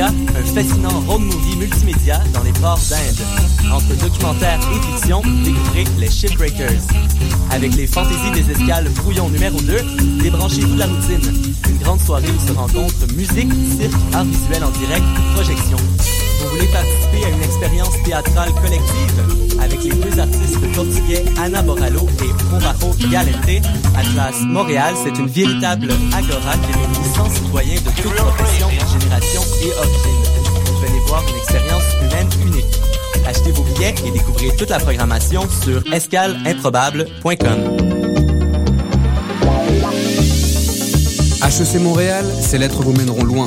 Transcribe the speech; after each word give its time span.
Un 0.00 0.44
fascinant 0.54 1.00
road 1.08 1.22
movie 1.22 1.56
multimédia 1.56 2.20
dans 2.32 2.44
les 2.44 2.52
ports 2.52 2.78
d'Inde. 2.88 3.72
Entre 3.72 3.96
documentaire 3.96 4.60
et 4.72 4.92
fiction, 4.92 5.22
découvrez 5.42 5.84
les 5.98 6.08
Shipbreakers. 6.08 6.82
Avec 7.50 7.74
les 7.74 7.88
fantaisies 7.88 8.30
des 8.30 8.48
escales 8.52 8.88
brouillon 8.90 9.28
numéro 9.28 9.60
2, 9.60 9.76
débranchez-vous 10.22 10.74
de 10.74 10.78
la 10.78 10.86
routine. 10.86 11.52
Une 11.68 11.78
grande 11.78 12.00
soirée 12.00 12.28
où 12.30 12.48
se 12.48 12.52
rencontrent 12.52 13.12
musique, 13.16 13.52
cirque, 13.76 14.14
art 14.14 14.24
visuel 14.24 14.62
en 14.62 14.70
direct, 14.70 15.04
projection. 15.34 15.78
Voulez 16.58 16.72
participer 16.72 17.24
à 17.24 17.28
une 17.28 17.42
expérience 17.42 18.02
théâtrale 18.04 18.52
collective 18.54 19.60
avec 19.62 19.80
les 19.84 19.90
deux 19.90 20.18
artistes 20.18 20.74
portugais 20.74 21.24
Anna 21.40 21.62
Borallo 21.62 22.00
et 22.00 22.44
Provajo 22.46 22.96
Galente? 23.12 23.64
Atlas 23.96 24.40
Montréal, 24.40 24.94
c'est 25.04 25.16
une 25.20 25.28
véritable 25.28 25.92
agora 26.12 26.56
qui 26.56 26.72
réunit 26.72 27.14
100 27.14 27.30
citoyens 27.30 27.76
de 27.76 28.02
toutes 28.02 28.12
professions, 28.12 28.70
générations 28.70 29.42
et 29.62 29.72
origines. 29.78 30.24
Venez 30.82 31.00
voir 31.06 31.22
une 31.28 31.36
expérience 31.36 31.84
humaine 32.02 32.28
unique. 32.44 32.80
Achetez 33.24 33.52
vos 33.52 33.62
billets 33.62 33.94
et 34.04 34.10
découvrez 34.10 34.56
toute 34.56 34.70
la 34.70 34.80
programmation 34.80 35.42
sur 35.62 35.80
escaleimprobable.com. 35.92 37.76
HEC 41.40 41.80
Montréal, 41.80 42.26
ces 42.40 42.58
lettres 42.58 42.82
vous 42.82 42.94
mèneront 42.94 43.22
loin. 43.22 43.46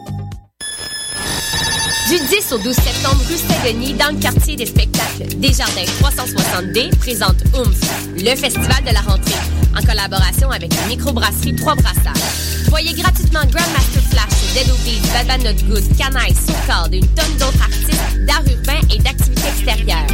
Du 2.11 2.17
10 2.17 2.51
au 2.51 2.57
12 2.57 2.75
septembre, 2.75 3.23
rue 3.29 3.37
Saint-Denis, 3.37 3.93
dans 3.93 4.13
le 4.13 4.19
quartier 4.19 4.57
des 4.57 4.65
spectacles, 4.65 5.33
Desjardins 5.37 5.85
360D 6.01 6.93
présente 6.97 7.37
OOMF, 7.53 7.79
le 8.17 8.35
festival 8.35 8.83
de 8.85 8.93
la 8.93 8.99
rentrée, 8.99 9.39
en 9.73 9.81
collaboration 9.81 10.51
avec 10.51 10.75
la 10.75 10.87
microbrasserie 10.87 11.55
Trois 11.55 11.75
Brassards. 11.75 12.19
Voyez 12.67 12.91
gratuitement 12.91 13.39
Grandmaster 13.45 14.03
Flash, 14.09 14.53
Dead 14.53 14.69
Obies, 14.69 14.99
Bad 15.13 15.27
Bad 15.27 15.41
Not 15.41 15.65
Good, 15.73 15.83
Canaille, 15.97 16.35
Soukard 16.35 16.89
et 16.91 16.97
une 16.97 17.07
tonne 17.07 17.33
d'autres 17.39 17.61
artistes 17.61 18.25
d'art 18.27 18.43
urbain 18.45 18.85
et 18.93 18.99
d'activités 18.99 19.47
extérieures. 19.47 20.07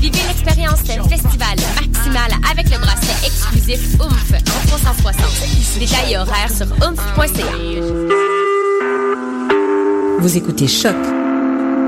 Vivez 0.00 0.20
l'expérience 0.26 0.82
d'un 0.84 1.04
festival 1.04 1.58
maximal 1.78 2.32
avec 2.50 2.70
le 2.70 2.78
bracelet 2.78 3.26
exclusif 3.26 4.00
OOMF 4.00 4.32
en 4.32 4.66
360. 4.68 5.78
Détails 5.78 6.12
et 6.12 6.16
horaires 6.16 6.50
sur 6.50 6.68
oomph.ca. 6.82 7.52
Vous 10.20 10.36
écoutez 10.38 10.66
Choc 10.66 10.96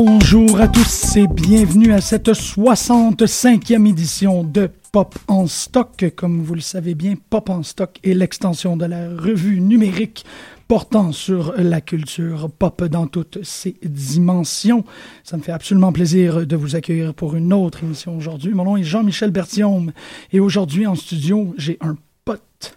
Bonjour 0.00 0.60
à 0.60 0.68
tous 0.68 1.16
et 1.16 1.26
bienvenue 1.26 1.92
à 1.92 2.00
cette 2.00 2.28
65e 2.28 3.84
édition 3.84 4.44
de 4.44 4.70
Pop 4.92 5.18
en 5.26 5.48
stock. 5.48 6.12
Comme 6.14 6.40
vous 6.40 6.54
le 6.54 6.60
savez 6.60 6.94
bien, 6.94 7.14
Pop 7.30 7.50
en 7.50 7.64
stock 7.64 7.98
est 8.04 8.14
l'extension 8.14 8.76
de 8.76 8.84
la 8.84 9.08
revue 9.08 9.60
numérique 9.60 10.24
portant 10.68 11.10
sur 11.10 11.52
la 11.56 11.80
culture 11.80 12.48
pop 12.48 12.84
dans 12.84 13.08
toutes 13.08 13.42
ses 13.42 13.74
dimensions. 13.82 14.84
Ça 15.24 15.36
me 15.36 15.42
fait 15.42 15.50
absolument 15.50 15.92
plaisir 15.92 16.46
de 16.46 16.54
vous 16.54 16.76
accueillir 16.76 17.12
pour 17.12 17.34
une 17.34 17.52
autre 17.52 17.82
émission 17.82 18.16
aujourd'hui. 18.16 18.54
Mon 18.54 18.66
nom 18.66 18.76
est 18.76 18.84
Jean-Michel 18.84 19.32
Berthiaume 19.32 19.90
et 20.30 20.38
aujourd'hui 20.38 20.86
en 20.86 20.94
studio, 20.94 21.56
j'ai 21.58 21.76
un 21.80 21.96
pote, 22.24 22.72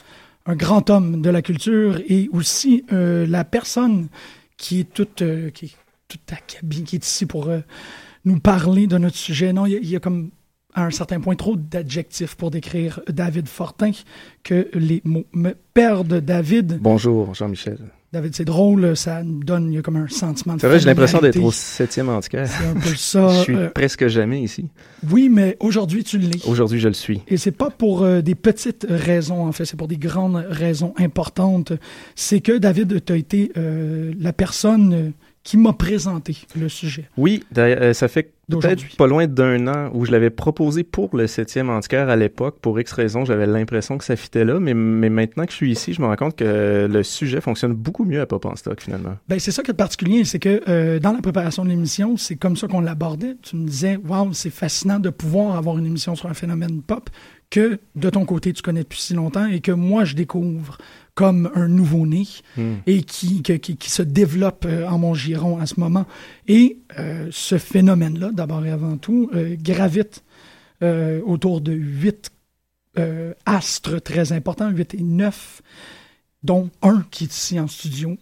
un 0.47 0.55
grand 0.55 0.89
homme 0.89 1.21
de 1.21 1.29
la 1.29 1.43
culture 1.43 2.01
et 2.07 2.29
aussi 2.33 2.83
euh, 2.91 3.27
la 3.27 3.43
personne 3.43 4.07
qui 4.57 4.79
est 4.79 4.91
toute, 4.91 5.21
euh, 5.21 5.51
qui 5.51 5.75
toute 6.11 6.25
ta 6.25 6.35
cabine 6.35 6.83
qui 6.83 6.95
est 6.97 7.05
ici 7.05 7.25
pour 7.25 7.47
euh, 7.47 7.59
nous 8.25 8.39
parler 8.39 8.88
de 8.88 8.97
notre 8.97 9.16
sujet. 9.17 9.53
Non, 9.53 9.66
il 9.66 9.72
y, 9.73 9.75
a- 9.75 9.79
il 9.79 9.89
y 9.89 9.95
a 9.95 9.99
comme 9.99 10.31
à 10.73 10.85
un 10.85 10.91
certain 10.91 11.19
point 11.19 11.35
trop 11.35 11.55
d'adjectifs 11.57 12.35
pour 12.35 12.49
décrire 12.51 13.01
David 13.09 13.47
Fortin 13.47 13.91
que 14.44 14.69
les 14.73 15.01
mots 15.03 15.25
me 15.33 15.51
perdent. 15.73 16.19
David, 16.21 16.79
Bonjour, 16.81 17.33
Jean-Michel. 17.33 17.77
David, 18.13 18.35
c'est 18.35 18.44
drôle, 18.45 18.97
ça 18.97 19.23
nous 19.23 19.41
donne, 19.41 19.71
il 19.71 19.75
y 19.75 19.77
a 19.77 19.81
comme 19.81 19.95
un 19.95 20.07
sentiment 20.09 20.55
de 20.55 20.59
C'est 20.59 20.67
vrai, 20.67 20.79
j'ai 20.79 20.85
l'impression 20.85 21.19
d'être 21.19 21.41
au 21.41 21.51
septième 21.51 22.09
antiquaire. 22.09 22.45
C'est 22.47 22.66
un 22.67 22.73
peu 22.73 22.94
ça. 22.95 23.29
Je 23.35 23.39
suis 23.44 23.55
euh, 23.55 23.69
presque 23.69 24.05
jamais 24.07 24.41
ici. 24.41 24.67
oui, 25.09 25.29
mais 25.29 25.55
aujourd'hui, 25.61 26.03
tu 26.03 26.17
l'es. 26.17 26.45
Aujourd'hui, 26.45 26.81
je 26.81 26.89
le 26.89 26.94
suis. 26.94 27.21
Et 27.29 27.38
c'est 27.38 27.51
pas 27.53 27.69
pour 27.69 28.03
euh, 28.03 28.21
des 28.21 28.35
petites 28.35 28.85
raisons, 28.89 29.45
en 29.47 29.53
fait, 29.53 29.63
c'est 29.63 29.77
pour 29.77 29.88
des 29.88 29.97
grandes 29.97 30.45
raisons 30.50 30.94
importantes. 30.97 31.71
C'est 32.16 32.41
que 32.41 32.57
David, 32.57 33.03
tu 33.05 33.13
as 33.13 33.16
été 33.16 33.51
euh, 33.55 34.13
la 34.19 34.33
personne 34.33 35.13
qui 35.44 35.57
m'a 35.57 35.74
présenté 35.74 36.38
le 36.56 36.69
sujet. 36.69 37.09
Oui, 37.18 37.44
euh, 37.57 37.94
ça 37.94 38.07
fait 38.07 38.31
peut-être 38.50 38.96
pas 38.97 39.07
loin 39.07 39.28
d'un 39.28 39.68
an 39.68 39.90
où 39.94 40.06
je 40.06 40.12
l'avais 40.12 40.29
proposé 40.29 40.84
pour 40.84 41.16
le 41.16 41.25
septième 41.25 41.69
antiquaire 41.69 42.09
à 42.09 42.16
l'époque. 42.16 42.57
Pour 42.62 42.79
X 42.79 42.91
raisons, 42.91 43.25
j'avais 43.25 43.47
l'impression 43.47 43.97
que 43.97 44.03
ça 44.03 44.16
fitait 44.16 44.46
là, 44.46 44.59
mais, 44.59 44.74
mais 44.74 45.09
maintenant 45.09 45.46
que 45.46 45.51
je 45.51 45.56
suis 45.56 45.72
ici, 45.72 45.94
je 45.94 46.01
me 46.01 46.07
rends 46.07 46.16
compte 46.16 46.35
que 46.35 46.88
le 46.91 47.03
sujet 47.03 47.41
fonctionne 47.41 47.74
beaucoup 47.74 48.06
mieux 48.06 48.22
à 48.22 48.25
Pop 48.25 48.46
en 48.46 48.56
stock, 48.56 48.81
finalement. 48.81 49.18
Ben, 49.30 49.40
c'est 49.40 49.51
ça 49.51 49.63
qui 49.63 49.72
est 49.72 49.75
particulier, 49.75 50.25
c'est 50.25 50.40
que 50.40 50.62
euh, 50.68 51.00
dans 51.00 51.13
la 51.13 51.22
préparation 51.22 51.63
de 51.63 51.69
l'émission, 51.69 52.18
c'est 52.18 52.35
comme 52.35 52.56
ça 52.56 52.68
qu'on 52.68 52.81
l'abordait. 52.81 53.35
Tu 53.41 53.56
me 53.56 53.66
disais, 53.66 53.97
waouh, 54.07 54.34
c'est 54.34 54.51
fascinant 54.51 55.00
de 55.00 55.09
pouvoir 55.09 55.56
avoir 55.56 55.78
une 55.78 55.85
émission 55.85 56.16
sur 56.16 56.30
un 56.30 56.34
phénomène 56.34 56.81
pop 56.81 57.09
que 57.50 57.80
de 57.96 58.09
ton 58.09 58.25
côté 58.25 58.53
tu 58.53 58.62
connais 58.62 58.84
depuis 58.84 59.01
si 59.01 59.13
longtemps 59.13 59.46
et 59.46 59.59
que 59.59 59.74
moi 59.74 60.06
je 60.06 60.16
découvre 60.16 60.78
comme 61.21 61.51
un 61.55 61.67
nouveau-né 61.67 62.25
Hmm. 62.57 62.77
et 62.85 63.03
qui, 63.03 63.41
qui, 63.43 63.77
qui 63.77 63.89
se 63.89 64.01
développe 64.01 64.65
euh, 64.65 64.87
en 64.87 64.97
mon 64.97 65.13
giron 65.13 65.59
à 65.59 65.65
ce 65.65 65.79
moment. 65.79 66.05
Et 66.47 66.79
euh, 66.99 67.29
ce 67.31 67.57
phénomène-là, 67.57 68.31
d'abord 68.33 68.65
et 68.65 68.71
avant 68.71 68.97
tout, 68.97 69.29
euh, 69.33 69.56
gravite 69.57 70.23
euh, 70.83 71.21
autour 71.25 71.62
de 71.62 71.73
huit 71.73 72.31
astres 73.45 74.00
très 74.00 74.33
importants, 74.33 74.69
huit 74.69 74.94
et 74.94 75.01
neuf, 75.01 75.62
dont 76.44 76.69
un 76.81 77.06
qui 77.09 77.24
est 77.24 77.33
ici 77.33 77.57
en 77.57 77.67
studio, 77.67 78.17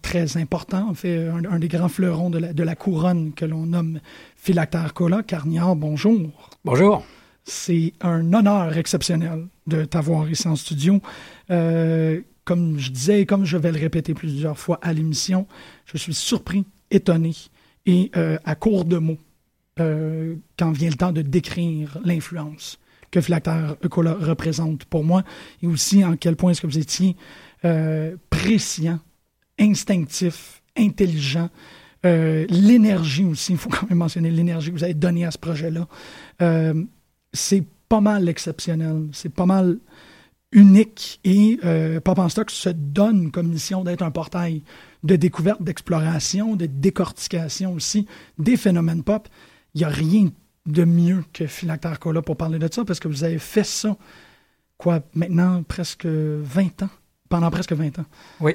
très 0.00 0.38
important, 0.38 0.88
en 0.88 0.94
fait, 0.94 1.28
un, 1.28 1.44
un 1.44 1.58
des 1.58 1.68
grands 1.68 1.90
fleurons 1.90 2.30
de 2.30 2.38
la, 2.38 2.52
de 2.54 2.62
la 2.62 2.74
couronne 2.74 3.34
que 3.34 3.44
l'on 3.44 3.66
nomme 3.66 4.00
Philactère 4.36 4.94
Cola. 4.94 5.22
Carniard, 5.22 5.76
bonjour. 5.76 6.50
Bonjour. 6.64 7.04
C'est 7.44 7.92
un 8.00 8.32
honneur 8.32 8.76
exceptionnel 8.78 9.46
de 9.66 9.84
t'avoir 9.84 10.30
ici 10.30 10.48
en 10.48 10.56
studio. 10.56 11.02
Euh, 11.50 12.20
comme 12.48 12.78
je 12.78 12.90
disais 12.90 13.20
et 13.20 13.26
comme 13.26 13.44
je 13.44 13.58
vais 13.58 13.70
le 13.70 13.78
répéter 13.78 14.14
plusieurs 14.14 14.58
fois 14.58 14.78
à 14.80 14.94
l'émission, 14.94 15.46
je 15.84 15.98
suis 15.98 16.14
surpris, 16.14 16.64
étonné 16.90 17.34
et 17.84 18.10
euh, 18.16 18.38
à 18.46 18.54
court 18.54 18.86
de 18.86 18.96
mots 18.96 19.18
euh, 19.80 20.34
quand 20.58 20.72
vient 20.72 20.88
le 20.88 20.94
temps 20.94 21.12
de 21.12 21.20
décrire 21.20 21.98
l'influence 22.04 22.78
que 23.10 23.20
Philactère 23.20 23.76
Cola 23.90 24.14
représente 24.14 24.86
pour 24.86 25.04
moi 25.04 25.24
et 25.62 25.66
aussi 25.66 26.02
en 26.04 26.16
quel 26.16 26.36
point 26.36 26.52
est-ce 26.52 26.62
que 26.62 26.66
vous 26.66 26.78
étiez 26.78 27.16
euh, 27.66 28.16
instinctif, 29.58 30.62
intelligent, 30.74 31.50
l'énergie 32.02 33.24
aussi, 33.24 33.52
il 33.52 33.58
faut 33.58 33.68
quand 33.68 33.90
même 33.90 33.98
mentionner 33.98 34.30
l'énergie 34.30 34.70
que 34.70 34.76
vous 34.76 34.84
avez 34.84 34.94
donnée 34.94 35.26
à 35.26 35.30
ce 35.30 35.38
projet-là. 35.38 35.86
C'est 37.34 37.64
pas 37.88 38.00
mal 38.00 38.28
exceptionnel, 38.28 39.08
c'est 39.12 39.34
pas 39.34 39.46
mal 39.46 39.78
unique 40.52 41.20
et 41.24 41.58
euh, 41.64 42.00
Pop 42.00 42.18
en 42.18 42.28
se 42.28 42.68
donne 42.70 43.30
comme 43.30 43.48
mission 43.48 43.84
d'être 43.84 44.02
un 44.02 44.10
portail 44.10 44.62
de 45.04 45.16
découverte, 45.16 45.62
d'exploration, 45.62 46.56
de 46.56 46.66
décortication 46.66 47.74
aussi 47.74 48.06
des 48.38 48.56
phénomènes 48.56 49.02
pop. 49.02 49.28
Il 49.74 49.78
n'y 49.78 49.84
a 49.84 49.88
rien 49.88 50.30
de 50.66 50.84
mieux 50.84 51.24
que 51.32 51.46
Philactère 51.46 51.98
Cola 51.98 52.22
pour 52.22 52.36
parler 52.36 52.58
de 52.58 52.68
ça 52.72 52.84
parce 52.84 53.00
que 53.00 53.08
vous 53.08 53.24
avez 53.24 53.38
fait 53.38 53.64
ça, 53.64 53.96
quoi, 54.76 55.00
maintenant 55.14 55.62
presque 55.62 56.06
20 56.06 56.82
ans, 56.82 56.90
pendant 57.28 57.50
presque 57.50 57.72
20 57.72 57.98
ans. 57.98 58.06
Oui. 58.40 58.54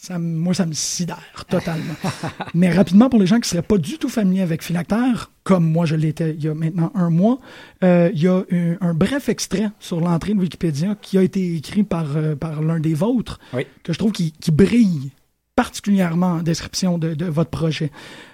Ça, 0.00 0.18
moi, 0.18 0.54
ça 0.54 0.64
me 0.64 0.72
sidère 0.72 1.44
totalement. 1.46 1.92
Mais 2.54 2.70
rapidement, 2.70 3.10
pour 3.10 3.20
les 3.20 3.26
gens 3.26 3.36
qui 3.36 3.42
ne 3.42 3.46
seraient 3.46 3.62
pas 3.62 3.76
du 3.76 3.98
tout 3.98 4.08
familiers 4.08 4.40
avec 4.40 4.62
Philactère, 4.62 5.30
comme 5.44 5.70
moi 5.70 5.84
je 5.84 5.94
l'étais 5.94 6.30
il 6.30 6.42
y 6.42 6.48
a 6.48 6.54
maintenant 6.54 6.90
un 6.94 7.10
mois, 7.10 7.38
euh, 7.84 8.10
il 8.14 8.22
y 8.22 8.26
a 8.26 8.42
un, 8.80 8.94
bref 8.94 9.28
extrait 9.28 9.68
sur 9.78 10.00
l'entrée 10.00 10.32
de 10.32 10.38
Wikipédia 10.38 10.96
qui 11.02 11.18
a 11.18 11.22
été 11.22 11.54
écrit 11.54 11.82
par, 11.82 12.16
euh, 12.16 12.34
par 12.34 12.62
l'un 12.62 12.80
des 12.80 12.94
vôtres, 12.94 13.40
que 13.82 13.92
je 13.92 13.98
trouve 13.98 14.12
qui, 14.12 14.32
qui, 14.32 14.50
brille 14.50 15.10
particulièrement 15.54 16.34
en 16.36 16.42
description 16.42 16.96
de, 16.96 17.12
de 17.12 17.26
votre 17.26 17.50
projet. 17.50 17.90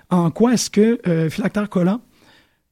En 0.08 0.30
quoi 0.30 0.54
est-ce 0.54 0.70
que 0.70 1.00
euh, 1.08 1.28
Philactère 1.30 1.68
Collant 1.68 2.00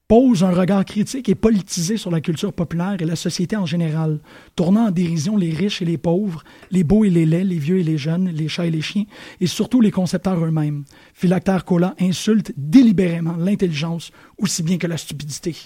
pose 0.07 0.45
un 0.45 0.51
regard 0.51 0.85
critique 0.85 1.29
et 1.29 1.35
politisé 1.35 1.97
sur 1.97 2.11
la 2.11 2.21
culture 2.21 2.53
populaire 2.53 2.97
et 3.01 3.05
la 3.05 3.17
société 3.17 3.57
en 3.57 3.65
général, 3.65 4.21
tournant 4.55 4.89
en 4.89 4.91
dérision 4.91 5.37
les 5.37 5.51
riches 5.51 5.81
et 5.81 5.87
les 5.87 5.97
pauvres, 5.97 6.45
les 6.71 6.85
beaux 6.85 7.05
et 7.05 7.11
les 7.11 7.25
laids, 7.25 7.45
les 7.45 7.59
vieux 7.59 7.79
et 7.79 7.83
les 7.83 7.97
jeunes, 7.97 8.29
les 8.29 8.49
chats 8.49 8.67
et 8.67 8.71
les 8.71 8.83
chiens, 8.83 9.05
et 9.41 9.47
surtout 9.47 9.81
les 9.81 9.91
concepteurs 9.91 10.45
eux-mêmes. 10.45 10.85
Philactère 11.15 11.65
Cola 11.65 11.95
insulte 11.99 12.53
délibérément 12.57 13.37
l'intelligence 13.37 14.11
aussi 14.37 14.63
bien 14.63 14.77
que 14.77 14.87
la 14.87 14.99
stupidité. 14.99 15.57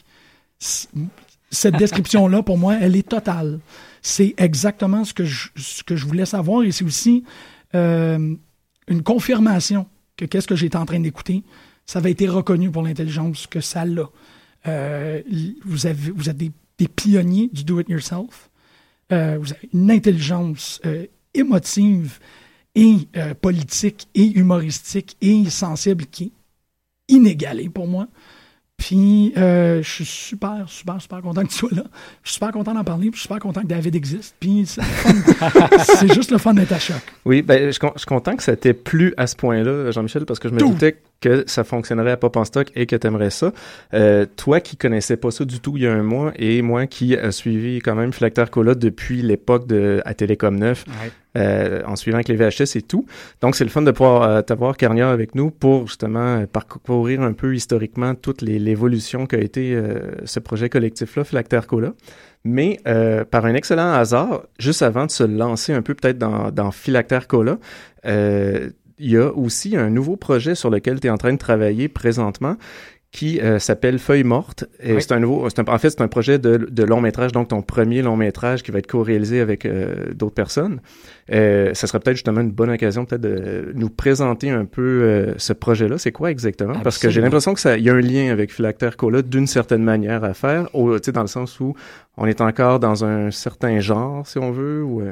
Cette 0.59 1.77
description-là, 1.79 2.43
pour 2.43 2.59
moi, 2.59 2.77
elle 2.81 2.95
est 2.95 3.09
totale. 3.09 3.59
C'est 4.03 4.35
exactement 4.37 5.05
ce 5.05 5.15
que, 5.15 5.25
je, 5.25 5.49
ce 5.57 5.83
que 5.83 5.97
je 5.97 6.07
voulais 6.07 6.27
savoir 6.27 6.63
et 6.63 6.71
c'est 6.71 6.85
aussi 6.85 7.25
euh, 7.75 8.37
une 8.87 9.03
confirmation 9.03 9.87
que 10.17 10.25
qu'est-ce 10.25 10.47
que 10.47 10.57
j'étais 10.57 10.77
en 10.77 10.87
train 10.87 11.01
d'écouter, 11.01 11.43
ça 11.89 12.01
avait 12.01 12.11
été 12.11 12.29
reconnu 12.29 12.71
pour 12.71 12.83
l'intelligence 12.83 13.47
que 13.47 13.61
ça 13.61 13.87
l'a. 13.87 14.11
Euh, 14.67 15.23
vous, 15.65 15.87
avez, 15.87 16.11
vous 16.15 16.29
êtes 16.29 16.37
des, 16.37 16.53
pionniers 16.87 17.49
du 17.51 17.65
do-it-yourself. 17.65 18.51
Euh, 19.11 19.39
vous 19.41 19.53
avez 19.53 19.69
une 19.73 19.91
intelligence 19.91 20.81
euh, 20.85 21.07
émotive 21.33 22.19
et 22.75 23.09
politique 23.41 24.07
et 24.15 24.39
humoristique 24.39 25.17
et 25.21 25.51
sensible 25.51 26.05
qui 26.07 26.25
est 26.25 27.15
inégalée 27.15 27.69
pour 27.69 27.89
moi. 27.89 28.07
Puis, 28.77 29.33
je 29.35 29.81
suis 29.83 30.05
super, 30.05 30.65
super, 30.69 31.03
super 31.03 31.23
content 31.23 31.43
que 31.43 31.49
tu 31.49 31.57
sois 31.57 31.71
là. 31.73 31.83
Je 32.23 32.29
suis 32.29 32.35
super 32.35 32.53
content 32.53 32.75
d'en 32.75 32.85
parler. 32.85 33.11
Puis 33.11 33.17
je 33.17 33.21
suis 33.21 33.29
super 33.29 33.41
content 33.41 33.63
que 33.63 33.67
David 33.67 33.97
existe. 33.97 34.37
Puis, 34.39 34.67
c'est 34.67 36.13
juste 36.15 36.31
le 36.31 36.39
fun 36.39 36.55
d'être 36.55 36.71
à 36.71 36.79
choc. 36.79 37.03
Oui, 37.25 37.43
ben, 37.43 37.73
je, 37.73 37.81
je 37.81 37.99
suis 37.99 38.07
content 38.07 38.37
que 38.37 38.45
ça 38.45 38.55
t'ait 38.55 38.75
plu 38.75 39.13
à 39.17 39.27
ce 39.27 39.35
point-là, 39.35 39.91
Jean-Michel, 39.91 40.25
parce 40.25 40.39
que 40.39 40.49
je 40.49 40.55
me 40.55 40.61
doutais 40.61 40.93
que 40.93 41.18
ça 41.47 41.65
fonctionnerait 41.65 42.13
à 42.13 42.17
Pop 42.17 42.37
en 42.37 42.45
stock 42.45 42.69
et 42.75 42.87
que 42.87 42.97
tu 42.97 43.07
aimerais 43.07 43.31
ça. 43.31 43.53
Euh, 43.95 44.27
toi 44.37 44.61
qui 44.61 44.77
connaissais 44.77 45.17
pas 45.17 45.31
ça 45.31 45.45
du 45.45 45.61
tout 45.61 45.77
il 45.77 45.83
y 45.83 45.87
a 45.87 45.93
un 45.93 46.03
mois 46.03 46.33
et 46.37 46.63
moi 46.63 46.87
qui 46.87 47.17
a 47.17 47.33
suivi 47.33 47.81
quand 47.81 47.95
même 47.95 48.13
Philactère 48.13 48.51
Cola 48.51 48.75
depuis 48.75 49.23
l'époque 49.23 49.67
de 49.67 50.01
à 50.05 50.15
Télécom 50.15 50.57
9, 50.57 50.85
euh, 51.37 51.83
en 51.87 51.97
suivant 51.97 52.19
avec 52.19 52.29
les 52.29 52.37
VHS 52.37 52.77
et 52.77 52.83
tout. 52.83 53.07
Donc 53.41 53.57
c'est 53.57 53.65
le 53.65 53.71
fun 53.71 53.83
de 53.83 53.91
pouvoir 53.91 54.23
euh, 54.23 54.43
t'avoir 54.43 54.77
Carnia 54.77 55.11
avec 55.11 55.35
nous 55.35 55.51
pour 55.51 55.87
justement 55.89 56.45
parcourir 56.47 57.23
un 57.23 57.33
peu 57.33 57.55
historiquement 57.55 58.15
toute 58.15 58.43
l'évolution 58.43 59.27
qu'a 59.27 59.39
été 59.39 59.75
euh, 59.75 60.13
ce 60.25 60.41
projet 60.41 60.69
collectif-là, 60.69 61.25
Philactère 61.25 61.67
Cola. 61.67 61.95
Mais 62.45 62.79
euh, 62.87 63.25
par 63.25 63.45
un 63.45 63.55
excellent 63.55 63.93
hasard, 63.93 64.43
juste 64.59 64.83
avant 64.83 65.07
de 65.07 65.11
se 65.11 65.25
lancer 65.25 65.73
un 65.73 65.83
peu 65.83 65.95
peut-être 65.95 66.19
dans, 66.19 66.51
dans 66.51 66.71
Philactère 66.71 67.27
Cola, 67.27 67.59
euh, 68.07 68.71
il 68.99 69.11
y 69.11 69.17
a 69.17 69.33
aussi 69.33 69.77
un 69.77 69.91
nouveau 69.91 70.17
projet 70.17 70.55
sur 70.55 70.71
lequel 70.71 71.01
tu 71.01 71.07
es 71.07 71.11
en 71.11 71.19
train 71.19 71.33
de 71.33 71.39
travailler 71.39 71.89
présentement 71.89 72.57
qui 73.11 73.41
euh, 73.41 73.59
s'appelle 73.59 73.99
Feuille 73.99 74.25
morte. 74.25 74.67
Et 74.81 75.01
c'est 75.01 75.13
un 75.13 75.21
nouveau, 75.21 75.47
un, 75.47 75.65
en 75.67 75.79
fait, 75.79 75.91
c'est 75.91 76.03
un 76.03 76.09
projet 76.09 76.39
de, 76.39 76.57
de, 76.57 76.85
long 76.85 77.01
métrage, 77.01 77.33
donc 77.33 77.49
ton 77.49 77.63
premier 77.63 78.03
long 78.03 78.17
métrage 78.17 78.63
qui 78.63 78.71
va 78.71 78.81
être 78.81 78.87
co-réalisé 78.87 79.41
avec 79.41 79.65
euh, 79.65 80.13
d'autres 80.15 80.35
personnes. 80.35 80.81
Euh, 81.33 81.73
ça 81.73 81.87
serait 81.87 82.01
peut-être 82.01 82.17
justement 82.17 82.43
une 82.43 82.51
bonne 82.51 82.71
occasion 82.71 83.07
peut-être 83.07 83.23
de 83.23 83.73
nous 83.75 83.89
présenter 83.89 84.51
un 84.51 84.67
peu 84.67 84.83
euh, 84.83 85.35
ce 85.39 85.55
projet-là. 85.55 85.97
C'est 85.97 86.13
quoi 86.13 86.31
exactement? 86.31 86.79
Parce 86.81 86.99
que 86.99 87.09
j'ai 87.09 87.23
l'impression 87.23 87.55
que 87.55 87.61
ça, 87.61 87.79
il 87.79 87.85
y 87.85 87.91
a 87.91 87.95
un 87.95 88.01
lien 88.01 88.31
avec 88.31 88.53
Philactère 88.53 88.97
Cola 88.97 89.23
d'une 89.23 89.47
certaine 89.47 89.83
manière 89.83 90.23
à 90.23 90.35
faire, 90.35 90.69
au, 90.75 90.99
dans 90.99 91.23
le 91.23 91.29
sens 91.29 91.61
où 91.61 91.75
on 92.19 92.27
est 92.27 92.43
encore 92.43 92.79
dans 92.79 93.07
un 93.07 93.31
certain 93.31 93.81
genre, 93.81 94.27
si 94.27 94.39
on 94.39 94.53
veut, 94.53 94.83
ou... 94.83 95.03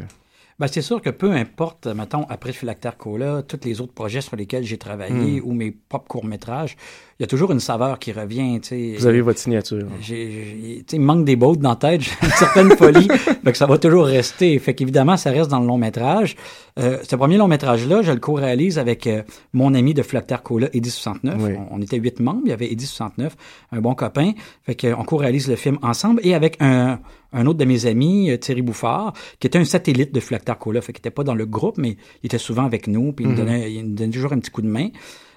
Ben, 0.59 0.69
c'est 0.69 0.81
sûr 0.81 1.03
que 1.03 1.11
peu 1.11 1.33
importe, 1.33 1.87
mettons, 1.87 2.25
après 2.31 2.53
Philactère 2.53 2.97
Cola, 2.97 3.43
tous 3.43 3.61
les 3.65 3.83
autres 3.83 3.93
projets 3.93 4.23
sur 4.23 4.37
lesquels 4.37 4.65
j'ai 4.65 4.79
travaillé 4.79 5.41
hmm. 5.41 5.45
ou 5.45 5.53
mes 5.53 5.71
propres 5.71 6.09
courts-métrages, 6.09 6.77
il 7.19 7.23
y 7.23 7.25
a 7.25 7.27
toujours 7.27 7.53
une 7.53 7.61
saveur 7.61 7.99
qui 7.99 8.13
revient. 8.13 8.59
Vous 8.99 9.07
avez 9.07 9.21
votre 9.21 9.39
signature. 9.39 9.87
J'ai, 10.01 10.83
il 10.91 11.01
manque 11.01 11.27
des 11.27 11.37
bottes 11.37 11.59
dans 11.59 11.71
la 11.71 11.77
tête, 11.77 12.01
j'ai 12.03 12.13
une 12.23 12.31
certaine 12.31 12.71
folie, 12.75 13.09
fait 13.45 13.53
que 13.53 13.59
ça 13.59 13.67
va 13.67 13.77
toujours 13.77 14.07
rester. 14.07 14.59
Fait 14.59 14.75
qu'évidemment, 14.75 15.19
ça 15.19 15.31
reste 15.31 15.51
dans 15.51 15.61
le 15.61 15.67
long 15.67 15.77
métrage. 15.77 16.37
Euh, 16.79 16.99
ce 17.07 17.17
premier 17.17 17.37
long 17.37 17.49
métrage-là, 17.49 18.01
je 18.01 18.13
le 18.13 18.21
co-réalise 18.21 18.79
avec 18.79 19.07
euh, 19.07 19.23
mon 19.53 19.75
ami 19.75 19.93
de 19.93 20.03
Flacter 20.03 20.37
Cola, 20.43 20.69
Eddie 20.73 20.91
69. 20.91 21.37
On, 21.71 21.83
était 21.83 21.99
huit 21.99 22.19
membres, 22.21 22.43
il 22.45 22.51
y 22.51 22.53
avait 22.53 22.71
Eddie 22.73 22.87
69, 22.87 23.37
un 23.73 23.81
bon 23.81 23.95
copain. 23.95 24.33
Fait 24.63 24.75
qu'on 24.75 25.05
co-réalise 25.05 25.49
le 25.49 25.57
film 25.57 25.79
ensemble 25.83 26.21
et 26.23 26.35
avec 26.35 26.57
un, 26.61 26.99
un 27.33 27.47
autre 27.47 27.59
de 27.59 27.65
mes 27.65 27.87
amis, 27.87 28.31
euh, 28.31 28.37
Thierry 28.37 28.63
Bouffard, 28.63 29.13
qui 29.41 29.47
était 29.47 29.59
un 29.59 29.65
satellite 29.65 30.15
de 30.15 30.21
Flacter 30.21 30.55
Cola, 30.59 30.81
fait 30.81 30.93
qu'il 30.93 31.01
était 31.01 31.11
pas 31.11 31.25
dans 31.25 31.35
le 31.35 31.47
groupe, 31.47 31.79
mais 31.79 31.97
il 32.23 32.27
était 32.27 32.39
souvent 32.39 32.65
avec 32.65 32.87
nous, 32.87 33.13
puis 33.13 33.25
il, 33.25 33.29
nous 33.29 33.35
mhm. 33.35 33.39
donnait, 33.39 33.73
il 33.73 33.89
nous 33.89 33.95
donnait 33.95 34.13
toujours 34.13 34.33
un 34.33 34.39
petit 34.39 34.51
coup 34.51 34.63
de 34.63 34.69
main. 34.69 34.89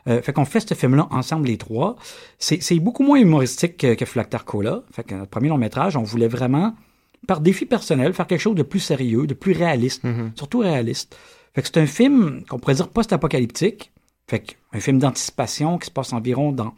Euh, 0.08 0.22
fait 0.22 0.34
qu'on 0.34 0.46
fait 0.46 0.62
ce 0.68 0.74
film-là 0.74 1.08
ensemble 1.12 1.48
les 1.48 1.58
trois. 1.58 1.96
C'est 2.38 2.80
beaucoup 2.80 3.04
moins 3.04 3.20
humoristique 3.20 3.78
que, 3.78 3.94
que 3.96 4.06
Flactar 4.06 4.46
Cola. 4.46 4.84
Fait 4.92 5.04
que 5.04 5.14
notre 5.14 5.30
premier 5.30 5.50
long 5.50 5.58
métrage, 5.58 5.98
on 5.98 6.04
voulait 6.04 6.28
vraiment, 6.28 6.74
par 7.28 7.42
défi 7.42 7.66
personnel, 7.66 8.14
faire 8.14 8.28
quelque 8.28 8.42
chose 8.42 8.56
de 8.56 8.64
plus 8.64 8.80
sérieux, 8.80 9.28
de 9.28 9.34
plus 9.34 9.52
réaliste, 9.52 10.04
mm-hmm. 10.04 10.36
surtout 10.36 10.60
réaliste. 10.60 11.18
Fait 11.54 11.62
que 11.62 11.68
c'est 11.68 11.80
un 11.80 11.86
film 11.86 12.44
qu'on 12.50 12.60
pourrait 12.60 12.76
dire 12.76 12.88
post-apocalyptique. 12.88 13.92
Fait 14.28 14.40
qu'un 14.40 14.80
film 14.80 15.00
d'anticipation 15.00 15.78
qui 15.78 15.88
se 15.88 15.92
passe 15.92 16.14
environ 16.14 16.52
dans 16.52 16.74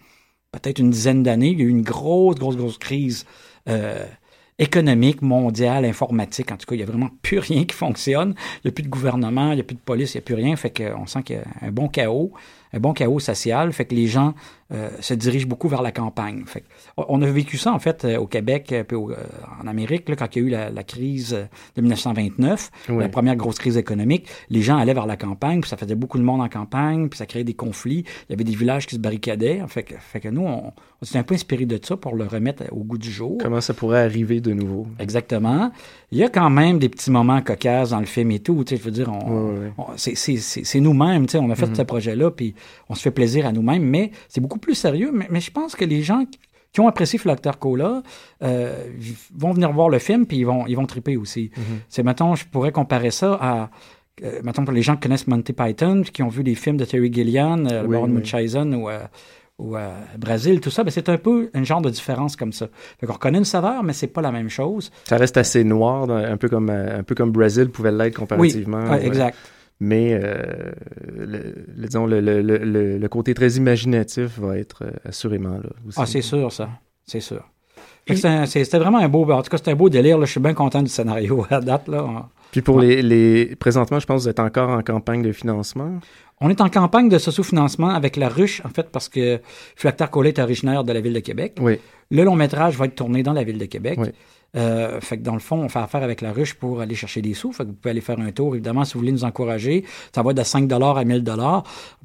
peut-être 0.51 0.79
une 0.79 0.89
dizaine 0.89 1.23
d'années. 1.23 1.49
Il 1.49 1.59
y 1.59 1.61
a 1.61 1.65
eu 1.65 1.69
une 1.69 1.81
grosse, 1.81 2.35
grosse, 2.35 2.57
grosse 2.57 2.77
crise 2.77 3.25
euh, 3.69 4.05
économique, 4.59 5.21
mondiale, 5.21 5.85
informatique. 5.85 6.51
En 6.51 6.57
tout 6.57 6.65
cas, 6.65 6.75
il 6.75 6.79
n'y 6.79 6.83
a 6.83 6.87
vraiment 6.87 7.09
plus 7.21 7.39
rien 7.39 7.65
qui 7.65 7.75
fonctionne. 7.75 8.35
Il 8.57 8.67
n'y 8.67 8.69
a 8.69 8.73
plus 8.73 8.83
de 8.83 8.89
gouvernement, 8.89 9.51
il 9.51 9.55
n'y 9.55 9.61
a 9.61 9.63
plus 9.63 9.75
de 9.75 9.81
police, 9.81 10.13
il 10.13 10.17
n'y 10.17 10.23
a 10.23 10.25
plus 10.25 10.35
rien. 10.35 10.55
Fait 10.55 10.71
qu'on 10.71 11.05
sent 11.07 11.23
qu'il 11.23 11.37
y 11.37 11.39
a 11.39 11.43
un 11.61 11.71
bon 11.71 11.87
chaos 11.87 12.31
un 12.73 12.79
bon 12.79 12.93
chaos 12.93 13.19
social, 13.19 13.71
fait 13.73 13.85
que 13.85 13.95
les 13.95 14.07
gens 14.07 14.33
euh, 14.73 14.89
se 15.01 15.13
dirigent 15.13 15.47
beaucoup 15.47 15.67
vers 15.67 15.81
la 15.81 15.91
campagne. 15.91 16.43
Fait 16.45 16.63
on 16.95 17.21
a 17.21 17.25
vécu 17.25 17.57
ça 17.57 17.73
en 17.73 17.79
fait 17.79 18.05
euh, 18.05 18.17
au 18.17 18.25
Québec, 18.25 18.73
peu 18.87 18.95
euh, 18.95 19.15
en 19.61 19.67
Amérique, 19.67 20.07
là, 20.07 20.15
quand 20.15 20.33
il 20.33 20.41
y 20.41 20.45
a 20.45 20.47
eu 20.47 20.71
la, 20.73 20.83
crise 20.83 21.37
de 21.75 21.81
1929, 21.81 22.71
la 22.87 23.09
première 23.09 23.35
grosse 23.35 23.59
crise 23.59 23.75
économique. 23.75 24.27
Les 24.49 24.61
gens 24.61 24.77
allaient 24.77 24.93
vers 24.93 25.07
la 25.07 25.17
campagne, 25.17 25.59
puis 25.59 25.69
ça 25.69 25.75
faisait 25.75 25.95
beaucoup 25.95 26.17
de 26.17 26.23
monde 26.23 26.39
en 26.39 26.47
campagne, 26.47 27.09
puis 27.09 27.17
ça 27.17 27.25
créait 27.25 27.43
des 27.43 27.53
conflits. 27.53 28.05
Il 28.29 28.31
y 28.31 28.33
avait 28.33 28.45
des 28.45 28.55
villages 28.55 28.87
qui 28.87 28.95
se 28.95 28.99
barricadaient. 28.99 29.61
Fait 29.67 29.83
que, 29.83 29.95
fait 29.99 30.21
que 30.21 30.29
nous, 30.29 30.45
on, 30.45 30.71
on 31.01 31.05
s'est 31.05 31.17
un 31.17 31.23
peu 31.23 31.35
inspiré 31.35 31.65
de 31.65 31.79
ça 31.83 31.97
pour 31.97 32.15
le 32.15 32.25
remettre 32.25 32.63
au 32.71 32.83
goût 32.83 32.97
du 32.97 33.11
jour. 33.11 33.39
Comment 33.41 33.59
ça 33.59 33.73
pourrait 33.73 34.03
arriver 34.03 34.39
de 34.39 34.53
nouveau? 34.53 34.87
Exactement. 34.99 35.71
Il 36.11 36.17
y 36.19 36.23
a 36.23 36.29
quand 36.29 36.49
même 36.49 36.79
des 36.79 36.89
petits 36.89 37.11
moments 37.11 37.41
cocasses 37.41 37.89
dans 37.89 37.99
le 37.99 38.05
film 38.05 38.31
et 38.31 38.39
tout. 38.39 38.63
Tu 38.63 38.75
sais, 38.75 38.81
je 38.81 38.85
veux 38.85 38.91
dire, 38.91 39.11
on, 39.11 39.71
c'est 39.97 40.79
nous-mêmes. 40.79 41.25
Tu 41.25 41.33
sais, 41.33 41.37
on 41.39 41.49
a 41.49 41.55
fait 41.55 41.65
mm-hmm. 41.65 41.75
ce 41.75 41.81
projet-là, 41.81 42.31
puis 42.31 42.55
on 42.89 42.95
se 42.95 43.01
fait 43.01 43.11
plaisir 43.11 43.45
à 43.45 43.51
nous-mêmes, 43.51 43.83
mais 43.83 44.11
c'est 44.27 44.41
beaucoup 44.41 44.59
plus 44.59 44.75
sérieux. 44.75 45.11
Mais, 45.13 45.39
je 45.39 45.51
pense 45.51 45.75
que 45.75 45.85
les 45.85 46.01
gens 46.01 46.25
qui 46.71 46.79
ont 46.79 46.87
apprécié 46.87 47.19
Flacteur 47.19 47.59
Cola 47.59 48.01
euh, 48.43 48.85
vont 49.35 49.51
venir 49.51 49.71
voir 49.71 49.89
le 49.89 49.99
film, 49.99 50.25
puis 50.25 50.37
ils 50.37 50.45
vont, 50.45 50.65
ils 50.67 50.75
vont 50.75 50.85
triper 50.85 51.17
aussi. 51.17 51.51
Mm-hmm. 51.53 51.61
C'est, 51.89 52.03
maintenant, 52.03 52.35
je 52.35 52.45
pourrais 52.45 52.71
comparer 52.71 53.11
ça 53.11 53.37
à... 53.41 53.69
Euh, 54.23 54.41
mettons, 54.43 54.63
pour 54.63 54.73
les 54.73 54.81
gens 54.81 54.95
qui 54.95 55.01
connaissent 55.01 55.27
Monty 55.27 55.53
Python, 55.53 56.03
qui 56.03 56.21
ont 56.21 56.27
vu 56.27 56.43
les 56.43 56.55
films 56.55 56.77
de 56.77 56.85
Terry 56.85 57.11
Gilliam, 57.11 57.67
euh, 57.71 57.83
Baron 57.87 58.07
Munchausen 58.07 58.75
ou, 58.75 58.89
euh, 58.89 58.99
ou 59.57 59.75
euh, 59.75 59.89
Brésil, 60.17 60.59
tout 60.59 60.69
ça, 60.69 60.83
ben, 60.83 60.91
c'est 60.91 61.09
un 61.09 61.17
peu 61.17 61.49
un 61.53 61.63
genre 61.63 61.81
de 61.81 61.89
différence 61.89 62.35
comme 62.35 62.53
ça. 62.53 62.67
Fait 62.99 63.07
qu'on 63.07 63.13
reconnaît 63.13 63.39
une 63.39 63.45
saveur, 63.45 63.83
mais 63.83 63.93
c'est 63.93 64.07
pas 64.07 64.21
la 64.21 64.31
même 64.31 64.49
chose. 64.49 64.91
Ça 65.05 65.17
reste 65.17 65.37
assez 65.37 65.63
noir, 65.63 66.09
un 66.09 66.37
peu 66.37 66.49
comme, 66.49 66.69
un 66.69 67.03
peu 67.03 67.15
comme 67.15 67.31
Brésil 67.31 67.69
pouvait 67.69 67.91
l'être 67.91 68.17
comparativement. 68.17 68.91
Oui, 68.91 68.97
exact 69.01 69.37
mais 69.83 70.13
euh, 70.13 70.71
le, 71.11 71.87
disons, 71.87 72.05
le, 72.05 72.21
le, 72.21 72.41
le, 72.41 73.09
côté 73.09 73.33
très 73.33 73.53
imaginatif 73.53 74.37
va 74.37 74.59
être 74.59 74.83
euh, 74.83 74.91
assurément 75.05 75.55
là. 75.55 75.69
Aussi. 75.87 75.97
Ah, 75.99 76.05
c'est 76.05 76.21
sûr, 76.21 76.51
ça. 76.53 76.69
C'est 77.03 77.19
sûr. 77.19 77.43
C'était 78.07 78.77
vraiment 78.77 78.99
un 78.99 79.09
beau... 79.09 79.29
En 79.31 79.41
tout 79.41 79.49
cas, 79.49 79.57
c'était 79.57 79.71
un 79.71 79.75
beau 79.75 79.89
délire. 79.89 80.19
Là. 80.19 80.25
Je 80.25 80.31
suis 80.31 80.39
bien 80.39 80.53
content 80.53 80.83
du 80.83 80.89
scénario 80.89 81.47
à 81.49 81.59
date. 81.61 81.87
Là. 81.87 82.29
Puis 82.51 82.61
pour 82.61 82.79
les, 82.79 83.01
les... 83.01 83.55
Présentement, 83.55 83.99
je 83.99 84.05
pense 84.05 84.17
que 84.17 84.23
vous 84.25 84.29
êtes 84.29 84.39
encore 84.39 84.69
en 84.69 84.83
campagne 84.83 85.23
de 85.23 85.31
financement. 85.31 85.99
On 86.41 86.49
est 86.51 86.61
en 86.61 86.69
campagne 86.69 87.09
de 87.09 87.17
sous-financement 87.17 87.89
avec 87.89 88.17
La 88.17 88.29
Ruche, 88.29 88.61
en 88.63 88.69
fait, 88.69 88.87
parce 88.91 89.09
que 89.09 89.39
Flactar 89.75 90.11
Collet 90.11 90.29
est 90.29 90.39
originaire 90.39 90.83
de 90.83 90.93
la 90.93 91.01
ville 91.01 91.13
de 91.13 91.19
Québec. 91.21 91.57
Oui. 91.59 91.79
Le 92.11 92.23
long 92.23 92.35
métrage 92.35 92.77
va 92.77 92.85
être 92.85 92.95
tourné 92.95 93.23
dans 93.23 93.33
la 93.33 93.43
ville 93.43 93.57
de 93.57 93.65
Québec. 93.65 93.97
Oui. 93.99 94.09
Euh, 94.57 94.99
fait 94.99 95.17
que 95.17 95.23
dans 95.23 95.33
le 95.33 95.39
fond, 95.39 95.57
on 95.57 95.69
fait 95.69 95.79
affaire 95.79 96.03
avec 96.03 96.21
la 96.21 96.33
ruche 96.33 96.55
pour 96.55 96.81
aller 96.81 96.95
chercher 96.95 97.21
des 97.21 97.33
sous. 97.33 97.53
Fait 97.53 97.63
que 97.63 97.69
vous 97.69 97.75
pouvez 97.75 97.91
aller 97.91 98.01
faire 98.01 98.19
un 98.19 98.31
tour. 98.31 98.53
Évidemment, 98.55 98.83
si 98.83 98.93
vous 98.93 98.99
voulez 98.99 99.11
nous 99.11 99.23
encourager, 99.23 99.85
ça 100.13 100.21
va 100.23 100.33
de 100.33 100.43
5 100.43 100.71
à 100.71 101.03
1000 101.05 101.23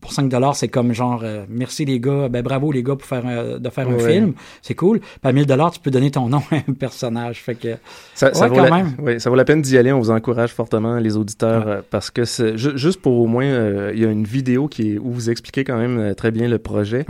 Pour 0.00 0.12
5 0.12 0.32
c'est 0.54 0.68
comme 0.68 0.92
genre, 0.92 1.22
euh, 1.24 1.44
merci 1.48 1.84
les 1.84 1.98
gars, 1.98 2.28
ben 2.28 2.42
bravo 2.42 2.70
les 2.70 2.82
gars 2.82 2.94
pour 2.94 3.06
faire 3.06 3.26
un, 3.26 3.58
de 3.58 3.70
faire 3.70 3.88
un 3.88 3.98
film. 3.98 4.34
C'est 4.62 4.74
cool. 4.74 5.00
Puis 5.00 5.08
à 5.24 5.32
1000 5.32 5.46
tu 5.72 5.80
peux 5.80 5.90
donner 5.90 6.10
ton 6.10 6.28
nom 6.28 6.42
à 6.50 6.56
un 6.56 6.72
personnage. 6.72 7.42
Fait 7.42 7.54
que, 7.54 7.76
Ça, 8.14 8.32
ça 8.32 8.46
vaut 8.46 8.54
quand 8.54 8.62
la, 8.62 8.70
même. 8.70 8.94
oui, 9.00 9.20
ça 9.20 9.30
vaut 9.30 9.36
la 9.36 9.44
peine 9.44 9.62
d'y 9.62 9.76
aller. 9.76 9.92
On 9.92 9.98
vous 9.98 10.10
encourage 10.10 10.52
fortement, 10.52 10.98
les 10.98 11.16
auditeurs, 11.16 11.66
euh, 11.66 11.80
parce 11.90 12.10
que 12.10 12.24
juste 12.24 13.00
pour 13.00 13.18
au 13.18 13.26
moins, 13.26 13.44
euh, 13.44 13.92
il 13.94 14.00
y 14.00 14.04
a 14.04 14.10
une 14.10 14.24
vidéo 14.24 14.68
qui 14.68 14.94
est, 14.94 14.98
où 14.98 15.10
vous 15.10 15.30
expliquez 15.30 15.64
quand 15.64 15.78
même 15.78 15.98
euh, 15.98 16.14
très 16.14 16.30
bien 16.30 16.48
le 16.48 16.58
projet. 16.58 17.04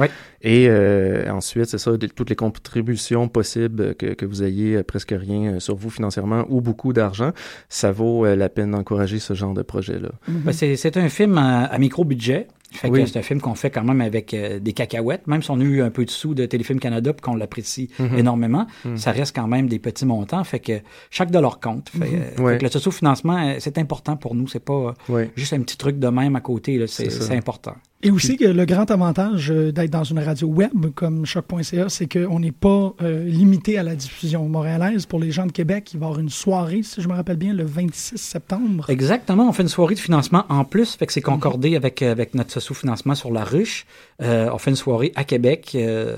Et 0.48 0.66
euh, 0.68 1.28
ensuite, 1.32 1.64
c'est 1.66 1.78
ça, 1.78 1.96
de- 1.96 2.06
toutes 2.06 2.30
les 2.30 2.36
contributions 2.36 3.26
possibles 3.28 3.96
que, 3.96 4.14
que 4.14 4.24
vous 4.24 4.44
ayez 4.44 4.76
euh, 4.76 4.82
presque 4.84 5.12
rien 5.16 5.54
euh, 5.54 5.60
sur 5.60 5.74
vous 5.74 5.90
financièrement 5.90 6.44
ou 6.48 6.60
beaucoup 6.60 6.92
d'argent, 6.92 7.32
ça 7.68 7.90
vaut 7.90 8.24
euh, 8.24 8.36
la 8.36 8.48
peine 8.48 8.70
d'encourager 8.70 9.18
ce 9.18 9.34
genre 9.34 9.54
de 9.54 9.62
projet-là. 9.62 10.10
Ben, 10.28 10.52
c'est, 10.52 10.76
c'est 10.76 10.96
un 10.98 11.08
film 11.08 11.36
à, 11.36 11.64
à 11.64 11.78
micro-budget. 11.78 12.46
Fait 12.72 12.88
que 12.90 12.94
Oui. 12.94 13.04
c'est 13.08 13.18
un 13.18 13.22
film 13.22 13.40
qu'on 13.40 13.54
fait 13.54 13.70
quand 13.70 13.84
même 13.84 14.00
avec 14.00 14.34
euh, 14.34 14.58
des 14.58 14.72
cacahuètes. 14.72 15.26
Même 15.26 15.42
si 15.42 15.50
on 15.50 15.58
a 15.60 15.64
eu 15.64 15.82
un 15.82 15.90
peu 15.90 16.04
de 16.04 16.10
sous 16.10 16.34
de 16.34 16.46
Téléfilm 16.46 16.78
Canada 16.80 17.12
puis 17.12 17.22
qu'on 17.22 17.34
l'apprécie 17.36 17.90
Mhm. 17.98 18.18
énormément, 18.18 18.66
Mhm. 18.84 18.96
ça 18.98 19.12
reste 19.12 19.34
quand 19.34 19.46
même 19.48 19.68
des 19.68 19.78
petits 19.78 20.04
montants. 20.06 20.42
Fait 20.44 20.58
que 20.60 20.72
chaque 21.10 21.30
dollar 21.30 21.58
compte. 21.60 21.88
Fait, 21.90 22.08
euh, 22.38 22.42
Ouais. 22.42 22.58
que 22.58 22.64
le 22.64 22.70
sous-financement, 22.70 23.38
euh, 23.38 23.54
c'est 23.60 23.78
important 23.78 24.16
pour 24.16 24.34
nous. 24.34 24.46
C'est 24.48 24.64
pas 24.64 24.94
euh, 25.08 25.12
Ouais. 25.12 25.30
juste 25.36 25.52
un 25.54 25.60
petit 25.60 25.76
truc 25.76 25.98
de 25.98 26.08
même 26.08 26.36
à 26.36 26.40
côté. 26.40 26.84
c'est 26.86 27.34
important. 27.36 27.74
Et 28.02 28.10
aussi 28.10 28.36
que 28.36 28.44
le 28.44 28.64
grand 28.66 28.90
avantage 28.90 29.50
euh, 29.50 29.72
d'être 29.72 29.90
dans 29.90 30.04
une 30.04 30.18
radio 30.18 30.46
web 30.46 30.90
comme 30.94 31.24
choc.ca, 31.24 31.88
c'est 31.88 32.06
qu'on 32.06 32.38
n'est 32.40 32.52
pas 32.52 32.94
euh, 33.00 33.24
limité 33.24 33.78
à 33.78 33.82
la 33.82 33.96
diffusion 33.96 34.46
montréalaise. 34.48 35.06
Pour 35.06 35.18
les 35.18 35.32
gens 35.32 35.46
de 35.46 35.52
Québec, 35.52 35.92
il 35.94 35.98
va 35.98 36.06
y 36.06 36.08
avoir 36.08 36.20
une 36.20 36.28
soirée, 36.28 36.82
si 36.82 37.00
je 37.00 37.08
me 37.08 37.14
rappelle 37.14 37.38
bien, 37.38 37.54
le 37.54 37.64
26 37.64 38.18
septembre. 38.18 38.90
Exactement. 38.90 39.48
On 39.48 39.52
fait 39.52 39.62
une 39.62 39.68
soirée 39.68 39.94
de 39.94 40.00
financement 40.00 40.44
en 40.50 40.64
plus. 40.64 40.94
Fait 40.94 41.06
que 41.06 41.12
c'est 41.12 41.22
concordé 41.22 41.74
avec, 41.74 42.02
euh, 42.02 42.12
avec 42.12 42.34
notre 42.34 42.60
sous-financement 42.60 43.14
sur 43.14 43.32
la 43.32 43.44
ruche. 43.44 43.86
Euh, 44.22 44.50
on 44.52 44.58
fait 44.58 44.70
une 44.70 44.76
soirée 44.76 45.12
à 45.16 45.24
Québec. 45.24 45.72
euh, 45.74 46.16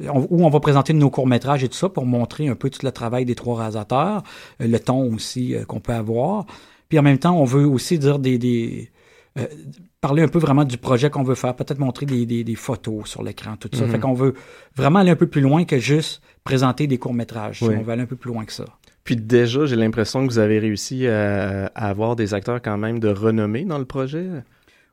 où 0.00 0.44
on 0.44 0.50
va 0.50 0.58
présenter 0.58 0.92
nos 0.92 1.08
courts-métrages 1.08 1.62
et 1.62 1.68
tout 1.68 1.76
ça 1.76 1.88
pour 1.88 2.04
montrer 2.04 2.48
un 2.48 2.56
peu 2.56 2.68
tout 2.68 2.80
le 2.82 2.90
travail 2.90 3.24
des 3.24 3.36
trois 3.36 3.58
réalisateurs, 3.58 4.24
euh, 4.60 4.66
le 4.66 4.80
ton 4.80 5.14
aussi 5.14 5.54
qu'on 5.68 5.78
peut 5.78 5.92
avoir. 5.92 6.46
Puis 6.88 6.98
en 6.98 7.02
même 7.02 7.18
temps, 7.18 7.38
on 7.38 7.44
veut 7.44 7.64
aussi 7.64 7.98
dire 8.00 8.18
des... 8.18 8.36
des 8.36 8.90
euh, 9.38 9.46
parler 10.00 10.22
un 10.22 10.28
peu 10.28 10.38
vraiment 10.38 10.64
du 10.64 10.76
projet 10.78 11.10
qu'on 11.10 11.22
veut 11.24 11.34
faire, 11.34 11.54
peut-être 11.56 11.78
montrer 11.78 12.06
des, 12.06 12.24
des, 12.26 12.44
des 12.44 12.54
photos 12.54 13.08
sur 13.08 13.22
l'écran, 13.22 13.56
tout 13.58 13.68
ça. 13.72 13.84
Mhm. 13.84 13.90
Fait 13.90 13.98
qu'on 13.98 14.14
veut 14.14 14.34
vraiment 14.76 15.00
aller 15.00 15.10
un 15.10 15.16
peu 15.16 15.26
plus 15.26 15.40
loin 15.40 15.64
que 15.64 15.78
juste 15.78 16.22
présenter 16.44 16.86
des 16.86 16.98
courts-métrages. 16.98 17.62
Oui. 17.62 17.74
On 17.78 17.82
veut 17.82 17.92
aller 17.92 18.02
un 18.02 18.06
peu 18.06 18.16
plus 18.16 18.30
loin 18.32 18.44
que 18.44 18.52
ça. 18.52 18.64
Puis 19.02 19.16
déjà, 19.16 19.66
j'ai 19.66 19.76
l'impression 19.76 20.26
que 20.26 20.32
vous 20.32 20.38
avez 20.38 20.58
réussi 20.58 21.06
à, 21.06 21.66
à 21.74 21.88
avoir 21.88 22.16
des 22.16 22.32
acteurs 22.32 22.62
quand 22.62 22.78
même 22.78 23.00
de 23.00 23.08
renommée 23.08 23.64
dans 23.64 23.78
le 23.78 23.84
projet. 23.84 24.26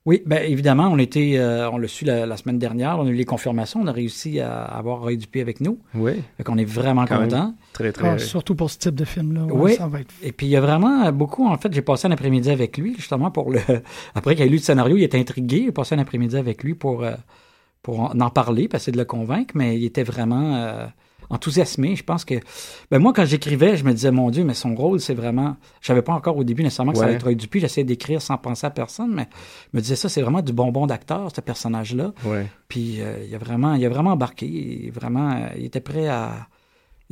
Oui, 0.05 0.23
ben 0.25 0.41
évidemment, 0.43 0.87
on 0.91 0.97
était, 0.97 1.35
euh, 1.37 1.69
on 1.69 1.77
l'a 1.77 1.87
su 1.87 2.05
la, 2.05 2.25
la 2.25 2.35
semaine 2.35 2.57
dernière, 2.57 2.97
on 2.97 3.05
a 3.05 3.09
eu 3.09 3.13
les 3.13 3.23
confirmations, 3.25 3.81
on 3.81 3.87
a 3.87 3.91
réussi 3.91 4.39
à 4.39 4.63
avoir 4.63 5.01
Roy 5.01 5.15
Dupé 5.15 5.41
avec 5.41 5.61
nous, 5.61 5.77
Oui. 5.93 6.13
fait 6.37 6.43
qu'on 6.43 6.57
est 6.57 6.65
vraiment 6.65 7.05
content. 7.05 7.53
Très, 7.73 7.91
très. 7.91 8.07
Ah, 8.09 8.17
surtout 8.17 8.55
pour 8.55 8.69
ce 8.69 8.77
type 8.77 8.95
de 8.95 9.05
film-là. 9.05 9.43
ouais, 9.45 9.53
Oui. 9.53 9.75
Ça 9.75 9.87
va 9.87 10.01
être... 10.01 10.13
Et 10.21 10.31
puis 10.31 10.47
il 10.47 10.49
y 10.49 10.55
a 10.55 10.61
vraiment 10.61 11.11
beaucoup, 11.11 11.47
en 11.47 11.57
fait, 11.57 11.73
j'ai 11.73 11.81
passé 11.81 12.07
un 12.07 12.11
après-midi 12.11 12.49
avec 12.49 12.77
lui, 12.77 12.95
justement 12.95 13.31
pour 13.31 13.51
le, 13.51 13.59
après 14.15 14.35
qu'il 14.35 14.45
ait 14.45 14.49
lu 14.49 14.57
le 14.57 14.61
scénario, 14.61 14.97
il 14.97 15.03
était 15.03 15.19
intrigué, 15.19 15.63
j'ai 15.65 15.71
passé 15.71 15.95
un 15.95 15.99
après-midi 15.99 16.35
avec 16.35 16.63
lui 16.63 16.75
pour 16.75 17.03
euh, 17.03 17.13
pour 17.81 17.99
en 18.01 18.19
en 18.19 18.29
parler, 18.29 18.67
pour 18.67 18.77
essayer 18.77 18.91
de 18.91 18.97
le 18.97 19.05
convaincre, 19.05 19.53
mais 19.55 19.77
il 19.77 19.85
était 19.85 20.03
vraiment 20.03 20.55
euh, 20.55 20.85
enthousiasmé. 21.29 21.95
Je 21.95 22.03
pense 22.03 22.25
que, 22.25 22.35
ben 22.91 22.99
moi 22.99 23.13
quand 23.13 23.25
j'écrivais, 23.25 23.77
je 23.77 23.83
me 23.83 23.93
disais 23.93 24.11
mon 24.11 24.29
Dieu, 24.29 24.43
mais 24.43 24.53
son 24.53 24.75
rôle 24.75 24.99
c'est 24.99 25.13
vraiment, 25.13 25.55
je 25.79 25.87
savais 25.87 26.01
pas 26.01 26.13
encore 26.13 26.37
au 26.37 26.43
début 26.43 26.63
nécessairement 26.63 26.91
que 26.91 26.99
ça 26.99 27.05
allait 27.05 27.15
être 27.15 27.31
Dupuis, 27.31 27.61
j'essayais 27.61 27.85
d'écrire 27.85 28.21
sans 28.21 28.37
penser 28.37 28.67
à 28.67 28.69
personne, 28.69 29.13
mais 29.13 29.27
je 29.71 29.77
me 29.77 29.81
disais 29.81 29.95
ça, 29.95 30.09
c'est 30.09 30.21
vraiment 30.21 30.41
du 30.41 30.53
bonbon 30.53 30.85
d'acteur, 30.85 31.31
ce 31.33 31.41
personnage-là. 31.41 32.13
Ouais. 32.25 32.45
Puis 32.67 33.01
euh, 33.01 33.25
il 33.27 33.33
a 33.33 33.37
vraiment, 33.37 33.73
il 33.73 33.85
a 33.85 33.89
vraiment 33.89 34.11
embarqué. 34.11 34.45
Il, 34.45 34.87
est 34.87 34.91
vraiment, 34.91 35.47
il 35.57 35.65
était 35.65 35.79
prêt 35.81 36.07
à. 36.07 36.47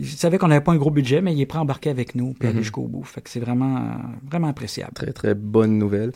Il 0.01 0.07
savait 0.07 0.37
qu'on 0.37 0.47
n'avait 0.47 0.63
pas 0.63 0.71
un 0.71 0.77
gros 0.77 0.91
budget, 0.91 1.21
mais 1.21 1.33
il 1.33 1.41
est 1.41 1.45
prêt 1.45 1.59
à 1.59 1.61
embarquer 1.61 1.89
avec 1.89 2.15
nous 2.15 2.33
puis 2.33 2.47
aller 2.47 2.57
Mhm. 2.57 2.63
jusqu'au 2.63 2.87
bout. 2.87 3.03
Fait 3.03 3.19
que 3.21 3.29
c'est 3.29 3.41
vraiment, 3.41 3.75
euh, 3.77 3.79
vraiment 4.31 4.47
appréciable. 4.47 4.93
Très, 4.93 5.11
très 5.11 5.33
bonne 5.35 5.77
nouvelle. 5.77 6.13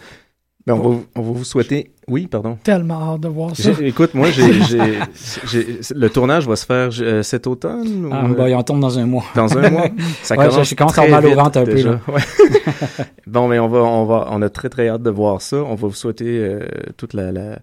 Ben, 0.66 0.75
on, 0.75 0.78
va, 0.78 0.84
vous- 0.96 1.06
on 1.16 1.22
va 1.22 1.32
vous 1.34 1.44
souhaiter. 1.44 1.92
Oui, 2.08 2.28
pardon. 2.28 2.58
tellement 2.63 3.13
hâte 3.16 3.20
de 3.22 3.28
voir 3.28 3.54
ça. 3.54 3.72
Écoute, 3.82 4.13
moi, 4.13 4.30
j'ai, 4.32 4.50
le 5.94 6.08
tournage 6.08 6.48
va 6.48 6.56
se 6.56 6.66
faire 6.66 6.90
euh, 7.02 7.22
cet 7.24 7.48
automne 7.48 8.06
ou 8.06 8.10
Ah, 8.13 8.25
euh, 8.25 8.34
bah, 8.34 8.46
on 8.58 8.63
tombe 8.63 8.80
dans 8.80 8.98
un 8.98 9.06
mois. 9.06 9.25
dans 9.36 9.58
un 9.58 9.70
mois? 9.70 9.88
Ça 10.22 10.38
Ouais, 10.38 10.50
je- 10.50 10.63
je 10.63 10.75
commence 10.75 10.98
à 10.98 11.02
très 11.02 11.12
mal 11.12 11.25
au 11.25 11.36
ventre 11.36 11.60
un 11.60 11.66
peu, 11.66 11.74
déjà. 11.74 11.92
là. 11.92 12.00
Ouais. 12.08 12.22
bon, 13.28 13.50
mais 13.50 13.60
on 13.60 13.68
va, 13.68 13.80
on 13.80 14.06
va, 14.06 14.28
on 14.32 14.42
a 14.42 14.50
très 14.50 14.70
très 14.70 14.88
hâte 14.88 15.04
de 15.04 15.10
voir 15.10 15.42
ça. 15.42 15.58
On 15.58 15.75
va 15.75 15.88
vous 15.90 15.94
souhaiter 15.94 16.25
euh, 16.40 16.62
toute 16.96 17.13
la, 17.13 17.34
la- 17.34 17.60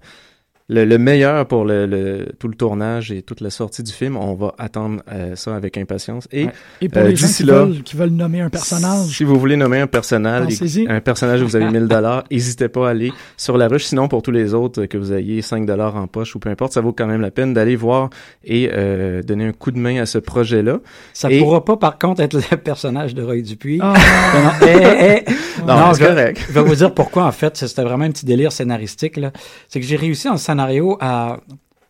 le, 0.71 0.85
le 0.85 0.99
meilleur 0.99 1.47
pour 1.47 1.65
le, 1.65 1.85
le- 1.87 2.29
tout 2.39 2.47
le 2.49 2.55
tournage 2.55 3.11
et 3.11 3.23
toute 3.23 3.41
la 3.41 3.50
sortie 3.50 3.83
du 3.83 3.93
film. 3.93 4.17
On 4.17 4.35
va 4.35 4.55
attendre 4.57 5.03
euh, 5.12 5.35
ça 5.35 5.55
avec 5.57 5.77
impatience. 5.77 6.29
Et 6.33 6.45
Ouais. 6.47 6.53
Et 6.81 6.89
pour 6.89 7.03
Euh, 7.03 7.09
les 7.09 7.17
gens 7.17 7.27
d'ici 7.27 7.43
qui, 7.43 7.49
là- 7.49 7.65
veulent, 7.65 7.83
qui 7.83 7.97
veulent 7.97 8.11
nommer 8.11 8.41
un 8.41 8.49
personnage, 8.50 9.07
Si 9.09 9.25
vous 9.25 9.39
voulez 9.39 9.57
nommer 9.57 9.81
un 9.81 9.87
personnage, 9.87 10.55
un 10.89 11.00
personnage 11.00 11.43
où 11.43 11.47
vous 11.47 11.57
avez 11.57 11.69
1000 11.71 11.87
dollars, 11.89 12.25
n'hésitez 12.31 12.69
pas 12.69 12.87
à 12.89 12.91
aller 12.93 13.12
sur 13.37 13.59
la 13.59 13.69
ruche. 13.69 13.85
Sinon, 13.85 14.09
pour 14.09 14.23
tous 14.23 14.31
les 14.31 14.55
autres, 14.55 14.87
que 14.87 14.97
vous 14.97 15.12
ayez 15.12 15.43
5 15.43 15.67
dollars 15.67 15.97
en 15.97 16.07
poche 16.07 16.35
ou 16.37 16.39
peu 16.39 16.49
importe, 16.49 16.73
ça 16.73 16.81
vaut 16.81 16.93
quand 16.93 17.07
même 17.07 17.21
la 17.21 17.31
peine 17.33 17.53
d'aller 17.53 17.77
voir 17.77 18.09
et 18.45 18.71
euh, 18.73 19.23
donner 19.23 19.47
un 19.49 19.53
coup 19.53 19.73
de 19.73 19.79
main 19.79 20.00
à 20.00 20.07
ce 20.07 20.19
projet-là. 20.19 20.79
Ça 21.12 21.31
Et- 21.31 21.41
pourra 21.41 21.65
pas, 21.65 21.77
par 21.77 21.99
contre, 21.99 22.21
être 22.23 22.35
le 22.35 22.57
personnage 22.62 23.15
de 23.15 23.23
Roy 23.23 23.41
Dupuis. 23.43 23.81
Ah, 23.83 23.95
Non, 24.35 24.43
non, 24.45 24.50
eh, 24.62 25.25
eh, 25.27 25.62
Non, 25.67 25.77
non, 25.77 25.95
c'est 25.95 26.07
correct. 26.07 26.45
Je 26.49 26.53
vais 26.53 26.62
vous 26.62 26.75
dire 26.77 26.95
pourquoi, 26.95 27.25
en 27.27 27.33
fait. 27.33 27.57
C'était 27.57 27.83
vraiment 27.83 28.05
un 28.05 28.11
petit 28.11 28.25
délire 28.27 28.53
scénaristique. 28.53 29.17
là. 29.17 29.33
C'est 29.69 29.81
que 29.81 29.87
j'ai 29.87 29.97
réussi 29.97 30.29
en 30.29 30.37
scénario 30.61 30.97
à. 31.00 31.38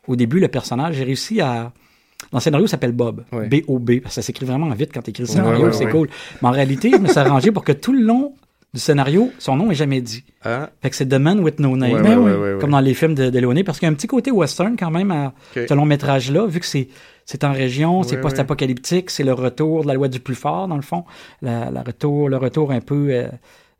Au 0.08 0.16
début, 0.16 0.40
le 0.40 0.48
personnage, 0.48 0.96
j'ai 0.96 1.04
réussi 1.04 1.40
à. 1.40 1.72
Dans 2.32 2.38
le 2.38 2.40
scénario, 2.40 2.66
il 2.66 2.68
s'appelle 2.68 2.92
Bob. 2.92 3.24
Ouais. 3.32 3.48
B-O-B. 3.48 4.00
Parce 4.02 4.14
que 4.14 4.20
ça 4.20 4.22
s'écrit 4.22 4.46
vraiment 4.46 4.68
vite 4.70 4.90
quand 4.92 5.02
tu 5.02 5.10
écris 5.10 5.22
le 5.24 5.28
scénario. 5.28 5.58
Ouais, 5.60 5.66
ouais, 5.66 5.72
c'est 5.72 5.86
cool. 5.86 6.08
Mais 6.42 6.48
en 6.48 6.52
réalité, 6.52 6.90
je 6.90 6.98
me 6.98 7.08
suis 7.08 7.18
arrangé 7.18 7.50
pour 7.50 7.64
que 7.64 7.72
tout 7.72 7.92
le 7.92 8.02
long 8.02 8.34
du 8.72 8.80
scénario, 8.80 9.30
son 9.38 9.56
nom 9.56 9.70
est 9.70 9.74
jamais 9.74 10.00
dit. 10.00 10.22
Ah, 10.44 10.70
Fait 10.80 10.90
que 10.90 10.96
c'est 10.96 11.06
The 11.06 11.14
Man 11.14 11.40
with 11.40 11.58
No 11.58 11.76
Name. 11.76 12.02
Ben 12.02 12.18
oui. 12.18 12.60
Comme 12.60 12.70
dans 12.70 12.80
les 12.80 12.94
films 12.94 13.14
de, 13.14 13.30
de 13.30 13.38
Léoné, 13.38 13.64
parce 13.64 13.78
qu'il 13.78 13.86
y 13.86 13.88
a 13.88 13.92
un 13.92 13.94
petit 13.96 14.06
côté 14.06 14.30
western 14.30 14.76
quand 14.76 14.90
même 14.90 15.10
à 15.10 15.32
ce 15.54 15.74
long 15.74 15.86
métrage-là, 15.86 16.46
vu 16.46 16.60
que 16.60 16.66
c'est 16.66 16.88
c'est 17.26 17.44
en 17.44 17.52
région, 17.52 18.02
c'est 18.02 18.20
post-apocalyptique, 18.20 19.08
c'est 19.10 19.22
le 19.22 19.32
retour 19.32 19.82
de 19.82 19.88
la 19.88 19.94
loi 19.94 20.08
du 20.08 20.18
plus 20.18 20.34
fort, 20.34 20.66
dans 20.66 20.74
le 20.76 20.82
fond. 20.82 21.04
La, 21.42 21.70
la 21.70 21.82
retour, 21.82 22.28
le 22.28 22.36
retour 22.36 22.72
un 22.72 22.80
peu 22.80 23.08
euh, 23.10 23.28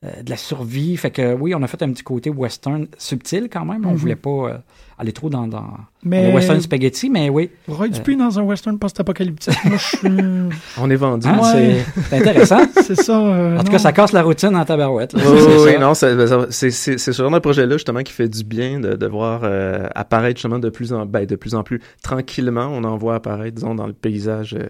de 0.03 0.31
la 0.31 0.37
survie. 0.37 0.97
Fait 0.97 1.11
que 1.11 1.35
oui, 1.35 1.55
on 1.55 1.63
a 1.63 1.67
fait 1.67 1.83
un 1.83 1.91
petit 1.93 2.03
côté 2.03 2.31
western 2.31 2.87
subtil 2.99 3.49
quand 3.53 3.65
même. 3.65 3.85
On 3.87 3.91
Mhm. 3.91 3.97
voulait 3.97 4.17
pas 4.17 4.31
euh, 4.49 4.59
aller 5.01 5.13
trop 5.13 5.31
dans, 5.31 5.49
dans 5.49 5.65
mais 6.05 6.29
le 6.29 6.35
western 6.35 6.61
spaghetti, 6.61 7.11
mais 7.11 7.29
oui. 7.31 7.51
Roy 7.69 7.89
Dupuis 7.89 8.17
dans 8.17 8.39
un 8.39 8.43
western 8.43 8.79
post-apocalyptique, 8.79 9.55
moi, 9.65 9.77
je 9.79 9.97
suis... 9.97 10.09
on 10.81 10.91
est 10.91 10.97
vendu. 10.97 11.27
Hein, 11.27 11.39
Ouais. 11.43 11.83
c'est- 12.11 12.17
intéressant. 12.17 12.61
C'est 12.83 12.95
ça. 13.01 13.19
euh, 13.19 13.57
En 13.57 13.61
tout 13.61 13.67
non. 13.67 13.73
cas, 13.73 13.79
ça 13.79 13.93
casse 13.93 14.13
la 14.13 14.23
routine 14.23 14.55
en 14.57 14.65
tabarouette. 14.65 15.13
là. 15.15 15.23
Oui, 15.65 15.79
non, 15.81 15.95
c'est 15.95 16.15
c'est- 16.51 16.71
c'est 16.71 16.99
ce 16.99 17.13
genre 17.13 17.31
de 17.31 17.39
projet-là 17.39 17.75
justement 17.77 18.03
qui 18.03 18.13
fait 18.13 18.29
du 18.29 18.45
bien 18.45 18.81
de, 18.81 18.95
de 18.95 19.07
voir 19.07 19.41
euh, 19.45 19.87
apparaître 19.95 20.37
justement 20.39 20.59
de 20.59 20.69
plus 20.71 20.93
en 20.93 21.07
ben, 21.07 21.25
de 21.27 21.37
plus 21.37 21.55
en 21.55 21.63
plus 21.63 21.81
tranquillement. 22.03 22.69
On 22.73 22.85
en 22.85 22.97
voit 22.97 23.15
apparaître, 23.17 23.55
disons, 23.57 23.75
dans 23.75 23.87
le 23.87 23.93
paysage 23.93 24.55
euh, 24.59 24.67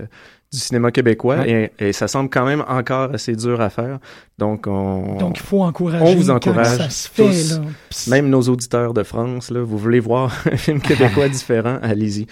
du 0.53 0.59
cinéma 0.59 0.91
québécois 0.91 1.47
et, 1.47 1.71
et 1.79 1.93
ça 1.93 2.09
semble 2.09 2.29
quand 2.29 2.45
même 2.45 2.65
encore 2.69 3.15
assez 3.15 3.37
dur 3.37 3.61
à 3.61 3.71
faire. 3.71 3.99
Donc, 4.37 4.67
on, 4.67 5.17
Donc, 5.17 5.39
il 5.39 5.43
faut 5.43 5.63
encourager. 5.63 6.05
On 6.05 6.17
vous 6.17 6.29
encourage 6.31 6.77
Ça 6.77 6.91
se 6.91 7.09
fait, 7.09 7.23
tous. 7.25 7.53
là. 7.53 7.61
Même 8.09 8.29
nos 8.31 8.41
auditeurs 8.43 8.93
de 8.93 9.05
France, 9.05 9.51
là, 9.53 9.61
vous 9.63 9.79
voulez 9.79 10.01
voir 10.01 10.20
un 10.25 10.57
film 10.57 10.81
québécois 10.81 11.29
différent, 11.31 11.79
allez-y. 11.83 12.27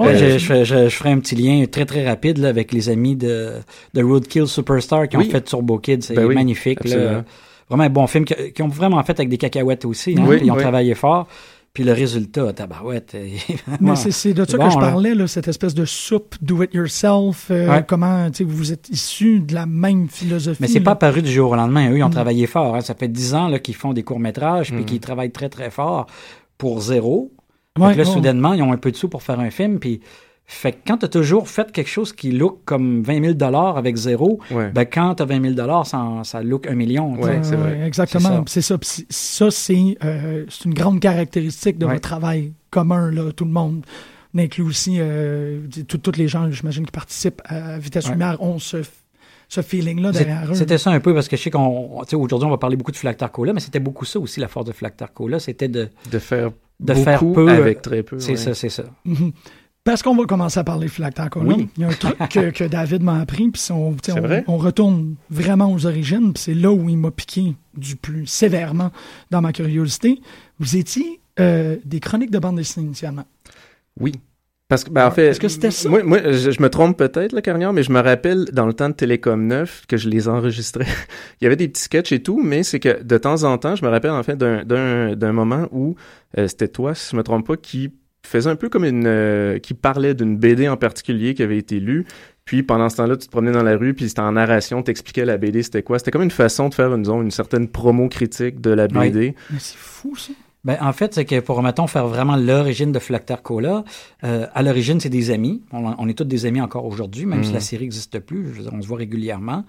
Euh, 0.00 0.16
je, 0.16 0.38
je, 0.38 0.44
ferai- 0.46 0.64
je, 0.64 0.88
je 0.88 0.94
ferai 0.96 1.10
un 1.10 1.18
petit 1.20 1.34
lien 1.34 1.64
très 1.66 1.84
très 1.84 2.06
rapide 2.08 2.38
là, 2.38 2.48
avec 2.48 2.72
les 2.72 2.88
amis 2.88 3.14
de, 3.14 3.52
de 3.92 4.02
Roadkill 4.02 4.46
Superstar 4.46 5.06
qui 5.08 5.16
Oui. 5.18 5.26
ont 5.26 5.30
fait 5.30 5.42
Turbo 5.42 5.78
Kid. 5.78 6.02
C'est 6.02 6.14
Ben 6.14 6.24
oui, 6.24 6.34
magnifique. 6.34 6.82
Là. 6.84 7.24
Vraiment 7.68 7.84
un 7.84 7.90
bon 7.90 8.06
film 8.06 8.24
qui, 8.24 8.62
ont 8.62 8.68
vraiment 8.68 9.02
fait 9.02 9.12
avec 9.18 9.28
des 9.28 9.36
cacahuètes 9.38 9.84
aussi. 9.84 10.14
hein, 10.18 10.24
Oui, 10.26 10.36
puis 10.38 10.46
ils 10.46 10.50
ont 10.50 10.54
oui. 10.54 10.60
travaillé 10.62 10.94
fort. 10.94 11.26
Puis 11.74 11.84
le 11.84 11.92
résultat, 11.92 12.52
tabarouette. 12.52 13.16
Mais 13.80 13.96
c'est- 13.96 14.10
c'est 14.10 14.34
de 14.34 14.44
ça 14.46 14.58
Bon, 14.58 14.66
que 14.66 14.72
je 14.74 14.78
parlais, 14.78 15.14
là, 15.14 15.26
cette 15.26 15.48
espèce 15.48 15.74
de 15.74 15.84
soupe 15.86 16.34
do-it-yourself. 16.42 17.46
euh, 17.50 17.68
Ouais. 17.70 17.84
Comment 17.86 18.30
tu 18.30 18.38
sais, 18.38 18.44
vous 18.44 18.72
êtes 18.72 18.88
issus 18.90 19.40
de 19.40 19.54
la 19.54 19.64
même 19.66 20.08
philosophie. 20.08 20.58
Mais 20.60 20.68
c'est 20.68 20.80
là. 20.80 20.84
pas 20.86 20.90
apparu 20.92 21.22
du 21.22 21.30
jour 21.30 21.50
au 21.50 21.56
lendemain. 21.56 21.90
Eux, 21.90 21.96
ils 21.98 22.02
ont 22.02 22.08
Mm. 22.08 22.12
travaillé 22.12 22.46
fort. 22.46 22.76
hein. 22.76 22.80
Ça 22.82 22.94
fait 22.94 23.08
dix 23.08 23.34
ans 23.34 23.48
là, 23.48 23.58
qu'ils 23.58 23.74
font 23.74 23.92
des 23.94 24.02
courts-métrages 24.02 24.70
puis 24.72 24.82
Mm. 24.82 24.84
qu'ils 24.86 25.00
travaillent 25.00 25.32
très 25.32 25.48
très 25.48 25.70
fort 25.70 26.06
pour 26.62 26.80
zéro. 26.80 27.32
Fait 27.76 27.82
Ouais, 27.84 27.92
que 27.94 27.98
là, 27.98 28.04
ouais. 28.06 28.12
soudainement, 28.14 28.52
ils 28.54 28.62
ont 28.62 28.72
un 28.72 28.76
peu 28.76 28.90
de 28.92 28.96
sous 28.96 29.08
pour 29.08 29.22
faire 29.24 29.40
un 29.40 29.50
film. 29.50 29.78
Puis 29.80 30.00
Fait 30.44 30.72
que 30.72 30.78
quand 30.86 30.98
tu 30.98 31.04
as 31.06 31.08
toujours 31.08 31.48
fait 31.48 31.70
quelque 31.72 31.88
chose 31.88 32.12
qui 32.12 32.30
look 32.32 32.58
comme 32.64 33.02
20 33.02 33.36
000 33.38 33.54
avec 33.54 33.96
zéro, 33.96 34.38
Ouais. 34.50 34.70
ben 34.74 34.84
quand 34.84 35.14
tu 35.14 35.22
as 35.22 35.26
20 35.26 35.54
000 35.54 35.84
ça, 35.84 36.20
ça 36.24 36.42
look 36.42 36.66
un 36.66 36.74
million. 36.74 37.14
Ouais, 37.14 37.38
c'est 37.42 37.56
vrai. 37.56 37.80
Exactement. 37.86 38.44
C'est 38.46 38.60
ça. 38.60 38.76
Ça, 39.08 39.50
c'est 39.50 39.96
euh, 40.04 40.44
c'est 40.50 40.64
une 40.66 40.74
grande 40.74 41.00
caractéristique 41.00 41.78
de 41.78 41.86
Ouais. 41.86 41.92
votre 41.94 42.08
travail 42.08 42.52
commun, 42.70 43.10
là, 43.10 43.32
tout 43.32 43.44
le 43.44 43.52
monde. 43.52 43.84
On 44.34 44.38
inclut 44.40 44.64
aussi 44.64 44.96
euh, 44.98 45.60
tout- 45.88 45.98
tous 45.98 46.16
les 46.18 46.26
gens, 46.28 46.50
j'imagine, 46.50 46.84
qui 46.86 46.92
participent 46.92 47.40
à 47.46 47.78
Vitesse 47.78 48.06
Ouais. 48.06 48.12
Lumière 48.12 48.42
ont 48.42 48.58
ce, 49.52 49.60
feeling-là 49.62 50.12
derrière 50.12 50.50
eux. 50.50 50.54
C'était 50.54 50.78
ça 50.78 50.90
un 50.90 51.00
peu 51.00 51.14
parce 51.14 51.28
que 51.28 51.36
je 51.36 51.42
sais 51.42 51.50
qu'on, 51.50 52.00
tu 52.02 52.10
sais, 52.10 52.16
aujourd'hui 52.16 52.46
on 52.46 52.50
va 52.50 52.58
parler 52.58 52.76
beaucoup 52.76 52.92
de 52.92 52.96
Flactar 52.96 53.30
Cola, 53.30 53.52
mais 53.52 53.60
c'était 53.60 53.80
beaucoup 53.80 54.04
ça 54.04 54.18
aussi 54.18 54.40
la 54.40 54.48
force 54.48 54.66
de 54.66 54.72
Flactar 54.72 55.12
Cola, 55.12 55.38
c'était 55.38 55.68
de, 55.68 55.88
De 56.10 56.18
faire 56.18 56.50
de 56.80 56.94
beaucoup 56.94 57.04
faire 57.04 57.20
peu 57.20 57.48
avec 57.48 57.82
très 57.82 58.02
peu. 58.02 58.18
C'est 58.18 58.32
ouais. 58.32 58.36
ça, 58.36 58.54
c'est 58.54 58.68
ça. 58.68 58.84
Mhm. 59.04 59.32
Parce 59.84 60.02
qu'on 60.02 60.14
va 60.14 60.24
commencer 60.26 60.60
à 60.60 60.64
parler 60.64 60.86
de 60.86 60.92
Flactar 60.92 61.28
Cola. 61.28 61.54
Oui. 61.54 61.68
Il 61.76 61.82
y 61.82 61.84
a 61.84 61.88
un 61.88 61.92
truc 61.92 62.16
que, 62.30 62.50
que 62.50 62.64
David 62.64 63.02
m'a 63.02 63.20
appris, 63.20 63.48
puis 63.50 63.60
si 63.60 63.72
on, 63.72 63.96
on 64.46 64.56
retourne 64.56 65.16
vraiment 65.28 65.72
aux 65.72 65.86
origines, 65.86 66.32
puis 66.32 66.42
c'est 66.42 66.54
là 66.54 66.70
où 66.70 66.88
il 66.88 66.96
m'a 66.96 67.10
piqué 67.10 67.56
du 67.76 67.96
plus 67.96 68.26
sévèrement 68.26 68.92
dans 69.30 69.40
ma 69.40 69.52
curiosité. 69.52 70.20
Vous 70.60 70.76
étiez 70.76 71.20
euh, 71.40 71.78
des 71.84 71.98
chroniques 71.98 72.30
de 72.30 72.38
bande 72.38 72.56
dessinée 72.56 72.86
initialement. 72.86 73.24
Oui. 73.98 74.12
Parce 74.72 74.84
que, 74.84 74.90
ben, 74.90 75.06
en 75.06 75.10
fait, 75.10 75.26
Est-ce 75.26 75.38
que 75.38 75.48
c'était 75.48 75.70
ça? 75.70 75.90
Moi, 75.90 76.02
moi, 76.02 76.18
je, 76.24 76.50
je 76.50 76.62
me 76.62 76.70
trompe 76.70 76.96
peut-être, 76.96 77.38
carrière, 77.40 77.74
mais 77.74 77.82
je 77.82 77.92
me 77.92 78.00
rappelle 78.00 78.46
dans 78.54 78.64
le 78.64 78.72
temps 78.72 78.88
de 78.88 78.94
Télécom 78.94 79.46
9 79.46 79.82
que 79.86 79.98
je 79.98 80.08
les 80.08 80.28
enregistrais. 80.28 80.86
Il 81.40 81.44
y 81.44 81.46
avait 81.46 81.56
des 81.56 81.68
petits 81.68 81.82
sketchs 81.82 82.10
et 82.12 82.22
tout, 82.22 82.40
mais 82.42 82.62
c'est 82.62 82.80
que 82.80 83.02
de 83.02 83.18
temps 83.18 83.44
en 83.44 83.58
temps, 83.58 83.76
je 83.76 83.84
me 83.84 83.90
rappelle 83.90 84.12
en 84.12 84.22
fait 84.22 84.34
d'un, 84.34 84.64
d'un, 84.64 85.14
d'un 85.14 85.32
moment 85.32 85.68
où 85.72 85.94
euh, 86.38 86.48
c'était 86.48 86.68
toi, 86.68 86.94
si 86.94 87.10
je 87.10 87.16
me 87.16 87.22
trompe 87.22 87.46
pas, 87.46 87.58
qui 87.58 87.92
faisait 88.26 88.48
un 88.48 88.56
peu 88.56 88.70
comme 88.70 88.86
une, 88.86 89.04
euh, 89.06 89.58
qui 89.58 89.74
parlait 89.74 90.14
d'une 90.14 90.38
BD 90.38 90.66
en 90.70 90.78
particulier 90.78 91.34
qui 91.34 91.42
avait 91.42 91.58
été 91.58 91.78
lue. 91.78 92.06
Puis 92.46 92.62
pendant 92.62 92.88
ce 92.88 92.96
temps-là, 92.96 93.18
tu 93.18 93.26
te 93.26 93.30
promenais 93.30 93.52
dans 93.52 93.62
la 93.62 93.76
rue, 93.76 93.92
puis 93.92 94.08
c'était 94.08 94.22
en 94.22 94.32
narration, 94.32 94.82
t'expliquais 94.82 95.26
la 95.26 95.36
BD, 95.36 95.62
c'était 95.62 95.82
quoi. 95.82 95.98
C'était 95.98 96.12
comme 96.12 96.22
une 96.22 96.30
façon 96.30 96.70
de 96.70 96.74
faire, 96.74 96.94
une, 96.94 97.02
disons, 97.02 97.20
une 97.20 97.30
certaine 97.30 97.68
promo 97.68 98.08
critique 98.08 98.62
de 98.62 98.70
la. 98.70 98.88
BD. 98.88 99.34
Mais 99.50 99.58
c'est 99.58 99.76
fou, 99.76 100.16
ça. 100.16 100.32
Ben, 100.64 100.78
en 100.80 100.92
fait, 100.92 101.12
c'est 101.14 101.24
que 101.24 101.40
pour, 101.40 101.60
mettons, 101.62 101.88
faire 101.88 102.06
vraiment 102.06 102.36
l'origine 102.36 102.92
de 102.92 102.98
Flactar 103.00 103.42
Cola, 103.42 103.82
euh, 104.22 104.46
à 104.54 104.62
l'origine, 104.62 105.00
c'est 105.00 105.08
des 105.08 105.30
amis. 105.30 105.62
On, 105.72 105.92
on 105.98 106.08
est 106.08 106.14
tous 106.16 106.24
des 106.24 106.46
amis 106.46 106.60
encore 106.60 106.84
aujourd'hui, 106.84 107.26
même 107.26 107.40
Mm. 107.40 107.44
si 107.44 107.52
la 107.52 107.60
série 107.60 107.84
n'existe 107.84 108.20
plus. 108.20 108.46
Je 108.48 108.52
veux 108.58 108.62
dire, 108.62 108.72
on 108.72 108.80
se 108.80 108.86
voit 108.86 108.98
régulièrement. 108.98 109.64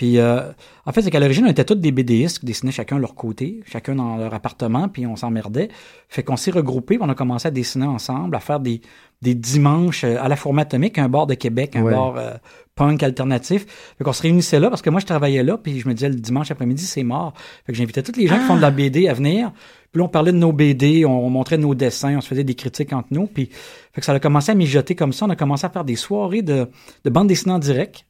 Puis, 0.00 0.16
euh, 0.16 0.40
en 0.86 0.92
fait, 0.92 1.02
c'est 1.02 1.10
qu'à 1.10 1.20
l'origine, 1.20 1.44
on 1.44 1.50
était 1.50 1.62
tous 1.66 1.74
des 1.74 1.92
BDistes 1.92 2.38
qui 2.38 2.46
dessinaient 2.46 2.72
chacun 2.72 2.98
leur 2.98 3.14
côté, 3.14 3.60
chacun 3.66 3.94
dans 3.96 4.16
leur 4.16 4.32
appartement, 4.32 4.88
puis 4.88 5.06
on 5.06 5.14
s'emmerdait. 5.14 5.68
Fait 6.08 6.22
qu'on 6.22 6.38
s'est 6.38 6.50
regroupés, 6.52 6.96
puis 6.96 7.06
on 7.06 7.10
a 7.10 7.14
commencé 7.14 7.48
à 7.48 7.50
dessiner 7.50 7.84
ensemble, 7.84 8.34
à 8.34 8.40
faire 8.40 8.60
des, 8.60 8.80
des 9.20 9.34
dimanches 9.34 10.04
euh, 10.04 10.16
à 10.18 10.28
la 10.28 10.36
forme 10.36 10.58
atomique, 10.58 10.96
un 10.96 11.10
bar 11.10 11.26
de 11.26 11.34
Québec, 11.34 11.76
un 11.76 11.82
Ouais. 11.82 11.92
bar 11.92 12.14
euh, 12.16 12.30
punk 12.76 13.02
alternatif. 13.02 13.66
Fait 13.98 14.04
qu'on 14.04 14.14
se 14.14 14.22
réunissait 14.22 14.58
là, 14.58 14.70
parce 14.70 14.80
que 14.80 14.88
moi, 14.88 15.00
je 15.00 15.04
travaillais 15.04 15.42
là, 15.42 15.58
puis 15.58 15.78
je 15.80 15.86
me 15.86 15.92
disais, 15.92 16.08
le 16.08 16.14
dimanche 16.14 16.50
après-midi, 16.50 16.82
c'est 16.82 17.02
mort. 17.02 17.34
Fait 17.66 17.72
que 17.72 17.76
j'invitais 17.76 18.02
tous 18.02 18.16
les 18.18 18.26
gens 18.26 18.38
qui 18.38 18.44
font 18.44 18.56
de 18.56 18.62
la 18.62 18.70
BD 18.70 19.06
à 19.06 19.12
venir. 19.12 19.52
Puis 19.92 19.98
là, 20.00 20.06
on 20.06 20.08
parlait 20.08 20.32
de 20.32 20.38
nos 20.38 20.52
BD, 20.52 21.04
on, 21.04 21.26
on 21.26 21.28
montrait 21.28 21.58
nos 21.58 21.74
dessins, 21.74 22.16
on 22.16 22.22
se 22.22 22.28
faisait 22.28 22.44
des 22.44 22.54
critiques 22.54 22.94
entre 22.94 23.08
nous. 23.10 23.26
Puis 23.26 23.50
fait 23.92 24.00
que 24.00 24.04
ça 24.06 24.12
a 24.14 24.18
commencé 24.18 24.50
à 24.50 24.54
mijoter 24.54 24.94
comme 24.94 25.12
ça. 25.12 25.26
On 25.26 25.30
a 25.30 25.36
commencé 25.36 25.66
à 25.66 25.68
faire 25.68 25.84
des 25.84 25.96
soirées 25.96 26.40
de, 26.40 26.68
de 27.04 27.10
bande 27.10 27.26
dessinée 27.28 27.52
en 27.52 27.58
direct. 27.58 28.06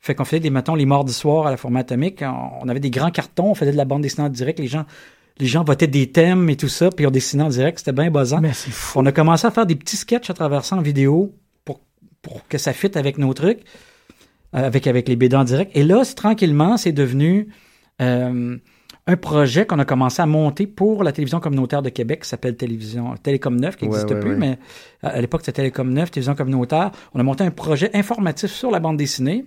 Fait 0.00 0.14
qu'on 0.14 0.24
faisait 0.24 0.40
des, 0.40 0.50
mettons, 0.50 0.74
les 0.74 0.86
mardis 0.86 1.12
soirs 1.12 1.46
à 1.46 1.50
la 1.50 1.56
forme 1.56 1.76
atomique. 1.76 2.22
On, 2.22 2.64
on 2.64 2.68
avait 2.68 2.80
des 2.80 2.90
grands 2.90 3.10
cartons, 3.10 3.50
on 3.50 3.54
faisait 3.54 3.72
de 3.72 3.76
la 3.76 3.84
bande 3.84 4.02
dessinée 4.02 4.26
en 4.26 4.30
direct. 4.30 4.58
Les 4.58 4.66
gens, 4.66 4.86
les 5.38 5.46
gens 5.46 5.62
votaient 5.62 5.86
des 5.86 6.10
thèmes 6.10 6.48
et 6.48 6.56
tout 6.56 6.68
ça, 6.68 6.88
puis 6.90 7.06
on 7.06 7.10
dessinait 7.10 7.42
en 7.44 7.48
direct. 7.50 7.78
C'était 7.78 7.92
bien 7.92 8.10
buzzant. 8.10 8.40
Mais 8.40 8.52
c'est 8.54 8.70
fou. 8.70 8.98
On 9.00 9.06
a 9.06 9.12
commencé 9.12 9.46
à 9.46 9.50
faire 9.50 9.66
des 9.66 9.76
petits 9.76 9.96
sketchs 9.96 10.30
à 10.30 10.34
travers 10.34 10.64
ça 10.64 10.76
en 10.76 10.80
vidéo 10.80 11.34
pour, 11.64 11.80
pour 12.22 12.46
que 12.48 12.56
ça 12.56 12.72
fitte 12.72 12.96
avec 12.96 13.18
nos 13.18 13.34
trucs, 13.34 13.60
euh, 14.54 14.66
avec, 14.66 14.86
avec 14.86 15.06
les 15.08 15.16
BD 15.16 15.36
en 15.36 15.44
direct. 15.44 15.70
Et 15.74 15.82
là, 15.84 16.02
c'est- 16.04 16.14
tranquillement, 16.14 16.78
c'est 16.78 16.92
devenu 16.92 17.48
euh, 18.00 18.56
un 19.06 19.16
projet 19.16 19.66
qu'on 19.66 19.78
a 19.80 19.84
commencé 19.84 20.22
à 20.22 20.26
monter 20.26 20.66
pour 20.66 21.04
la 21.04 21.12
télévision 21.12 21.40
communautaire 21.40 21.82
de 21.82 21.90
Québec 21.90 22.22
qui 22.22 22.28
s'appelle 22.28 22.56
Télévision 22.56 23.14
Télécom 23.22 23.54
9, 23.56 23.76
qui 23.76 23.84
Ouais, 23.84 23.90
n'existe 23.90 24.10
ouais, 24.12 24.20
plus, 24.20 24.30
ouais. 24.30 24.36
mais 24.36 24.58
à, 25.02 25.08
à 25.08 25.20
l'époque, 25.20 25.42
c'était 25.42 25.52
Télécom 25.60 25.92
9, 25.92 26.10
Télévision 26.10 26.34
communautaire. 26.34 26.90
On 27.12 27.20
a 27.20 27.22
monté 27.22 27.44
un 27.44 27.50
projet 27.50 27.90
informatif 27.94 28.50
sur 28.50 28.70
la 28.70 28.80
bande 28.80 28.96
dessinée. 28.96 29.44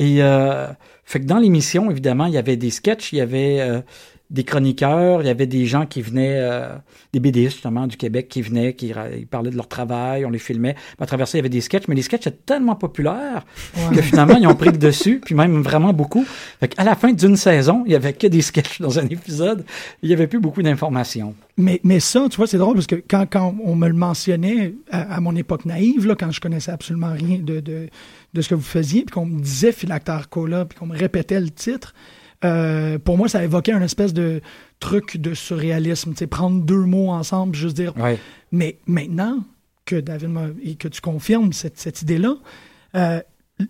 Et 0.00 0.22
euh, 0.22 0.66
fait 1.04 1.20
que 1.20 1.26
dans 1.26 1.38
l'émission, 1.38 1.90
évidemment, 1.90 2.24
il 2.24 2.32
y 2.32 2.38
avait 2.38 2.56
des 2.56 2.70
sketchs, 2.70 3.12
il 3.12 3.16
y 3.16 3.20
avait 3.20 3.60
euh, 3.60 3.82
des 4.30 4.44
chroniqueurs, 4.44 5.22
il 5.22 5.26
y 5.26 5.30
avait 5.30 5.46
des 5.46 5.66
gens 5.66 5.86
qui 5.86 6.02
venaient, 6.02 6.36
euh, 6.38 6.76
des 7.12 7.18
BDistes 7.18 7.54
justement 7.54 7.88
du 7.88 7.96
Québec 7.96 8.28
qui 8.28 8.42
venaient, 8.42 8.74
qui 8.74 8.92
ils 9.18 9.26
parlaient 9.26 9.50
de 9.50 9.56
leur 9.56 9.66
travail, 9.66 10.24
on 10.24 10.30
les 10.30 10.38
filmait. 10.38 10.76
À 11.00 11.06
travers 11.06 11.26
ça, 11.26 11.36
il 11.36 11.40
y 11.40 11.42
avait 11.42 11.48
des 11.48 11.60
sketchs, 11.60 11.88
mais 11.88 11.96
les 11.96 12.02
sketchs 12.02 12.28
étaient 12.28 12.38
tellement 12.46 12.76
populaires 12.76 13.44
que 13.92 14.00
finalement, 14.00 14.36
ils 14.36 14.46
ont 14.46 14.54
pris 14.54 14.70
le 14.70 14.78
dessus, 14.78 15.20
puis 15.24 15.34
même 15.34 15.62
vraiment 15.62 15.92
beaucoup. 15.92 16.24
Fait 16.60 16.68
qu'à 16.68 16.84
la 16.84 16.94
fin 16.94 17.12
d'une 17.12 17.36
saison, 17.36 17.82
il 17.86 17.92
y 17.92 17.96
avait 17.96 18.12
que 18.12 18.28
des 18.28 18.40
sketchs 18.40 18.80
dans 18.80 18.98
un 19.00 19.06
épisode, 19.06 19.64
il 20.02 20.10
y 20.10 20.12
avait 20.12 20.28
plus 20.28 20.38
beaucoup 20.38 20.62
d'informations. 20.62 21.34
Mais, 21.56 21.80
mais 21.82 21.98
ça, 21.98 22.26
tu 22.30 22.36
vois, 22.36 22.46
c'est 22.46 22.58
drôle 22.58 22.74
parce 22.74 22.86
que 22.86 23.02
quand, 23.08 23.26
quand 23.28 23.54
on 23.64 23.74
me 23.74 23.88
le 23.88 23.94
mentionnait 23.94 24.74
à, 24.90 25.16
à 25.16 25.20
mon 25.20 25.34
époque 25.34 25.64
naïve, 25.64 26.06
là, 26.06 26.14
quand 26.14 26.30
je 26.30 26.40
connaissais 26.40 26.70
absolument 26.70 27.12
rien 27.12 27.38
de, 27.38 27.58
de, 27.58 27.88
de 28.32 28.40
ce 28.40 28.48
que 28.48 28.54
vous 28.54 28.62
faisiez, 28.62 29.02
puis 29.02 29.12
qu'on 29.12 29.26
me 29.26 29.40
disait 29.40 29.72
Philactère 29.72 30.28
Cola, 30.28 30.64
puis 30.64 30.78
qu'on 30.78 30.86
me 30.86 30.96
répétait 30.96 31.40
le 31.40 31.50
titre, 31.50 31.94
euh, 32.44 32.98
pour 32.98 33.16
moi, 33.18 33.28
ça 33.28 33.42
évoquait 33.44 33.72
un 33.72 33.82
espèce 33.82 34.12
de 34.14 34.40
truc 34.78 35.16
de 35.18 35.34
surréalisme, 35.34 36.12
tu 36.12 36.18
sais, 36.18 36.26
prendre 36.26 36.62
deux 36.64 36.84
mots 36.84 37.10
ensemble, 37.10 37.54
juste 37.54 37.76
dire. 37.76 37.96
Ouais. 37.96 38.18
Mais 38.52 38.78
maintenant 38.86 39.44
que 39.84 39.96
David 39.96 40.28
m'a- 40.30 40.46
et 40.62 40.76
que 40.76 40.88
tu 40.88 41.00
confirmes 41.00 41.52
cette, 41.52 41.78
cette 41.78 42.02
idée-là, 42.02 42.36
euh, 42.94 43.20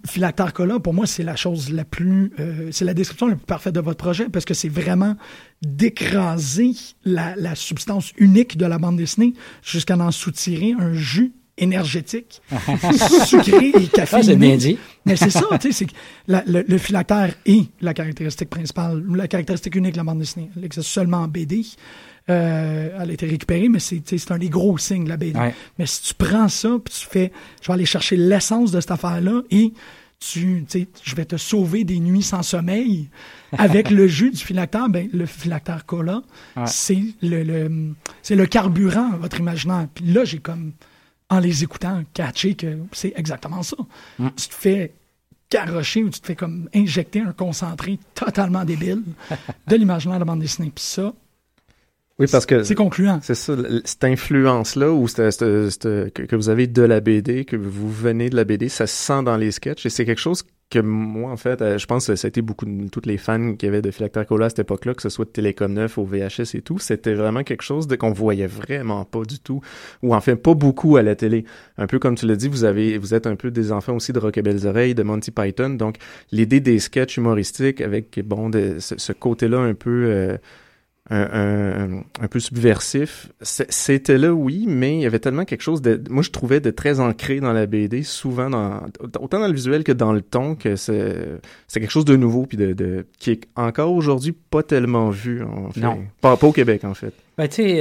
Philactère 0.06 0.52
Cola, 0.52 0.78
pour 0.78 0.94
moi, 0.94 1.04
c'est 1.06 1.24
la 1.24 1.34
chose 1.34 1.72
la 1.72 1.84
plus. 1.84 2.32
euh, 2.38 2.68
c'est 2.70 2.84
la 2.84 2.94
description 2.94 3.26
la 3.26 3.34
plus 3.34 3.44
parfaite 3.44 3.74
de 3.74 3.80
votre 3.80 3.98
projet 3.98 4.28
parce 4.28 4.44
que 4.44 4.54
c'est 4.54 4.68
vraiment 4.68 5.16
d'écraser 5.62 6.72
la, 7.04 7.34
la 7.36 7.54
substance 7.54 8.12
unique 8.18 8.56
de 8.56 8.66
la 8.66 8.78
bande 8.78 8.96
dessinée 8.96 9.34
jusqu'à 9.62 9.96
en 9.96 10.10
soutirer 10.12 10.74
un 10.78 10.92
jus 10.92 11.32
énergétique, 11.62 12.42
sucré 13.26 13.68
et 13.68 13.72
Ah, 13.76 13.88
caféiné. 13.92 14.22
c'est 14.24 14.36
bien 14.36 14.56
dit. 14.56 14.78
Mais 15.06 15.16
c'est 15.16 15.30
ça, 15.30 15.44
tu 15.60 15.72
sais, 15.72 15.86
c'est 15.86 16.42
le, 16.46 16.64
le 16.66 16.78
phylactère 16.78 17.34
est 17.46 17.66
la 17.80 17.94
caractéristique 17.94 18.50
principale, 18.50 19.02
la 19.14 19.28
caractéristique 19.28 19.74
unique 19.76 19.92
de 19.92 19.98
la 19.98 20.04
bande 20.04 20.18
dessinée. 20.18 20.50
Elle 20.56 20.64
existe 20.64 20.88
seulement 20.88 21.18
en 21.18 21.28
BD. 21.28 21.64
Euh, 22.28 22.90
elle 23.00 23.10
a 23.10 23.12
été 23.12 23.26
récupérée, 23.26 23.68
mais 23.68 23.78
c'est 23.80 24.02
un 24.30 24.38
des 24.38 24.48
gros 24.50 24.76
signes 24.78 25.04
de 25.04 25.08
la 25.08 25.16
BD. 25.16 25.38
Ouais. 25.38 25.54
Mais 25.78 25.86
si 25.86 26.02
tu 26.02 26.14
prends 26.14 26.48
ça, 26.48 26.76
puis 26.84 26.94
tu 27.00 27.06
fais, 27.06 27.32
je 27.62 27.66
vais 27.68 27.72
aller 27.74 27.86
chercher 27.86 28.16
l'essence 28.16 28.70
de 28.72 28.80
cette 28.80 28.90
affaire-là 28.90 29.42
et 29.50 29.72
tu, 30.20 30.66
je 31.02 31.16
vais 31.16 31.24
te 31.24 31.38
sauver 31.38 31.82
des 31.84 31.98
nuits 31.98 32.22
sans 32.22 32.42
sommeil 32.42 33.08
avec 33.56 33.90
le 33.90 34.06
jus 34.06 34.30
du 34.30 34.36
phylactère, 34.36 34.90
ben, 34.90 35.08
le 35.14 35.24
phylactère 35.24 35.86
cola, 35.86 36.20
Ouais. 36.56 36.64
c'est 36.66 37.00
le, 37.22 37.42
le- 37.42 37.94
c'est 38.22 38.36
le 38.36 38.44
carburant 38.44 39.12
à 39.14 39.16
votre 39.16 39.40
imaginaire. 39.40 39.88
Puis 39.94 40.04
là, 40.04 40.24
j'ai 40.26 40.38
comme, 40.38 40.72
en 41.30 41.38
les 41.38 41.62
écoutant, 41.64 42.02
catché 42.12 42.54
que 42.54 42.76
c'est 42.92 43.12
exactement 43.16 43.62
ça. 43.62 43.76
Mm. 44.18 44.28
Tu 44.36 44.48
te 44.48 44.54
fais 44.54 44.92
garrocher 45.50 46.02
ou 46.04 46.10
tu 46.10 46.20
te 46.20 46.26
fais 46.26 46.36
comme 46.36 46.68
injecter 46.74 47.20
un 47.20 47.32
concentré 47.32 47.98
totalement 48.14 48.64
débile 48.64 49.02
de 49.66 49.76
l'imaginaire 49.76 50.18
de 50.18 50.20
la 50.20 50.24
bande 50.26 50.40
dessinée. 50.40 50.70
Puis 50.74 50.84
ça, 50.84 51.12
Oui, 52.18 52.26
parce 52.30 52.46
que 52.46 52.62
c'est 52.62 52.74
concluant. 52.74 53.18
c'est 53.22 53.34
ça, 53.34 53.56
cette 53.84 54.04
influence-là, 54.04 54.90
ou 54.92 55.08
cette- 55.08 55.30
cette- 55.30 55.70
cette- 55.70 56.12
que, 56.12 56.22
que 56.22 56.36
vous 56.36 56.48
avez 56.50 56.66
de 56.66 56.82
la 56.82 57.00
BD, 57.00 57.44
que 57.44 57.56
vous 57.56 57.90
venez 57.90 58.28
de 58.30 58.36
la 58.36 58.44
BD, 58.44 58.68
ça 58.68 58.86
se 58.86 58.94
sent 58.94 59.22
dans 59.24 59.36
les 59.36 59.50
sketchs. 59.52 59.86
Et 59.86 59.90
c'est 59.90 60.04
quelque 60.04 60.20
chose 60.20 60.44
que 60.70 60.78
moi, 60.78 61.32
en 61.32 61.36
fait, 61.36 61.60
euh, 61.60 61.78
je 61.78 61.86
pense 61.86 62.06
que 62.06 62.26
été 62.26 62.42
beaucoup 62.42 62.64
de 62.64 62.88
toutes 62.88 63.06
les 63.06 63.18
fans 63.18 63.54
qui 63.56 63.66
avaient 63.66 63.82
de 63.82 63.90
Philactère 63.90 64.24
à 64.30 64.48
cette 64.48 64.60
époque-là, 64.60 64.94
que 64.94 65.02
ce 65.02 65.08
soit 65.08 65.24
de 65.24 65.30
Télécom 65.30 65.72
9 65.72 65.98
au 65.98 66.04
VHS 66.04 66.54
et 66.54 66.62
tout, 66.62 66.78
c'était 66.78 67.14
vraiment 67.14 67.42
quelque 67.42 67.62
chose 67.62 67.88
de 67.88 67.96
qu'on 67.96 68.12
voyait 68.12 68.46
vraiment 68.46 69.04
pas 69.04 69.22
du 69.22 69.40
tout, 69.40 69.60
ou 70.02 70.14
en 70.14 70.20
fait 70.20 70.36
pas 70.36 70.54
beaucoup 70.54 70.96
à 70.96 71.02
la 71.02 71.16
télé. 71.16 71.44
Un 71.76 71.88
peu 71.88 71.98
comme 71.98 72.14
tu 72.14 72.26
l'as 72.26 72.36
dit, 72.36 72.48
vous 72.48 72.64
avez, 72.64 72.98
vous 72.98 73.14
êtes 73.14 73.26
un 73.26 73.34
peu 73.34 73.50
des 73.50 73.72
enfants 73.72 73.96
aussi 73.96 74.12
de 74.12 74.20
Rock 74.20 74.38
et 74.38 74.42
Belles 74.42 74.66
Oreilles, 74.66 74.94
de 74.94 75.02
Monty 75.02 75.32
Python, 75.32 75.70
donc 75.70 75.96
l'idée 76.30 76.60
des 76.60 76.78
sketchs 76.78 77.16
humoristiques 77.16 77.80
avec 77.80 78.20
bon 78.24 78.48
de, 78.48 78.76
ce, 78.78 78.96
ce 78.96 79.12
côté-là 79.12 79.58
un 79.58 79.74
peu 79.74 80.04
euh, 80.06 80.36
un, 81.10 81.96
un, 81.96 82.02
un 82.20 82.28
peu 82.28 82.40
subversif. 82.40 83.30
C'était 83.42 84.16
là, 84.16 84.32
oui, 84.32 84.66
mais 84.68 84.96
il 84.96 85.00
y 85.02 85.06
avait 85.06 85.18
tellement 85.18 85.44
quelque 85.44 85.62
chose 85.62 85.82
de, 85.82 86.00
moi 86.08 86.22
je 86.22 86.30
trouvais 86.30 86.60
de 86.60 86.70
très 86.70 87.00
ancré 87.00 87.40
dans 87.40 87.52
la 87.52 87.66
BD, 87.66 88.02
souvent 88.02 88.48
dans, 88.48 88.80
autant 89.18 89.40
dans 89.40 89.48
le 89.48 89.52
visuel 89.54 89.84
que 89.84 89.92
dans 89.92 90.12
le 90.12 90.22
ton, 90.22 90.54
que 90.54 90.76
c'est, 90.76 91.16
c'est 91.66 91.80
quelque 91.80 91.90
chose 91.90 92.04
de 92.04 92.16
nouveau 92.16 92.46
puis 92.46 92.56
de, 92.56 92.72
de, 92.72 93.06
qui 93.18 93.32
est 93.32 93.40
encore 93.56 93.92
aujourd'hui 93.92 94.32
pas 94.32 94.62
tellement 94.62 95.10
vu, 95.10 95.42
en 95.42 95.70
fait. 95.70 95.80
Non. 95.80 95.98
Pas, 96.20 96.36
pas 96.36 96.46
au 96.46 96.52
Québec, 96.52 96.84
en 96.84 96.94
fait. 96.94 97.12
Ben, 97.38 97.48
tu 97.48 97.56
sais, 97.62 97.80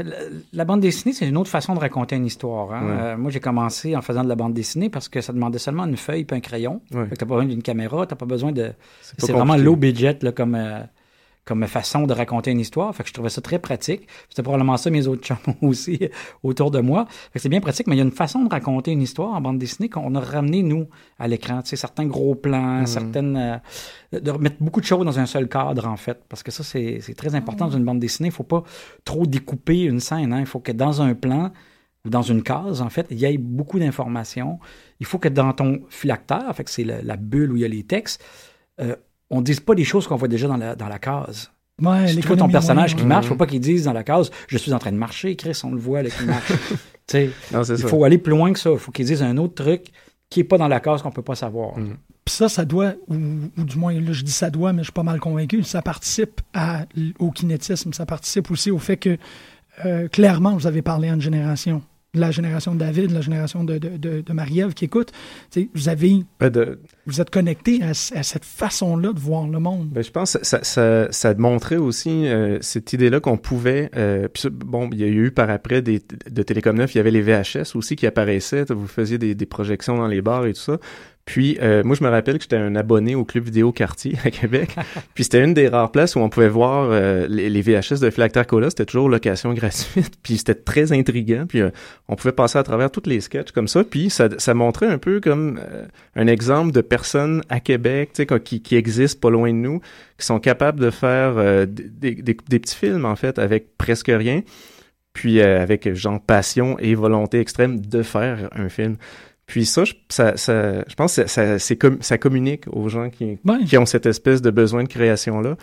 euh, 0.00 0.04
la, 0.04 0.16
la 0.54 0.64
bande 0.64 0.80
dessinée, 0.80 1.12
c'est 1.12 1.28
une 1.28 1.36
autre 1.36 1.50
façon 1.50 1.74
de 1.74 1.80
raconter 1.80 2.16
une 2.16 2.24
histoire. 2.24 2.72
hein. 2.72 2.82
Ouais. 2.82 3.02
Euh, 3.02 3.16
moi, 3.18 3.30
j'ai 3.30 3.40
commencé 3.40 3.94
en 3.94 4.00
faisant 4.00 4.24
de 4.24 4.28
la 4.28 4.36
bande 4.36 4.54
dessinée 4.54 4.88
parce 4.88 5.08
que 5.08 5.20
ça 5.20 5.32
demandait 5.34 5.58
seulement 5.58 5.84
une 5.84 5.96
feuille 5.98 6.26
et 6.30 6.34
un 6.34 6.40
crayon. 6.40 6.80
Ouais. 6.92 7.06
T'as 7.10 7.26
pas 7.26 7.34
besoin 7.34 7.44
d'une 7.44 7.62
caméra, 7.62 8.06
t'as 8.06 8.16
pas 8.16 8.26
besoin 8.26 8.52
de... 8.52 8.72
C'est 9.18 9.32
vraiment 9.32 9.56
low 9.56 9.76
budget, 9.76 10.18
là, 10.22 10.32
comme, 10.32 10.54
euh, 10.54 10.80
comme 11.50 11.66
façon 11.66 12.06
de 12.06 12.14
raconter 12.14 12.52
une 12.52 12.60
histoire. 12.60 12.94
Fait 12.94 13.02
que 13.02 13.08
je 13.08 13.12
trouvais 13.12 13.28
ça 13.28 13.40
très 13.40 13.58
pratique. 13.58 14.06
C'était 14.28 14.44
probablement 14.44 14.76
ça 14.76 14.88
mes 14.88 15.08
autres 15.08 15.22
chums 15.24 15.36
aussi 15.62 15.98
autour 16.44 16.70
de 16.70 16.78
moi. 16.78 17.06
Fait 17.08 17.40
que 17.40 17.40
c'est 17.40 17.48
bien 17.48 17.60
pratique, 17.60 17.88
mais 17.88 17.96
il 17.96 17.98
y 17.98 18.02
a 18.02 18.04
une 18.04 18.12
façon 18.12 18.44
de 18.44 18.48
raconter 18.48 18.92
une 18.92 19.02
histoire 19.02 19.34
en 19.34 19.40
bande 19.40 19.58
dessinée 19.58 19.88
qu'on 19.88 20.14
a 20.14 20.20
ramené, 20.20 20.62
nous, 20.62 20.86
à 21.18 21.26
l'écran. 21.26 21.60
Tu 21.62 21.70
sais, 21.70 21.76
certains 21.76 22.06
gros 22.06 22.36
plans, 22.36 22.82
mhm. 22.82 22.86
certaines... 22.86 23.36
Euh, 23.36 24.20
de 24.20 24.30
mettre 24.30 24.58
beaucoup 24.60 24.80
de 24.80 24.86
choses 24.86 25.04
dans 25.04 25.18
un 25.18 25.26
seul 25.26 25.48
cadre, 25.48 25.88
en 25.88 25.96
fait. 25.96 26.22
Parce 26.28 26.44
que 26.44 26.52
ça, 26.52 26.62
c'est 26.62 27.14
très 27.16 27.34
important 27.34 27.66
dans 27.66 27.76
une 27.76 27.84
bande 27.84 27.98
dessinée. 27.98 28.28
Il 28.28 28.32
faut 28.32 28.44
pas 28.44 28.62
trop 29.04 29.26
découper 29.26 29.82
une 29.82 29.98
scène. 29.98 30.32
Hein. 30.32 30.38
Il 30.38 30.46
faut 30.46 30.60
que 30.60 30.70
dans 30.70 31.02
un 31.02 31.14
plan 31.14 31.50
ou 32.04 32.10
dans 32.10 32.22
une 32.22 32.44
case, 32.44 32.80
en 32.80 32.90
fait, 32.90 33.08
il 33.10 33.18
y 33.18 33.24
ait 33.24 33.38
beaucoup 33.38 33.80
d'informations. 33.80 34.60
Il 35.00 35.06
faut 35.06 35.18
que 35.18 35.28
dans 35.28 35.52
ton 35.52 35.80
phylactère, 35.88 36.54
fait 36.54 36.62
que 36.62 36.70
c'est 36.70 36.84
la, 36.84 37.16
bulle 37.16 37.50
où 37.50 37.56
il 37.56 37.62
y 37.62 37.64
a 37.64 37.68
les 37.68 37.82
textes, 37.82 38.22
euh, 38.80 38.94
on 39.30 39.38
ne 39.38 39.44
dise 39.44 39.60
pas 39.60 39.74
des 39.74 39.84
choses 39.84 40.06
qu'on 40.06 40.16
voit 40.16 40.28
déjà 40.28 40.48
dans 40.48 40.56
la, 40.56 40.74
dans 40.74 40.88
la 40.88 40.98
case. 40.98 41.50
Ouais, 41.80 42.08
si 42.08 42.16
tu 42.18 42.26
vois 42.26 42.36
ton 42.36 42.48
personnage 42.48 42.94
qui 42.94 43.04
marche, 43.04 43.24
il 43.24 43.28
ne 43.28 43.34
faut 43.34 43.38
pas 43.38 43.46
qu'il 43.46 43.60
dise 43.60 43.84
dans 43.84 43.92
la 43.92 44.04
case 44.04 44.30
Je 44.48 44.58
suis 44.58 44.72
en 44.72 44.78
train 44.78 44.92
de 44.92 44.96
marcher, 44.96 45.34
Chris, 45.36 45.58
on 45.64 45.70
le 45.70 45.78
voit, 45.78 46.02
là, 46.02 46.10
qui 46.10 46.24
marche. 46.24 46.52
il 47.14 47.78
faut 47.78 48.04
aller 48.04 48.18
plus 48.18 48.32
loin 48.32 48.52
que 48.52 48.58
ça. 48.58 48.70
Il 48.70 48.78
faut 48.78 48.92
qu'il 48.92 49.06
dise 49.06 49.22
un 49.22 49.36
autre 49.38 49.54
truc 49.54 49.86
qui 50.28 50.40
n'est 50.40 50.44
pas 50.44 50.58
dans 50.58 50.68
la 50.68 50.80
case 50.80 51.02
qu'on 51.02 51.08
ne 51.08 51.14
peut 51.14 51.22
pas 51.22 51.34
savoir. 51.34 51.78
Mm. 51.78 51.96
Puis 52.24 52.34
ça, 52.34 52.48
ça 52.48 52.64
doit, 52.64 52.94
ou, 53.08 53.16
du 53.64 53.76
moins, 53.78 53.94
là, 53.94 54.12
je 54.12 54.22
dis 54.22 54.30
ça 54.30 54.50
doit, 54.50 54.72
mais 54.72 54.80
je 54.80 54.84
suis 54.84 54.92
pas 54.92 55.02
mal 55.02 55.18
convaincu, 55.20 55.62
ça 55.62 55.80
participe 55.80 56.40
à, 56.52 56.84
au 57.18 57.30
kinétisme, 57.30 57.92
ça 57.92 58.04
participe 58.04 58.50
aussi 58.50 58.70
au 58.70 58.78
fait 58.78 58.98
que, 58.98 59.16
euh, 59.86 60.06
clairement, 60.08 60.54
vous 60.54 60.66
avez 60.66 60.82
parlé 60.82 61.10
en 61.10 61.14
une 61.14 61.20
génération 61.20 61.82
la 62.14 62.30
génération 62.30 62.74
de 62.74 62.80
David, 62.80 63.12
la 63.12 63.20
génération 63.20 63.64
de, 63.64 63.78
de, 63.78 64.20
de, 64.20 64.32
Marie-Ève 64.32 64.74
qui 64.74 64.84
écoute, 64.84 65.12
vous 65.74 65.88
avez, 65.88 66.24
ben, 66.40 66.76
vous 67.06 67.20
êtes 67.20 67.30
connecté 67.30 67.80
à, 67.82 67.94
cette 67.94 68.44
façon-là 68.44 69.12
de 69.12 69.18
voir 69.18 69.46
le 69.46 69.58
monde. 69.58 69.88
Ben, 69.90 70.02
je 70.02 70.10
pense 70.10 70.36
que 70.36 70.46
ça, 70.46 70.62
ça, 70.62 71.10
ça 71.10 71.34
montrait 71.34 71.76
aussi 71.76 72.28
euh, 72.28 72.58
cette 72.60 72.92
idée-là 72.92 73.20
qu'on 73.20 73.36
pouvait, 73.36 73.90
euh, 73.96 74.28
bon, 74.50 74.90
il 74.92 75.00
y 75.00 75.04
a 75.04 75.08
eu 75.08 75.30
par 75.30 75.50
après 75.50 75.82
des, 75.82 76.02
de 76.30 76.42
Télécom 76.42 76.76
9, 76.76 76.94
il 76.94 76.98
y 76.98 77.00
avait 77.00 77.10
les 77.10 77.22
VHS 77.22 77.74
aussi 77.74 77.96
qui 77.96 78.06
apparaissaient, 78.06 78.64
vous 78.68 78.86
faisiez 78.86 79.18
des, 79.18 79.34
des 79.34 79.46
projections 79.46 79.96
dans 79.96 80.08
les 80.08 80.22
bars 80.22 80.46
et 80.46 80.52
tout 80.52 80.60
ça, 80.60 80.78
puis 81.26 81.58
euh, 81.62 81.84
moi, 81.84 81.94
je 81.94 82.02
me 82.02 82.08
rappelle 82.08 82.38
que 82.38 82.42
j'étais 82.42 82.56
un 82.56 82.74
abonné 82.74 83.14
au 83.14 83.24
club 83.24 83.44
vidéo 83.44 83.70
Quartier 83.72 84.16
à 84.24 84.30
Québec. 84.30 84.74
Puis 85.14 85.24
c'était 85.24 85.44
une 85.44 85.54
des 85.54 85.68
rares 85.68 85.92
places 85.92 86.16
où 86.16 86.18
on 86.18 86.28
pouvait 86.28 86.48
voir 86.48 86.88
euh, 86.90 87.26
les, 87.28 87.62
VHS 87.62 88.00
de 88.00 88.10
Philactère 88.10 88.46
Cola. 88.46 88.68
C'était 88.70 88.86
toujours 88.86 89.08
location 89.08 89.52
gratuite. 89.54 90.14
Puis 90.24 90.38
c'était 90.38 90.56
très 90.56 90.92
intriguant. 90.92 91.44
Puis 91.46 91.60
euh, 91.60 91.70
on 92.08 92.16
pouvait 92.16 92.32
passer 92.32 92.58
à 92.58 92.64
travers 92.64 92.90
tous 92.90 93.02
les 93.06 93.20
sketchs 93.20 93.52
comme 93.52 93.68
ça. 93.68 93.84
Puis 93.84 94.10
ça, 94.10 94.28
ça 94.38 94.54
montrait 94.54 94.86
un 94.86 94.98
peu 94.98 95.20
comme 95.20 95.60
un 96.16 96.26
exemple 96.26 96.72
de 96.72 96.80
personnes 96.80 97.42
à 97.48 97.60
Québec 97.60 98.20
qui, 98.44 98.60
qui 98.60 98.74
existent 98.74 99.20
pas 99.20 99.30
loin 99.30 99.50
de 99.50 99.58
nous, 99.58 99.80
qui 100.18 100.26
sont 100.26 100.40
capables 100.40 100.80
de 100.80 100.90
faire 100.90 101.66
des, 101.66 102.14
des, 102.14 102.34
des, 102.34 102.58
petits 102.58 102.74
films, 102.74 103.04
en 103.04 103.14
fait, 103.14 103.38
avec 103.38 103.76
presque 103.78 104.10
rien. 104.12 104.42
Puis 105.12 105.40
avec 105.40 105.92
genre 105.94 106.20
passion 106.20 106.78
et 106.78 106.94
volonté 106.94 107.40
extrême 107.40 107.80
de 107.80 108.02
faire 108.02 108.48
un 108.52 108.68
film. 108.68 108.96
Puis 109.50 109.66
ça, 109.66 109.82
je, 109.82 109.94
ça, 110.08 110.36
ça, 110.36 110.84
je 110.86 110.94
pense 110.94 111.16
que 111.16 111.26
ça, 111.26 111.58
ça, 111.58 111.74
comme, 111.74 112.00
ça 112.02 112.18
communique 112.18 112.66
aux 112.70 112.88
gens 112.88 113.10
qui, 113.10 113.36
qui 113.66 113.76
ont 113.78 113.84
cette 113.84 114.06
espèce 114.06 114.42
de 114.42 114.50
besoin 114.52 114.84
de 114.84 114.88
création-là. 114.88 115.56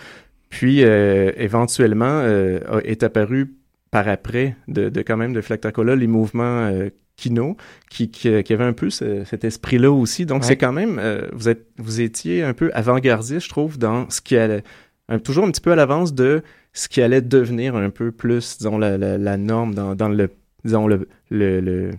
Puis 0.50 0.84
euh, 0.84 1.32
éventuellement 1.38 2.19
euh, 2.21 2.60
est 2.84 3.04
apparu 3.04 3.56
par 3.89 4.10
après 4.10 4.58
de, 4.67 4.89
de 4.89 5.02
quand 5.04 5.15
même 5.15 5.32
de 5.32 5.39
Flactacola 5.39 5.95
les 5.95 6.08
mouvements 6.08 6.65
euh, 6.65 6.89
Kino 7.15 7.56
qui, 7.89 8.12
qui, 8.12 8.43
qui 8.43 8.54
avaient 8.54 8.65
un 8.65 8.73
peu 8.73 8.89
cet 8.89 9.45
esprit-là 9.45 9.89
aussi. 9.89 10.26
Donc 10.26 10.43
c'est 10.43 10.58
quand 10.58 10.73
même 10.73 11.00
euh, 11.00 11.30
vous 11.32 11.47
êtes 11.47 11.65
vous 11.78 12.02
étiez 12.02 12.43
un 12.43 12.54
peu 12.54 12.69
avant-gardiste, 12.73 13.45
je 13.45 13.50
trouve, 13.50 13.78
dans 13.78 14.10
ce 14.10 14.19
qui 14.19 14.36
allait 14.36 14.63
toujours 15.23 15.45
un 15.45 15.52
petit 15.52 15.62
peu 15.62 15.71
à 15.71 15.78
l'avance 15.78 16.13
de 16.13 16.43
ce 16.73 16.89
qui 16.89 17.02
allait 17.02 17.21
devenir 17.21 17.78
un 17.78 17.89
peu 17.89 18.12
plus 18.12 18.58
disons 18.58 18.78
la, 18.78 18.97
la, 18.97 19.17
la 19.17 19.38
norme 19.38 19.73
dans, 19.73 19.95
dans 19.95 20.10
le 20.10 20.30
disons 20.65 20.88
le, 20.88 21.08
le, 21.30 21.62
le 21.62 21.91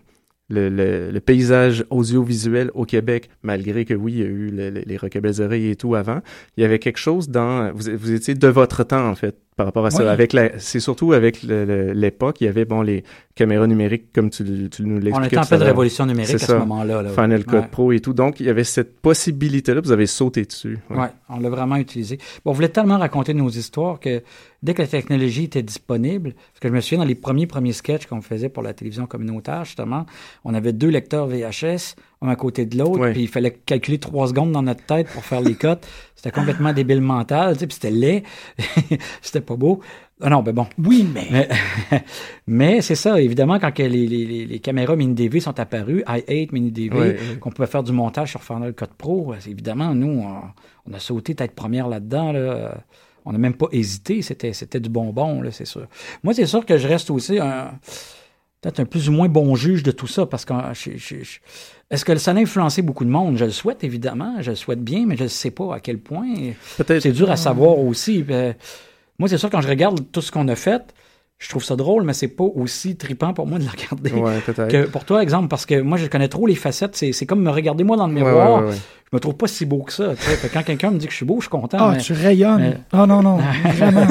le, 0.49 1.11
le, 1.11 1.21
paysage 1.21 1.85
audiovisuel 1.91 2.71
au 2.75 2.85
Québec, 2.85 3.29
malgré 3.43 3.85
que 3.85 3.95
oui, 3.95 4.13
il 4.13 4.19
y 4.19 4.23
a 4.23 4.27
eu 4.27 4.51
les, 4.51 4.71
les 4.71 5.41
oreilles 5.41 5.71
et 5.71 5.77
tout 5.77 5.95
avant, 5.95 6.21
il 6.57 6.63
y 6.63 6.65
avait 6.65 6.79
quelque 6.79 6.99
chose 6.99 7.29
dans... 7.29 7.71
Vous, 7.73 7.91
vous 7.97 8.13
étiez 8.13 8.35
de 8.35 8.49
votre 8.49 8.85
temps, 8.85 9.09
en 9.09 9.15
fait, 9.15 9.37
par 9.59 9.67
rapport 9.67 9.85
à 9.85 9.91
ça. 9.91 10.11
Avec 10.11 10.33
la, 10.33 10.57
c'est 10.61 10.79
surtout 10.79 11.13
avec 11.13 11.43
l'époque, 11.43 12.41
il 12.41 12.45
y 12.45 12.49
avait 12.49 12.65
bon 12.65 12.81
les 12.81 13.03
caméras 13.35 13.67
numériques 13.67 14.13
comme 14.15 14.31
tu, 14.31 14.45
tu 14.71 14.83
nous 14.85 15.01
l'expliquais. 15.01 15.19
On 15.19 15.25
était 15.25 15.39
en 15.39 15.45
pleine 15.45 15.63
révolution 15.63 16.07
numérique 16.07 16.37
à 16.37 16.39
ce 16.39 16.53
moment-là. 16.53 17.03
Final 17.09 17.45
Cut 17.45 17.63
Pro 17.71 17.91
et 17.91 17.99
tout. 17.99 18.13
Donc 18.13 18.39
il 18.39 18.47
y 18.47 18.51
avait 18.51 18.63
cette 18.63 19.01
possibilité-là, 19.01 19.81
vous 19.81 19.91
avez 19.91 20.07
sauté 20.07 20.45
dessus. 20.45 20.79
Oui, 20.91 20.99
ouais, 20.99 21.09
on 21.29 21.41
l'a 21.41 21.51
vraiment 21.51 21.75
utilisé. 21.75 22.19
Bon, 22.45 22.53
on 22.53 22.55
voulait 22.55 22.69
tellement 22.69 22.99
raconter 22.99 23.35
nos 23.35 23.49
histoires 23.49 23.99
que 23.99 24.23
dès 24.63 24.75
que 24.75 24.83
la 24.83 24.89
technologie 24.89 25.45
était 25.45 25.63
disponible, 25.65 26.35
parce 26.35 26.61
que 26.61 26.69
je 26.69 26.73
me 26.73 26.81
souviens 26.81 26.99
dans 26.99 27.05
les 27.05 27.17
premiers 27.17 27.49
premiers 27.49 27.73
sketchs 27.73 28.07
qu'on 28.07 28.23
faisait 28.23 28.49
pour 28.49 28.63
la 28.63 28.75
télévision 28.75 29.07
communautaire 29.07 29.65
justement, 29.65 30.07
on 30.45 30.55
avait 30.55 30.73
deux 30.73 30.89
lecteurs 30.89 31.27
VHS 31.27 31.97
un 32.21 32.29
à 32.29 32.37
côté 32.37 32.67
de 32.67 32.77
l'autre, 32.77 33.11
puis 33.13 33.23
il 33.23 33.29
fallait 33.29 33.53
calculer 33.53 33.99
trois 33.99 34.29
secondes 34.29 34.51
dans 34.53 34.63
notre 34.63 34.85
tête 34.85 35.09
pour 35.09 35.25
faire 35.25 35.41
les 35.41 35.55
cotes. 35.55 35.87
C'était 36.17 36.33
complètement 36.33 36.73
débile 36.73 37.01
mental, 37.01 37.55
tu 37.55 37.61
sais, 37.61 37.67
puis 37.69 37.75
c'était 37.77 37.93
laid, 37.93 38.25
c'était 39.23 39.41
pas 39.41 39.55
beau. 39.55 39.79
Ah 40.21 40.31
non, 40.31 40.43
ben 40.43 40.53
bon. 40.53 40.67
Oui, 40.85 41.09
mais... 41.15 41.49
Mais, 42.49 42.81
c'est 42.83 42.97
ça, 42.97 43.21
évidemment, 43.21 43.61
quand 43.61 43.79
les, 43.79 43.89
les, 43.89 44.47
les, 44.47 44.59
caméras 44.59 44.97
mini-DV 44.97 45.39
sont 45.39 45.61
apparues, 45.61 46.03
i8 46.09 46.49
mini-DV, 46.51 47.39
qu'on 47.39 47.51
pouvait 47.51 47.69
faire 47.69 47.85
du 47.85 47.93
montage 47.93 48.33
sur 48.33 48.43
Final 48.43 48.75
Cut 48.75 48.87
Pro, 48.99 49.33
évidemment, 49.47 49.95
nous, 49.95 50.25
on, 50.87 50.93
a 50.93 50.99
sauté 50.99 51.37
tête 51.37 51.55
première 51.55 51.87
là-dedans, 51.87 52.33
là. 52.33 52.75
On 53.25 53.33
n'a 53.33 53.39
même 53.39 53.55
pas 53.55 53.67
hésité, 53.73 54.23
c'était, 54.23 54.55
c'était 54.55 54.81
du 54.81 54.89
bonbon, 54.89 55.43
là, 55.43 55.51
c'est 55.51 55.67
sûr. 55.67 55.87
Moi, 56.25 56.33
c'est 56.33 56.47
sûr 56.47 56.65
que 56.65 56.79
je 56.79 56.89
reste 56.89 57.11
aussi 57.11 57.39
un 57.39 57.73
peut-être 58.61 58.81
un 58.81 58.85
plus 58.85 59.09
ou 59.09 59.13
moins 59.13 59.29
bon 59.29 59.55
juge 59.55 59.83
de 59.83 59.91
tout 59.91 60.07
ça, 60.07 60.27
parce 60.27 60.45
que 60.45 60.53
est-ce 61.91 62.05
que 62.05 62.17
ça 62.17 62.33
a 62.33 62.35
influencé 62.35 62.83
beaucoup 62.83 63.05
de 63.05 63.11
monde? 63.11 63.37
Je 63.37 63.45
le 63.45 63.51
souhaite, 63.51 63.85
évidemment. 63.85 64.37
Je 64.41 64.51
le 64.51 64.57
souhaite 64.57 64.83
bien, 64.83 65.07
mais 65.07 65.17
je 65.17 65.25
ne 65.25 65.29
sais 65.29 65.51
pas 65.51 65.75
à 65.75 65.81
quel 65.81 65.99
point. 65.99 66.27
C'est 66.87 67.13
dur 67.13 67.31
à 67.31 67.37
savoir 67.37 67.79
aussi. 67.79 68.25
Euh, 68.31 68.53
moi, 69.19 69.29
c'est 69.29 69.39
sûr, 69.39 69.51
quand 69.51 69.61
je 69.61 69.69
regarde 69.69 70.01
tout 70.13 70.21
ce 70.21 70.31
qu'on 70.31 70.49
a 70.49 70.57
fait, 70.57 70.83
je 71.39 71.49
trouve 71.49 71.63
ça 71.63 71.77
drôle, 71.77 72.03
mais 72.03 72.15
c'est 72.15 72.29
pas 72.29 72.45
aussi 72.45 72.97
tripant 72.97 73.33
pour 73.33 73.47
moi 73.47 73.59
de 73.59 73.65
le 73.65 73.71
regarder 73.71 74.11
que 74.69 74.87
pour 74.87 75.05
toi, 75.05 75.23
exemple, 75.23 75.49
parce 75.49 75.67
que 75.67 75.81
moi, 75.81 75.97
je 75.97 76.07
connais 76.07 76.29
trop 76.29 76.47
les 76.47 76.57
facettes. 76.57 76.97
C'est 76.97 77.27
comme 77.27 77.43
me 77.43 77.51
regarder 77.51 77.85
moi 77.85 77.97
dans 77.97 78.09
le 78.09 78.13
miroir. 78.13 78.65
je 78.73 79.17
me 79.17 79.21
trouve 79.21 79.37
pas 79.37 79.47
si 79.47 79.65
beau 79.65 79.85
que 79.85 79.93
ça. 79.93 80.15
quand 80.53 80.65
quelqu'un 80.65 80.91
me 80.91 80.99
dit 80.99 81.07
que 81.07 81.13
je 81.13 81.17
suis 81.17 81.27
beau, 81.27 81.37
je 81.37 81.43
suis 81.43 81.51
content. 81.51 81.79
Ah, 81.81 81.97
tu 81.97 82.13
rayonnes. 82.13 82.81
Ah 82.93 83.07
non, 83.07 83.23
non, 83.23 83.39
vraiment. 83.77 84.07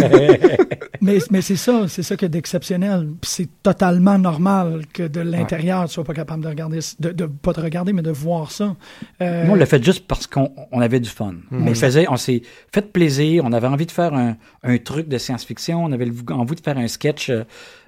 mais 1.01 1.17
mais 1.29 1.41
c'est 1.41 1.57
ça, 1.57 1.87
c'est 1.89 2.01
ça 2.01 2.15
que 2.15 2.25
d'exceptionnel. 2.25 3.09
c'est 3.23 3.49
totalement 3.61 4.17
normal 4.17 4.83
que 4.93 5.03
de 5.03 5.19
l'intérieur, 5.19 5.85
tu 5.87 5.95
sois 5.95 6.05
pas 6.05 6.13
capable 6.13 6.43
de 6.43 6.47
regarder, 6.47 6.79
de, 6.99 7.11
de, 7.11 7.25
pas 7.25 7.51
de 7.51 7.61
regarder, 7.61 7.91
mais 7.91 8.01
de 8.03 8.11
voir 8.11 8.51
ça. 8.51 8.75
Euh... 9.21 9.43
Nous, 9.45 9.51
on 9.51 9.55
l'a 9.55 9.65
fait 9.65 9.83
juste 9.83 10.07
parce 10.07 10.27
qu'on 10.27 10.51
on 10.71 10.79
avait 10.79 11.01
du 11.01 11.09
fun. 11.09 11.35
On 11.51 11.75
faisait, 11.75 12.07
on 12.09 12.17
s'est 12.17 12.41
fait 12.73 12.93
plaisir, 12.93 13.43
on 13.45 13.51
avait 13.51 13.67
envie 13.67 13.85
de 13.85 13.91
faire 13.91 14.13
un, 14.13 14.37
un 14.63 14.77
truc 14.77 15.09
de 15.09 15.17
science-fiction, 15.17 15.83
on 15.83 15.91
avait 15.91 16.09
envie 16.31 16.55
de 16.55 16.61
faire 16.61 16.77
un 16.77 16.87
sketch 16.87 17.16
euh, 17.29 17.43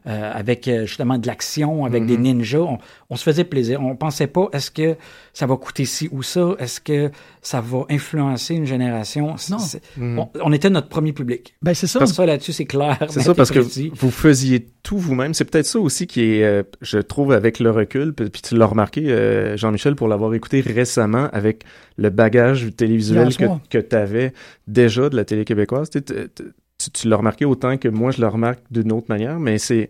euh, 0.07 0.31
avec 0.33 0.67
euh, 0.67 0.85
justement 0.85 1.17
de 1.17 1.27
l'action, 1.27 1.83
avec 1.83 2.05
des 2.05 2.17
mhm. 2.17 2.37
ninjas. 2.37 2.65
On, 3.09 3.15
se 3.17 3.23
faisait 3.23 3.43
plaisir. 3.43 3.81
On 3.81 3.97
pensait 3.97 4.27
pas 4.27 4.47
est-ce 4.53 4.71
que 4.71 4.95
ça 5.33 5.45
va 5.45 5.57
coûter 5.57 5.83
ci 5.83 6.07
ou 6.13 6.23
ça, 6.23 6.55
est-ce 6.57 6.79
que 6.79 7.11
ça 7.41 7.59
va 7.59 7.83
influencer 7.89 8.55
une 8.55 8.65
génération? 8.65 9.35
Non. 9.49 9.57
Mhm. 9.97 10.25
On, 10.41 10.53
était 10.53 10.69
notre 10.69 10.87
premier 10.87 11.11
public. 11.11 11.53
Ben 11.61 11.73
c'est 11.73 11.85
ça. 11.85 11.99
Parce 11.99 12.13
ça 12.13 12.25
là-dessus 12.25 12.53
c'est 12.53 12.65
clair. 12.65 12.97
C'est 13.09 13.19
ça 13.21 13.35
parce 13.35 13.51
que 13.51 13.59
vous 13.59 14.11
faisiez 14.11 14.69
tout 14.83 14.97
vous-même. 14.97 15.33
C'est 15.33 15.45
peut-être 15.45 15.65
ça 15.65 15.79
aussi 15.79 16.07
qui 16.07 16.21
est, 16.21 16.43
euh, 16.43 16.63
je 16.81 16.99
trouve, 16.99 17.33
avec 17.33 17.59
le 17.59 17.69
recul. 17.69 18.13
Puis, 18.13 18.41
tu 18.41 18.55
l'as 18.55 18.67
remarqué, 18.67 19.55
Jean-Michel, 19.57 19.95
pour 19.95 20.07
l'avoir 20.07 20.33
écouté 20.33 20.61
récemment, 20.61 21.27
avec 21.33 21.63
le 21.97 22.09
bagage 22.09 22.69
télévisuel 22.77 23.35
que, 23.35 23.45
que 23.69 23.77
tu 23.77 23.95
avais 23.95 24.33
déjà 24.67 25.09
de 25.09 25.17
la 25.17 25.25
télé 25.25 25.43
québécoise 25.43 25.89
tu, 25.89 26.01
l'as 27.05 27.17
remarqué 27.17 27.45
autant 27.45 27.77
que 27.77 27.87
moi 27.87 28.11
je 28.11 28.21
le 28.21 28.27
remarque 28.27 28.61
d'une 28.71 28.91
autre 28.91 29.07
manière, 29.09 29.39
mais 29.39 29.57
c'est 29.57 29.89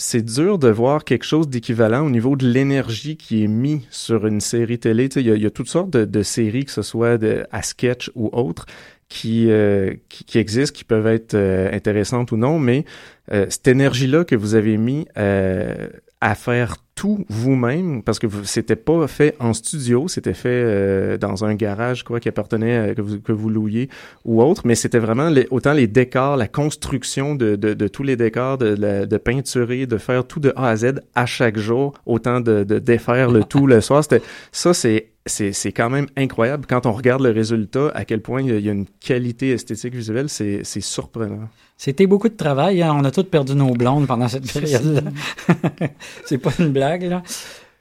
c'est 0.00 0.22
dur 0.22 0.58
de 0.58 0.68
voir 0.68 1.04
quelque 1.04 1.24
chose 1.24 1.48
d'équivalent 1.48 2.06
au 2.06 2.10
niveau 2.10 2.36
de 2.36 2.46
l'énergie 2.46 3.16
qui 3.16 3.42
est 3.42 3.48
mis 3.48 3.84
sur 3.90 4.28
une 4.28 4.40
série 4.40 4.78
télé. 4.78 5.08
Il 5.16 5.26
y, 5.26 5.46
a 5.46 5.50
toutes 5.50 5.68
sortes 5.68 5.90
de, 5.90 6.22
séries, 6.22 6.64
que 6.64 6.70
ce 6.70 6.82
soit 6.82 7.18
de, 7.18 7.44
à 7.50 7.62
sketch 7.62 8.08
ou 8.14 8.30
autres, 8.32 8.66
qui, 9.08 9.50
euh, 9.50 9.94
qui, 10.08 10.38
existent, 10.38 10.76
qui 10.76 10.84
peuvent 10.84 11.08
être 11.08 11.34
euh, 11.34 11.74
intéressantes 11.74 12.30
ou 12.30 12.36
non, 12.36 12.60
mais 12.60 12.84
euh, 13.32 13.46
cette 13.48 13.66
énergie-là 13.66 14.24
que 14.24 14.36
vous 14.36 14.54
avez 14.54 14.76
mis 14.76 15.08
à 15.16 16.34
faire 16.36 16.76
tout 16.98 17.24
vous-même 17.28 18.02
parce 18.02 18.18
que 18.18 18.26
c'était 18.42 18.74
pas 18.74 19.06
fait 19.06 19.36
en 19.38 19.52
studio, 19.52 20.08
c'était 20.08 20.34
fait 20.34 20.48
euh, 20.50 21.16
dans 21.16 21.44
un 21.44 21.54
garage 21.54 22.02
quoi 22.02 22.18
qui 22.18 22.28
appartenait 22.28 22.92
que 22.96 23.00
vous 23.02 23.20
que 23.20 23.30
vous 23.30 23.50
louiez 23.50 23.88
ou 24.24 24.42
autre, 24.42 24.62
mais 24.64 24.74
c'était 24.74 24.98
vraiment 24.98 25.28
les, 25.28 25.46
autant 25.52 25.74
les 25.74 25.86
décors, 25.86 26.36
la 26.36 26.48
construction 26.48 27.36
de, 27.36 27.54
de, 27.54 27.72
de 27.74 27.86
tous 27.86 28.02
les 28.02 28.16
décors, 28.16 28.58
de, 28.58 28.74
de, 28.74 29.16
peinturer, 29.16 29.86
de 29.86 29.96
faire 29.96 30.26
tout 30.26 30.40
de 30.40 30.52
A 30.56 30.70
à 30.70 30.76
Z 30.76 30.94
à 31.14 31.24
chaque 31.24 31.56
jour, 31.56 31.94
autant 32.04 32.40
de, 32.40 32.64
de 32.64 32.80
défaire 32.80 33.30
le 33.30 33.44
tout 33.44 33.68
le 33.68 33.80
soir. 33.80 34.02
C'était 34.02 34.22
ça 34.50 34.74
c'est 34.74 35.10
c'est, 35.28 35.52
c'est 35.52 35.72
quand 35.72 35.90
même 35.90 36.06
incroyable 36.16 36.66
quand 36.66 36.86
on 36.86 36.92
regarde 36.92 37.22
le 37.22 37.30
résultat, 37.30 37.90
à 37.94 38.04
quel 38.04 38.20
point 38.20 38.42
il 38.42 38.48
y 38.48 38.52
a, 38.52 38.56
il 38.56 38.64
y 38.64 38.68
a 38.68 38.72
une 38.72 38.86
qualité 39.00 39.50
esthétique 39.50 39.94
visuelle, 39.94 40.28
c'est, 40.28 40.62
c'est 40.64 40.80
surprenant. 40.80 41.48
C'était 41.76 42.06
beaucoup 42.06 42.28
de 42.28 42.36
travail. 42.36 42.82
hein. 42.82 42.92
On 42.98 43.04
a 43.04 43.10
tous 43.10 43.24
perdu 43.24 43.54
nos 43.54 43.72
blondes 43.72 44.06
pendant 44.06 44.28
cette 44.28 44.52
période-là. 44.52 45.02
c'est 46.24 46.38
pas 46.38 46.50
une 46.58 46.72
blague, 46.72 47.04
là. 47.04 47.22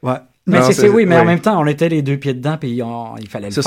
Ouais. 0.03 0.19
Mais 0.47 0.61
c'est, 0.71 0.89
oui, 0.89 1.05
mais 1.05 1.17
en 1.17 1.25
même 1.25 1.39
temps, 1.41 1.61
on 1.61 1.65
était 1.67 1.89
les 1.89 2.01
deux 2.01 2.17
pieds 2.17 2.33
dedans, 2.33 2.57
puis 2.59 2.81
on- 2.81 3.17
il 3.17 3.27
fallait 3.27 3.49
le 3.49 3.53
faire. 3.61 3.63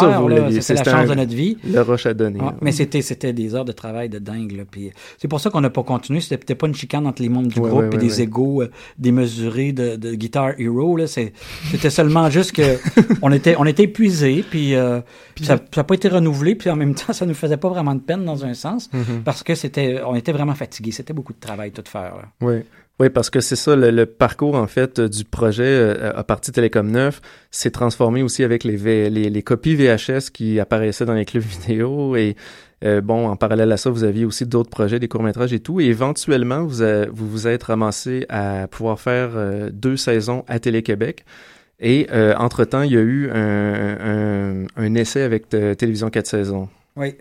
C'était 0.62 0.74
la 0.74 0.84
chance 0.84 0.94
un- 1.06 1.06
de 1.10 1.14
notre 1.14 1.34
vie. 1.34 1.58
Le 1.64 1.80
rush 1.82 2.06
à 2.06 2.14
donner. 2.14 2.40
Ouais, 2.40 2.46
mais 2.62 2.72
c'était 2.72 3.02
c'était 3.02 3.32
des 3.32 3.54
heures 3.54 3.64
de 3.64 3.72
travail 3.72 4.08
de 4.08 4.18
dingue 4.18 4.52
là, 4.52 4.62
puis 4.70 4.90
c'est 5.18 5.28
pour 5.28 5.40
ça 5.40 5.50
qu'on 5.50 5.60
n'a 5.60 5.70
pas 5.70 5.82
continué 5.82 6.20
c'était 6.20 6.38
peut-être 6.38 6.58
pas 6.58 6.66
une 6.66 6.74
chicane 6.74 7.06
entre 7.06 7.22
les 7.22 7.28
membres 7.28 7.48
du 7.48 7.60
groupe 7.60 7.94
et 7.94 7.98
des 7.98 8.22
égaux 8.22 8.62
euh, 8.62 8.70
démesurés 8.98 9.72
de, 9.72 9.96
de 9.96 10.14
Guitar 10.14 10.52
Hero 10.58 10.96
là 10.96 11.06
c'est 11.06 11.32
c'était 11.70 11.90
seulement 11.90 12.28
juste 12.30 12.52
que 12.52 12.62
on 13.22 13.30
était 13.32 13.56
on 13.58 13.64
était 13.66 13.84
épuisés 13.84 14.44
puis, 14.48 14.74
euh, 14.74 15.00
ça 15.42 15.58
n'a 15.76 15.84
pas 15.84 15.94
été 15.94 16.08
renouvelé 16.08 16.54
puis 16.54 16.70
en 16.70 16.76
même 16.76 16.94
temps 16.94 17.12
ça 17.12 17.26
nous 17.26 17.34
faisait 17.34 17.56
pas 17.56 17.68
vraiment 17.68 17.94
de 17.94 18.00
peine 18.00 18.24
dans 18.24 18.44
un 18.44 18.54
sens 18.54 18.88
Mhm. 18.92 19.22
parce 19.24 19.42
que 19.42 19.54
c'était 19.54 20.00
on 20.06 20.14
était 20.14 20.32
vraiment 20.32 20.54
fatigués 20.54 20.92
c'était 20.92 21.12
beaucoup 21.12 21.32
de 21.32 21.40
travail 21.40 21.70
tout 21.72 21.82
faire 21.86 22.14
là. 22.16 22.24
Oui. 22.40 22.60
Oui, 23.00 23.08
parce 23.08 23.30
que 23.30 23.40
c'est 23.40 23.56
ça, 23.56 23.74
le, 23.76 23.90
le 23.90 24.04
parcours 24.04 24.54
en 24.56 24.66
fait 24.66 24.98
euh, 24.98 25.08
du 25.08 25.24
projet 25.24 25.64
euh, 25.64 26.12
à 26.14 26.22
partir 26.22 26.52
Télécom 26.52 26.90
9 26.90 27.20
s'est 27.50 27.70
transformé 27.70 28.22
aussi 28.22 28.44
avec 28.44 28.62
les, 28.62 29.08
les, 29.08 29.30
les 29.30 29.42
copies 29.42 29.74
VHS 29.74 30.30
qui 30.32 30.60
apparaissaient 30.60 31.06
dans 31.06 31.14
les 31.14 31.24
clubs 31.24 31.42
vidéo 31.66 32.14
et 32.16 32.36
euh, 32.84 33.00
bon, 33.00 33.26
en 33.28 33.36
parallèle 33.36 33.72
à 33.72 33.76
ça, 33.78 33.88
vous 33.90 34.04
aviez 34.04 34.24
aussi 34.26 34.46
d'autres 34.46 34.70
projets, 34.70 34.98
des 34.98 35.08
courts-métrages 35.08 35.52
et 35.52 35.60
tout. 35.60 35.80
Et 35.80 35.84
éventuellement, 35.84 36.64
vous 36.64 36.82
a- 36.82 37.06
vous, 37.10 37.28
vous 37.28 37.46
êtes 37.46 37.62
ramassé 37.64 38.24
à 38.30 38.68
pouvoir 38.68 38.98
faire 39.00 39.30
euh, 39.34 39.68
deux 39.70 39.96
saisons 39.98 40.44
à 40.48 40.58
Télé-Québec. 40.60 41.24
Et 41.78 42.06
euh, 42.12 42.34
entre-temps, 42.36 42.80
il 42.82 42.92
y 42.92 42.96
a 42.96 43.00
eu 43.00 43.30
un, 43.30 43.96
un, 44.00 44.66
un 44.76 44.94
essai 44.94 45.20
avec 45.22 45.52
euh, 45.52 45.74
Télévision 45.74 46.08
4 46.08 46.26
saisons. 46.26 46.68
Oui. 46.96 47.16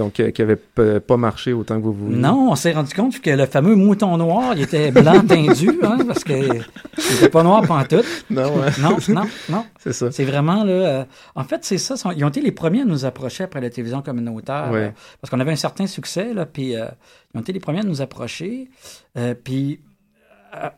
Donc, 0.00 0.18
euh, 0.18 0.30
qui 0.30 0.40
avait 0.40 0.56
p- 0.56 0.98
pas 1.00 1.18
marché 1.18 1.52
autant 1.52 1.76
que 1.78 1.84
vous 1.84 1.92
vouliez. 1.92 2.16
Non, 2.16 2.50
on 2.50 2.54
s'est 2.56 2.72
rendu 2.72 2.94
compte 2.94 3.20
que 3.20 3.28
le 3.28 3.44
fameux 3.44 3.74
mouton 3.76 4.16
noir, 4.16 4.54
il 4.56 4.62
était 4.62 4.90
blanc 4.90 5.20
tendu, 5.28 5.78
hein, 5.82 5.98
parce 6.06 6.24
que 6.24 6.32
il 6.32 7.16
était 7.16 7.28
pas 7.28 7.42
noir 7.42 7.60
pantoute. 7.66 8.06
Non, 8.30 8.44
ouais. 8.56 8.68
Non, 8.80 8.96
non, 9.10 9.24
non. 9.50 9.64
c'est 9.78 9.92
ça. 9.92 10.10
C'est 10.10 10.24
vraiment 10.24 10.64
là. 10.64 10.72
euh, 10.72 11.04
en 11.34 11.44
fait, 11.44 11.64
c'est 11.66 11.76
ça. 11.76 11.94
ils 12.16 12.24
ont 12.24 12.28
été 12.28 12.40
les 12.40 12.50
premiers 12.52 12.80
à 12.80 12.84
nous 12.86 13.04
approcher 13.04 13.44
après 13.44 13.60
la 13.60 13.68
télévision 13.68 14.00
communautaire. 14.00 14.70
Ouais. 14.72 14.78
euh, 14.78 14.90
parce 15.20 15.30
qu'on 15.30 15.40
avait 15.40 15.52
un 15.52 15.56
certain 15.56 15.86
succès, 15.86 16.32
là. 16.32 16.46
Puis 16.46 16.70
ils 16.72 17.36
ont 17.36 17.40
été 17.40 17.52
les 17.52 17.60
premiers 17.60 17.80
à 17.80 17.84
nous 17.84 18.00
approcher. 18.00 18.70
puis 19.44 19.80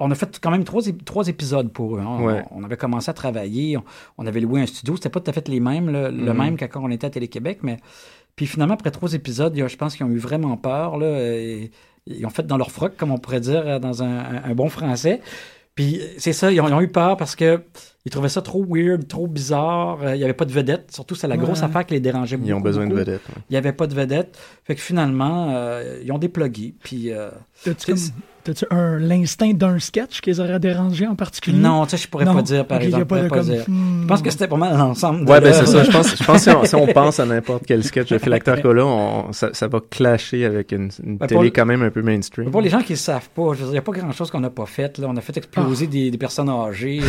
on 0.01 0.11
a 0.11 0.15
fait 0.15 0.39
quand 0.43 0.51
même 0.51 0.65
trois, 0.65 0.83
ép- 0.83 1.03
trois 1.05 1.29
épisodes 1.29 1.73
pour 1.73 1.97
eux. 1.97 2.01
hein. 2.01 2.07
On- 2.07 2.25
Ouais. 2.27 2.45
On, 2.51 2.63
avait 2.63 2.77
commencé 2.77 3.09
à 3.11 3.15
travailler. 3.15 3.77
On, 3.79 3.85
on 4.19 4.27
avait 4.27 4.41
loué 4.41 4.61
un 4.61 4.67
studio. 4.67 4.97
C'était 4.97 5.09
pas 5.09 5.21
tout 5.21 5.31
à 5.31 5.33
fait 5.33 5.49
les 5.49 5.61
mêmes, 5.61 5.91
le 5.91 6.11
Mhm. 6.11 6.33
même 6.37 6.57
qu'à 6.57 6.69
quand 6.69 6.83
on 6.85 6.91
était 6.91 7.07
à 7.07 7.11
Télé-Québec, 7.11 7.61
mais. 7.63 7.79
Puis 8.37 8.47
finalement, 8.47 8.75
après 8.75 8.91
trois 8.91 9.13
épisodes, 9.15 9.55
je 9.57 9.77
pense 9.77 9.97
qu'ils 9.97 10.07
ont 10.07 10.11
eu 10.11 10.19
vraiment 10.19 10.57
peur. 10.57 10.97
Là, 10.99 11.21
et- 11.23 11.71
ils 12.07 12.27
ont 12.27 12.31
fait 12.31 12.45
dans 12.47 12.57
leur 12.57 12.71
froc, 12.73 12.97
comme 12.97 13.13
on 13.13 13.19
pourrait 13.19 13.41
dire 13.41 13.63
euh, 13.67 13.79
dans 13.79 14.03
un, 14.03 14.19
un- 14.19 14.43
un 14.45 14.55
bon 14.55 14.69
français. 14.69 15.21
Puis 15.77 16.01
c'est 16.19 16.33
ça, 16.33 16.51
ils 16.51 16.61
ont, 16.61 16.67
ils 16.69 16.75
ont 16.75 16.81
eu 16.81 16.89
peur 16.89 17.17
parce 17.17 17.37
que 17.37 17.63
ils 18.05 18.11
trouvaient 18.11 18.29
ça 18.29 18.43
trop 18.43 18.65
weird, 18.69 19.07
trop 19.07 19.27
bizarre. 19.29 20.03
Euh, 20.03 20.15
il 20.17 20.19
n'y 20.19 20.25
avait 20.25 20.35
pas 20.35 20.45
de 20.45 20.51
vedette. 20.53 20.91
Surtout, 20.93 21.15
c'est 21.15 21.29
la 21.29 21.37
grosse 21.37 21.61
Ouais. 21.61 21.65
affaire 21.67 21.87
qui 21.87 21.95
les 21.95 22.01
dérangeait 22.01 22.37
beaucoup. 22.37 22.49
Ils 22.51 22.55
ont 22.55 22.61
besoin 22.61 22.87
de 22.89 22.95
ouais. 22.95 23.05
Il 23.49 23.53
n'y 23.53 23.57
avait 23.57 23.73
pas 23.73 23.87
de 23.87 23.95
vedette. 23.95 24.37
Fait 24.65 24.75
que 24.75 24.81
finalement, 24.81 25.51
euh, 25.55 26.01
ils 26.05 26.11
ont 26.13 26.19
déplugué. 26.19 26.75
Puis 26.83 27.13
euh, 27.13 27.31
T'as-tu 28.45 28.65
un- 28.71 28.99
l'instinct 28.99 29.53
d'un 29.55 29.79
sketch 29.79 30.21
qui 30.21 30.31
les 30.31 30.41
aurait 30.41 30.59
dérangés 30.59 31.07
en 31.07 31.15
particulier? 31.15 31.59
non, 31.59 31.85
tu 31.85 31.91
sais, 31.91 31.97
je 31.99 32.09
pourrais 32.09 32.25
Non. 32.25 32.35
pas 32.35 32.43
dire, 32.43 32.67
par 32.67 32.79
Ok, 32.79 32.83
y 32.83 32.87
a 32.87 32.89
exemple. 32.89 33.05
pas 33.07 33.19
je 33.19 33.23
de 33.23 33.29
pourrais 33.29 33.41
pas 33.41 33.47
comme, 33.47 33.55
dire. 33.55 33.65
hmm. 33.69 34.03
Je 34.03 34.07
pense 34.09 34.23
que 34.23 34.31
c'était 34.31 34.49
pas 34.49 34.57
mal 34.57 34.77
l'ensemble. 34.77 35.31
Ouais, 35.31 35.41
ben 35.41 35.53
c'est 35.53 35.67
ça. 35.67 35.85
Je 35.85 35.91
pense, 35.93 36.17
je 36.17 36.25
pense 36.25 36.45
que 36.45 36.51
si 36.51 36.57
on, 36.57 36.65
si 36.65 36.75
on 36.75 36.87
pense 36.93 37.21
à 37.21 37.27
n'importe 37.27 37.65
quel 37.67 37.85
sketch 37.85 38.09
de 38.09 38.19
Phil 38.19 38.37
Cola, 38.63 38.85
on, 38.85 39.33
ça, 39.33 39.51
ça 39.53 39.69
va 39.69 39.79
clasher 39.89 40.45
avec 40.45 40.73
une, 40.73 40.91
une 41.05 41.19
Ben, 41.19 41.27
télé 41.29 41.51
pour- 41.51 41.53
quand 41.55 41.67
même 41.67 41.83
un 41.83 41.91
peu 41.91 42.03
mainstream. 42.03 42.51
Pour 42.51 42.63
les 42.63 42.69
gens 42.71 42.81
qui 42.83 42.93
ne 42.95 42.99
savent 42.99 43.29
pas, 43.35 43.53
il 43.61 43.67
n'y 43.67 43.79
a 43.79 43.83
pas 43.83 43.93
grand-chose 43.93 44.31
qu'on 44.31 44.41
n'a 44.41 44.51
pas 44.51 44.67
fait. 44.67 44.99
Là. 44.99 45.07
On 45.09 45.17
a 45.17 45.21
fait 45.21 45.37
exploser 45.37 45.87
Ah. 45.89 45.93
des, 45.93 46.11
des 46.11 46.19
personnes 46.19 46.49
âgées. 46.49 47.01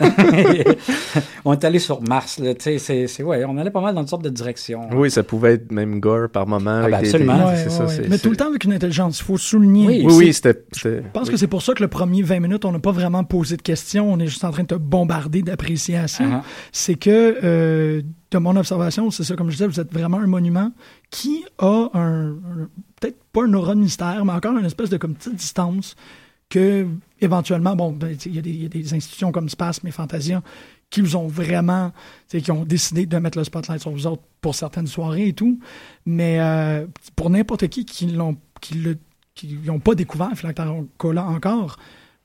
euh. 0.00 0.04
on 1.44 1.52
est 1.54 1.64
allé 1.64 1.78
sur 1.78 2.00
Mars. 2.02 2.38
Là, 2.38 2.54
tu 2.54 2.62
sais, 2.62 2.78
c'est, 2.78 3.06
c'est, 3.06 3.22
ouais, 3.22 3.44
on 3.44 3.56
allait 3.58 3.70
pas 3.70 3.80
mal 3.80 3.94
dans 3.94 4.02
une 4.02 4.06
sorte 4.08 4.22
de 4.22 4.30
direction. 4.30 4.82
Oui, 4.92 5.10
ça 5.10 5.22
pouvait 5.22 5.54
être 5.54 5.72
même 5.72 6.00
gore 6.00 6.28
par 6.32 6.46
moment. 6.46 6.70
avec 6.82 6.90
ben 6.92 6.98
absolument. 6.98 7.36
des- 7.38 7.44
Ouais, 7.44 7.56
c'est 7.56 7.64
ouais, 7.64 7.70
ça, 7.70 7.84
ouais. 7.84 7.88
c'est- 8.02 8.08
Mais 8.08 8.18
tout 8.18 8.30
le 8.30 8.36
temps 8.36 8.48
avec 8.48 8.64
une 8.64 8.72
intelligence. 8.72 9.18
Il 9.20 9.24
faut 9.24 9.38
souligner. 9.38 9.86
Oui, 10.04 10.06
oui, 10.08 10.32
c'était. 10.32 10.62
Je 10.76 11.00
pense 11.12 11.26
oui. 11.26 11.30
que 11.32 11.36
c'est 11.36 11.46
pour 11.46 11.62
ça 11.62 11.72
que 11.74 11.82
le 11.82 11.88
premier 11.88 12.22
20 12.22 12.40
minutes, 12.40 12.64
on 12.64 12.72
n'a 12.72 12.78
pas 12.78 12.92
vraiment 12.92 13.24
posé 13.24 13.56
de 13.56 13.62
questions. 13.62 14.12
On 14.12 14.18
est 14.18 14.26
juste 14.26 14.44
en 14.44 14.50
train 14.50 14.62
de 14.62 14.68
te 14.68 14.74
bombarder 14.74 15.42
d'appréciation. 15.42 16.30
Ah, 16.34 16.44
C'est 16.72 16.94
que, 16.96 17.38
euh, 17.42 18.02
de 18.30 18.38
mon 18.38 18.54
observation, 18.56 19.10
c'est 19.10 19.24
ça, 19.24 19.34
comme 19.36 19.48
je 19.48 19.54
disais, 19.56 19.66
vous 19.66 19.80
êtes 19.80 19.92
vraiment 19.92 20.18
un 20.18 20.26
monument 20.26 20.70
qui 21.10 21.44
a 21.58 21.88
un, 21.94 22.30
un- 22.32 22.68
peut-être 23.00 23.18
pas 23.32 23.44
un 23.44 23.54
aura 23.54 23.74
de 23.74 23.80
mystère, 23.80 24.24
mais 24.24 24.32
encore 24.32 24.56
une 24.58 24.66
espèce 24.66 24.90
de 24.90 24.96
comme 24.98 25.14
petite 25.14 25.36
distance 25.36 25.96
que, 26.50 26.86
éventuellement, 27.20 27.74
bon, 27.76 27.92
ben, 27.92 28.16
il 28.26 28.34
y, 28.34 28.38
a 28.38 28.42
des- 28.42 28.50
il 28.50 28.62
y 28.62 28.66
a 28.66 28.68
des 28.68 28.94
institutions 28.94 29.32
comme 29.32 29.48
Spasme 29.48 29.86
et 29.86 29.90
Fantasia 29.90 30.42
qui 30.90 31.02
vous 31.02 31.16
ont 31.16 31.26
vraiment, 31.26 31.92
qui 32.28 32.50
ont 32.50 32.64
décidé 32.64 33.04
de 33.04 33.18
mettre 33.18 33.36
le 33.36 33.44
spotlight 33.44 33.80
sur 33.82 33.90
vous 33.90 34.06
autres 34.06 34.22
pour 34.40 34.54
certaines 34.54 34.86
soirées 34.86 35.28
et 35.28 35.32
tout. 35.34 35.58
Mais 36.06 36.40
euh, 36.40 36.86
pour 37.16 37.28
n'importe 37.28 37.68
qui 37.68 37.84
qui 37.84 38.06
l'ont, 38.06 38.36
qui 38.62 38.74
le, 38.74 38.96
qui 39.38 39.58
n'ont 39.64 39.78
pas 39.78 39.94
découvert 39.94 40.30
Philactère 40.34 40.72
Cola 40.96 41.24
encore, 41.24 41.76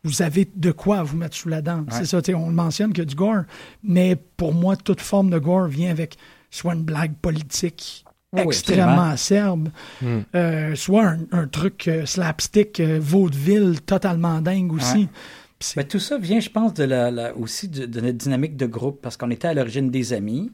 vous 0.04 0.22
avez 0.22 0.50
de 0.56 0.72
quoi 0.72 1.04
vous 1.04 1.16
mettre 1.18 1.36
sous 1.36 1.48
la 1.50 1.62
dent. 1.62 1.86
C'est 1.92 2.06
ça, 2.06 2.20
on 2.36 2.50
le 2.50 2.54
mentionne 2.56 2.90
qu'il 2.92 3.00
y 3.00 3.02
a 3.04 3.06
du 3.06 3.16
gore, 3.16 3.44
mais 3.84 4.16
pour 4.38 4.54
moi, 4.54 4.76
toute 4.76 5.00
forme 5.02 5.30
de 5.30 5.38
gore 5.40 5.68
vient 5.68 5.92
avec 5.92 6.18
soit 6.52 6.74
une 6.74 6.84
blague 6.84 7.14
politique 7.22 8.04
Oui, 8.34 8.42
extrêmement 8.42 9.04
acerbe, 9.12 9.70
Hmm. 10.02 10.20
euh, 10.36 10.76
soit 10.76 11.06
un, 11.06 11.20
un 11.32 11.48
truc 11.48 11.88
euh, 11.88 12.06
slapstick, 12.06 12.80
euh, 12.80 13.00
vaudeville, 13.02 13.80
totalement 13.86 14.42
dingue 14.42 14.74
aussi. 14.74 14.98
Ouais. 15.04 15.08
Ben, 15.78 15.86
tout 15.88 16.00
ça 16.00 16.18
vient, 16.18 16.40
je 16.42 16.50
pense, 16.50 16.74
de 16.74 16.84
la, 16.84 17.10
la- 17.12 17.38
aussi 17.38 17.70
de, 17.70 17.86
de 17.86 18.02
notre 18.02 18.18
dynamique 18.18 18.58
de 18.58 18.66
groupe, 18.66 19.00
parce 19.02 19.16
qu'on 19.18 19.30
était 19.32 19.48
à 19.48 19.54
l'origine 19.54 19.90
des 19.92 20.12
amis 20.12 20.52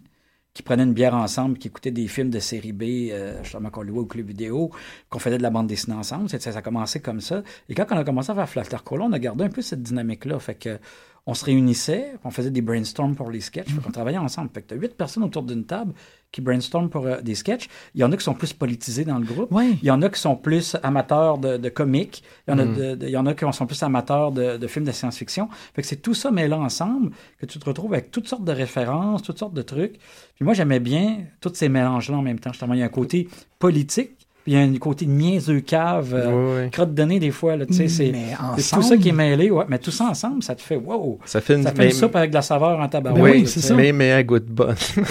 qui 0.54 0.64
prenaient 0.64 0.84
une 0.84 0.94
bière 0.94 1.14
ensemble, 1.14 1.58
qui 1.58 1.68
écoutaient 1.68 1.92
des 1.92 2.08
films 2.08 2.30
de 2.30 2.40
série 2.40 2.74
B, 2.74 3.12
euh, 3.12 3.42
justement 3.44 3.70
qu'on 3.70 3.84
louait 3.84 4.00
au 4.00 4.06
club 4.06 4.28
vidéo, 4.28 4.72
qu'on 5.10 5.20
faisait 5.20 5.38
de 5.38 5.44
la 5.44 5.50
bande 5.50 5.68
dessinée 5.68 5.96
ensemble. 5.96 6.30
Ça, 6.30 6.58
a 6.58 6.62
commencé 6.62 7.00
comme 7.00 7.22
ça. 7.22 7.44
Et 7.70 7.76
quand 7.76 7.86
on 7.92 7.98
a 7.98 8.04
commencé 8.04 8.32
à 8.32 8.36
faire 8.36 8.50
Flatter 8.50 8.78
Cola, 8.84 9.06
on 9.06 9.14
a 9.14 9.20
gardé 9.20 9.44
un 9.44 9.50
peu 9.50 9.62
cette 9.62 9.84
dynamique-là. 9.84 10.40
Fait 10.40 10.56
que 10.56 10.80
on 11.26 11.34
se 11.36 11.46
réunissait, 11.46 12.14
on 12.24 12.32
faisait 12.32 12.50
des 12.50 12.62
brainstorms 12.62 13.16
pour 13.16 13.30
les 13.30 13.42
sketchs, 13.42 13.76
qu'on 13.84 13.92
travaillait 13.92 14.18
ensemble. 14.18 14.50
Fait 14.54 14.64
que 14.64 14.68
t'as 14.68 14.76
huit 14.76 14.96
personnes 14.96 15.24
autour 15.24 15.44
d'une 15.44 15.66
table 15.66 15.94
qui 16.32 16.42
brainstorment 16.42 16.90
pour 16.90 17.06
euh, 17.08 17.22
des 17.22 17.34
sketchs. 17.36 17.68
Il 17.96 18.02
y 18.02 18.04
en 18.04 18.12
a 18.12 18.18
qui 18.18 18.24
sont 18.24 18.36
plus 18.36 18.54
politisés 18.54 19.04
dans 19.04 19.18
le 19.18 19.26
groupe. 19.26 19.52
Ouais. 19.52 19.72
Il 19.82 19.86
y 19.86 19.92
en 19.92 20.02
a 20.02 20.10
qui 20.10 20.20
sont 20.20 20.36
plus 20.36 20.76
amateurs 20.84 21.38
de, 21.40 21.58
de 21.58 21.70
comics. 21.70 22.24
Il 22.48 22.52
y 22.52 22.54
en 22.54 22.60
a, 22.60 22.66
de- 22.66 22.96
de- 22.96 23.08
il 23.08 23.12
y 23.12 23.18
en 23.18 23.26
a 23.26 23.34
qui 23.34 23.46
sont 23.52 23.66
plus 23.66 23.82
amateurs 23.82 24.32
de, 24.32 24.58
de 24.58 24.68
films 24.68 24.86
de 24.86 24.92
science-fiction. 24.92 25.50
Fait 25.74 25.82
que 25.82 25.88
c'est 25.88 26.02
tout 26.02 26.14
ça 26.14 26.30
mêlé 26.30 26.54
ensemble 26.54 27.12
que 27.40 27.46
tu 27.46 27.58
te 27.58 27.66
retrouves 27.66 27.94
avec 27.94 28.12
toutes 28.12 28.28
sortes 28.28 28.44
de 28.46 28.52
références, 28.52 29.24
toutes 29.24 29.40
sortes 29.40 29.54
de 29.56 29.62
trucs. 29.64 29.94
Puis 30.36 30.46
moi, 30.46 30.54
j'aimais 30.54 30.80
bien 30.80 31.26
tous 31.42 31.54
ces 31.56 31.68
mélanges-là 31.68 32.18
en 32.18 32.22
même 32.22 32.40
temps. 32.40 32.52
Justement, 32.52 32.74
il 32.76 32.80
y 32.80 32.84
a 32.84 32.86
un 32.86 32.90
côté 32.90 33.28
politique, 33.58 34.19
il 34.50 34.56
y 34.56 34.58
a 34.58 34.62
un 34.62 34.74
côté 34.78 35.06
niaiseux 35.06 35.60
cave, 35.60 36.14
euh, 36.16 36.28
Ouais, 36.56 36.62
ouais. 36.64 36.70
crotte 36.72 36.96
de 36.96 37.04
nez 37.04 37.20
des 37.20 37.30
fois. 37.30 37.56
Là, 37.56 37.68
tu 37.68 37.74
sais, 37.74 37.88
c'est, 37.88 38.12
c'est 38.58 38.76
tout 38.76 38.82
ça 38.82 38.98
qui 38.98 39.10
est 39.10 39.14
mêlé. 39.14 39.52
Ouais. 39.52 39.66
Mais 39.70 39.78
tout 39.78 39.92
ça 39.92 40.06
ensemble, 40.06 40.42
ça 40.42 40.56
te 40.56 40.62
fait 40.62 40.76
wow! 40.76 41.20
Ça 41.26 41.40
fait 41.40 41.54
une, 41.56 41.64
Ça 41.64 41.72
fait 41.72 41.78
mais, 41.78 41.86
une 41.86 41.92
soupe 41.92 42.16
avec 42.16 42.32
de 42.32 42.36
la 42.36 42.42
saveur 42.42 42.80
en 42.80 42.88
tabarouette. 42.88 43.24
Ben 43.24 43.42
oui, 43.42 43.48
c'est 43.48 43.60
ça. 43.60 43.76
mais, 43.76 43.92
mais 43.92 44.12
à 44.12 44.24
goût 44.24 44.40
de 44.40 44.46
bonne. 44.52 44.76
Ouais. 44.98 45.04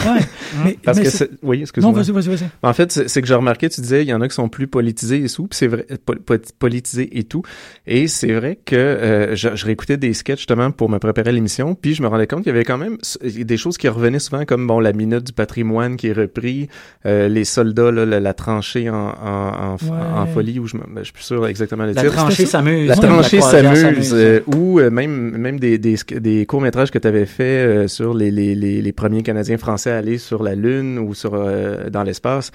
mais, 0.64 0.77
Parce 0.85 0.98
mais 0.98 1.05
que 1.05 1.11
c'est- 1.11 1.31
oui, 1.42 1.59
Non, 1.59 1.62
excuse-moi. 1.62 1.92
vas-y, 1.92 2.11
vas-y, 2.11 2.29
vas-y. 2.37 2.48
En 2.62 2.72
fait, 2.72 2.90
c'est 2.90 3.09
c'est 3.09 3.22
que 3.22 3.29
j'ai 3.29 3.35
remarqué, 3.35 3.68
tu 3.68 3.81
disais, 3.81 4.03
il 4.03 4.09
y 4.09 4.12
en 4.14 4.20
a 4.20 4.29
qui 4.29 4.35
sont 4.35 4.48
plus 4.48 4.66
politisés 4.66 5.24
et 5.24 5.29
tout, 5.29 5.46
puis 5.46 5.57
c'est 5.57 5.68
vrai, 5.68 5.87
po- 6.05 6.14
po- 6.16 6.35
politisés 6.59 7.16
et 7.18 7.22
tout. 7.24 7.42
Et 7.87 8.09
c'est 8.09 8.33
vrai 8.33 8.59
que 8.64 8.74
euh, 8.77 9.37
je, 9.37 9.55
je 9.55 9.64
réécoutais 9.66 9.96
des 9.96 10.14
sketchs 10.14 10.38
justement 10.40 10.70
pour 10.72 10.88
me 10.90 10.98
préparer 10.98 11.29
à 11.31 11.33
l'émission, 11.33 11.74
puis 11.77 11.94
je 11.94 12.03
me 12.03 12.09
rendais 12.09 12.27
compte 12.27 12.40
qu'il 12.42 12.53
y 12.53 12.55
avait 12.55 12.64
quand 12.64 12.79
même 12.79 12.96
des 13.22 13.57
choses 13.57 13.79
qui 13.79 13.88
revenaient 13.88 14.18
souvent, 14.18 14.44
comme 14.44 14.66
bon 14.66 14.81
la 14.81 14.92
minute 14.92 15.24
du 15.24 15.33
patrimoine 15.33 15.96
qui 15.96 16.09
est 16.09 16.12
repris, 16.12 16.68
euh, 17.07 17.29
les 17.29 17.44
soldats, 17.44 17.90
là, 17.92 18.05
la, 18.05 18.18
la 18.20 18.35
tranchée 18.35 18.90
en, 18.90 18.94
en, 18.96 19.12
en, 19.28 19.76
f- 19.76 19.84
Ouais. 19.90 19.96
en 20.16 20.26
folie, 20.26 20.58
où 20.58 20.66
je, 20.66 20.76
ben, 20.76 20.84
je 20.98 21.04
suis 21.04 21.12
plus 21.12 21.22
sûr 21.22 21.46
exactement 21.46 21.84
le 21.84 21.92
La 21.92 22.02
titre. 22.02 22.14
tranchée 22.14 22.46
s'amuse. 22.54 22.88
La 22.88 22.96
tranchée 22.96 23.40
s'amuse, 23.40 24.12
euh, 24.14 24.40
ou 24.46 24.80
euh, 24.80 24.90
même 24.90 25.36
même 25.36 25.58
des 25.60 25.78
des, 25.78 25.96
sk- 25.96 26.18
des 26.18 26.46
courts 26.46 26.60
métrages 26.60 26.90
que 26.90 26.98
tu 26.98 27.08
avais 27.08 27.26
fait 27.26 27.44
euh, 27.44 27.88
sur 27.88 28.14
les, 28.14 28.30
les 28.30 28.54
les 28.54 28.82
les 28.82 28.92
premiers 28.92 29.22
Canadiens 29.22 29.58
français 29.58 29.90
à 29.90 29.98
aller 29.98 30.18
sur 30.18 30.42
la 30.42 30.54
lune 30.54 30.98
ou 30.98 31.14
sur 31.14 31.34
euh, 31.34 31.90
dans 31.90 32.02
l'espace. 32.02 32.50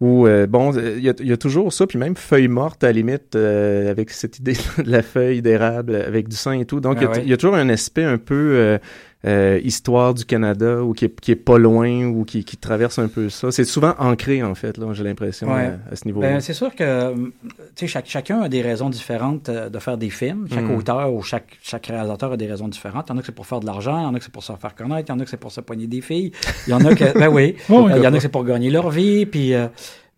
Ou 0.00 0.26
euh, 0.26 0.48
bon, 0.48 0.72
il 0.72 0.98
y 1.04 1.08
a, 1.08 1.14
il 1.20 1.28
y 1.28 1.32
a 1.32 1.36
toujours 1.36 1.72
ça, 1.72 1.86
puis 1.86 1.96
même 1.96 2.16
feuille 2.16 2.48
morte 2.48 2.82
à 2.82 2.88
la 2.88 2.92
limite 2.94 3.36
euh, 3.36 3.88
avec 3.88 4.10
cette 4.10 4.40
idée 4.40 4.54
de 4.84 4.90
la 4.90 5.00
feuille 5.00 5.42
d'érable 5.42 5.94
avec 5.94 6.28
du 6.28 6.34
sang 6.34 6.50
et 6.52 6.64
tout. 6.64 6.80
Donc 6.80 6.96
il 7.00 7.02
y 7.02 7.06
a- 7.06 7.10
Ah 7.12 7.16
ouais. 7.18 7.22
il 7.24 7.30
y, 7.30 7.32
a 7.32 7.36
toujours 7.36 7.54
un 7.54 7.68
aspect 7.68 8.02
un 8.02 8.18
peu 8.18 8.78
euh, 9.24 9.54
euh, 9.56 9.60
histoire 9.62 10.14
du 10.14 10.24
Canada 10.24 10.82
ou 10.82 10.92
qui 10.94 11.04
est, 11.04 11.20
qui 11.20 11.30
est 11.30 11.36
pas 11.36 11.56
loin 11.58 12.06
ou 12.06 12.24
qui, 12.24 12.44
qui 12.44 12.56
traverse 12.56 12.98
un 12.98 13.08
peu 13.08 13.28
ça. 13.28 13.50
C'est 13.52 13.64
souvent 13.64 13.94
ancré, 13.98 14.42
en 14.42 14.54
fait, 14.54 14.76
là, 14.78 14.86
j'ai 14.92 15.04
l'impression, 15.04 15.52
Ouais. 15.52 15.72
à, 15.88 15.92
à 15.92 15.96
ce 15.96 16.04
niveau-là. 16.06 16.32
Ben, 16.32 16.40
c'est 16.40 16.52
sûr 16.54 16.74
que 16.74 16.82
euh, 16.84 17.14
tu 17.14 17.52
sais, 17.76 17.86
chaque, 17.86 18.06
chacun 18.08 18.40
a 18.42 18.48
des 18.48 18.62
raisons 18.62 18.90
différentes 18.90 19.48
euh, 19.48 19.68
de 19.68 19.78
faire 19.78 19.96
des 19.96 20.10
films. 20.10 20.46
Chaque 20.52 20.64
Mm. 20.64 20.76
auteur 20.76 21.12
ou 21.14 21.22
chaque, 21.22 21.56
chaque 21.62 21.86
réalisateur 21.86 22.32
a 22.32 22.36
des 22.36 22.46
raisons 22.48 22.68
différentes. 22.68 23.06
Il 23.08 23.12
y 23.12 23.14
en 23.14 23.18
a 23.18 23.20
que 23.20 23.26
c'est 23.26 23.34
pour 23.34 23.46
faire 23.46 23.60
de 23.60 23.66
l'argent, 23.66 23.98
il 23.98 24.02
y 24.02 24.06
en 24.06 24.14
a 24.14 24.18
que 24.18 24.24
c'est 24.24 24.32
pour 24.32 24.42
se 24.42 24.52
faire 24.54 24.74
connaître, 24.74 25.08
il 25.08 25.12
y 25.12 25.16
en 25.16 25.20
a 25.20 25.24
que 25.24 25.30
c'est 25.30 25.36
pour 25.36 25.52
se 25.52 25.60
poigner 25.60 25.86
des 25.86 26.00
filles, 26.00 26.32
il 26.66 26.70
y 26.70 26.74
en 26.74 26.84
a 26.84 26.94
que, 26.94 27.12
ben 27.18 27.28
oui. 27.28 27.56
Euh, 27.70 27.92
il 27.96 28.02
y 28.02 28.06
en 28.06 28.12
a 28.12 28.16
que 28.16 28.20
c'est 28.22 28.28
pour 28.28 28.44
gagner 28.44 28.70
leur 28.70 28.90
vie, 28.90 29.26
puis... 29.26 29.54
euh, 29.54 29.68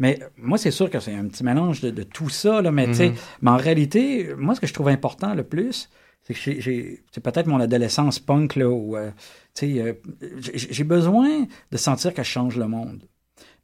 mais 0.01 0.19
moi, 0.37 0.59
c'est 0.59 0.73
sûr 0.73 0.91
que 0.91 0.99
c'est 0.99 1.15
un 1.15 1.27
petit 1.27 1.45
mélange 1.45 1.81
de, 1.81 1.91
de 1.91 2.03
tout 2.03 2.29
ça, 2.29 2.61
là, 2.61 2.73
mais, 2.73 2.87
tu 2.89 2.95
sais, 2.95 3.13
mais 3.43 3.51
en 3.53 3.57
réalité, 3.57 4.29
moi, 4.37 4.57
ce 4.57 4.61
que 4.61 4.67
je 4.67 4.75
trouve 4.75 4.89
important 4.89 5.35
le 5.35 5.45
plus, 5.45 5.89
c'est 6.25 6.35
que 6.35 6.41
j'ai- 6.41 6.61
j'ai, 6.61 7.05
c'est 7.13 7.23
peut-être 7.23 7.47
mon 7.47 7.61
adolescence 7.61 8.19
punk, 8.19 8.57
là, 8.57 8.69
où, 8.69 8.97
euh, 8.97 9.11
tu 9.55 9.75
sais, 9.75 9.81
euh, 9.81 9.93
j'ai 10.39 10.59
j'ai 10.73 10.85
besoin 10.85 11.47
de 11.71 11.77
sentir 11.77 12.13
que 12.15 12.23
je 12.23 12.29
change 12.29 12.57
le 12.57 12.67
monde. 12.67 13.05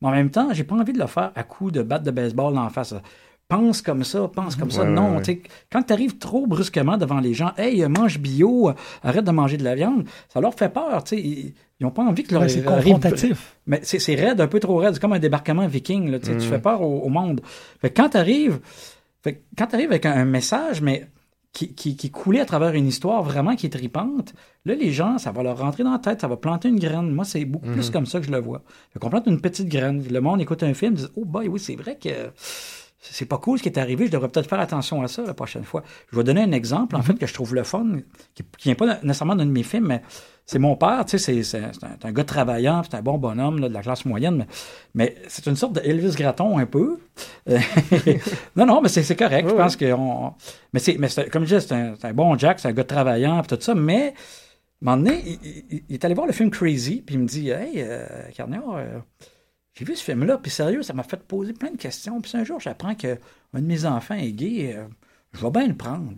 Mais 0.01 0.09
en 0.09 0.13
même 0.13 0.31
temps, 0.31 0.49
j'ai 0.53 0.65
pas 0.65 0.75
envie 0.77 0.93
de 0.93 0.99
le 0.99 1.07
faire 1.07 1.33
à 1.35 1.43
coup 1.43 1.71
de 1.71 1.83
batte 1.83 2.03
de 2.05 2.11
baseball 2.11 2.57
en 2.59 2.69
face. 2.71 2.95
Pense 3.49 3.83
comme 3.83 4.05
ça, 4.05 4.29
pense 4.29 4.55
comme 4.55 4.71
ça. 4.71 4.83
Ouais, 4.85 4.89
non, 4.91 5.11
ouais, 5.11 5.17
ouais. 5.17 5.23
tu 5.23 5.33
sais, 5.33 5.43
quand 5.73 5.83
tu 5.83 5.93
arrives 5.93 6.19
trop 6.19 6.47
brusquement 6.47 6.97
devant 6.97 7.19
les 7.19 7.35
gens, 7.35 7.51
hey, 7.59 7.85
mange 7.89 8.19
bio, 8.21 8.71
arrête 9.03 9.25
de 9.25 9.31
manger 9.33 9.57
de 9.57 9.65
la 9.65 9.75
viande, 9.75 10.05
ça 10.29 10.41
leur 10.41 10.55
fait 10.55 10.69
peur, 10.73 11.03
tu 11.03 11.17
sais. 11.17 11.21
Ils 11.23 11.55
ils 11.81 11.87
ont 11.87 11.91
pas 11.91 12.03
envie 12.05 12.23
que 12.25 12.33
leur 12.35 12.43
Ouais, 12.43 12.49
c'est 12.51 12.63
confrontatif. 12.63 13.57
mais 13.67 13.81
c'est 13.83 13.99
c'est 13.99 14.15
raide, 14.15 14.41
un 14.41 14.47
peu 14.47 14.61
trop 14.61 14.77
raide. 14.77 14.93
C'est 14.95 15.01
comme 15.01 15.15
un 15.15 15.19
débarquement 15.19 15.67
viking. 15.67 16.11
Là, 16.11 16.19
tu 16.21 16.31
Tu 16.37 16.47
fais 16.47 16.61
peur 16.61 16.83
au, 16.83 17.01
au 17.01 17.09
monde. 17.09 17.41
Fait 17.81 17.91
que 17.91 18.01
quand 18.01 18.11
tu 18.11 18.19
arrives, 18.19 18.61
quand 19.57 19.67
tu 19.67 19.77
avec 19.77 20.05
un, 20.07 20.13
un 20.13 20.25
message, 20.27 20.81
mais 20.83 21.09
qui, 21.53 21.75
qui, 21.75 21.97
qui 21.97 22.11
coulait 22.11 22.41
à 22.41 22.45
travers 22.45 22.75
une 22.75 22.87
histoire 22.87 23.23
vraiment 23.23 23.57
qui 23.57 23.67
est 23.67 23.71
tripante, 23.71 24.35
là, 24.65 24.75
les 24.75 24.93
gens, 24.93 25.19
ça 25.19 25.33
va 25.33 25.43
leur 25.43 25.59
rentrer 25.59 25.83
dans 25.83 25.93
la 25.93 25.99
tête, 25.99 26.21
ça 26.21 26.29
va 26.29 26.37
planter 26.37 26.69
une 26.69 26.79
graine. 26.79 27.11
Moi, 27.11 27.25
c'est 27.25 27.45
beaucoup 27.45 27.71
plus 27.71 27.91
comme 27.91 28.07
ça 28.07 28.21
que 28.21 28.27
je 28.27 28.31
le 28.31 28.39
vois. 28.39 28.63
Fait 28.93 28.99
qu'on 28.99 29.11
plante 29.11 29.27
une 29.27 29.41
petite 29.41 29.69
graine. 29.69 30.05
Le 30.09 30.21
monde 30.21 30.41
écoute 30.41 30.63
un 30.63 30.75
film, 30.75 30.95
dit 30.95 31.07
Oh, 31.17 31.25
boy, 31.25 31.49
oui, 31.49 31.59
c'est 31.59 31.75
vrai 31.75 31.99
que 31.99 32.31
c'est 33.01 33.25
pas 33.27 33.39
cool 33.39 33.59
ce 33.59 33.63
qui 33.63 33.69
est 33.71 33.79
arrivé, 33.79 34.07
je 34.07 34.11
devrais 34.11 34.29
peut-être 34.29 34.49
faire 34.49 34.61
attention 34.61 35.03
à 35.03 35.09
ça 35.09 35.23
la 35.23 35.33
prochaine 35.35 35.65
fois. 35.65 35.83
Je 36.13 36.17
vais 36.17 36.25
donner 36.25 36.43
un 36.43 36.53
exemple, 36.53 36.97
en 36.97 37.03
fait, 37.03 37.15
que 37.15 37.27
je 37.27 37.33
trouve 37.35 37.55
le 37.55 37.63
fun, 37.65 37.87
qui 38.59 38.69
n'est 38.69 38.75
pas 38.75 38.99
nécessairement 39.03 39.37
d'un 39.37 39.47
de 39.47 39.51
mes 39.51 39.63
films, 39.63 39.87
mais 39.87 40.03
c'est 40.45 40.59
mon 40.59 40.77
père, 40.77 41.05
tu 41.07 41.19
sais, 41.19 41.43
c'est- 41.43 41.59
un, 41.59 41.71
un 42.03 42.13
gars 42.13 42.25
travaillant, 42.25 42.83
c'est 42.83 42.97
un 42.97 43.03
bon 43.03 43.17
bonhomme 43.19 43.59
là, 43.61 43.69
de 43.69 43.75
la 43.75 43.81
classe 43.83 44.05
moyenne, 44.05 44.37
mais, 44.37 44.47
mais 44.95 45.15
c'est 45.29 45.47
une 45.47 45.57
sorte 45.57 45.75
de 45.75 45.81
Elvis 45.81 46.15
Gratton 46.17 46.59
un 46.59 46.67
peu. 46.67 46.99
Non, 48.57 48.67
non, 48.67 48.81
mais 48.83 48.89
c'est 48.89 49.17
correct, 49.17 49.49
je 49.49 49.55
pense 49.55 49.77
que... 49.77 49.93
On, 49.93 50.35
mais 50.73 50.81
c'est, 50.81 50.97
mais 50.99 51.09
comme 51.31 51.45
je 51.47 51.57
disais, 51.57 51.61
c'est 52.01 52.05
un, 52.07 52.13
bon 52.13 52.37
Jack, 52.37 52.61
c'est 52.61 52.69
un 52.69 52.73
gars 52.73 52.85
travaillant, 52.85 53.41
puis 53.43 53.57
tout 53.57 53.63
ça, 53.63 53.75
mais... 53.75 54.15
À 54.85 54.93
un 54.93 54.97
moment 54.97 55.05
donné, 55.09 55.23
il, 55.27 55.39
il- 55.71 55.83
il 55.91 55.95
est 55.95 56.05
allé 56.07 56.15
voir 56.15 56.27
le 56.27 56.33
film 56.33 56.51
Crazy, 56.51 57.03
puis 57.05 57.17
il 57.17 57.21
me 57.21 57.27
dit 57.27 57.51
Hey, 57.51 57.75
euh, 57.77 58.07
Carnier, 58.35 58.61
euh, 58.75 58.99
j'ai 59.81 59.87
vu 59.87 59.97
ce 59.97 60.05
film-là, 60.05 60.37
puis 60.37 60.51
sérieux, 60.51 60.83
ça 60.83 60.93
m'a 60.93 61.03
fait 61.03 61.17
poser 61.23 61.55
plein 61.55 61.71
de 61.71 61.79
questions. 61.79 62.21
Puis 62.21 62.31
un 62.37 62.45
jour, 62.45 62.61
j'apprends 62.61 62.95
qu'un 62.95 63.17
de 63.55 63.61
mes 63.61 63.87
enfants 63.87 64.15
est 64.15 64.33
gay, 64.33 64.75
euh, 64.77 64.85
je 65.33 65.41
vais 65.41 65.51
bien 65.51 65.67
le 65.67 65.75
prendre. 65.75 66.13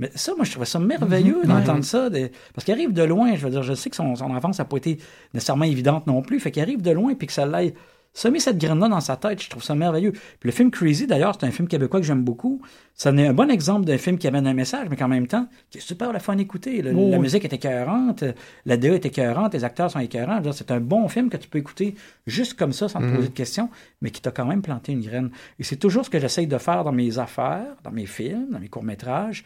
Mais 0.00 0.10
ça, 0.16 0.32
moi, 0.34 0.44
je 0.44 0.50
trouvais 0.50 0.66
ça 0.66 0.80
merveilleux 0.80 1.42
d'entendre 1.44 1.84
ça. 1.84 2.10
de- 2.10 2.30
Parce 2.54 2.64
qu'il 2.64 2.74
arrive 2.74 2.92
de 2.92 3.02
loin, 3.04 3.36
je 3.36 3.44
veux 3.44 3.50
dire, 3.50 3.62
je 3.62 3.74
sais 3.74 3.88
que 3.88 3.94
son, 3.96 4.16
son 4.16 4.30
enfance 4.30 4.58
n'a 4.58 4.64
pas 4.64 4.76
été 4.78 4.98
nécessairement 5.32 5.64
évidente 5.64 6.06
non 6.08 6.22
plus, 6.22 6.40
fait 6.40 6.50
qu'il 6.50 6.62
arrive 6.62 6.82
de 6.82 6.90
loin, 6.90 7.14
puis 7.14 7.28
que 7.28 7.32
ça 7.32 7.46
l'aille 7.46 7.72
semer 8.18 8.40
cette 8.40 8.58
graine-là 8.58 8.88
dans 8.88 9.00
sa 9.00 9.16
tête, 9.16 9.40
je 9.42 9.48
trouve 9.48 9.62
ça 9.62 9.74
merveilleux. 9.74 10.12
Puis 10.12 10.20
le 10.46 10.50
film 10.50 10.70
Crazy, 10.70 11.06
d'ailleurs, 11.06 11.36
c'est 11.38 11.46
un 11.46 11.50
film 11.50 11.68
québécois 11.68 12.00
que 12.00 12.06
j'aime 12.06 12.22
beaucoup. 12.24 12.60
Ça 12.94 13.10
est 13.12 13.26
un 13.28 13.32
bon 13.32 13.48
exemple 13.50 13.84
d'un 13.84 13.96
film 13.98 14.18
qui 14.18 14.26
amène 14.26 14.46
un 14.46 14.54
message, 14.54 14.88
mais 14.90 14.96
qu'en 14.96 15.06
même 15.06 15.28
temps, 15.28 15.46
qui 15.70 15.78
est 15.78 15.80
super 15.80 16.12
le 16.12 16.18
fun 16.18 16.36
à 16.36 16.40
écouter. 16.40 16.82
Le- 16.82 16.92
Oh, 16.96 17.10
la 17.10 17.18
musique 17.18 17.44
est 17.44 17.52
écœurante, 17.52 18.24
la 18.66 18.76
DA 18.76 18.94
est 18.94 19.06
écœurante, 19.06 19.54
les 19.54 19.62
acteurs 19.62 19.90
sont 19.90 20.00
écœurants. 20.00 20.40
C'est 20.52 20.70
un 20.72 20.80
bon 20.80 21.06
film 21.06 21.30
que 21.30 21.36
tu 21.36 21.48
peux 21.48 21.58
écouter 21.58 21.94
juste 22.26 22.54
comme 22.54 22.72
ça, 22.72 22.88
sans 22.88 22.98
te 23.00 23.04
poser 23.14 23.28
de 23.28 23.32
questions, 23.34 23.70
mais 24.02 24.10
qui 24.10 24.20
t'a 24.20 24.32
quand 24.32 24.46
même 24.46 24.62
planté 24.62 24.90
une 24.92 25.00
graine. 25.02 25.30
Et 25.60 25.62
c'est 25.64 25.76
toujours 25.76 26.04
ce 26.04 26.10
que 26.10 26.18
j'essaye 26.18 26.46
de 26.48 26.58
faire 26.58 26.82
dans 26.84 26.92
mes 26.92 27.18
affaires, 27.20 27.76
dans 27.84 27.92
mes 27.92 28.06
films, 28.06 28.48
dans 28.50 28.58
mes 28.58 28.68
courts-métrages. 28.68 29.44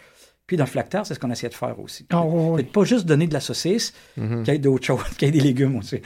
Puis 0.53 0.59
dans 0.59 0.67
Flactar, 0.67 1.07
c'est 1.07 1.15
ce 1.15 1.19
qu'on 1.19 1.31
essaie 1.31 1.49
de 1.49 1.55
faire 1.55 1.81
aussi. 1.81 2.05
C'est 2.11 2.15
de 2.15 2.69
pas 2.69 2.85
juste 2.85 3.07
donner 3.07 3.27
de 3.27 3.33
la 3.33 3.41
saucisse, 3.41 3.95
qu'il 4.17 4.45
y 4.49 4.51
ait 4.51 4.59
d'autres 4.59 4.85
choses, 4.85 5.01
qu'il 5.17 5.29
y 5.29 5.31
ait 5.31 5.33
des 5.33 5.41
légumes 5.41 5.77
aussi. 5.77 5.97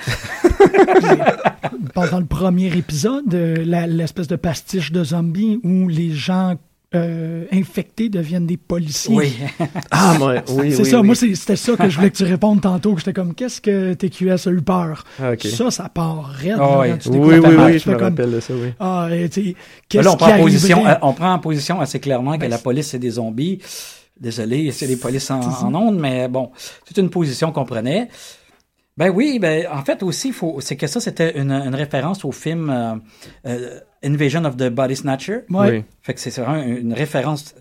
pendant 1.95 2.21
le 2.21 2.27
premier 2.27 2.69
épisode, 2.77 3.35
euh, 3.35 3.65
la- 3.67 3.89
l'espèce 3.89 4.29
de 4.29 4.37
pastiche 4.37 4.93
de 4.93 5.03
zombies 5.03 5.59
où 5.65 5.89
les 5.89 6.13
gens 6.13 6.55
euh, 6.95 7.45
infectés 7.53 8.09
deviennent 8.09 8.47
des 8.47 8.57
policiers. 8.57 9.15
Oui. 9.17 9.33
Ah, 9.91 10.15
moi, 10.19 10.35
oui, 10.51 10.71
c'est 10.73 10.83
oui, 10.83 10.89
ça, 10.91 11.01
oui. 11.01 11.07
moi 11.07 11.15
c'est- 11.17 11.35
c'était 11.35 11.57
ça 11.57 11.75
que 11.77 11.89
je 11.89 11.97
voulais 11.97 12.11
que 12.11 12.17
tu 12.17 12.25
répondes 12.25 12.61
tantôt, 12.61 12.93
que 12.95 13.01
j'étais 13.01 13.13
comme, 13.13 13.35
qu'est-ce 13.35 13.61
que 13.61 13.95
TQS 13.95 14.47
a 14.49 14.51
eu 14.53 14.63
peur? 14.63 15.03
Ah, 15.21 15.33
ok. 15.33 15.43
Ça, 15.47 15.71
ça 15.73 15.89
part 15.89 16.27
raide. 16.27 16.57
Ah 16.61 16.85
tu 17.01 17.09
Oui, 17.09 17.39
oui, 17.39 17.55
oui, 17.59 17.79
je 17.81 17.91
me 17.91 17.97
comme, 17.97 18.05
rappelle 18.05 18.31
de 18.31 18.41
ça, 18.41 18.55
oui. 18.55 18.69
Ah, 18.79 19.09
et 19.11 19.29
Là, 19.95 20.13
on, 20.13 20.17
prend 20.17 20.39
position, 20.39 20.87
euh, 20.87 20.95
on 21.03 21.13
prend 21.13 21.33
en 21.33 21.39
position 21.41 21.81
assez 21.81 21.99
clairement 21.99 22.39
que 22.39 22.47
la 22.47 22.59
police, 22.59 22.87
c'est 22.89 23.01
des 23.01 23.11
zombies. 23.11 23.59
Désolé, 24.19 24.71
c'est 24.73 24.87
des 24.87 24.97
polices 24.97 25.31
en, 25.31 25.41
en 25.65 25.75
ondes, 25.75 25.99
mais 25.99 26.29
bon, 26.29 26.51
c'est 26.87 26.99
une 26.99 27.11
position 27.11 27.53
qu'on 27.53 27.65
prenait. 27.65 28.09
Ben 28.97 29.11
oui, 29.11 29.39
ben 29.39 29.67
en 29.71 29.85
fait 29.85 30.03
aussi, 30.03 30.33
faut, 30.33 30.59
c'est 30.61 30.77
que 30.77 30.87
ça, 30.87 31.01
c'était 31.01 31.39
une, 31.39 31.53
une 31.53 31.75
référence 31.75 32.25
au 32.25 32.33
film 32.33 32.71
euh, 32.71 32.95
euh, 33.47 33.81
Invasion 34.03 34.45
of 34.47 34.57
the 34.57 34.71
Body 34.71 34.97
Snatcher. 34.97 35.41
Ouais. 35.51 35.71
Oui. 35.71 35.85
Fait 36.01 36.15
que 36.15 36.21
c'est 36.21 36.31
vraiment 36.41 36.63
une 36.63 36.95
référence. 36.95 37.55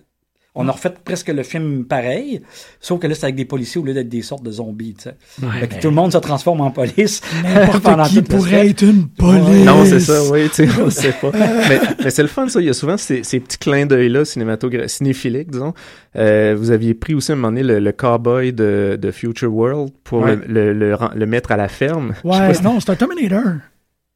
On 0.58 0.68
a 0.70 0.72
refait 0.72 0.94
presque 1.04 1.28
le 1.28 1.44
film 1.44 1.84
pareil, 1.84 2.42
sauf 2.80 3.00
que 3.02 3.08
là, 3.08 3.14
c'est 3.14 3.26
avec 3.26 3.36
des 3.36 3.44
policiers 3.46 3.82
au 3.82 3.84
lieu 3.84 3.94
d'être 3.94 4.08
des 4.08 4.22
sortes 4.22 4.44
de 4.44 4.52
zombies, 4.52 4.94
tu 4.96 5.04
sais. 5.10 5.16
Fait 5.60 5.68
que 5.68 5.82
tout 5.82 5.90
le 5.90 5.94
monde 5.96 6.14
se 6.14 6.18
transforme 6.18 6.62
en 6.62 6.72
police. 6.72 7.20
N'importe 7.44 7.84
pendant 7.84 8.06
qui 8.06 8.22
pourrait 8.22 8.70
être 8.70 8.82
une 8.84 9.08
police. 9.10 9.66
Non, 9.66 9.84
c'est 9.86 10.00
ça, 10.00 10.22
oui, 10.32 10.48
tu 10.54 10.66
sais, 10.66 10.82
on 10.82 10.90
sait 10.90 11.12
pas. 11.22 11.32
mais 11.70 11.80
mais 12.06 12.10
c'est 12.10 12.22
le 12.22 12.30
fun, 12.30 12.48
ça. 12.48 12.62
Il 12.62 12.68
y 12.68 12.70
a 12.70 12.74
souvent 12.74 12.96
ces, 12.98 13.24
ces 13.24 13.40
petits 13.42 13.58
clins 13.58 13.86
d'œil-là, 13.86 14.24
cinématographiques, 14.24 14.90
cinéphiliques, 14.90 15.52
disons. 15.52 15.74
Euh, 16.16 16.56
vous 16.58 16.72
aviez 16.72 16.94
pris 16.94 17.14
aussi 17.16 17.32
à 17.32 17.34
un 17.34 17.38
moment 17.38 17.50
donné 17.50 17.64
le, 17.64 17.80
le 17.80 17.92
cowboy 17.92 18.54
de, 18.54 18.98
de 19.02 19.12
Future 19.12 19.54
World 19.54 19.92
pour 20.06 20.22
Ouais. 20.22 20.38
le, 20.48 20.72
le, 20.72 20.74
le, 20.74 20.96
ren- 20.96 21.12
le 21.14 21.26
mettre 21.26 21.52
à 21.52 21.58
la 21.58 21.68
ferme. 21.68 22.14
Ouais, 22.24 22.54
si- 22.54 22.64
non, 22.64 22.80
c'est 22.80 22.92
un 22.92 22.96
Terminator. 22.96 23.44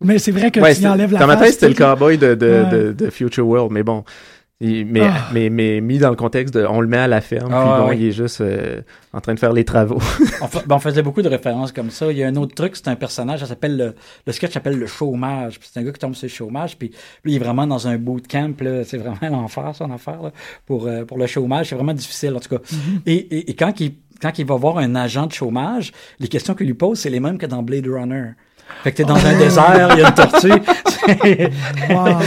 Mais 0.02 0.18
c'est 0.18 0.32
vrai 0.32 0.50
que 0.50 0.62
Ouais, 0.62 0.74
tu 0.74 0.88
enlèves 0.88 1.12
la 1.12 1.20
dans 1.20 1.28
ma 1.28 1.36
face, 1.36 1.58
tête, 1.58 1.60
c'était 1.60 1.68
le 1.68 1.74
cowboy 1.76 2.18
de, 2.18 2.34
de, 2.34 2.48
Ouais. 2.48 2.70
de, 2.72 2.92
de 2.94 3.10
Future 3.10 3.46
World, 3.46 3.74
mais 3.74 3.84
bon. 3.84 4.06
Il- 4.62 4.86
mais, 4.86 5.02
Ah. 5.04 5.30
mais, 5.34 5.50
mais 5.50 5.80
mis 5.80 6.00
dans 6.00 6.10
le 6.10 6.18
contexte 6.18 6.54
de, 6.54 6.66
on 6.66 6.82
le 6.82 6.88
met 6.88 6.98
à 6.98 7.08
la 7.08 7.22
ferme, 7.22 7.50
Ah, 7.54 7.62
puis 7.76 7.82
bon, 7.84 7.90
ouais. 7.90 7.98
il 7.98 8.06
est 8.08 8.12
juste 8.12 8.42
euh, 8.42 8.82
en 9.14 9.22
train 9.22 9.34
de 9.34 9.40
faire 9.40 9.54
les 9.54 9.64
travaux. 9.64 10.00
On, 10.42 10.48
fa- 10.48 10.64
ben, 10.68 10.76
on 10.76 10.80
faisait 10.80 11.02
beaucoup 11.02 11.22
de 11.22 11.30
références 11.30 11.72
comme 11.72 11.90
ça. 11.92 12.12
Il 12.12 12.18
y 12.18 12.24
a 12.24 12.28
un 12.28 12.36
autre 12.36 12.54
truc, 12.56 12.76
c'est 12.76 12.90
un 12.90 12.96
personnage, 12.98 13.40
ça 13.40 13.46
s'appelle 13.46 13.78
le, 13.78 13.96
le 14.28 14.34
sketch 14.34 14.52
s'appelle 14.52 14.78
le 14.78 14.86
chômage. 14.88 15.60
Puis 15.60 15.70
c'est 15.72 15.80
un 15.80 15.84
gars 15.84 15.94
qui 15.94 16.00
tombe 16.00 16.14
sur 16.14 16.26
le 16.26 16.30
chômage, 16.32 16.78
puis 16.78 16.92
lui, 17.24 17.32
il 17.32 17.36
est 17.38 17.40
vraiment 17.40 17.66
dans 17.68 17.88
un 17.88 17.98
bootcamp, 17.98 18.54
là. 18.60 18.84
C'est 18.84 18.98
vraiment 18.98 19.18
l'enfer, 19.42 19.72
son 19.76 19.92
affaire, 19.92 20.22
là, 20.22 20.32
pour, 20.66 20.88
euh, 20.88 21.06
pour 21.06 21.18
le 21.18 21.26
chômage. 21.28 21.70
C'est 21.70 21.76
vraiment 21.76 21.94
difficile, 21.94 22.36
en 22.36 22.40
tout 22.42 22.50
cas. 22.58 22.62
et, 23.06 23.14
et, 23.16 23.52
et 23.52 23.56
quand 23.56 23.80
il, 23.80 23.94
quand 24.22 24.38
il 24.40 24.46
va 24.46 24.56
voir 24.56 24.78
un 24.80 24.94
agent 24.96 25.28
de 25.28 25.32
chômage, 25.32 25.94
les 26.20 26.28
questions 26.28 26.54
qu'il 26.54 26.68
lui 26.68 26.74
pose, 26.74 27.00
c'est 27.00 27.10
les 27.10 27.22
mêmes 27.22 27.38
que 27.38 27.46
dans 27.46 27.64
Blade 27.64 27.88
Runner. 27.88 28.32
Fait 28.84 28.92
que 28.92 28.98
t'es 28.98 29.04
dans 29.04 29.16
un 29.26 29.38
désert, 29.38 29.90
il 29.94 30.00
y 30.00 30.04
a 30.04 30.08
une 30.10 30.14
tortue. 30.14 30.52
C'est 31.24 31.52
Wow. 31.94 32.18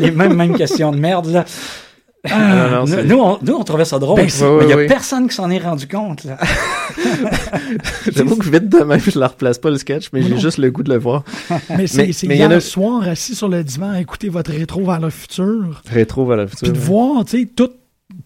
les 0.00 0.10
mêmes, 0.10 0.34
mêmes 0.34 0.56
questions 0.56 0.90
de 0.92 0.98
merde, 0.98 1.26
là. 1.26 1.44
Non, 2.28 2.84
non, 2.86 3.02
nous, 3.04 3.18
on, 3.20 3.38
nous, 3.40 3.52
on 3.54 3.62
trouvait 3.62 3.84
ça 3.84 4.00
drôle. 4.00 4.16
Ben, 4.16 4.24
mais 4.24 4.28
c'est- 4.30 4.44
il 4.62 4.68
y 4.68 4.72
a 4.72 4.76
personne 4.88 5.28
qui 5.28 5.34
s'en 5.36 5.48
est 5.48 5.58
rendu 5.58 5.86
compte, 5.86 6.24
là. 6.24 6.36
J'avoue 8.12 8.36
que 8.36 8.44
vite 8.50 8.68
de 8.68 8.80
même, 8.80 9.00
je 9.00 9.16
la 9.18 9.28
replace 9.28 9.58
pas 9.58 9.70
le 9.70 9.78
sketch, 9.78 10.08
mais 10.12 10.22
j'ai 10.22 10.36
juste 10.38 10.58
le 10.58 10.70
goût 10.70 10.82
de 10.82 10.92
le 10.92 10.98
voir. 10.98 11.22
Mais 11.76 11.86
c'est 11.86 12.06
Mais- 12.06 12.12
c'est 12.12 12.26
mais 12.26 12.34
il 12.36 12.40
y 12.40 12.44
en 12.44 12.48
hier 12.48 12.56
a- 12.58 12.60
soir, 12.60 13.02
assis 13.06 13.34
sur 13.34 13.48
le 13.48 13.62
divan, 13.62 13.90
à 13.92 14.00
écouter 14.00 14.28
votre 14.28 14.50
rétro 14.50 14.84
vers 14.84 15.00
le 15.00 15.10
futur. 15.10 15.82
Rétro 15.88 16.26
vers 16.26 16.36
le 16.38 16.46
futur. 16.48 16.62
Puis 16.62 16.72
de 16.72 16.78
ouais. 16.78 16.84
voir, 16.84 17.24
tu 17.24 17.40
sais, 17.42 17.46
tout, 17.54 17.70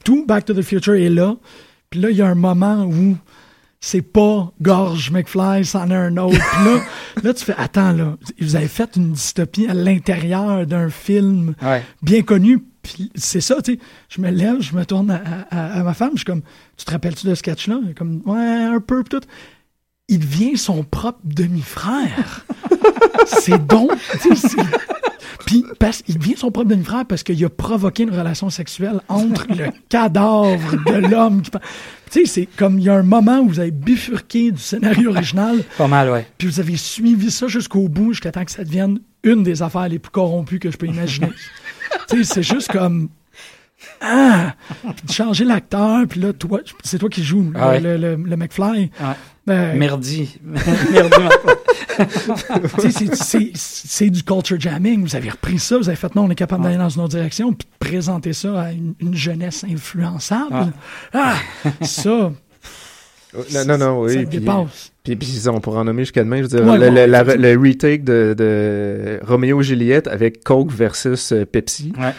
tout 0.04 0.24
Back 0.26 0.46
to 0.46 0.54
the 0.54 0.62
Future 0.62 0.94
est 0.94 1.08
là. 1.10 1.34
Puis 1.90 2.00
là, 2.00 2.10
il 2.10 2.16
y 2.16 2.22
a 2.22 2.26
un 2.26 2.34
moment 2.34 2.84
où 2.84 3.16
c'est 3.80 4.02
pas 4.02 4.52
Gorge 4.60 5.10
McFly, 5.10 5.64
c'en 5.64 5.90
est 5.90 5.94
un 5.94 6.16
autre. 6.18 6.36
Puis 6.38 6.64
là, 6.64 6.80
là, 7.22 7.34
tu 7.34 7.44
fais, 7.44 7.54
attends, 7.56 7.92
là, 7.92 8.16
vous 8.40 8.56
avez 8.56 8.68
fait 8.68 8.96
une 8.96 9.12
dystopie 9.12 9.66
à 9.68 9.74
l'intérieur 9.74 10.66
d'un 10.66 10.90
film 10.90 11.54
Ouais. 11.62 11.82
bien 12.02 12.22
connu. 12.22 12.58
Puis 12.82 13.10
c'est 13.14 13.40
ça, 13.42 13.56
tu 13.62 13.74
sais. 13.74 13.78
Je 14.08 14.20
me 14.22 14.30
lève, 14.30 14.60
je 14.60 14.74
me 14.74 14.84
tourne 14.86 15.10
à, 15.10 15.20
à- 15.50 15.80
à 15.80 15.82
ma 15.82 15.92
femme, 15.94 16.10
je 16.14 16.18
suis 16.18 16.24
comme, 16.24 16.42
tu 16.78 16.84
te 16.86 16.90
rappelles-tu 16.90 17.26
de 17.26 17.34
ce 17.34 17.38
sketch-là? 17.40 17.78
Comme, 17.96 18.22
ouais, 18.26 18.38
un 18.38 18.80
peu, 18.80 19.02
tout. 19.04 19.20
Il 20.10 20.18
devient 20.18 20.56
son 20.58 20.82
propre 20.82 21.20
demi-frère. 21.24 22.44
c'est 23.26 23.64
donc, 23.66 23.92
Puis, 25.46 25.64
parce, 25.78 26.02
il 26.06 26.18
devient 26.18 26.36
son 26.36 26.50
propre 26.50 26.68
demi-frère 26.68 27.06
parce 27.06 27.22
qu'il 27.22 27.42
a 27.44 27.48
provoqué 27.48 28.02
une 28.02 28.10
relation 28.10 28.50
sexuelle 28.50 29.00
entre 29.08 29.46
le 29.48 29.68
cadavre 29.88 30.76
de 30.84 31.08
l'homme. 31.08 31.42
qui 31.42 31.50
Tu 31.50 31.58
sais, 32.10 32.26
c'est 32.26 32.46
comme 32.56 32.78
il 32.78 32.84
y 32.84 32.88
a 32.88 32.94
un 32.94 33.02
moment 33.02 33.38
où 33.38 33.48
vous 33.48 33.60
avez 33.60 33.70
bifurqué 33.70 34.50
du 34.52 34.60
scénario 34.60 35.10
original, 35.10 35.62
Pas 35.78 35.88
mal, 35.88 36.10
ouais. 36.10 36.26
puis 36.38 36.48
vous 36.48 36.60
avez 36.60 36.76
suivi 36.76 37.30
ça 37.30 37.46
jusqu'au 37.46 37.88
bout, 37.88 38.12
jusqu'à 38.12 38.32
temps 38.32 38.44
que 38.44 38.50
ça 38.52 38.64
devienne 38.64 39.00
une 39.22 39.42
des 39.42 39.62
affaires 39.62 39.88
les 39.88 39.98
plus 39.98 40.10
corrompues 40.10 40.58
que 40.58 40.70
je 40.70 40.76
peux 40.76 40.86
imaginer. 40.86 41.30
tu 42.08 42.24
sais, 42.24 42.34
c'est 42.34 42.42
juste 42.42 42.70
comme. 42.70 43.08
Ah! 44.00 44.49
Puis 44.82 45.06
de 45.06 45.12
changer 45.12 45.44
l'acteur, 45.44 46.06
puis 46.08 46.20
là, 46.20 46.32
toi, 46.32 46.60
c'est 46.82 46.98
toi 46.98 47.08
qui 47.08 47.22
joues 47.22 47.52
Ah 47.54 47.70
ouais. 47.70 47.80
le, 47.80 47.96
le, 47.96 48.16
le 48.16 48.36
McFly. 48.36 48.90
Ouais. 49.00 49.14
Ben, 49.46 49.76
Merdi. 49.76 50.38
Merdi, 51.98 52.92
c'est- 52.92 53.14
c'est- 53.14 53.50
c'est 53.54 54.10
du 54.10 54.22
culture 54.22 54.58
jamming. 54.60 55.02
Vous 55.02 55.16
avez 55.16 55.30
repris 55.30 55.58
ça, 55.58 55.76
vous 55.78 55.88
avez 55.88 55.96
fait 55.96 56.14
non, 56.14 56.24
on 56.24 56.30
est 56.30 56.34
capable 56.34 56.64
d'aller 56.64 56.76
dans 56.76 56.88
une 56.88 57.00
autre 57.02 57.10
direction, 57.16 57.52
puis 57.52 57.66
de 57.66 57.86
présenter 57.86 58.32
ça 58.32 58.60
à 58.62 58.72
une, 58.72 58.94
une 59.00 59.14
jeunesse 59.14 59.64
influençable. 59.68 60.72
Ah! 61.12 61.36
Ça, 61.82 62.32
Non, 63.54 63.64
non, 63.66 63.78
non, 63.78 64.00
oui. 64.02 64.24
puis- 64.26 64.38
dépasse. 64.40 64.92
Puis, 65.02 65.16
puis 65.16 65.28
ça, 65.28 65.50
on 65.50 65.60
pourrait 65.60 65.78
en 65.78 65.84
nommer 65.84 66.02
jusqu'à 66.02 66.22
demain. 66.22 66.36
Je 66.38 66.42
veux 66.42 66.48
dire, 66.48 66.60
Ouais, 66.66 66.76
le, 66.78 66.88
bon, 66.88 66.94
le- 66.94 67.06
la- 67.06 67.22
effectivement. 67.22 67.48
le 67.48 67.68
retake 67.68 68.04
de, 68.04 68.34
de 68.36 69.20
Roméo 69.26 69.60
et 69.60 69.64
Juliette 69.64 70.06
avec 70.08 70.44
Coke 70.44 70.70
versus 70.72 71.32
euh, 71.32 71.46
Pepsi. 71.46 71.92
Ouais. 71.98 72.12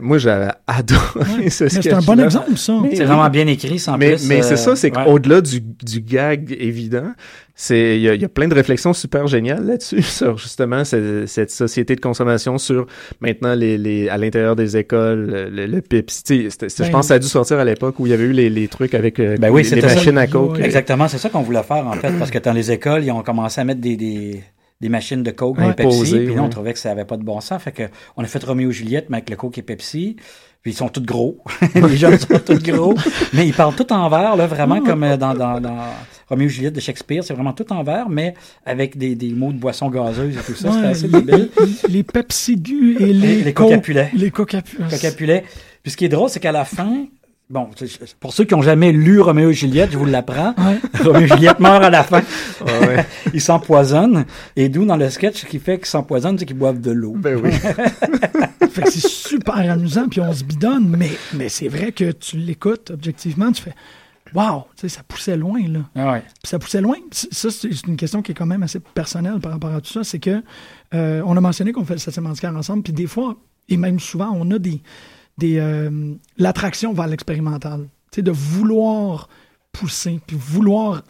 Moi, 0.00 0.18
j'avais 0.18 0.50
adoré 0.66 1.50
ce 1.50 1.64
Mais 1.64 1.70
c'est 1.70 1.92
un 1.92 1.98
bon 2.00 2.18
exemple, 2.18 2.56
ça. 2.56 2.74
Mais- 2.82 2.94
C'est 2.96 3.04
vraiment 3.04 3.28
bien 3.28 3.46
écrit, 3.46 3.78
sans 3.78 3.98
Mais, 3.98 4.14
plus. 4.16 4.26
mais 4.26 4.42
c'est 4.42 4.54
euh, 4.54 4.56
ça, 4.56 4.76
c'est 4.76 4.96
ouais. 4.96 5.04
qu'au-delà 5.04 5.40
du, 5.42 5.60
du 5.60 6.00
gag 6.00 6.56
évident, 6.58 7.12
c'est 7.54 7.96
il 7.96 8.02
y, 8.02 8.08
a- 8.08 8.14
il 8.14 8.22
y 8.22 8.24
a 8.24 8.28
plein 8.28 8.48
de 8.48 8.54
réflexions 8.54 8.92
super 8.94 9.26
géniales 9.26 9.64
là-dessus 9.66 10.02
sur 10.02 10.38
justement 10.38 10.84
ce- 10.84 11.26
cette 11.26 11.50
société 11.50 11.94
de 11.94 12.00
consommation 12.00 12.56
sur 12.58 12.86
maintenant 13.20 13.54
les, 13.54 13.76
les 13.78 14.08
à 14.08 14.16
l'intérieur 14.16 14.56
des 14.56 14.76
écoles 14.76 15.50
le, 15.52 15.66
le, 15.66 15.82
c'était- 16.08 16.48
je 16.48 16.82
Ben, 16.82 16.90
pense 16.90 17.00
que 17.02 17.08
ça 17.08 17.14
a 17.14 17.18
dû 17.18 17.28
sortir 17.28 17.58
à 17.58 17.64
l'époque 17.64 18.00
où 18.00 18.06
il 18.06 18.10
y 18.10 18.12
avait 18.14 18.24
eu 18.24 18.32
les, 18.32 18.48
les 18.50 18.66
trucs 18.68 18.94
avec 18.94 19.20
euh, 19.20 19.36
Ben 19.38 19.50
oui, 19.50 19.62
les, 19.62 19.68
c'était 19.68 19.82
les 19.82 19.88
ça. 19.90 19.94
machines 19.96 20.18
à 20.18 20.26
coke. 20.26 20.54
Ouais. 20.56 20.64
Exactement, 20.64 21.06
c'est 21.06 21.18
ça 21.18 21.28
qu'on 21.28 21.42
voulait 21.42 21.62
faire 21.62 21.86
en 21.86 21.92
fait, 21.92 22.12
parce 22.18 22.30
que 22.30 22.38
dans 22.38 22.52
les 22.54 22.72
écoles, 22.72 23.04
ils 23.04 23.12
ont 23.12 23.22
commencé 23.22 23.60
à 23.60 23.64
mettre 23.64 23.80
des, 23.80 23.96
des, 23.96 24.42
des 24.80 24.88
machines 24.88 25.22
de 25.22 25.30
Coke 25.30 25.58
et 25.60 25.72
Pepsi, 25.72 26.10
puis 26.26 26.34
nous, 26.34 26.42
on 26.42 26.48
trouvait 26.48 26.72
que 26.72 26.78
ça 26.78 26.90
avait 26.90 27.04
pas 27.04 27.16
de 27.16 27.22
bon 27.22 27.40
sens, 27.40 27.62
fait 27.62 27.72
que 27.72 27.84
on 28.16 28.24
a 28.24 28.26
fait 28.26 28.42
Roméo 28.44 28.70
et 28.70 28.72
Juliette, 28.72 29.06
mais 29.08 29.18
avec 29.18 29.30
le 29.30 29.36
Coke 29.36 29.56
et 29.58 29.62
Pepsi, 29.62 30.16
puis 30.62 30.72
ils 30.72 30.76
sont 30.76 30.88
tous 30.88 31.02
gros, 31.02 31.38
les 31.74 31.96
jeunes 31.96 32.18
sont 32.18 32.38
tous 32.44 32.58
gros, 32.62 32.94
mais 33.32 33.46
ils 33.46 33.54
parlent 33.54 33.74
tout 33.76 33.90
en 33.92 34.08
vert, 34.08 34.36
là, 34.36 34.46
vraiment 34.46 34.80
comme 34.82 35.04
euh, 35.04 35.16
dans, 35.16 35.34
dans, 35.34 35.60
dans 35.60 35.76
Roméo 36.28 36.46
et 36.48 36.50
Juliette 36.50 36.74
de 36.74 36.80
Shakespeare, 36.80 37.22
c'est 37.22 37.34
vraiment 37.34 37.52
tout 37.52 37.70
en 37.72 37.82
vert, 37.82 38.08
mais 38.08 38.34
avec 38.66 38.96
des, 38.98 39.14
des 39.14 39.30
mots 39.30 39.52
de 39.52 39.58
boissons 39.58 39.88
gazeuses 39.90 40.36
et 40.36 40.40
tout 40.40 40.54
ça, 40.54 40.72
c'était 40.72 40.86
assez 40.86 41.08
les, 41.08 41.22
débile. 41.22 41.50
les 41.88 42.02
Pepsi 42.02 42.52
et 43.00 43.12
les, 43.12 43.42
les 43.42 43.52
Coke- 43.52 43.68
cocapulets. 43.68 44.10
Les 44.14 44.30
cocapulets. 44.30 44.88
Cocapulet. 44.90 45.44
Puis 45.82 45.92
ce 45.92 45.96
qui 45.96 46.04
est 46.06 46.08
drôle, 46.10 46.30
c'est 46.30 46.40
qu'à 46.40 46.52
la 46.52 46.64
fin, 46.64 47.06
bon, 47.50 47.68
pour 48.20 48.32
ceux 48.32 48.44
qui 48.44 48.54
ont 48.54 48.62
jamais 48.62 48.92
lu 48.92 49.20
Roméo 49.20 49.50
et 49.50 49.54
Juliette, 49.54 49.92
je 49.92 49.98
vous 49.98 50.04
l'apprends. 50.04 50.54
Ouais. 50.58 50.78
Roméo 51.04 51.22
et 51.22 51.28
Juliette 51.28 51.60
meurent 51.60 51.82
à 51.82 51.90
la 51.90 52.04
fin. 52.04 52.22
Ouais. 52.64 53.04
ils 53.34 53.40
s'empoisonnent. 53.40 54.24
Et 54.56 54.68
d'où 54.68 54.84
dans 54.84 54.96
le 54.96 55.10
sketch, 55.10 55.42
ce 55.42 55.46
qui 55.46 55.58
fait 55.58 55.78
qu'ils 55.78 55.86
s'empoisonnent, 55.86 56.38
c'est 56.38 56.46
qu'ils 56.46 56.56
boivent 56.56 56.80
de 56.80 56.90
l'eau. 56.90 57.14
Ben 57.16 57.38
oui. 57.42 57.50
Fait 58.70 58.82
que 58.82 58.90
c'est 58.90 59.06
super 59.06 59.70
amusant, 59.70 60.08
puis 60.08 60.20
on 60.20 60.32
se 60.32 60.42
bidonne, 60.42 60.88
mais, 60.88 61.10
mais 61.34 61.48
c'est 61.48 61.68
vrai 61.68 61.92
que 61.92 62.10
tu 62.10 62.38
l'écoutes 62.38 62.90
objectivement, 62.90 63.52
tu 63.52 63.62
fais 63.62 63.74
Wow, 64.34 64.64
tu 64.76 64.80
sais, 64.80 64.88
ça 64.88 65.02
poussait 65.06 65.36
loin, 65.36 65.60
là. 65.68 65.80
Ah 65.94 66.12
ouais. 66.12 66.20
Puis 66.20 66.48
ça 66.48 66.58
poussait 66.58 66.80
loin. 66.80 66.96
Ça, 67.12 67.50
c'est 67.50 67.86
une 67.86 67.96
question 67.96 68.20
qui 68.20 68.32
est 68.32 68.34
quand 68.34 68.46
même 68.46 68.64
assez 68.64 68.80
personnelle 68.80 69.38
par 69.38 69.52
rapport 69.52 69.72
à 69.72 69.80
tout 69.80 69.92
ça. 69.92 70.02
C'est 70.02 70.18
que 70.18 70.42
euh, 70.92 71.22
on 71.24 71.36
a 71.36 71.40
mentionné 71.40 71.72
qu'on 71.72 71.84
fait 71.84 71.94
le 71.94 72.00
septième 72.00 72.56
ensemble, 72.56 72.82
puis 72.82 72.92
des 72.92 73.06
fois, 73.06 73.36
et 73.68 73.76
même 73.76 74.00
souvent, 74.00 74.30
on 74.34 74.50
a 74.50 74.58
des, 74.58 74.82
des 75.38 75.58
euh, 75.58 76.14
l'attraction 76.38 76.92
vers 76.92 77.06
l'expérimental. 77.06 77.88
De 78.16 78.30
vouloir 78.30 79.28
pousser, 79.72 80.20
puis 80.24 80.36
vouloir, 80.38 81.02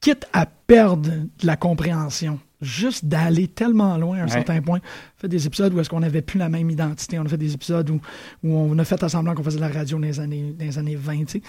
quitte 0.00 0.26
à 0.32 0.44
perdre 0.46 1.08
de 1.08 1.46
la 1.46 1.56
compréhension, 1.56 2.40
juste 2.60 3.04
d'aller 3.04 3.46
tellement 3.46 3.96
loin 3.96 4.18
à 4.18 4.22
un 4.22 4.24
Ouais. 4.24 4.30
certain 4.32 4.60
point. 4.60 4.80
On 4.80 5.18
a 5.18 5.20
fait 5.20 5.28
des 5.28 5.46
épisodes 5.46 5.72
où 5.72 5.78
est-ce 5.78 5.88
qu'on 5.88 6.00
n'avait 6.00 6.20
plus 6.22 6.38
la 6.40 6.48
même 6.48 6.68
identité. 6.68 7.16
On 7.20 7.24
a 7.24 7.28
fait 7.28 7.36
des 7.38 7.54
épisodes 7.54 7.88
où, 7.90 8.00
où 8.42 8.56
on 8.56 8.76
a 8.76 8.84
fait 8.84 9.08
semblant 9.08 9.34
qu'on 9.36 9.44
faisait 9.44 9.58
de 9.58 9.60
la 9.62 9.68
radio 9.68 9.98
dans 9.98 10.06
les 10.06 10.18
années, 10.18 10.52
dans 10.58 10.64
les 10.64 10.78
années 10.78 10.96
20. 10.96 11.26
tu 11.26 11.32
sais 11.38 11.42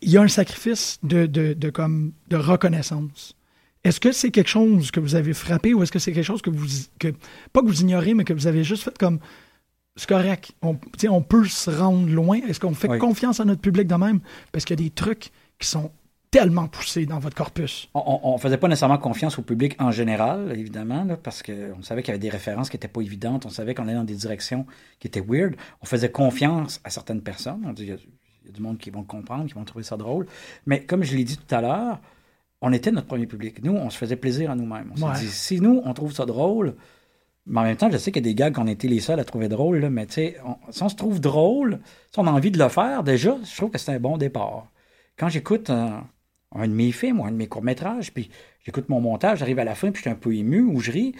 il 0.00 0.10
y 0.10 0.16
a 0.16 0.22
un 0.22 0.28
sacrifice 0.28 0.98
de, 1.02 1.26
de, 1.26 1.52
de, 1.52 1.70
comme, 1.70 2.12
de 2.30 2.36
reconnaissance. 2.36 3.36
Est-ce 3.84 4.00
que 4.00 4.12
c'est 4.12 4.30
quelque 4.30 4.48
chose 4.48 4.90
que 4.90 4.98
vous 4.98 5.14
avez 5.14 5.34
frappé 5.34 5.74
ou 5.74 5.82
est-ce 5.82 5.92
que 5.92 5.98
c'est 5.98 6.12
quelque 6.12 6.24
chose 6.24 6.40
que 6.40 6.48
vous, 6.48 6.66
que, 6.98 7.08
pas 7.52 7.60
que 7.60 7.66
vous 7.66 7.82
ignorez, 7.82 8.14
mais 8.14 8.24
que 8.24 8.32
vous 8.32 8.46
avez 8.46 8.64
juste 8.64 8.82
fait 8.82 8.96
comme, 8.96 9.18
c'est 9.96 10.08
correct, 10.08 10.52
on, 10.62 10.74
peut 11.22 11.44
se 11.44 11.70
rendre 11.70 12.08
loin. 12.08 12.38
Est-ce 12.48 12.58
qu'on 12.60 12.74
fait 12.74 12.88
Oui. 12.88 12.98
confiance 12.98 13.40
à 13.40 13.44
notre 13.44 13.60
public 13.60 13.86
de 13.86 13.94
même? 13.94 14.20
Parce 14.52 14.64
qu'il 14.64 14.78
y 14.78 14.82
a 14.82 14.84
des 14.86 14.90
trucs 14.90 15.30
qui 15.58 15.68
sont 15.68 15.90
tellement 16.32 16.66
poussés 16.66 17.06
dans 17.06 17.20
votre 17.20 17.36
corpus. 17.36 17.88
On, 17.94 18.18
on 18.24 18.38
faisait 18.38 18.58
pas 18.58 18.66
nécessairement 18.66 18.98
confiance 18.98 19.38
au 19.38 19.42
public 19.42 19.76
en 19.78 19.92
général, 19.92 20.52
évidemment, 20.58 21.04
là, 21.04 21.16
parce 21.16 21.44
qu'on 21.44 21.80
savait 21.82 22.02
qu'il 22.02 22.08
y 22.08 22.14
avait 22.14 22.18
des 22.18 22.28
références 22.28 22.70
qui 22.70 22.76
étaient 22.76 22.88
pas 22.88 23.02
évidentes. 23.02 23.46
On 23.46 23.50
savait 23.50 23.72
qu'on 23.72 23.84
allait 23.84 23.94
dans 23.94 24.02
des 24.02 24.16
directions 24.16 24.66
qui 24.98 25.06
étaient 25.06 25.20
weird. 25.24 25.54
On 25.80 25.86
faisait 25.86 26.10
confiance 26.10 26.80
à 26.82 26.90
certaines 26.90 27.22
personnes. 27.22 27.62
On 27.64 27.72
dit, 27.72 27.84
il 27.84 27.88
y 27.90 27.92
a- 27.92 27.96
il 28.42 28.48
y, 28.48 28.50
a 28.50 28.52
du 28.52 28.60
monde 28.62 28.78
qui 28.78 28.90
vont 28.90 29.00
le 29.00 29.06
comprendre, 29.06 29.46
qui 29.46 29.54
vont 29.54 29.64
trouver 29.64 29.84
ça 29.84 29.96
drôle. 29.96 30.26
Mais 30.66 30.80
comme 30.84 31.04
je 31.04 31.16
l'ai 31.16 31.22
dit 31.24 31.36
tout 31.36 31.54
à 31.54 31.60
l'heure, 31.60 32.00
on 32.60 32.72
était 32.72 32.90
notre 32.90 33.06
premier 33.06 33.26
public. 33.26 33.62
Nous, 33.62 33.72
on 33.72 33.88
se 33.88 33.96
faisait 33.96 34.16
plaisir 34.16 34.50
à 34.50 34.56
nous-mêmes. 34.56 34.92
On 35.00 35.06
Ouais. 35.08 35.14
s'est 35.14 35.20
dit, 35.26 35.30
si 35.30 35.60
nous, 35.60 35.80
on 35.84 35.94
trouve 35.94 36.12
ça 36.12 36.26
drôle, 36.26 36.74
mais 37.46 37.60
en 37.60 37.62
même 37.64 37.76
temps, 37.76 37.90
je 37.90 37.98
sais 37.98 38.10
qu'il 38.10 38.24
y 38.24 38.28
a 38.28 38.30
des 38.30 38.34
gars 38.34 38.50
qu'on 38.50 38.66
était 38.66 38.88
les 38.88 39.00
seuls 39.00 39.20
à 39.20 39.24
trouver 39.24 39.48
drôle, 39.48 39.78
là, 39.78 39.90
mais 39.90 40.06
tu 40.06 40.14
sais, 40.14 40.36
si 40.70 40.82
on 40.82 40.88
se 40.88 40.96
trouve 40.96 41.20
drôle, 41.20 41.80
si 42.12 42.18
on 42.18 42.26
a 42.26 42.30
envie 42.30 42.50
de 42.50 42.58
le 42.58 42.68
faire, 42.68 43.02
déjà, 43.02 43.36
je 43.44 43.56
trouve 43.56 43.70
que 43.70 43.78
c'est 43.78 43.92
un 43.92 44.00
bon 44.00 44.16
départ. 44.16 44.68
Quand 45.18 45.28
j'écoute 45.28 45.70
un, 45.70 46.04
un 46.54 46.68
de 46.68 46.72
mes 46.72 46.92
films 46.92 47.20
ou 47.20 47.24
un 47.26 47.30
de 47.30 47.36
mes 47.36 47.46
courts-métrages, 47.48 48.12
puis 48.12 48.30
j'écoute 48.64 48.88
mon 48.88 49.00
montage, 49.00 49.38
j'arrive 49.38 49.58
à 49.58 49.64
la 49.64 49.74
fin, 49.74 49.90
puis 49.90 49.98
je 49.98 50.02
suis 50.02 50.10
un 50.10 50.14
peu 50.14 50.34
ému 50.34 50.62
ou 50.62 50.80
je 50.80 50.90
ris, 50.90 51.14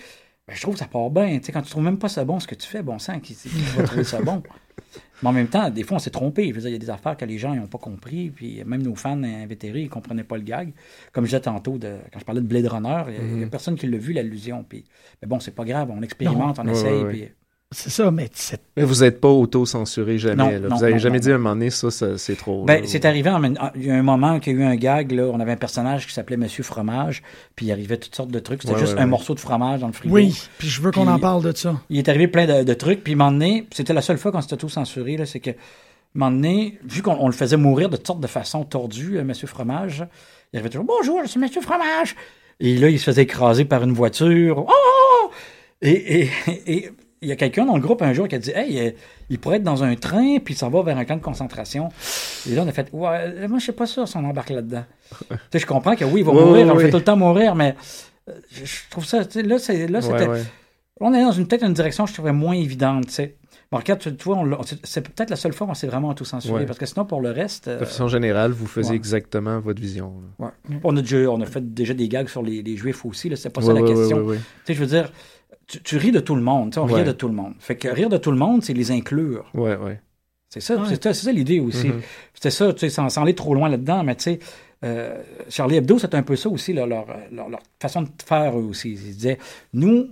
ben, 0.47 0.55
je 0.55 0.63
trouve 0.63 0.75
que 0.75 0.81
ça 0.81 0.87
part 0.87 1.11
bien. 1.11 1.39
Tu 1.39 1.47
sais, 1.47 1.53
quand 1.53 1.63
tu 1.63 1.71
trouves 1.71 1.85
même 1.85 1.99
pas 1.99 2.09
ça 2.09 2.25
bon, 2.25 2.41
ce 2.41 2.47
que 2.47 2.55
tu 2.55 2.67
fais, 2.69 2.83
bon 2.83 2.99
sang, 2.99 3.21
qui 3.21 3.37
va 3.77 3.83
trouver 3.85 4.05
ça 4.05 4.21
bon? 4.21 4.43
Mais 5.25 5.31
en 5.31 5.33
même 5.33 5.49
temps, 5.49 5.71
des 5.71 5.83
fois, 5.83 5.97
on 5.97 5.99
s'est 6.01 6.11
trompé. 6.11 6.47
Il 6.47 6.61
y 6.71 6.75
a 6.75 6.79
des 6.79 6.91
affaires 6.91 7.17
que 7.17 7.25
les 7.25 7.39
gens 7.39 7.55
n'ont 7.55 7.67
pas 7.67 7.79
compris, 7.79 8.31
puis 8.31 8.63
même 8.65 8.83
nos 8.83 8.95
fans 8.95 9.23
invétérés, 9.23 9.81
ils 9.83 9.89
comprenaient 9.89 10.23
pas 10.25 10.37
le 10.37 10.43
gag. 10.43 10.73
Comme 11.13 11.25
je 11.25 11.31
disais 11.31 11.41
tantôt, 11.41 11.79
de, 11.79 11.97
quand 12.13 12.19
je 12.19 12.25
parlais 12.25 12.41
de 12.43 12.47
Blade 12.47 12.67
Runner, 12.67 13.03
il 13.09 13.15
y 13.39 13.43
a- 13.43 13.47
a 13.47 13.49
personne 13.49 13.77
qui 13.77 13.87
l'a 13.87 13.99
vu, 13.99 14.13
l'allusion. 14.13 14.65
Puis, 14.69 14.85
mais 15.23 15.27
bon, 15.29 15.41
c'est 15.41 15.55
pas 15.55 15.65
grave, 15.65 15.91
on 15.91 16.03
expérimente, 16.03 16.59
on 16.59 16.69
essaye, 16.69 17.05
puis 17.09 17.29
C'est 17.75 17.91
ça, 17.91 18.11
mais 18.11 18.31
c'est 18.33 18.61
Mais 18.77 18.85
vous 18.85 19.01
n'êtes 19.03 19.21
pas 19.21 19.29
auto-censuré 19.29 20.17
jamais. 20.19 20.37
Non, 20.37 20.51
là. 20.51 20.59
non, 20.61 20.77
vous 20.77 20.85
avez 20.85 20.93
non, 20.95 20.99
jamais 20.99 21.19
non, 21.19 21.23
dit 21.25 21.33
à 21.33 21.35
un 21.35 21.39
moment 21.39 21.55
donné, 21.55 21.71
ça, 21.71 21.91
ça, 21.91 22.17
c'est 22.17 22.37
trop. 22.37 22.65
Ben, 22.65 22.85
c'est 22.87 23.05
arrivé, 23.05 23.29
en 23.31 23.43
il 23.75 23.85
y 23.85 23.91
a 23.91 23.95
un 23.95 24.03
moment 24.03 24.39
qu'il 24.41 24.55
y 24.55 24.57
a 24.57 24.61
eu 24.61 24.65
un 24.65 24.77
gag, 24.77 25.13
là, 25.13 25.25
on 25.25 25.41
avait 25.41 25.53
un 25.53 25.57
personnage 25.57 26.07
qui 26.07 26.13
s'appelait 26.15 26.37
Monsieur 26.37 26.63
Fromage, 26.63 27.23
puis 27.57 27.67
il 27.67 27.73
arrivait 27.73 27.97
toutes 27.97 28.15
sortes 28.15 28.31
de 28.31 28.39
trucs. 28.39 28.63
C'était 28.63 28.75
Ouais, 28.75 28.81
juste 28.81 28.95
ouais, 28.95 29.01
un 29.01 29.05
ouais. 29.05 29.11
morceau 29.11 29.35
de 29.35 29.41
fromage 29.41 29.81
dans 29.81 29.89
le 29.89 29.93
frigo. 29.93 30.15
Oui, 30.15 30.35
puis 30.59 30.69
je 30.69 30.81
veux 30.81 30.91
qu'on 30.93 31.07
en 31.09 31.19
parle 31.19 31.43
de 31.43 31.55
ça. 31.57 31.75
Il 31.91 31.99
est 31.99 32.09
arrivé 32.09 32.29
plein 32.29 32.47
de, 32.47 32.63
de 32.63 32.75
trucs, 32.75 33.03
puis 33.05 33.15
un 33.15 33.17
moment 33.17 33.33
donné, 33.33 33.67
c'était 33.73 33.93
la 33.93 34.03
seule 34.03 34.19
fois 34.19 34.31
qu'on 34.33 34.41
s'était 34.41 34.57
tout 34.57 34.69
censuré, 34.69 35.17
là, 35.17 35.27
c'est 35.27 35.41
que, 35.41 35.51
un 35.51 35.55
moment 36.15 36.31
donné, 36.31 36.79
vu 36.85 37.03
qu'on 37.03 37.17
on 37.19 37.27
le 37.27 37.33
faisait 37.33 37.57
mourir 37.57 37.89
de 37.91 37.97
toutes 37.97 38.07
sortes 38.07 38.21
de 38.21 38.27
façons 38.29 38.65
tordues, 38.65 39.19
euh, 39.19 39.25
Monsieur 39.25 39.49
Fromage, 39.49 40.07
il 40.53 40.57
arrivait 40.59 40.71
toujours 40.71 40.87
Bonjour, 40.87 41.21
je 41.25 41.29
suis 41.29 41.41
Monsieur 41.41 41.61
Fromage. 41.61 42.15
Et 42.61 42.77
là, 42.79 42.89
il 42.89 43.01
se 43.01 43.05
faisait 43.05 43.23
écraser 43.23 43.65
par 43.65 43.83
une 43.83 43.93
voiture. 43.93 44.65
Oh! 44.69 45.31
Et, 45.83 46.21
et, 46.23 46.31
et 46.67 46.91
il 47.25 47.29
y 47.29 47.33
a 47.33 47.37
quelqu'un 47.37 47.65
dans 47.67 47.75
le 47.77 47.81
groupe 47.83 48.03
un 48.03 48.13
jour 48.13 48.29
qui 48.29 48.35
a 48.35 48.39
dit 48.39 48.51
Hey, 48.55 48.79
euh, 48.79 48.91
il 49.31 49.39
pourrait 49.39 49.57
être 49.57 49.63
dans 49.63 49.83
un 49.83 49.95
train, 49.97 50.39
puis 50.39 50.55
il 50.55 50.57
s'en 50.57 50.69
va 50.71 50.83
vers 50.83 50.97
un 50.97 51.05
camp 51.05 51.17
de 51.17 51.23
concentration. 51.23 51.89
Et 52.49 52.55
là, 52.55 52.63
on 52.65 52.69
a 52.69 52.73
fait 52.73 52.89
Ouais, 52.93 53.49
moi, 53.49 53.59
je 53.59 53.67
sais 53.67 53.73
pas 53.73 53.87
sûr 53.87 54.07
si 54.07 54.17
on 54.17 54.25
embarque 54.25 54.51
là-dedans. 54.51 54.85
tu 55.29 55.37
sais, 55.53 55.59
je 55.59 55.67
comprends 55.67 55.97
que 55.97 56.05
oui, 56.05 56.21
il 56.21 56.25
va 56.27 56.33
mourir, 56.33 56.67
on 56.67 56.77
fait 56.79 56.85
ouais. 56.85 56.91
tout 56.91 56.99
le 56.99 57.05
temps 57.05 57.17
mourir, 57.17 57.55
mais 57.55 57.75
euh, 58.29 58.33
je, 58.53 58.65
je 58.65 58.77
trouve 58.91 59.05
ça, 59.05 59.21
là, 59.35 59.59
c'est, 59.59 59.87
là, 59.89 60.01
c'était. 60.01 60.29
ouais. 60.29 60.43
On 61.01 61.13
est 61.13 61.23
dans 61.23 61.33
une 61.33 61.49
peut-être 61.49 61.65
une 61.65 61.75
direction 61.75 62.05
que 62.05 62.11
je 62.11 62.15
trouvais 62.15 62.33
moins 62.33 62.55
évidente, 62.55 63.07
tu 63.09 63.13
sais. 63.15 63.35
Bon, 63.73 63.79
regarde, 63.79 63.99
tu, 63.99 64.15
tu 64.15 64.25
vois, 64.25 64.37
on 64.37 64.45
l'a- 64.45 64.59
c'est- 64.85 65.01
peut-être 65.01 65.31
la 65.31 65.35
seule 65.37 65.53
fois 65.53 65.67
où 65.67 65.71
on 65.71 65.75
s'est 65.75 65.89
vraiment 65.89 66.15
tout 66.15 66.25
censuré, 66.25 66.61
Ouais. 66.61 66.67
parce 66.67 66.79
que 66.79 66.87
sinon, 66.87 67.05
pour 67.05 67.21
le 67.21 67.33
reste, 67.33 67.67
euh, 67.67 67.81
De 67.81 67.85
façon 67.85 68.07
générale, 68.07 68.53
vous 68.53 68.67
faisiez 68.69 68.91
ouais. 68.93 68.97
exactement 68.97 69.59
votre 69.59 69.81
vision. 69.83 70.13
ouais. 70.39 70.49
on, 70.85 70.97
a 70.97 71.01
déjà, 71.01 71.17
on 71.31 71.41
a 71.41 71.47
fait 71.47 71.75
déjà 71.75 71.95
des 71.95 72.09
gags 72.09 72.29
sur 72.29 72.43
les, 72.43 72.63
les 72.63 72.77
juifs 72.77 73.05
aussi, 73.05 73.29
là, 73.29 73.35
c'est 73.35 73.51
pas 73.51 73.63
ça 73.63 73.73
la 73.73 73.83
question. 73.83 74.25
Tu 74.31 74.39
sais, 74.67 74.75
je 74.75 74.81
veux 74.81 74.87
dire, 74.87 75.11
tu, 75.67 75.83
tu 75.83 75.97
ris 75.97 76.13
de 76.13 76.21
tout 76.21 76.35
le 76.35 76.43
monde, 76.43 76.71
tu 76.71 76.75
sais, 76.75 76.81
on 76.81 76.87
Ouais. 76.87 77.01
rit 77.01 77.05
de 77.07 77.13
tout 77.13 77.29
le 77.29 77.35
monde. 77.35 77.55
Fait 77.59 77.77
que 77.77 77.89
rire 77.89 78.09
de 78.09 78.17
tout 78.19 78.31
le 78.31 78.37
monde, 78.39 78.63
c'est 78.63 78.75
les 78.75 78.91
inclure. 78.91 79.51
Ouais, 79.55 79.77
ouais. 79.77 80.01
C'est 80.51 80.61
ça, 80.61 80.77
Ouais. 80.77 80.87
c'est 80.89 81.03
ça, 81.03 81.13
c'est 81.15 81.33
l'idée 81.33 81.61
aussi. 81.61 81.89
Mhm. 81.89 82.01
C'était 82.33 82.51
ça, 82.51 82.73
tu 82.73 82.81
sais, 82.81 82.89
sans, 82.91 83.09
sans 83.09 83.23
aller 83.23 83.35
trop 83.35 83.55
loin 83.55 83.69
là-dedans, 83.69 84.05
mais 84.05 84.15
tu 84.15 84.23
sais, 84.25 84.39
euh, 84.85 85.21
Charlie 85.49 85.77
Hebdo, 85.77 85.99
c'est 85.99 86.15
un 86.15 86.23
peu 86.23 86.37
ça 86.37 86.49
aussi, 86.49 86.73
là, 86.73 86.87
leur, 86.87 87.07
leur, 87.33 87.49
leur 87.49 87.61
façon 87.81 88.03
de 88.03 88.09
faire 88.25 88.57
eux 88.59 88.63
aussi. 88.65 88.93
Ils 88.93 89.15
disaient, 89.17 89.39
nous, 89.73 90.09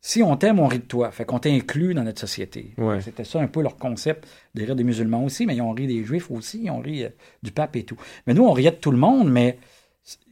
si 0.00 0.22
on 0.22 0.36
t'aime, 0.36 0.58
on 0.58 0.66
rit 0.66 0.80
de 0.80 0.84
toi. 0.84 1.10
Fait 1.12 1.24
qu'on 1.24 1.38
t'inclut 1.38 1.94
dans 1.94 2.02
notre 2.04 2.20
société. 2.20 2.72
Ouais. 2.78 3.00
C'était 3.00 3.24
ça 3.24 3.40
un 3.40 3.46
peu 3.46 3.62
leur 3.62 3.76
concept 3.76 4.26
de 4.54 4.64
rire 4.64 4.74
des 4.76 4.84
musulmans 4.84 5.24
aussi, 5.24 5.46
mais 5.46 5.54
ils 5.56 5.62
ont 5.62 5.72
ri 5.72 5.86
des 5.86 6.02
juifs 6.04 6.30
aussi, 6.30 6.62
ils 6.64 6.70
ont 6.70 6.80
ri 6.80 7.04
euh, 7.04 7.08
du 7.42 7.52
pape 7.52 7.76
et 7.76 7.84
tout. 7.84 7.96
Mais 8.26 8.34
nous, 8.34 8.44
on 8.44 8.52
riait 8.52 8.70
de 8.72 8.76
tout 8.76 8.90
le 8.90 8.98
monde, 8.98 9.30
mais 9.30 9.58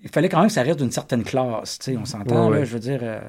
il 0.02 0.08
fallait 0.10 0.28
quand 0.28 0.38
même 0.40 0.48
que 0.48 0.52
ça 0.54 0.62
reste 0.62 0.78
d'une 0.80 0.90
certaine 0.90 1.22
classe, 1.22 1.78
tu 1.78 1.92
sais, 1.92 1.96
on 1.96 2.04
s'entend, 2.04 2.46
Ouais, 2.48 2.54
là, 2.54 2.60
ouais. 2.60 2.66
je 2.66 2.72
veux 2.74 2.80
dire... 2.80 3.00
euh, 3.02 3.20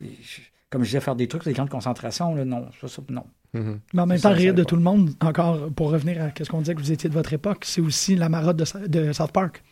je- 0.00 0.40
comme 0.70 0.82
je 0.82 0.88
disais, 0.88 1.00
faire 1.00 1.16
des 1.16 1.28
trucs 1.28 1.42
sur 1.42 1.50
les 1.50 1.54
camps 1.56 1.64
de 1.64 1.70
concentration, 1.70 2.34
là, 2.34 2.44
non, 2.44 2.66
ça, 2.80 2.88
ça, 2.88 3.02
non. 3.08 3.24
Mhm. 3.54 3.80
Mais 3.94 4.02
en 4.02 4.06
même 4.06 4.20
temps, 4.20 4.32
rire 4.32 4.52
de 4.54 4.62
pas. 4.62 4.66
tout 4.68 4.76
le 4.76 4.82
monde, 4.82 5.10
encore 5.22 5.70
pour 5.74 5.90
revenir 5.90 6.22
à 6.22 6.28
ce 6.44 6.48
qu'on 6.50 6.58
disait 6.60 6.74
que 6.74 6.80
vous 6.80 6.92
étiez 6.92 7.08
de 7.08 7.14
votre 7.14 7.32
époque, 7.32 7.64
c'est 7.64 7.80
aussi 7.80 8.14
la 8.16 8.28
marotte 8.28 8.56
de, 8.56 9.12
South 9.12 9.32
Park. 9.32 9.62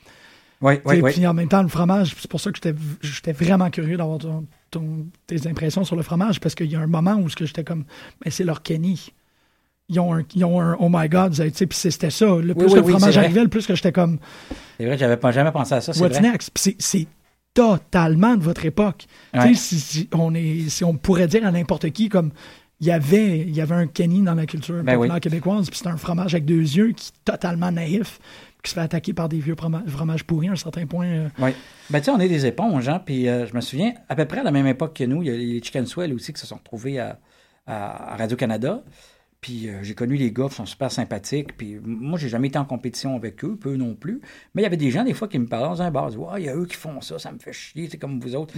Oui, 0.63 0.75
oui, 0.87 0.97
Et 0.97 1.03
oui. 1.03 1.13
puis 1.13 1.27
en 1.27 1.35
même 1.35 1.49
temps, 1.49 1.61
le 1.63 1.69
fromage, 1.69 2.15
c'est 2.19 2.31
pour 2.31 2.41
ça 2.41 2.51
que 2.51 2.57
j'étais 2.57 2.75
j'étais 3.03 3.33
vraiment 3.33 3.69
curieux 3.69 3.99
d'avoir 3.99 4.17
ton- 4.19 4.47
ton- 4.71 5.07
tes 5.27 5.47
impressions 5.47 5.85
sur 5.85 5.97
le 5.97 6.03
fromage, 6.03 6.41
parce 6.41 6.55
qu'il 6.55 6.71
y 6.73 6.77
a 6.77 6.81
un 6.81 6.87
moment 6.87 7.17
où 7.17 7.29
ce 7.29 7.37
que 7.37 7.45
j'étais 7.45 7.65
comme, 7.65 7.85
mais 8.25 8.31
c'est 8.31 8.45
leur 8.45 8.63
Kenny. 8.63 9.13
ils 9.91 10.01
ont 10.01 10.15
un, 10.15 10.23
ils 10.35 10.45
ont 10.47 10.59
un 10.61 10.75
oh 10.81 10.89
my 10.91 11.09
god, 11.11 11.33
tu 11.35 11.49
sais, 11.53 11.67
puis 11.67 11.79
c'était 11.79 12.09
ça. 12.11 12.25
Le 12.25 12.55
plus 12.55 12.65
oui, 12.69 12.71
que 12.73 12.77
le 12.79 12.85
oui, 12.85 12.91
fromage 12.93 13.03
c'est 13.13 13.19
vrai. 13.19 13.25
arrivait, 13.27 13.43
le 13.43 13.49
plus 13.49 13.67
que 13.67 13.75
j'étais 13.75 13.93
comme 13.93 14.19
C'est 14.79 14.87
vrai, 14.87 14.97
j'avais 14.97 15.19
pas 15.19 15.31
jamais 15.31 15.53
pensé 15.53 15.75
à 15.75 15.81
ça. 15.83 15.93
C'est 15.93 16.01
What's 16.01 16.19
vrai. 16.19 16.23
next? 16.33 16.51
Puis 16.55 16.63
c'est- 16.63 16.77
c'est 16.81 17.07
totalement 17.57 18.37
de 18.37 18.43
votre 18.43 18.65
époque. 18.67 19.07
Ouais. 19.35 19.55
si, 19.55 19.81
si 19.81 20.09
on 20.13 20.35
est, 20.35 20.69
si 20.69 20.85
on 20.85 20.95
pourrait 20.95 21.27
dire 21.27 21.45
à 21.47 21.51
n'importe 21.51 21.91
qui 21.91 22.09
comme 22.09 22.31
il 22.81 22.87
y 22.87 22.91
avait, 22.93 23.39
il 23.41 23.57
y 23.57 23.63
avait 23.63 23.75
un 23.75 23.87
Kenny 23.87 24.21
dans 24.23 24.35
la 24.35 24.45
culture 24.45 24.75
Ben 24.85 24.95
populaire 24.97 25.15
oui. 25.15 25.21
québécoise, 25.21 25.71
puis 25.71 25.81
c'est 25.83 25.89
un 25.89 25.97
fromage 25.97 26.35
avec 26.35 26.45
deux 26.45 26.61
yeux 26.61 26.93
qui 26.93 27.09
est 27.09 27.25
totalement 27.33 27.73
naïf, 27.73 28.21
qui 28.63 28.69
se 28.71 28.75
fait 28.75 28.83
attaquer 28.83 29.15
par 29.15 29.31
des 29.31 29.39
vieux 29.39 29.55
froma- 29.55 29.83
fromages 29.89 30.25
pourris 30.25 30.49
à 30.49 30.53
un 30.53 30.57
certain 30.57 30.85
point. 30.85 31.07
euh, 31.07 31.29
Oui. 31.39 31.51
Ben, 31.89 32.01
tu 32.01 32.05
sais, 32.05 32.11
on 32.11 32.21
est 32.21 32.29
des 32.29 32.45
éponges, 32.45 32.89
hein. 32.91 33.01
Puis 33.05 33.29
euh, 33.29 33.47
je 33.47 33.55
me 33.55 33.63
souviens, 33.63 33.95
à 34.11 34.15
peu 34.15 34.27
près 34.27 34.41
à 34.41 34.43
la 34.43 34.51
même 34.53 34.67
époque 34.67 34.95
que 34.95 35.05
nous, 35.05 35.23
il 35.23 35.29
y 35.29 35.31
a 35.31 35.37
les 35.37 35.63
Chicken 35.63 35.87
Swell 35.87 36.13
aussi 36.13 36.35
qui 36.35 36.41
se 36.41 36.47
sont 36.47 36.57
retrouvés 36.57 36.99
à 36.99 37.19
Radio-Canada. 38.19 38.83
Puis 39.47 39.69
euh, 39.69 39.79
j'ai 39.83 39.95
connu 39.95 40.17
les 40.17 40.33
gars 40.33 40.49
qui 40.49 40.57
sont 40.57 40.67
super 40.67 40.91
sympathiques. 40.91 41.57
Puis 41.57 41.79
moi, 41.85 42.19
j'ai 42.19 42.29
jamais 42.29 42.49
été 42.49 42.59
en 42.59 42.65
compétition 42.65 43.15
avec 43.15 43.45
eux, 43.45 43.55
peu 43.55 43.77
non 43.77 43.95
plus. 43.95 44.21
Mais 44.53 44.63
il 44.63 44.65
y 44.65 44.67
avait 44.67 44.77
des 44.77 44.91
gens, 44.91 45.05
des 45.05 45.15
fois, 45.15 45.29
qui 45.29 45.39
me 45.39 45.47
parlaient 45.47 45.69
dans 45.69 45.83
un 45.83 45.91
bar. 45.93 46.09
Ils 46.09 46.17
disaient, 46.17 46.25
Ouais, 46.25 46.43
il 46.43 46.47
y 46.47 46.49
a 46.49 46.57
eux 46.57 46.67
qui 46.67 46.75
font 46.75 47.01
ça, 47.01 47.21
ça 47.21 47.31
me 47.31 47.39
fait 47.39 47.53
chier, 47.53 47.87
c'est 47.89 47.97
comme 47.97 48.19
vous 48.19 48.35
autres. 48.35 48.55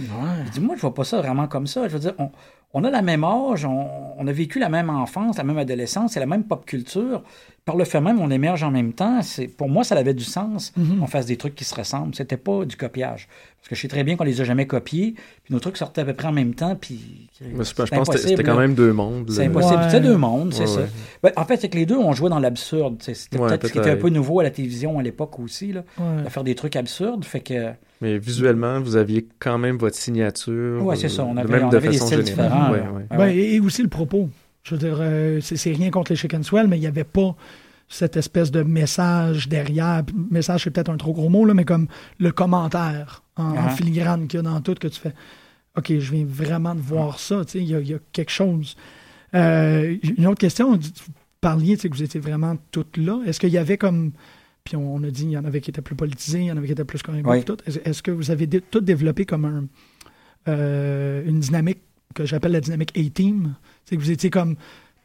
Je 0.47 0.51
dis, 0.51 0.59
moi, 0.59 0.75
je 0.75 0.81
vois 0.81 0.95
pas 0.95 1.03
ça 1.03 1.19
vraiment 1.21 1.47
comme 1.47 1.67
ça. 1.67 1.87
Je 1.87 1.93
veux 1.93 1.99
dire, 1.99 2.15
on, 2.17 2.31
on 2.73 2.83
a 2.83 2.89
la 2.89 3.03
même 3.03 3.23
âge, 3.23 3.65
on, 3.65 3.87
on 4.17 4.25
a 4.25 4.31
vécu 4.31 4.57
la 4.57 4.69
même 4.69 4.89
enfance, 4.89 5.37
la 5.37 5.43
même 5.43 5.59
adolescence, 5.59 6.13
c'est 6.13 6.19
la 6.19 6.25
même 6.25 6.43
pop 6.45 6.65
culture. 6.65 7.21
Par 7.69 7.77
le 7.77 7.85
fait 7.85 8.01
même, 8.01 8.19
on 8.19 8.31
émerge 8.31 8.63
en 8.63 8.71
même 8.71 8.93
temps. 8.93 9.21
C'est, 9.21 9.45
pour 9.45 9.69
moi, 9.69 9.83
ça 9.83 9.95
avait 9.95 10.15
du 10.15 10.23
sens 10.23 10.73
qu'on 10.99 11.05
fasse 11.05 11.27
des 11.27 11.37
trucs 11.37 11.53
qui 11.53 11.63
se 11.65 11.75
ressemblent. 11.75 12.15
C'était 12.15 12.35
pas 12.35 12.65
du 12.65 12.75
copiage. 12.75 13.27
Parce 13.59 13.69
que 13.69 13.75
je 13.75 13.81
sais 13.81 13.87
très 13.87 14.03
bien 14.03 14.15
qu'on 14.15 14.23
les 14.23 14.41
a 14.41 14.43
jamais 14.43 14.65
copiés. 14.65 15.13
Puis 15.43 15.53
nos 15.53 15.59
trucs 15.59 15.77
sortaient 15.77 16.01
à 16.01 16.05
peu 16.05 16.13
près 16.13 16.27
en 16.29 16.31
même 16.31 16.55
temps. 16.55 16.75
Puis 16.75 17.27
Mais 17.41 17.63
je 17.63 17.73
pense 17.75 18.09
que 18.09 18.17
c'était- 18.17 18.41
quand 18.43 18.57
même 18.57 18.73
deux 18.73 18.91
mondes. 18.91 19.29
C'est 19.29 19.45
impossible. 19.45 19.75
Ouais. 19.75 19.83
C'était 19.83 19.99
deux 20.07 20.17
mondes, 20.17 20.51
c'est 20.51 20.61
Ouais, 20.61 20.67
ça. 20.67 20.79
ouais. 20.81 20.87
Ben, 21.21 21.31
en 21.35 21.45
fait, 21.45 21.57
c'est 21.57 21.69
que 21.69 21.77
les 21.77 21.85
deux 21.85 21.97
ont 21.97 22.11
joué 22.13 22.31
dans 22.31 22.39
l'absurde. 22.39 22.95
C'était 23.01 23.37
Ouais, 23.37 23.49
peut-être 23.49 23.67
ce 23.67 23.71
qui 23.73 23.77
était 23.77 23.91
un 23.91 23.97
peu 23.97 24.09
nouveau 24.09 24.39
à 24.39 24.43
la 24.43 24.49
télévision 24.49 24.97
à 24.97 25.03
l'époque 25.03 25.37
aussi, 25.39 25.71
là, 25.71 25.83
ouais. 25.99 26.23
de 26.23 26.29
faire 26.29 26.43
des 26.43 26.55
trucs 26.55 26.75
absurdes. 26.75 27.23
Fait 27.23 27.41
que 27.41 27.69
Mais 28.01 28.17
visuellement, 28.17 28.79
vous 28.79 28.95
aviez 28.95 29.27
quand 29.37 29.59
même 29.59 29.77
votre 29.77 29.95
signature. 29.97 30.83
Ouais, 30.83 30.95
c'est 30.95 31.09
ça. 31.09 31.23
On 31.25 31.35
euh, 31.37 31.41
avait- 31.41 31.51
même 31.51 31.65
on 31.65 31.69
de 31.69 31.77
avait 31.77 31.89
des 31.89 31.97
styles 31.97 32.25
générale. 32.25 32.25
différents, 32.25 32.71
Ouais, 32.71 32.77
là. 32.79 32.91
ouais. 32.93 33.17
Ben, 33.17 33.27
et 33.27 33.59
aussi 33.59 33.83
le 33.83 33.89
propos. 33.89 34.29
Je 34.63 34.75
veux 34.75 34.79
dire, 34.79 34.97
euh, 34.99 35.39
c'est 35.41 35.71
rien 35.71 35.89
contre 35.89 36.11
les 36.11 36.15
Chicken 36.15 36.43
Swell, 36.43 36.67
mais 36.67 36.77
il 36.77 36.81
n'y 36.81 36.87
avait 36.87 37.03
pas 37.03 37.35
cette 37.87 38.17
espèce 38.17 38.51
de 38.51 38.61
message 38.61 39.47
derrière. 39.49 40.03
Message, 40.29 40.63
c'est 40.65 40.69
peut-être 40.69 40.89
un 40.91 40.97
trop 40.97 41.13
gros 41.13 41.29
mot, 41.29 41.45
là, 41.45 41.53
mais 41.53 41.65
comme 41.65 41.87
le 42.19 42.31
commentaire 42.31 43.23
en, 43.35 43.51
en 43.51 43.55
Ah. 43.57 43.69
filigrane 43.69 44.27
qu'il 44.27 44.37
y 44.37 44.41
a 44.41 44.43
dans 44.43 44.61
tout, 44.61 44.75
que 44.75 44.87
tu 44.87 44.99
fais 44.99 45.13
OK, 45.77 45.87
je 45.97 46.11
viens 46.11 46.25
vraiment 46.27 46.75
de 46.75 46.81
voir 46.81 47.19
ça. 47.19 47.43
tu 47.45 47.51
sais, 47.53 47.59
Il 47.59 47.67
y, 47.67 47.89
y 47.89 47.93
a 47.93 47.99
quelque 48.11 48.31
chose. 48.31 48.75
Euh, 49.33 49.97
une 50.17 50.27
autre 50.27 50.39
question, 50.39 50.73
vous 50.75 50.79
parliez 51.41 51.75
tu 51.77 51.83
sais, 51.83 51.89
que 51.89 51.95
vous 51.95 52.03
étiez 52.03 52.19
vraiment 52.19 52.57
toutes 52.71 52.97
là. 52.97 53.21
Est-ce 53.25 53.39
qu'il 53.39 53.49
y 53.51 53.57
avait 53.57 53.77
comme. 53.77 54.11
Puis 54.65 54.75
on, 54.75 54.95
on 54.95 55.03
a 55.03 55.09
dit 55.09 55.23
il 55.23 55.31
y 55.31 55.37
en 55.37 55.45
avait 55.45 55.61
qui 55.61 55.69
étaient 55.71 55.81
plus 55.81 55.95
politisés, 55.95 56.39
il 56.41 56.45
y 56.47 56.51
en 56.51 56.57
avait 56.57 56.67
qui 56.67 56.73
étaient 56.73 56.83
plus 56.83 57.01
quand 57.01 57.13
même. 57.13 57.25
Oui. 57.25 57.43
Est-ce 57.85 58.03
que 58.03 58.11
vous 58.11 58.29
avez 58.29 58.47
tout 58.47 58.81
développé 58.81 59.25
comme 59.25 59.45
un, 59.45 59.65
euh, 60.47 61.23
une 61.25 61.39
dynamique 61.39 61.79
que 62.13 62.25
j'appelle 62.25 62.51
la 62.51 62.61
dynamique 62.61 62.91
A-Team? 62.97 63.55
C'est 63.89 63.95
que 63.97 64.01
vous 64.01 64.11
étiez 64.11 64.29
comme. 64.29 64.55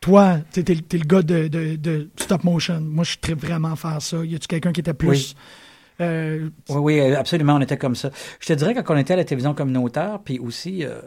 Toi, 0.00 0.40
tu 0.52 0.60
es, 0.60 0.64
le 0.98 1.04
gars 1.06 1.22
de, 1.22 1.48
de- 1.48 1.76
de 1.76 2.10
stop 2.20 2.44
motion. 2.44 2.78
Moi, 2.82 3.04
je 3.04 3.16
très 3.18 3.32
vraiment 3.32 3.72
à 3.72 3.76
faire 3.76 4.02
ça. 4.02 4.22
Y 4.22 4.34
a-tu 4.34 4.46
quelqu'un 4.46 4.70
qui 4.72 4.80
était 4.80 4.92
plus? 4.92 5.08
Oui. 5.08 5.34
euh, 6.02 6.50
Oui, 6.68 6.76
oui, 6.76 7.00
euh, 7.00 7.18
absolument, 7.18 7.54
on 7.54 7.60
était 7.62 7.78
comme 7.78 7.94
ça. 7.94 8.10
Je 8.38 8.46
te 8.48 8.52
dirais, 8.52 8.74
quand 8.74 8.92
on 8.94 8.98
était 8.98 9.14
à 9.14 9.16
la 9.16 9.24
télévision 9.24 9.54
communautaire, 9.54 10.18
puis 10.22 10.38
aussi, 10.38 10.84
euh, 10.84 11.00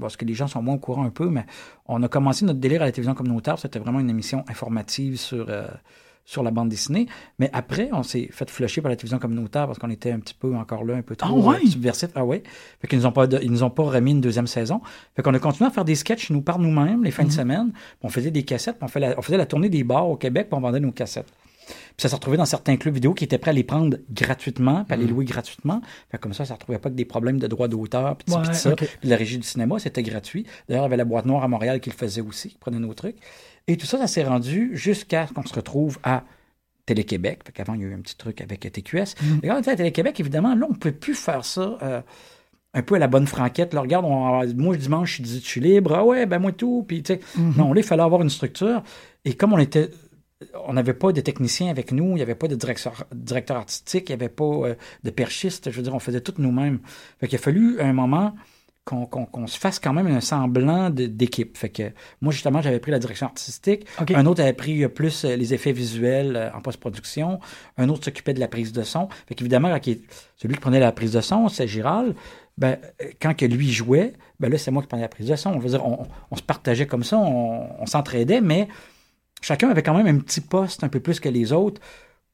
parce 0.00 0.16
que 0.16 0.24
les 0.24 0.34
gens 0.34 0.46
sont 0.46 0.62
moins 0.62 0.76
au 0.76 0.78
courant 0.78 1.02
un 1.04 1.10
peu, 1.10 1.28
mais 1.28 1.44
on 1.86 2.00
a 2.04 2.08
commencé 2.08 2.44
notre 2.44 2.60
délire 2.60 2.82
à 2.82 2.84
la 2.84 2.92
télévision 2.92 3.14
communautaire, 3.14 3.58
c'était 3.58 3.80
vraiment 3.80 3.98
une 3.98 4.10
émission 4.10 4.44
informative 4.48 5.16
sur, 5.18 5.46
euh, 5.48 5.66
sur 6.30 6.44
la 6.44 6.52
bande 6.52 6.68
dessinée. 6.68 7.06
Mais 7.40 7.50
après, 7.52 7.88
on 7.92 8.04
s'est 8.04 8.28
fait 8.30 8.48
flusher 8.48 8.80
par 8.80 8.88
la 8.88 8.94
télévision 8.94 9.18
communautaire 9.18 9.66
parce 9.66 9.80
qu'on 9.80 9.90
était 9.90 10.12
un 10.12 10.20
petit 10.20 10.34
peu 10.34 10.54
encore 10.54 10.84
là, 10.84 10.94
un 10.94 11.02
peu 11.02 11.16
trop 11.16 11.28
Ah 11.28 11.48
ouais? 11.50 11.56
euh, 11.64 11.68
subversif. 11.68 12.10
Ah 12.14 12.24
ouais. 12.24 12.44
Fait 12.80 12.86
qu'ils 12.86 12.98
nous 13.00 13.06
ont 13.06 13.10
pas, 13.12 13.26
ils 13.42 13.50
nous 13.50 13.64
ont 13.64 13.70
pas 13.70 13.82
remis 13.82 14.12
une 14.12 14.20
deuxième 14.20 14.46
saison. 14.46 14.80
Fait 15.16 15.22
qu'on 15.22 15.34
a 15.34 15.40
continué 15.40 15.66
à 15.66 15.72
faire 15.72 15.84
des 15.84 15.96
sketchs, 15.96 16.30
nous, 16.30 16.40
par 16.40 16.60
nous-mêmes, 16.60 17.02
les 17.02 17.10
fins 17.10 17.24
de 17.24 17.32
semaine. 17.32 17.72
Puis 17.72 17.80
on 18.04 18.08
faisait 18.10 18.30
des 18.30 18.44
cassettes, 18.44 18.76
on, 18.80 18.86
fait 18.86 19.00
la- 19.00 19.18
on 19.18 19.22
faisait 19.22 19.38
la 19.38 19.46
tournée 19.46 19.68
des 19.70 19.82
bars 19.82 20.08
au 20.08 20.16
Québec, 20.16 20.46
puis 20.50 20.56
on 20.56 20.60
vendait 20.60 20.78
nos 20.78 20.92
cassettes. 20.92 21.32
Puis 21.66 21.76
ça 21.98 22.08
s'est 22.08 22.14
retrouvé 22.14 22.36
dans 22.36 22.44
certains 22.46 22.76
clubs 22.76 22.94
vidéo 22.94 23.12
qui 23.12 23.24
étaient 23.24 23.38
prêts 23.38 23.50
à 23.50 23.54
les 23.54 23.62
prendre 23.64 23.96
gratuitement, 24.12 24.84
puis 24.84 24.94
à 24.94 24.96
les 24.96 25.06
louer 25.06 25.24
gratuitement. 25.24 25.80
Fait 26.10 26.18
comme 26.18 26.32
ça, 26.34 26.44
ça 26.44 26.54
ne 26.54 26.58
retrouvait 26.58 26.78
pas 26.78 26.90
que 26.90 26.94
des 26.94 27.04
problèmes 27.04 27.38
de 27.38 27.46
droits 27.48 27.68
d'auteur, 27.68 28.16
puis 28.16 28.32
Ouais, 28.34 28.52
ça. 28.54 28.74
Puis 28.76 28.88
la 29.02 29.16
régie 29.16 29.38
du 29.38 29.46
cinéma, 29.46 29.78
c'était 29.78 30.02
gratuit. 30.02 30.46
D'ailleurs, 30.68 30.84
il 30.84 30.86
y 30.86 30.90
avait 30.90 30.96
la 30.96 31.04
boîte 31.04 31.26
noire 31.26 31.42
à 31.42 31.48
Montréal 31.48 31.80
qui 31.80 31.90
le 31.90 31.96
faisait 31.96 32.20
aussi, 32.20 32.50
qui 32.50 32.58
prenait 32.58 32.78
nos 32.78 32.94
trucs. 32.94 33.16
Et 33.68 33.76
tout 33.76 33.86
ça, 33.86 33.98
ça 33.98 34.06
s'est 34.06 34.24
rendu 34.24 34.70
jusqu'à 34.76 35.26
ce 35.26 35.32
qu'on 35.32 35.44
se 35.44 35.54
retrouve 35.54 35.98
à 36.02 36.24
Télé-Québec. 36.86 37.40
Fait 37.46 37.52
qu'avant, 37.52 37.74
il 37.74 37.82
y 37.82 37.84
a 37.84 37.88
eu 37.88 37.94
un 37.94 38.00
petit 38.00 38.16
truc 38.16 38.40
avec 38.40 38.60
TQS. 38.60 39.14
Et 39.42 39.48
quand 39.48 39.56
on 39.56 39.60
était 39.60 39.70
à 39.72 39.76
Télé-Québec, 39.76 40.18
évidemment, 40.18 40.54
là, 40.54 40.66
on 40.68 40.72
ne 40.72 40.78
peut 40.78 40.92
plus 40.92 41.14
faire 41.14 41.44
ça. 41.44 41.78
euh, 41.82 42.00
un 42.72 42.82
peu 42.82 42.94
à 42.94 42.98
la 43.00 43.08
bonne 43.08 43.26
franquette. 43.26 43.74
Là, 43.74 43.80
regarde, 43.80 44.04
on- 44.04 44.46
moi, 44.54 44.76
dimanche, 44.76 45.16
je 45.18 45.24
suis, 45.24 45.40
je 45.40 45.44
suis 45.44 45.60
libre. 45.60 45.92
Ah 45.92 46.04
ouais, 46.04 46.24
ben 46.26 46.38
moi 46.38 46.52
tout. 46.52 46.84
Puis, 46.86 47.02
tu 47.02 47.14
sais, 47.14 47.20
non, 47.56 47.72
là, 47.72 47.80
il 47.80 47.84
fallait 47.84 48.04
avoir 48.04 48.22
une 48.22 48.30
structure. 48.30 48.84
Et 49.24 49.34
comme 49.34 49.52
on 49.52 49.58
était 49.58 49.90
on 50.66 50.72
n'avait 50.72 50.94
pas 50.94 51.12
de 51.12 51.20
technicien 51.20 51.68
avec 51.68 51.90
nous, 51.92 52.10
il 52.10 52.14
n'y 52.14 52.22
avait 52.22 52.34
pas 52.36 52.46
de 52.48 52.54
directeur, 52.54 53.04
directeur 53.12 53.56
artistique, 53.58 54.08
il 54.08 54.12
n'y 54.12 54.22
avait 54.22 54.28
pas 54.30 54.44
euh, 54.44 54.74
de 55.02 55.10
perchiste. 55.10 55.70
Je 55.70 55.76
veux 55.76 55.82
dire, 55.82 55.94
on 55.94 55.98
faisait 55.98 56.20
tout 56.22 56.32
nous-mêmes. 56.38 56.78
Fait 57.18 57.26
qu'il 57.28 57.38
a 57.38 57.42
fallu 57.42 57.78
un 57.80 57.92
moment 57.92 58.34
qu'on 58.90 59.46
se 59.46 59.58
fasse 59.58 59.78
quand 59.78 59.92
même 59.92 60.06
un 60.08 60.20
semblant 60.20 60.90
d'équipe. 60.90 61.56
Fait 61.56 61.68
que 61.68 61.92
moi, 62.20 62.32
justement, 62.32 62.60
j'avais 62.60 62.80
pris 62.80 62.90
la 62.90 62.98
direction 62.98 63.26
artistique. 63.26 63.86
Un 64.16 64.26
autre 64.26 64.42
avait 64.42 64.52
pris 64.52 64.82
euh, 64.84 64.88
plus 64.88 65.24
euh, 65.24 65.36
les 65.36 65.54
effets 65.54 65.72
visuels 65.72 66.36
euh, 66.36 66.50
en 66.52 66.60
post-production. 66.60 67.40
Un 67.78 67.88
autre 67.88 68.04
s'occupait 68.04 68.34
de 68.34 68.40
la 68.40 68.48
prise 68.48 68.72
de 68.72 68.82
son. 68.82 69.08
Fait 69.26 69.34
qu'évidemment, 69.34 69.74
celui 70.36 70.54
qui 70.54 70.60
prenait 70.60 70.80
la 70.80 70.92
prise 70.92 71.12
de 71.12 71.20
son, 71.20 71.48
c'est 71.48 71.68
Giral. 71.68 72.14
Ben, 72.58 72.76
quand 73.22 73.34
que 73.34 73.46
lui 73.46 73.70
jouait, 73.70 74.12
ben 74.38 74.50
là, 74.50 74.58
c'est 74.58 74.70
moi 74.70 74.82
qui 74.82 74.88
prenais 74.88 75.02
la 75.02 75.08
prise 75.08 75.28
de 75.28 75.36
son. 75.36 75.50
On 75.50 75.58
veut 75.58 75.70
dire, 75.70 75.86
on, 75.86 76.06
on 76.30 76.36
se 76.36 76.42
partageait 76.42 76.86
comme 76.86 77.04
ça, 77.04 77.16
on, 77.16 77.68
on 77.80 77.86
s'entraidait, 77.86 78.42
mais 78.42 78.68
chacun 79.40 79.70
avait 79.70 79.82
quand 79.82 79.94
même 79.94 80.06
un 80.06 80.18
petit 80.18 80.42
poste 80.42 80.84
un 80.84 80.88
peu 80.88 81.00
plus 81.00 81.20
que 81.20 81.28
les 81.30 81.52
autres 81.52 81.80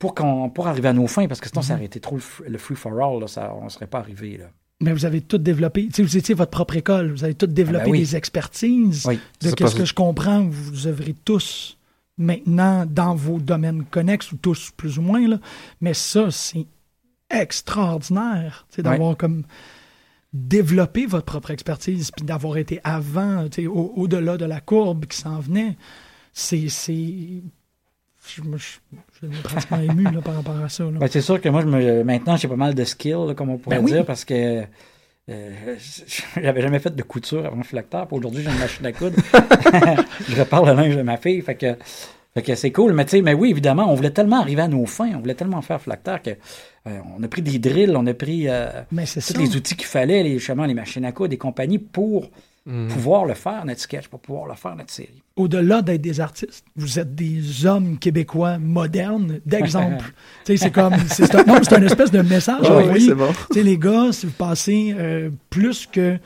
pour, 0.01 0.15
qu'on, 0.17 0.51
pour 0.51 0.67
arriver 0.67 0.89
à 0.89 0.93
nos 0.93 1.07
fins, 1.07 1.29
parce 1.29 1.41
que 1.41 1.49
sinon, 1.49 1.63
ça 1.63 1.75
aurait 1.75 1.85
été 1.85 2.01
trop 2.01 2.17
le, 2.17 2.21
f- 2.23 2.43
le 2.45 2.59
free 2.59 2.75
for 2.75 2.93
all, 3.01 3.21
là, 3.21 3.29
ça, 3.29 3.55
on 3.55 3.65
ne 3.65 3.69
serait 3.69 3.87
pas 3.87 3.99
arrivé. 3.99 4.37
Là. 4.39 4.47
Mais 4.81 4.93
vous 4.93 5.07
avez 5.07 5.23
tout 5.23 5.39
développé. 5.39 5.89
Vous 5.99 6.17
étiez 6.19 6.35
votre 6.35 6.51
propre 6.51 6.77
école. 6.77 7.13
Vous 7.13 7.25
avez 7.25 7.35
tout 7.35 7.47
développé 7.47 7.83
Ah 7.83 7.87
ben 7.87 7.91
oui. 7.93 7.99
des 8.01 8.15
expertises. 8.17 9.05
Oui. 9.07 9.19
De 9.41 9.51
qu'est-ce 9.53 9.73
pas- 9.73 9.79
que 9.79 9.85
je 9.87 9.95
comprends, 9.95 10.45
vous 10.47 10.87
œuvrez 10.87 11.15
tous 11.25 11.79
maintenant 12.19 12.85
dans 12.87 13.15
vos 13.15 13.39
domaines 13.39 13.85
connexes, 13.85 14.33
ou 14.33 14.37
tous 14.37 14.71
plus 14.77 14.99
ou 14.99 15.03
moins, 15.03 15.27
là. 15.27 15.39
Mais 15.81 15.95
ça, 15.95 16.31
c'est 16.31 16.67
extraordinaire. 17.31 18.67
d'avoir 18.79 19.17
comme 19.17 19.45
développé 20.33 21.07
votre 21.07 21.25
propre 21.25 21.51
expertise, 21.51 22.11
puis 22.11 22.25
d'avoir 22.27 22.59
été 22.59 22.81
avant, 22.85 23.47
au- 23.67 23.93
au-delà 23.97 24.37
de 24.37 24.45
la 24.45 24.61
courbe 24.61 25.07
qui 25.07 25.17
s'en 25.17 25.41
venait. 25.41 25.77
C'est. 26.33 26.69
Je, 28.29 28.43
je, 28.43 28.57
je 29.23 29.29
suis 29.33 29.43
pratiquement 29.43 29.81
ému 29.93 30.05
là, 30.05 30.21
par 30.23 30.35
rapport 30.35 30.57
à 30.57 30.69
ça. 30.69 30.85
Ben, 30.85 31.09
c'est 31.11 31.21
sûr 31.21 31.41
que 31.41 31.49
moi, 31.49 31.63
je 31.63 31.67
me, 31.67 32.03
maintenant, 32.05 32.37
j'ai 32.37 32.49
pas 32.49 32.57
mal 32.57 32.75
de 32.75 32.85
skills, 32.85 33.27
là, 33.29 33.35
comme 33.35 33.51
on 33.51 33.59
pourrait 33.59 33.77
Ben 33.77 33.85
oui. 33.85 33.93
dire, 33.93 34.05
parce 34.05 34.25
que 34.25 34.65
euh, 35.29 35.77
j'avais 36.37 36.63
jamais 36.63 36.79
fait 36.79 36.95
de 36.95 37.03
couture 37.03 37.45
avant 37.47 37.63
Flacteur. 37.63 38.07
Aujourd'hui, 38.13 38.43
j'ai 38.43 38.51
une 38.51 38.59
machine 38.59 38.87
à 38.87 38.93
coudre. 38.93 39.17
je 40.29 40.39
repars 40.39 40.65
le 40.65 40.75
linge 40.75 40.97
de 40.97 41.03
ma 41.03 41.17
fille. 41.17 41.41
Fait 41.41 41.57
que, 41.57 41.75
fait 42.35 42.43
que 42.43 42.55
c'est 42.55 42.71
cool. 42.71 42.93
Mais, 42.93 43.05
tu 43.05 43.13
sais, 43.13 43.23
mais 43.23 43.35
oui, 43.35 43.51
évidemment, 43.51 43.91
on 43.91 43.95
voulait 43.95 44.11
tellement 44.11 44.41
arriver 44.41 44.63
à 44.63 44.69
nos 44.69 44.87
fins, 44.87 45.11
on 45.15 45.21
voulait 45.21 45.35
tellement 45.35 45.63
faire 45.63 45.81
Flacteur 45.81 46.23
que 46.23 46.31
euh, 46.31 46.99
on 47.19 47.23
a 47.23 47.29
pris 47.29 47.43
des 47.43 47.59
drills, 47.59 47.97
on 47.97 48.07
a 48.07 48.15
pris 48.15 48.49
euh, 48.49 48.69
tous 48.91 49.21
ça. 49.21 49.39
les 49.39 49.57
outils 49.57 49.75
qu'il 49.77 49.87
fallait, 49.87 50.23
les, 50.23 50.39
justement, 50.39 50.65
les 50.65 50.75
machines 50.75 51.05
à 51.05 51.13
coudre, 51.13 51.31
des 51.31 51.39
compagnies 51.39 51.79
pour 51.79 52.31
pouvoir 52.89 53.25
le 53.27 53.35
faire, 53.35 53.65
notre 53.65 53.81
sketch, 53.81 54.09
pour 54.09 54.19
pouvoir 54.21 54.47
le 54.47 54.55
faire, 54.55 54.75
notre 54.75 54.91
série. 54.91 55.23
au-delà 55.37 55.83
d'être 55.83 56.01
des 56.01 56.21
artistes, 56.21 56.65
vous 56.75 56.99
êtes 56.99 57.15
des 57.15 57.65
hommes 57.65 57.97
québécois 57.99 58.59
modernes 58.59 59.41
d'exemple. 59.47 60.05
Tu 60.45 60.57
sais, 60.57 60.65
c'est 60.65 60.71
comme, 60.73 60.95
c'est 61.09 61.33
un, 61.35 61.45
non, 61.45 61.59
c'est 61.63 61.75
un 61.77 61.83
espèce 61.83 62.11
de 62.11 62.23
message 62.23 62.69
à 62.69 62.77
oui, 62.77 62.85
envoyer. 62.85 63.07
c'est 63.07 63.15
bon. 63.15 63.29
Tu 63.51 63.55
sais, 63.59 63.63
les 63.63 63.79
gars, 63.79 64.09
si 64.13 64.27
vous 64.27 64.33
passez 64.33 64.95
euh, 64.99 65.31
plus 65.51 65.87
que 65.87 66.19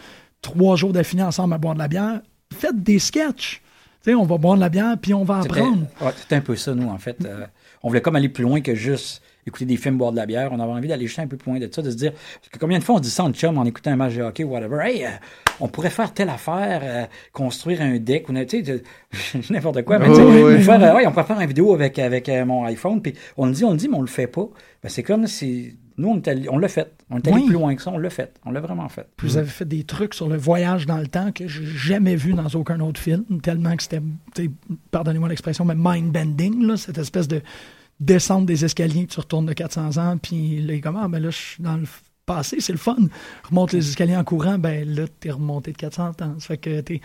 trois 0.43 0.77
jours 0.77 0.93
d'affilée 0.93 1.23
ensemble 1.23 1.53
à 1.55 1.59
boire 1.59 1.75
de 1.75 1.81
la 1.81 1.89
bière, 1.89 2.21
faites 2.59 2.83
des 2.83 2.99
sketchs. 2.99 3.61
Tu 4.03 4.11
sais, 4.11 4.15
on 4.15 4.25
va 4.25 4.39
boire 4.39 4.57
de 4.57 4.61
la 4.61 4.71
bière 4.71 4.97
puis 5.01 5.13
on 5.13 5.25
va 5.25 5.43
C'était 5.43 5.59
apprendre. 5.61 5.87
ouais, 6.01 6.13
c'était 6.17 6.37
un 6.37 6.41
peu 6.41 6.57
ça, 6.57 6.75
nous, 6.75 6.89
en 6.89 6.97
fait. 6.99 7.23
Euh, 7.25 7.45
on 7.83 7.89
voulait 7.89 8.01
comme 8.01 8.17
aller 8.17 8.29
plus 8.31 8.45
loin 8.45 8.61
que 8.63 8.75
juste 8.75 9.21
écouter 9.47 9.65
des 9.65 9.77
films, 9.77 9.97
boire 9.99 10.13
de 10.13 10.17
la 10.17 10.27
bière. 10.27 10.51
On 10.53 10.61
avait 10.61 10.73
envie 10.73 10.89
d'aller 10.89 11.07
juste 11.07 11.19
un 11.19 11.27
peu 11.27 11.37
plus 11.37 11.51
loin 11.51 11.61
de 11.61 11.69
ça, 11.73 11.83
de 11.83 11.91
se 11.91 11.97
dire... 11.97 12.13
Parce 12.13 12.49
que 12.51 12.59
combien 12.59 12.79
de 12.79 12.85
fois 12.85 12.97
on 12.97 13.01
dit 13.01 13.11
ça 13.11 13.25
en 13.25 13.33
chum, 13.33 13.57
en 13.59 13.65
écoutant 13.65 13.91
un 13.93 13.97
match 13.97 14.15
de 14.15 14.23
hockey 14.23 14.45
ou 14.45 14.51
whatever? 14.51 14.79
Hey, 14.83 15.05
euh, 15.05 15.09
on 15.61 15.69
pourrait 15.69 15.91
faire 15.91 16.13
telle 16.13 16.29
affaire, 16.31 16.81
euh, 16.83 17.05
construire 17.33 17.81
un 17.83 17.99
deck, 17.99 18.29
ou 18.29 18.33
tu 18.33 18.49
sais, 18.49 18.63
de- 18.63 18.83
n'importe 19.51 19.83
quoi. 19.83 19.99
Mais 19.99 20.07
Oh, 20.09 20.31
oui. 20.47 20.63
faire, 20.63 20.83
euh, 20.83 20.95
ouais, 20.97 21.07
on 21.07 21.11
pourrait 21.13 21.25
faire 21.25 21.41
une 21.41 21.47
vidéo 21.49 21.75
avec, 21.75 21.99
avec 21.99 22.29
euh, 22.29 22.45
mon 22.45 22.65
iPhone, 22.65 23.01
puis 23.03 23.15
on 23.37 23.47
le 23.47 23.53
dit, 23.53 23.65
on 23.65 23.73
le 23.73 23.77
dit, 23.77 23.89
mais 23.89 23.97
on 23.97 24.03
le 24.03 24.07
fait 24.07 24.27
pas. 24.27 24.49
Ben, 24.83 24.89
c'est 24.89 25.03
comme 25.03 25.27
si 25.27 25.77
Nous, 25.99 26.09
on, 26.09 26.19
allé- 26.31 26.49
on 26.49 26.57
l'a 26.59 26.69
fait. 26.69 26.91
On 27.11 27.19
est 27.19 27.27
allé 27.29 27.37
Oui. 27.37 27.45
plus 27.45 27.53
loin 27.53 27.75
que 27.75 27.83
ça, 27.83 27.91
on 27.93 27.99
l'a 27.99 28.09
fait. 28.09 28.33
On 28.47 28.53
l'a 28.53 28.61
vraiment 28.61 28.89
fait. 28.89 29.07
Puis 29.19 29.27
vous 29.29 29.37
avez 29.37 29.49
fait 29.49 29.67
des 29.67 29.85
trucs 29.85 30.15
sur 30.15 30.29
le 30.29 30.37
voyage 30.37 30.87
dans 30.87 30.97
le 30.97 31.07
temps 31.09 31.31
que 31.33 31.47
j'ai 31.47 31.67
jamais 31.67 32.17
vu 32.17 32.33
dans 32.33 32.47
aucun 32.55 32.81
autre 32.81 32.99
film, 33.01 33.25
tellement 33.43 33.77
que 33.77 33.83
c'était, 33.83 34.01
pardonnez-moi 34.91 35.29
l'expression, 35.29 35.65
mais 35.67 35.75
mind-bending, 35.77 36.77
cette 36.77 36.97
espèce 36.97 37.29
de 37.29 37.43
descente 38.01 38.47
des 38.47 38.65
escaliers, 38.65 39.07
tu 39.07 39.21
retournes 39.21 39.47
de 39.47 39.53
400 39.53 39.99
ans, 39.99 40.19
puis 40.19 40.61
là, 40.63 40.73
il 40.73 40.79
est 40.79 40.81
comme, 40.81 40.97
ah, 40.97 41.09
ben 41.09 41.23
là, 41.23 41.31
je 41.31 41.37
suis 41.37 41.63
dans 41.63 41.77
le 41.77 41.87
passé, 42.27 42.61
c'est 42.61 42.73
le 42.73 42.79
fun. 42.79 42.97
Remonte 43.49 43.73
les 43.73 43.89
escaliers 43.89 44.17
en 44.17 44.25
courant, 44.25 44.59
ben 44.59 44.89
là, 44.89 45.05
t'es 45.21 45.31
remonté 45.31 45.73
de 45.73 45.77
400 45.77 46.09
ans. 46.23 46.35
Ça 46.39 46.47
fait 46.47 46.59
que 46.59 46.81
t'es... 46.81 47.01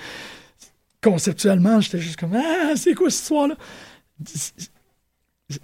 Conceptuellement, 1.04 1.82
j'étais 1.82 2.00
juste 2.00 2.20
comme, 2.20 2.36
ah, 2.36 2.74
c'est 2.76 2.96
quoi 2.96 3.10
cette 3.10 3.22
histoire-là? 3.22 3.56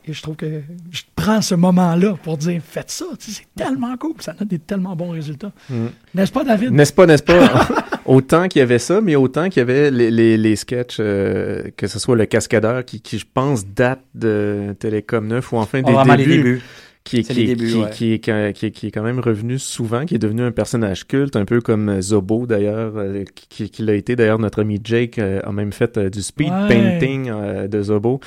Et 0.07 0.13
je 0.13 0.21
trouve 0.21 0.35
que 0.35 0.61
je 0.91 1.01
prends 1.15 1.41
ce 1.41 1.55
moment-là 1.55 2.13
pour 2.21 2.37
dire, 2.37 2.61
faites 2.63 2.91
ça, 2.91 3.05
c'est 3.17 3.47
tellement 3.55 3.97
cool, 3.97 4.13
ça 4.19 4.33
donne 4.33 4.47
des 4.47 4.59
tellement 4.59 4.95
bons 4.95 5.09
résultats. 5.09 5.51
Mm. 5.71 5.85
N'est-ce 6.13 6.31
pas, 6.31 6.43
David? 6.43 6.71
N'est-ce 6.71 6.93
pas, 6.93 7.07
n'est-ce 7.07 7.23
pas? 7.23 7.67
autant 8.05 8.47
qu'il 8.47 8.59
y 8.59 8.63
avait 8.63 8.77
ça, 8.77 9.01
mais 9.01 9.15
autant 9.15 9.49
qu'il 9.49 9.61
y 9.61 9.61
avait 9.61 9.89
les, 9.89 10.11
les, 10.11 10.37
les 10.37 10.55
sketchs, 10.55 10.97
euh, 10.99 11.63
que 11.77 11.87
ce 11.87 11.97
soit 11.97 12.15
le 12.15 12.27
cascadeur 12.27 12.85
qui, 12.85 13.01
qui, 13.01 13.17
je 13.17 13.25
pense, 13.33 13.65
date 13.65 14.03
de 14.13 14.75
Télécom 14.77 15.25
9 15.27 15.51
ou 15.51 15.57
enfin 15.57 15.79
Oh, 15.83 15.87
des 15.87 15.93
vraiment 15.93 16.15
débuts, 16.15 16.61
qui, 17.03 17.23
qui, 17.23 17.45
débuts, 17.47 17.65
qui, 17.67 17.75
ouais. 17.81 17.89
qui, 17.89 18.13
est- 18.13 18.19
qui, 18.19 18.29
est- 18.29 18.53
qui 18.53 18.65
est- 18.67 18.71
qui 18.71 18.85
est 18.87 18.91
quand 18.91 19.01
même 19.01 19.19
revenu 19.19 19.57
souvent, 19.57 20.05
qui 20.05 20.13
est 20.13 20.19
devenu 20.19 20.43
un 20.43 20.51
personnage 20.51 21.07
culte, 21.07 21.35
un 21.35 21.45
peu 21.45 21.59
comme 21.59 21.99
Zobo 22.01 22.45
d'ailleurs, 22.45 22.93
euh, 22.97 23.23
qui, 23.49 23.71
qui 23.71 23.81
l'a 23.81 23.95
été 23.95 24.15
d'ailleurs, 24.15 24.37
notre 24.37 24.61
ami 24.61 24.79
Jake 24.83 25.17
euh, 25.17 25.39
a 25.43 25.51
même 25.51 25.73
fait 25.73 25.97
euh, 25.97 26.11
du 26.11 26.21
speed 26.21 26.51
Ouais. 26.53 26.67
painting 26.67 27.31
euh, 27.31 27.67
de 27.67 27.81
Zobo 27.81 28.19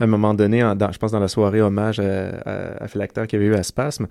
à 0.00 0.04
un 0.04 0.06
moment 0.06 0.34
donné, 0.34 0.62
en- 0.62 0.74
dans- 0.76 0.92
je 0.92 0.98
pense 0.98 1.12
dans 1.12 1.20
la 1.20 1.28
soirée 1.28 1.60
hommage 1.60 2.00
à, 2.00 2.28
à, 2.44 2.84
à 2.84 2.88
Philactère 2.88 3.26
qu'il 3.26 3.40
y 3.40 3.42
avait 3.44 3.54
eu 3.54 3.58
à 3.58 3.62
Spasme. 3.62 4.06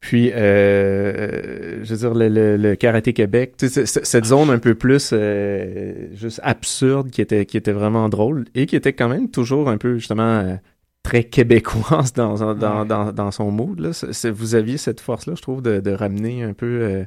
Puis, 0.00 0.30
euh, 0.30 0.36
euh, 0.36 1.80
je 1.82 1.94
veux 1.94 1.98
dire, 1.98 2.14
le, 2.14 2.28
le, 2.28 2.56
le 2.58 2.76
Karaté 2.76 3.12
Québec, 3.12 3.54
tu 3.58 3.68
sais, 3.68 3.86
cette 3.86 4.24
zone 4.26 4.50
un 4.50 4.58
peu 4.58 4.74
plus 4.74 5.10
euh, 5.12 6.08
juste 6.14 6.38
absurde 6.44 7.10
qui 7.10 7.22
était, 7.22 7.46
qui 7.46 7.56
était 7.56 7.72
vraiment 7.72 8.08
drôle 8.08 8.44
et 8.54 8.66
qui 8.66 8.76
était 8.76 8.92
quand 8.92 9.08
même 9.08 9.30
toujours 9.30 9.68
un 9.70 9.78
peu, 9.78 9.96
justement, 9.96 10.22
euh, 10.40 10.54
très 11.02 11.24
québécoise 11.24 12.12
dans, 12.12 12.34
dans, 12.54 12.80
Ouais. 12.82 12.86
dans, 12.86 13.10
dans 13.12 13.30
son 13.30 13.50
mood. 13.50 13.80
Là. 13.80 13.90
Vous 14.32 14.54
aviez 14.54 14.76
cette 14.76 15.00
force-là, 15.00 15.32
je 15.34 15.42
trouve, 15.42 15.62
de, 15.62 15.80
de 15.80 15.90
ramener 15.92 16.42
un 16.42 16.52
peu, 16.52 17.04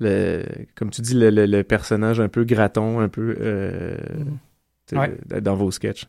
le, 0.00 0.42
comme 0.76 0.90
tu 0.90 1.00
dis, 1.00 1.14
le, 1.16 1.62
personnage 1.62 2.20
un 2.20 2.28
peu 2.28 2.44
graton, 2.44 3.00
un 3.00 3.08
peu 3.08 3.34
Ouais. 4.92 5.40
dans 5.40 5.54
vos 5.54 5.70
sketchs. 5.70 6.06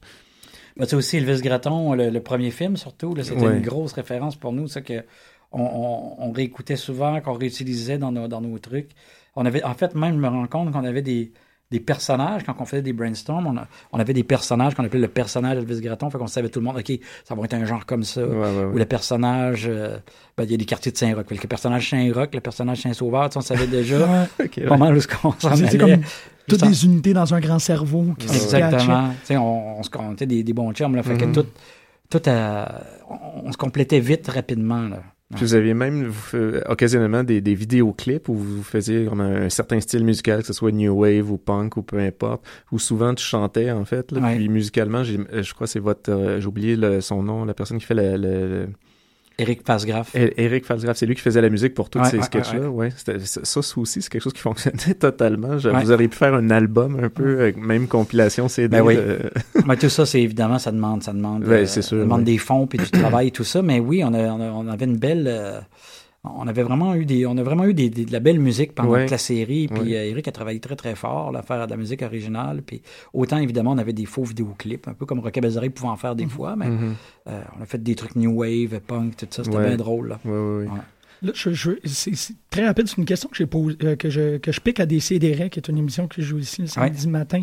Ben, 0.77 0.85
c'est 0.87 0.95
aussi 0.95 1.17
Elvis 1.17 1.41
Gratton, 1.41 1.93
le, 1.93 2.09
le 2.09 2.21
premier 2.21 2.51
film 2.51 2.77
surtout. 2.77 3.13
là, 3.15 3.23
C'était 3.23 3.45
Ouais. 3.45 3.57
une 3.57 3.61
grosse 3.63 3.93
référence 3.93 4.35
pour 4.35 4.53
nous, 4.53 4.67
ça 4.67 4.81
que 4.81 5.03
on, 5.51 5.61
on- 5.61 6.15
on 6.19 6.31
réécoutait 6.31 6.77
souvent, 6.77 7.19
qu'on 7.21 7.33
réutilisait 7.33 7.97
dans 7.97 8.11
nos, 8.11 8.27
dans 8.27 8.41
nos 8.41 8.57
trucs. 8.59 8.91
On 9.35 9.45
avait, 9.45 9.63
en 9.63 9.73
fait, 9.73 9.95
même 9.95 10.15
je 10.15 10.19
me 10.19 10.27
rends 10.27 10.47
compte 10.47 10.71
qu'on 10.71 10.83
avait 10.85 11.01
des, 11.01 11.31
des 11.71 11.79
personnages, 11.79 12.43
quand 12.43 12.53
on 12.59 12.65
faisait 12.65 12.81
des 12.81 12.91
brainstorms, 12.93 13.47
on, 13.47 13.57
a- 13.57 13.67
on 13.93 13.99
avait 13.99 14.13
des 14.13 14.23
personnages 14.23 14.75
qu'on 14.75 14.83
appelait 14.83 14.99
le 14.99 15.07
personnage 15.07 15.57
Elvis 15.57 15.79
Gratton, 15.81 16.09
fait 16.09 16.17
qu'on 16.17 16.27
savait 16.27 16.49
tout 16.49 16.59
le 16.59 16.65
monde, 16.65 16.77
OK, 16.77 16.91
ça 17.23 17.33
va 17.33 17.43
être 17.45 17.53
un 17.53 17.65
genre 17.65 17.85
comme 17.85 18.03
ça. 18.03 18.21
Ouais, 18.25 18.35
ouais, 18.35 18.57
ouais. 18.57 18.63
Ou 18.73 18.77
le 18.77 18.85
personnage, 18.85 19.65
euh, 19.67 19.97
ben, 20.37 20.43
il 20.43 20.51
y 20.51 20.53
a 20.53 20.57
des 20.57 20.65
quartiers 20.65 20.91
de 20.91 20.97
Saint-Roch. 20.97 21.25
Le 21.31 21.47
personnage 21.47 21.89
Saint-Roch, 21.89 22.29
le 22.33 22.41
personnage 22.41 22.81
Saint-Sauveur, 22.81 23.29
tu 23.29 23.33
sais, 23.33 23.37
on 23.37 23.41
savait 23.41 23.67
déjà 23.67 23.97
Ouais. 23.99 24.27
Ok, 24.45 24.53
ouais. 24.57 24.65
pas 24.65 24.77
mal 24.77 24.95
où 24.95 25.01
ce 25.01 25.07
qu'on 25.07 25.31
s'en 25.39 25.51
allait. 25.51 25.77
comme 25.77 26.01
toutes 26.47 26.63
des 26.65 26.85
unités 26.85 27.13
dans 27.13 27.33
un 27.33 27.39
grand 27.39 27.59
cerveau 27.59 28.05
qui 28.19 28.27
se. 28.27 28.33
Exactement. 28.35 29.09
Tu 29.21 29.27
sais, 29.27 29.37
on, 29.37 29.79
on 29.79 29.83
se 29.83 29.89
on 29.97 30.11
était 30.13 30.25
des, 30.25 30.43
des 30.43 30.53
bons 30.53 30.73
chums, 30.73 30.95
là. 30.95 31.03
Fait 31.03 31.15
que 31.17 31.25
tout, 31.25 31.45
tout 32.09 32.21
a- 32.29 32.81
on, 33.09 33.47
on 33.47 33.51
se 33.53 33.57
complétait 33.57 33.99
vite, 34.01 34.27
rapidement, 34.27 34.87
là. 34.89 35.03
Puis 35.35 35.45
vous 35.45 35.53
aviez 35.53 35.73
même 35.73 36.05
vous, 36.05 36.37
occasionnellement 36.67 37.23
des, 37.23 37.41
des 37.41 37.55
vidéoclips 37.55 38.27
où 38.29 38.35
vous 38.35 38.63
faisiez 38.63 39.05
comme 39.05 39.21
un, 39.21 39.43
un 39.43 39.49
certain 39.49 39.79
style 39.79 40.03
musical, 40.03 40.41
que 40.41 40.47
ce 40.47 40.53
soit 40.53 40.71
new 40.71 40.93
wave 40.93 41.31
ou 41.31 41.37
punk 41.37 41.77
ou 41.77 41.83
peu 41.83 41.97
importe, 41.99 42.43
où 42.71 42.79
souvent 42.79 43.13
tu 43.15 43.23
chantais 43.23 43.71
en 43.71 43.85
fait. 43.85 44.11
Là, 44.11 44.19
Ouais. 44.21 44.35
Puis 44.35 44.49
musicalement, 44.49 45.03
j'ai- 45.03 45.19
euh, 45.33 45.41
je 45.43 45.53
crois 45.53 45.67
que 45.67 45.71
c'est 45.71 45.79
votre, 45.79 46.11
euh, 46.11 46.39
j'ai 46.41 46.47
oublié 46.47 46.75
le- 46.75 47.01
son 47.01 47.23
nom, 47.23 47.45
la 47.45 47.53
personne 47.53 47.77
qui 47.79 47.85
fait 47.85 47.93
le, 47.95 48.17
le- 48.17 48.67
Pasgraf. 49.63 50.13
É- 50.15 50.33
Eric 50.37 50.65
Falsgraf, 50.65 50.97
c'est 50.97 51.05
lui 51.05 51.15
qui 51.15 51.21
faisait 51.21 51.41
la 51.41 51.49
musique 51.49 51.73
pour 51.73 51.89
tous 51.89 51.99
Ouais, 51.99 52.09
ces 52.09 52.17
ouais, 52.17 52.23
sketchs-là. 52.23 52.69
Ouais, 52.69 52.89
ça 52.95 53.59
aussi, 53.79 54.01
c'est 54.01 54.09
quelque 54.09 54.21
chose 54.21 54.33
qui 54.33 54.41
fonctionnait 54.41 54.93
totalement. 54.99 55.55
Vous 55.57 55.91
auriez 55.91 56.07
pu 56.07 56.17
faire 56.17 56.33
un 56.33 56.49
album 56.49 56.99
un 57.03 57.09
peu, 57.09 57.39
euh, 57.41 57.51
même 57.57 57.87
compilation 57.87 58.47
CD. 58.47 58.67
Ben 58.77 58.83
oui. 58.83 58.95
de- 58.95 59.19
Mais 59.65 59.77
tout 59.77 59.89
ça, 59.89 60.05
c'est 60.05 60.21
évidemment, 60.21 60.59
ça 60.59 60.71
demande, 60.71 61.03
ça 61.03 61.13
demande, 61.13 61.43
c'est 61.65 61.81
sûr, 61.81 61.83
ça 61.83 61.95
demande 61.95 62.23
des 62.23 62.37
fonds 62.37 62.67
puis 62.67 62.77
du 62.79 62.89
travail 62.91 63.27
et 63.27 63.31
tout 63.31 63.43
ça. 63.43 63.61
Mais 63.61 63.79
oui, 63.79 64.03
on, 64.03 64.13
a- 64.13 64.19
on, 64.31 64.41
a- 64.41 64.51
on 64.51 64.67
avait 64.67 64.85
une 64.85 64.97
belle, 64.97 65.25
euh, 65.27 65.59
on 66.23 66.47
avait 66.47 66.61
vraiment 66.63 66.93
eu 66.95 67.05
des, 67.05 67.25
on 67.25 67.35
a 67.37 67.43
vraiment 67.43 67.65
eu 67.65 67.73
des, 67.73 67.89
des- 67.89 68.05
de 68.05 68.11
la 68.11 68.19
belle 68.19 68.39
musique 68.39 68.75
pendant 68.75 68.91
Ouais. 68.91 69.01
toute 69.05 69.11
la 69.11 69.17
série. 69.17 69.67
Puis 69.67 69.81
Ouais. 69.81 69.95
euh, 69.97 70.09
Eric 70.11 70.27
a 70.27 70.31
travaillé 70.31 70.59
très 70.59 70.75
très 70.75 70.93
fort 70.95 71.31
là, 71.31 71.39
à 71.39 71.41
faire 71.41 71.65
de 71.65 71.71
la 71.71 71.77
musique 71.77 72.01
originale. 72.03 72.61
Puis 72.61 72.81
autant 73.13 73.37
évidemment, 73.37 73.71
on 73.71 73.77
avait 73.79 73.93
des 73.93 74.05
faux 74.05 74.23
vidéoclips, 74.23 74.87
un 74.87 74.93
peu 74.93 75.05
comme 75.05 75.19
Rocket 75.19 75.43
pouvait 75.73 75.89
en 75.89 75.97
faire 75.97 76.15
des 76.15 76.27
fois. 76.27 76.55
Mais 76.55 76.67
Mhm. 76.69 76.95
euh, 77.27 77.41
on 77.57 77.63
a 77.63 77.65
fait 77.65 77.81
des 77.81 77.95
trucs 77.95 78.15
new 78.15 78.31
wave, 78.39 78.79
punk, 78.85 79.17
tout 79.17 79.25
ça. 79.29 79.43
C'était 79.43 79.57
Ouais. 79.57 79.67
bien 79.67 79.77
drôle. 79.77 80.09
Là. 80.09 80.19
Ouais, 80.25 80.31
ouais, 80.31 80.37
ouais. 80.37 80.65
Ouais. 80.65 80.79
Là, 81.23 81.31
je, 81.35 81.51
je- 81.53 81.71
c'est, 81.85 82.33
très 82.49 82.65
rapide. 82.65 82.87
C'est 82.87 82.97
une 82.97 83.05
question 83.05 83.29
que, 83.29 83.35
j'ai 83.37 83.45
posée, 83.45 83.77
euh, 83.83 83.95
que, 83.95 84.09
je, 84.09 84.37
que 84.37 84.51
je 84.51 84.59
pique 84.59 84.79
à 84.79 84.87
des 84.87 84.99
CDR, 84.99 85.49
qui 85.51 85.59
est 85.59 85.67
une 85.69 85.77
émission 85.77 86.07
que 86.07 86.19
je 86.19 86.27
joue 86.27 86.39
ici 86.39 86.61
le 86.61 86.67
samedi 86.67 87.07
matin, 87.07 87.41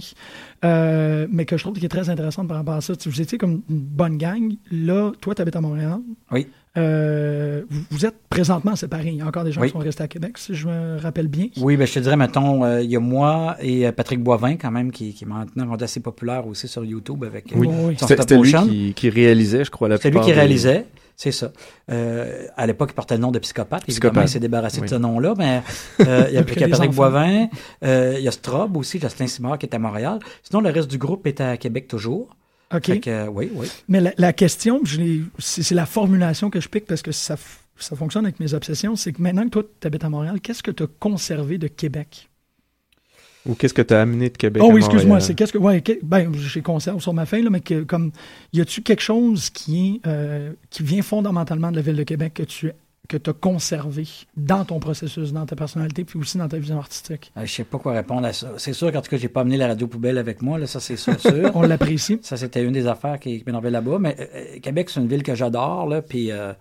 euh, 0.64 1.26
mais 1.30 1.44
que 1.44 1.56
je 1.56 1.62
trouve 1.62 1.78
qui 1.78 1.84
est 1.84 1.88
très 1.88 2.08
intéressante 2.10 2.48
par 2.48 2.56
rapport 2.56 2.74
à 2.74 2.80
ça. 2.80 2.96
Tu- 2.96 3.08
Vous 3.08 3.20
étiez 3.20 3.38
comme 3.38 3.62
une 3.70 3.78
bonne 3.78 4.16
gang. 4.18 4.52
Là, 4.72 5.12
toi, 5.20 5.34
tu 5.34 5.42
habites 5.42 5.54
à 5.56 5.60
Montréal. 5.60 6.00
Oui. 6.32 6.48
Euh, 6.78 7.62
vous, 7.68 7.80
vous 7.90 8.06
êtes 8.06 8.16
présentement 8.30 8.76
séparés. 8.76 9.08
Il 9.08 9.16
y 9.16 9.20
a 9.22 9.26
encore 9.26 9.44
des 9.44 9.52
gens 9.52 9.60
Oui. 9.60 9.68
qui 9.68 9.72
sont 9.72 9.78
restés 9.78 10.02
à 10.04 10.08
Québec, 10.08 10.38
si 10.38 10.54
je 10.54 10.68
me 10.68 10.98
rappelle 11.00 11.28
bien. 11.28 11.46
Oui, 11.60 11.76
ben, 11.76 11.86
je 11.86 11.94
te 11.94 11.98
dirais, 12.00 12.16
mettons, 12.16 12.64
euh, 12.64 12.82
il 12.82 12.90
y 12.90 12.96
a 12.96 13.00
moi 13.00 13.56
et 13.60 13.86
euh, 13.86 13.92
Patrick 13.92 14.22
Boivin, 14.22 14.56
quand 14.56 14.70
même, 14.70 14.90
qui, 14.92 15.12
qui 15.14 15.24
est 15.24 15.26
maintenant 15.26 15.66
rendu 15.68 15.84
assez 15.84 16.00
populaire 16.00 16.46
aussi 16.46 16.68
sur 16.68 16.84
YouTube 16.84 17.24
avec 17.24 17.52
euh, 17.52 17.56
Oui. 17.58 17.68
Oui. 17.70 17.96
son 17.98 18.06
C'était 18.06 18.34
lui 18.34 18.38
motion. 18.52 18.66
qui, 18.66 18.94
qui 18.94 19.10
réalisait, 19.10 19.64
je 19.64 19.70
crois, 19.70 19.88
la 19.88 19.96
C'est 19.98 20.10
lui 20.10 20.20
qui 20.20 20.26
des- 20.26 20.32
réalisait, 20.32 20.86
c'est 21.16 21.32
ça. 21.32 21.50
Euh, 21.90 22.46
à 22.56 22.66
l'époque, 22.66 22.90
il 22.92 22.94
portait 22.94 23.16
le 23.16 23.20
nom 23.22 23.32
de 23.32 23.38
psychopathe. 23.40 23.82
Évidemment, 23.88 24.10
Psychopathe. 24.12 24.28
il 24.28 24.32
s'est 24.32 24.40
débarrassé 24.40 24.78
Oui. 24.80 24.84
de 24.86 24.90
ce 24.90 24.94
nom-là, 24.94 25.34
mais 25.36 25.62
euh, 26.00 26.26
il 26.28 26.34
y 26.34 26.38
a, 26.38 26.42
il 26.42 26.60
y 26.60 26.62
a 26.64 26.68
Patrick 26.68 26.74
enfants. 26.90 26.92
Boivin, 26.92 27.46
euh, 27.84 28.14
il 28.18 28.22
y 28.22 28.28
a 28.28 28.30
Strobe 28.30 28.76
aussi, 28.76 29.00
Jocelyn 29.00 29.26
Simard 29.26 29.58
qui 29.58 29.66
est 29.66 29.74
à 29.74 29.78
Montréal. 29.80 30.20
Sinon, 30.44 30.60
le 30.60 30.70
reste 30.70 30.88
du 30.90 30.98
groupe 30.98 31.26
est 31.26 31.40
à 31.40 31.56
Québec 31.56 31.88
toujours. 31.88 32.28
OK. 32.74 32.84
Fait 32.86 33.00
que, 33.00 33.10
euh, 33.10 33.26
oui, 33.28 33.50
oui. 33.54 33.66
Mais 33.88 34.00
la, 34.00 34.12
la 34.18 34.32
question, 34.32 34.82
c'est, 35.38 35.74
la 35.74 35.86
formulation 35.86 36.50
que 36.50 36.60
je 36.60 36.68
pique 36.68 36.86
parce 36.86 37.02
que 37.02 37.12
ça, 37.12 37.36
fonctionne 37.76 38.24
avec 38.26 38.40
mes 38.40 38.54
obsessions. 38.54 38.96
C'est 38.96 39.12
que 39.12 39.22
maintenant 39.22 39.44
que 39.44 39.50
toi, 39.50 39.62
tu 39.80 39.86
habites 39.86 40.04
à 40.04 40.10
Montréal, 40.10 40.40
qu'est-ce 40.40 40.62
que 40.62 40.70
tu 40.70 40.82
as 40.82 40.88
conservé 40.98 41.58
de 41.58 41.68
Québec? 41.68 42.28
Ou 43.46 43.54
qu'est-ce 43.54 43.72
que 43.72 43.82
tu 43.82 43.94
as 43.94 44.02
amené 44.02 44.28
de 44.28 44.36
Québec 44.36 44.62
Oh 44.64 44.70
oui, 44.72 44.80
excuse-moi, 44.80 45.20
c'est 45.20 45.34
qu'est-ce 45.34 45.52
que. 45.52 45.58
Ouais, 45.58 45.80
que- 45.80 45.98
ben, 46.02 46.30
j'ai 46.34 46.60
conserve 46.60 47.00
sur 47.00 47.14
ma 47.14 47.24
feuille, 47.24 47.42
là, 47.42 47.50
mais 47.50 47.60
que, 47.60 47.82
comme. 47.82 48.12
Y 48.52 48.60
a-tu 48.60 48.82
quelque 48.82 49.00
chose 49.00 49.48
qui 49.48 49.94
est 50.04 50.06
euh, 50.06 50.52
qui 50.68 50.82
vient 50.82 51.02
fondamentalement 51.02 51.70
de 51.70 51.76
la 51.76 51.82
ville 51.82 51.96
de 51.96 52.02
Québec 52.02 52.34
que 52.34 52.42
tu 52.42 52.72
que 53.08 53.16
as 53.30 53.32
conservé 53.32 54.04
dans 54.36 54.64
ton 54.64 54.78
processus, 54.78 55.32
dans 55.32 55.46
ta 55.46 55.56
personnalité, 55.56 56.04
puis 56.04 56.18
aussi 56.18 56.36
dans 56.38 56.48
ta 56.48 56.58
vision 56.58 56.78
artistique? 56.78 57.32
Euh, 57.36 57.46
je 57.46 57.52
sais 57.52 57.64
pas 57.64 57.78
quoi 57.78 57.92
répondre 57.92 58.26
à 58.26 58.32
ça. 58.32 58.52
C'est 58.58 58.74
sûr 58.74 58.92
qu'en 58.92 59.00
tout 59.00 59.10
cas, 59.10 59.16
j'ai 59.16 59.28
pas 59.28 59.40
amené 59.40 59.56
la 59.56 59.68
radio 59.68 59.86
poubelle 59.86 60.18
avec 60.18 60.42
moi, 60.42 60.58
là, 60.58 60.66
ça 60.66 60.78
c'est 60.78 60.96
sûr. 60.96 61.18
sûr. 61.18 61.50
On 61.54 61.62
l'apprécie. 61.62 62.20
Ça, 62.22 62.36
c'était 62.36 62.62
une 62.62 62.72
des 62.72 62.86
affaires 62.86 63.18
qui, 63.18 63.42
m'énervait 63.46 63.70
là-bas. 63.70 63.98
Mais 63.98 64.16
euh, 64.20 64.26
euh, 64.34 64.60
Québec, 64.60 64.90
c'est 64.90 65.00
une 65.00 65.08
ville 65.08 65.22
que 65.22 65.34
j'adore. 65.34 65.86
Là, 65.86 66.02
puis, 66.02 66.30
euh, 66.30 66.52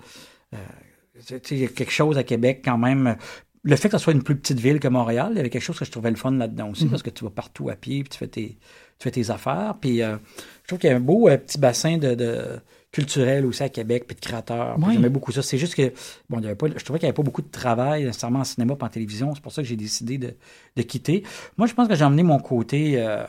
euh, 0.54 1.39
tu 1.39 1.56
il 1.56 1.62
y 1.62 1.66
a 1.66 1.68
quelque 1.68 1.91
chose 1.91 2.18
à 2.18 2.24
Québec 2.24 2.62
quand 2.64 2.78
même. 2.78 3.18
Le 3.64 3.76
fait 3.76 3.89
que 3.89 3.98
ce 3.98 4.04
soit 4.04 4.14
une 4.14 4.24
plus 4.24 4.38
petite 4.38 4.60
ville 4.60 4.80
que 4.80 4.88
Montréal, 4.88 5.30
il 5.32 5.38
y 5.38 5.39
avait 5.39 5.50
quelque 5.50 5.64
chose 5.64 5.78
que 5.78 5.84
je 5.84 5.91
trouvais 5.91 6.10
le 6.10 6.16
fun 6.16 6.32
là-dedans 6.32 6.70
aussi, 6.70 6.86
parce 6.86 7.04
que 7.04 7.10
tu 7.10 7.26
vas 7.26 7.30
partout 7.30 7.70
à 7.70 7.76
pied, 7.76 8.04
puis 8.04 8.10
tu 8.10 8.18
fais 8.18 8.28
tes, 8.28 8.58
tu 9.00 9.04
fais 9.04 9.12
tes 9.12 9.30
affaires. 9.30 9.76
Puis, 9.82 10.02
euh, 10.02 10.16
je 10.64 10.68
trouve 10.68 10.80
qu'il 10.80 10.89
y 10.89 10.93
a 10.93 10.95
un 10.95 11.02
beau 11.02 11.28
petit 11.28 11.58
bassin 11.58 11.98
de, 11.98 12.16
de 12.16 12.60
culturel 12.92 13.46
aussi 13.46 13.64
à 13.64 13.70
Québec, 13.70 14.06
puis 14.08 14.16
de 14.16 14.22
créateurs. 14.22 14.78
Oui. 14.80 14.94
J'aimais 14.94 15.10
beaucoup 15.10 15.32
ça. 15.32 15.42
C'est 15.42 15.58
juste 15.58 15.76
que, 15.76 15.94
bon, 16.30 16.40
il 16.40 16.44
y 16.44 16.46
avait 16.46 16.56
pas, 16.56 16.68
je 16.68 16.84
trouvais 16.84 17.00
qu'il 17.00 17.06
n'y 17.06 17.10
avait 17.10 17.16
pas 17.16 17.24
beaucoup 17.24 17.42
de 17.42 17.52
travail 17.52 18.06
nécessairement 18.06 18.40
en 18.40 18.44
cinéma 18.44 18.76
et 18.80 18.84
en 18.84 18.90
télévision. 18.90 19.36
C'est 19.36 19.42
pour 19.42 19.52
ça 19.52 19.62
que 19.62 19.68
j'ai 19.68 19.76
décidé 19.76 20.18
de, 20.18 20.34
de 20.76 20.82
quitter. 20.82 21.24
Moi, 21.58 21.68
je 21.68 21.74
pense 21.74 21.88
que 21.88 21.96
j'ai 21.96 22.06
emmené 22.06 22.24
mon 22.24 22.40
côté. 22.40 22.94
euh, 22.98 23.26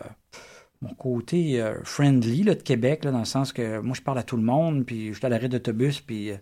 mon 0.81 0.95
côté 0.95 1.61
euh, 1.61 1.75
friendly 1.83 2.45
là, 2.45 2.55
de 2.55 2.63
Québec, 2.63 3.05
là, 3.05 3.11
dans 3.11 3.19
le 3.19 3.25
sens 3.25 3.53
que 3.53 3.81
moi, 3.81 3.95
je 3.97 4.03
parle 4.03 4.19
à 4.19 4.23
tout 4.23 4.37
le 4.37 4.43
monde, 4.43 4.85
puis 4.85 5.09
je 5.09 5.15
suis 5.15 5.27
à 5.27 5.29
l'arrêt 5.29 5.49
d'autobus, 5.49 6.01
puis 6.01 6.31
euh, 6.31 6.37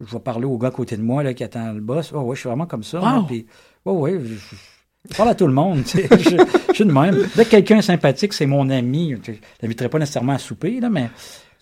je 0.00 0.12
vais 0.12 0.20
parler 0.20 0.44
au 0.44 0.56
gars 0.58 0.68
à 0.68 0.70
côté 0.70 0.96
de 0.96 1.02
moi 1.02 1.22
là, 1.22 1.34
qui 1.34 1.44
attend 1.44 1.72
le 1.72 1.80
boss. 1.80 2.12
Oh, 2.14 2.20
ouais, 2.20 2.36
je 2.36 2.40
suis 2.40 2.48
vraiment 2.48 2.66
comme 2.66 2.84
ça. 2.84 3.00
Wow. 3.00 3.24
puis, 3.24 3.46
oh, 3.84 3.94
ouais, 3.94 4.18
je, 4.20 5.16
parle 5.16 5.30
à 5.30 5.34
tout 5.34 5.46
le 5.46 5.52
monde. 5.52 5.84
tu 5.84 5.98
sais. 5.98 6.08
je, 6.18 6.36
je 6.68 6.72
suis 6.72 6.84
de 6.84 6.92
même. 6.92 7.16
Dès 7.34 7.44
que 7.44 7.50
quelqu'un 7.50 7.78
est 7.78 7.82
sympathique, 7.82 8.32
c'est 8.32 8.46
mon 8.46 8.70
ami. 8.70 9.16
Je 9.22 9.32
l'inviterai 9.62 9.88
pas 9.88 9.98
nécessairement 9.98 10.34
à 10.34 10.38
souper, 10.38 10.80
là, 10.80 10.88
mais 10.88 11.10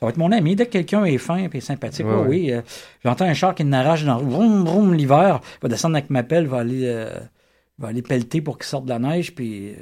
ça 0.03 0.07
va 0.07 0.11
être 0.11 0.17
mon 0.19 0.33
ami. 0.33 0.57
Dès 0.57 0.67
que 0.67 0.73
quelqu'un 0.73 1.05
est 1.05 1.17
fin 1.17 1.47
et 1.53 1.61
sympathique, 1.61 2.05
Ouais, 2.05 2.13
oh, 2.17 2.23
ouais. 2.23 2.29
oui, 2.29 2.53
euh, 2.53 2.61
j'entends 3.05 3.25
un 3.25 3.35
char 3.35 3.55
qui 3.55 3.65
n'arrache 3.65 4.05
dans 4.05 4.19
vroom, 4.19 4.65
vroom, 4.65 4.95
l'hiver, 4.95 5.41
va 5.63 5.69
descendre 5.69 5.95
avec 5.95 6.11
ma 6.11 6.25
pelle, 6.25 6.49
va 6.49 6.59
aller, 6.59 6.83
euh, 6.87 7.09
va 7.79 7.89
aller 7.89 8.03
pelleter 8.03 8.41
pour 8.41 8.59
qu'il 8.59 8.67
sorte 8.67 8.85
de 8.87 8.91
la 8.91 8.99
neige, 8.99 9.33
puis... 9.33 9.69
euh, 9.71 9.75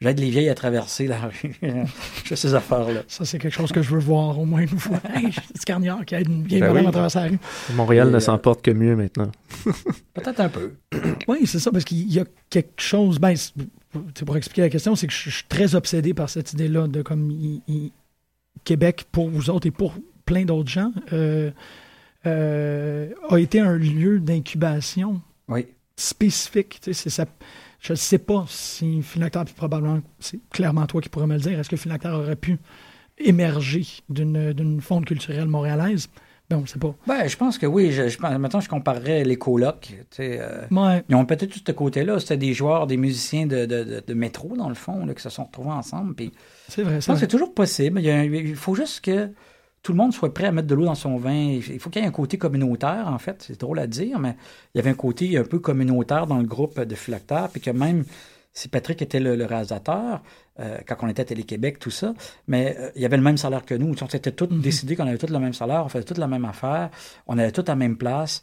j'aide 0.00 0.20
les 0.20 0.30
vieilles 0.30 0.48
à 0.48 0.54
traverser 0.54 1.08
la 1.08 1.22
rue. 1.22 1.56
je 1.60 2.28
fais 2.28 2.36
ces 2.36 2.54
affaires-là. 2.54 3.00
Ça, 3.08 3.24
c'est 3.24 3.40
quelque 3.40 3.52
chose 3.52 3.72
que 3.72 3.82
je 3.82 3.90
veux 3.90 3.98
voir 3.98 4.38
au 4.38 4.44
moins 4.44 4.60
une 4.60 4.68
fois. 4.78 5.00
Hey, 5.12 5.32
c'est 5.56 5.64
Carnière 5.64 6.04
qui 6.06 6.14
aide 6.14 6.28
une 6.28 6.44
vieille 6.44 6.60
ben 6.60 6.68
madame 6.68 6.86
à 6.86 6.92
traverser 6.92 7.18
la 7.18 7.24
rue. 7.26 7.38
Montréal 7.74 8.12
ne 8.12 8.20
s'en 8.20 8.38
porte 8.38 8.62
que 8.62 8.70
mieux 8.70 8.94
maintenant. 8.94 9.32
Peut-être 10.14 10.38
un 10.38 10.48
peu. 10.48 10.74
oui, 11.26 11.46
c'est 11.46 11.58
ça, 11.58 11.72
parce 11.72 11.82
qu'il 11.84 12.08
y 12.12 12.20
a 12.20 12.24
quelque 12.48 12.80
chose. 12.80 13.18
Ben, 13.18 13.34
pour 14.24 14.36
expliquer 14.36 14.62
la 14.62 14.68
question, 14.70 14.94
c'est 14.94 15.08
que 15.08 15.12
je 15.12 15.30
suis 15.30 15.44
très 15.48 15.74
obsédé 15.74 16.14
par 16.14 16.30
cette 16.30 16.52
idée-là 16.52 16.86
de 16.86 17.02
comme 17.02 17.32
Québec, 18.68 19.06
pour 19.10 19.30
vous 19.30 19.48
autres 19.48 19.66
et 19.66 19.70
pour 19.70 19.94
plein 20.26 20.44
d'autres 20.44 20.68
gens, 20.68 20.92
euh, 21.14 21.50
euh, 22.26 23.08
a 23.30 23.38
été 23.38 23.60
un 23.60 23.78
lieu 23.78 24.20
d'incubation 24.20 25.22
oui. 25.48 25.68
spécifique. 25.96 26.78
Ça. 26.92 27.24
Je 27.80 27.92
ne 27.94 27.96
sais 27.96 28.18
pas 28.18 28.44
si 28.46 29.00
Philactère, 29.00 29.46
puis 29.46 29.54
probablement, 29.54 30.02
c'est 30.20 30.38
clairement 30.50 30.86
toi 30.86 31.00
qui 31.00 31.08
pourrais 31.08 31.26
me 31.26 31.36
le 31.36 31.40
dire, 31.40 31.58
est-ce 31.58 31.70
que 31.70 31.78
Philactère 31.78 32.12
aurait 32.12 32.36
pu 32.36 32.58
émerger 33.16 33.86
d'une 34.10 34.82
fonte 34.82 35.06
culturelle 35.06 35.48
montréalaise? 35.48 36.10
Ben, 36.50 36.56
on 36.56 36.62
ne 36.62 36.66
sait 36.66 36.78
pas. 36.78 36.94
Ben, 37.06 37.28
je 37.28 37.36
pense 37.36 37.58
que 37.58 37.66
oui. 37.66 37.92
Je, 37.92 38.08
je, 38.08 38.18
maintenant, 38.20 38.60
je 38.60 38.68
comparerais 38.68 39.22
les 39.22 39.36
colocs. 39.36 39.92
Euh, 40.18 40.62
ouais. 40.70 41.04
Ils 41.08 41.14
ont 41.14 41.26
peut-être 41.26 41.50
tout 41.50 41.60
ce 41.64 41.72
côté-là. 41.72 42.18
C'était 42.20 42.38
des 42.38 42.54
joueurs, 42.54 42.86
des 42.86 42.96
musiciens 42.96 43.46
de, 43.46 43.66
de, 43.66 44.02
de, 44.06 44.14
métro, 44.14 44.56
dans 44.56 44.70
le 44.70 44.74
fond, 44.74 45.04
là, 45.04 45.12
qui 45.12 45.22
se 45.22 45.28
sont 45.28 45.44
retrouvés 45.44 45.70
ensemble. 45.70 46.14
C'est 46.68 46.82
vrai, 46.82 47.00
c'est 47.00 47.26
toujours 47.26 47.52
possible. 47.52 48.00
Il, 48.00 48.34
il, 48.34 48.56
faut 48.56 48.74
juste 48.74 49.02
que 49.02 49.30
tout 49.82 49.92
le 49.92 49.98
monde 49.98 50.14
soit 50.14 50.32
prêt 50.32 50.46
à 50.46 50.52
mettre 50.52 50.68
de 50.68 50.74
l'eau 50.74 50.86
dans 50.86 50.94
son 50.94 51.18
vin. 51.18 51.34
Il 51.34 51.78
faut 51.78 51.90
qu'il 51.90 52.00
y 52.00 52.04
ait 52.04 52.08
un 52.08 52.12
côté 52.12 52.38
communautaire, 52.38 53.08
en 53.08 53.18
fait. 53.18 53.44
C'est 53.46 53.60
drôle 53.60 53.78
à 53.78 53.86
dire, 53.86 54.18
mais 54.18 54.34
il 54.74 54.78
y 54.78 54.80
avait 54.80 54.90
un 54.90 54.94
côté 54.94 55.36
un 55.36 55.44
peu 55.44 55.58
communautaire 55.58 56.26
dans 56.26 56.38
le 56.38 56.46
groupe 56.46 56.80
de 56.80 56.94
Philactère, 56.94 57.50
puis 57.50 57.60
que 57.60 57.70
même 57.70 58.04
si 58.58 58.68
Patrick 58.68 59.00
était 59.02 59.20
le, 59.20 59.44
réalisateur, 59.44 60.22
euh, 60.60 60.78
quand 60.86 60.96
on 61.02 61.08
était 61.08 61.22
à 61.22 61.24
Télé-Québec, 61.24 61.78
tout 61.78 61.90
ça, 61.90 62.14
mais 62.46 62.76
euh, 62.78 62.90
il 62.96 63.02
y 63.02 63.04
avait 63.04 63.16
le 63.16 63.22
même 63.22 63.36
salaire 63.36 63.64
que 63.64 63.74
nous. 63.74 63.94
On 64.00 64.08
s'était 64.08 64.32
tous 64.32 64.46
mm-hmm. 64.46 64.60
décidé 64.60 64.96
qu'on 64.96 65.06
avait 65.06 65.18
tous 65.18 65.30
le 65.30 65.38
même 65.38 65.52
salaire, 65.52 65.84
on 65.84 65.88
faisait 65.88 66.04
toute 66.04 66.18
la 66.18 66.26
même 66.26 66.44
affaire, 66.44 66.90
on 67.26 67.38
avait 67.38 67.52
tous 67.52 67.62
à 67.62 67.72
la 67.72 67.76
même 67.76 67.96
place. 67.96 68.42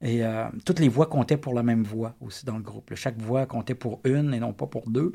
Et 0.00 0.24
euh, 0.24 0.46
toutes 0.64 0.80
les 0.80 0.88
voix 0.88 1.06
comptaient 1.06 1.36
pour 1.36 1.54
la 1.54 1.62
même 1.62 1.84
voix 1.84 2.16
aussi 2.20 2.44
dans 2.44 2.56
le 2.56 2.62
groupe. 2.62 2.92
Chaque 2.96 3.16
voix 3.20 3.46
comptait 3.46 3.76
pour 3.76 4.00
une 4.02 4.34
et 4.34 4.40
non 4.40 4.52
pas 4.52 4.66
pour 4.66 4.90
deux. 4.90 5.12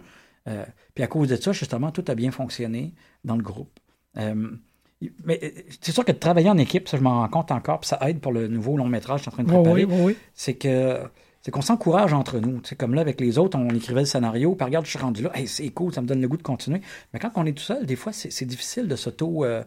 puis 0.95 1.04
à 1.04 1.08
cause 1.08 1.28
de 1.28 1.36
ça, 1.36 1.52
justement, 1.52 1.91
tout 1.91 2.06
a 2.08 2.16
bien 2.16 2.32
fonctionné 2.32 2.93
dans 3.26 3.36
le 3.36 3.43
groupe. 3.43 3.78
Mais 4.16 5.54
c'est 5.82 5.91
sûr 5.91 6.06
que 6.06 6.14
de 6.14 6.18
travailler 6.18 6.50
en 6.50 6.58
équipe, 6.58 6.88
ça 6.88 6.98
je 6.98 7.04
m'en 7.04 7.20
rends 7.20 7.28
compte 7.28 7.52
encore, 7.52 7.82
puis 7.82 7.89
ça 7.89 8.00
aide 8.08 8.20
pour 8.20 8.32
le 8.32 8.48
nouveau 8.48 8.78
long 8.78 8.88
métrage 8.88 9.20
que 9.20 9.26
je 9.26 9.30
suis 9.30 9.41
en 9.41 9.43
train 9.43 9.43
de 9.43 9.62
préparer. 9.62 9.86
oui, 9.86 10.02
oui, 10.06 10.18
c'est 10.34 10.56
que 10.56 11.02
c'est 11.48 11.52
qu'on 11.52 11.62
s'encourage 11.62 12.12
entre 12.12 12.39
nous. 12.39 12.60
C'est 12.66 12.76
comme 12.76 12.93
là, 12.93 13.00
avec 13.00 13.22
les 13.22 13.38
autres, 13.38 13.58
on 13.58 13.70
écrivait 13.70 14.02
le 14.02 14.06
scénario, 14.06 14.54
puis 14.54 14.66
regarde, 14.66 14.84
je 14.84 14.89
suis 14.89 15.00
rendu 15.00 15.24
là, 15.24 15.32
c'est 15.45 15.70
cool, 15.70 15.93
ça 15.93 16.02
me 16.02 16.06
donne 16.06 16.20
le 16.20 16.28
goût 16.28 16.36
de 16.36 16.43
continuer. 16.43 16.82
Mais 17.14 17.20
quand 17.20 17.32
on 17.36 17.45
est 17.45 17.54
tout 17.54 17.64
seul, 17.64 17.86
des 17.86 17.95
fois, 17.95 18.12
c'est 18.12 18.43
difficile 18.43 18.89
de 18.89 18.98
s'auto, 18.98 19.45
euh, 19.45 19.64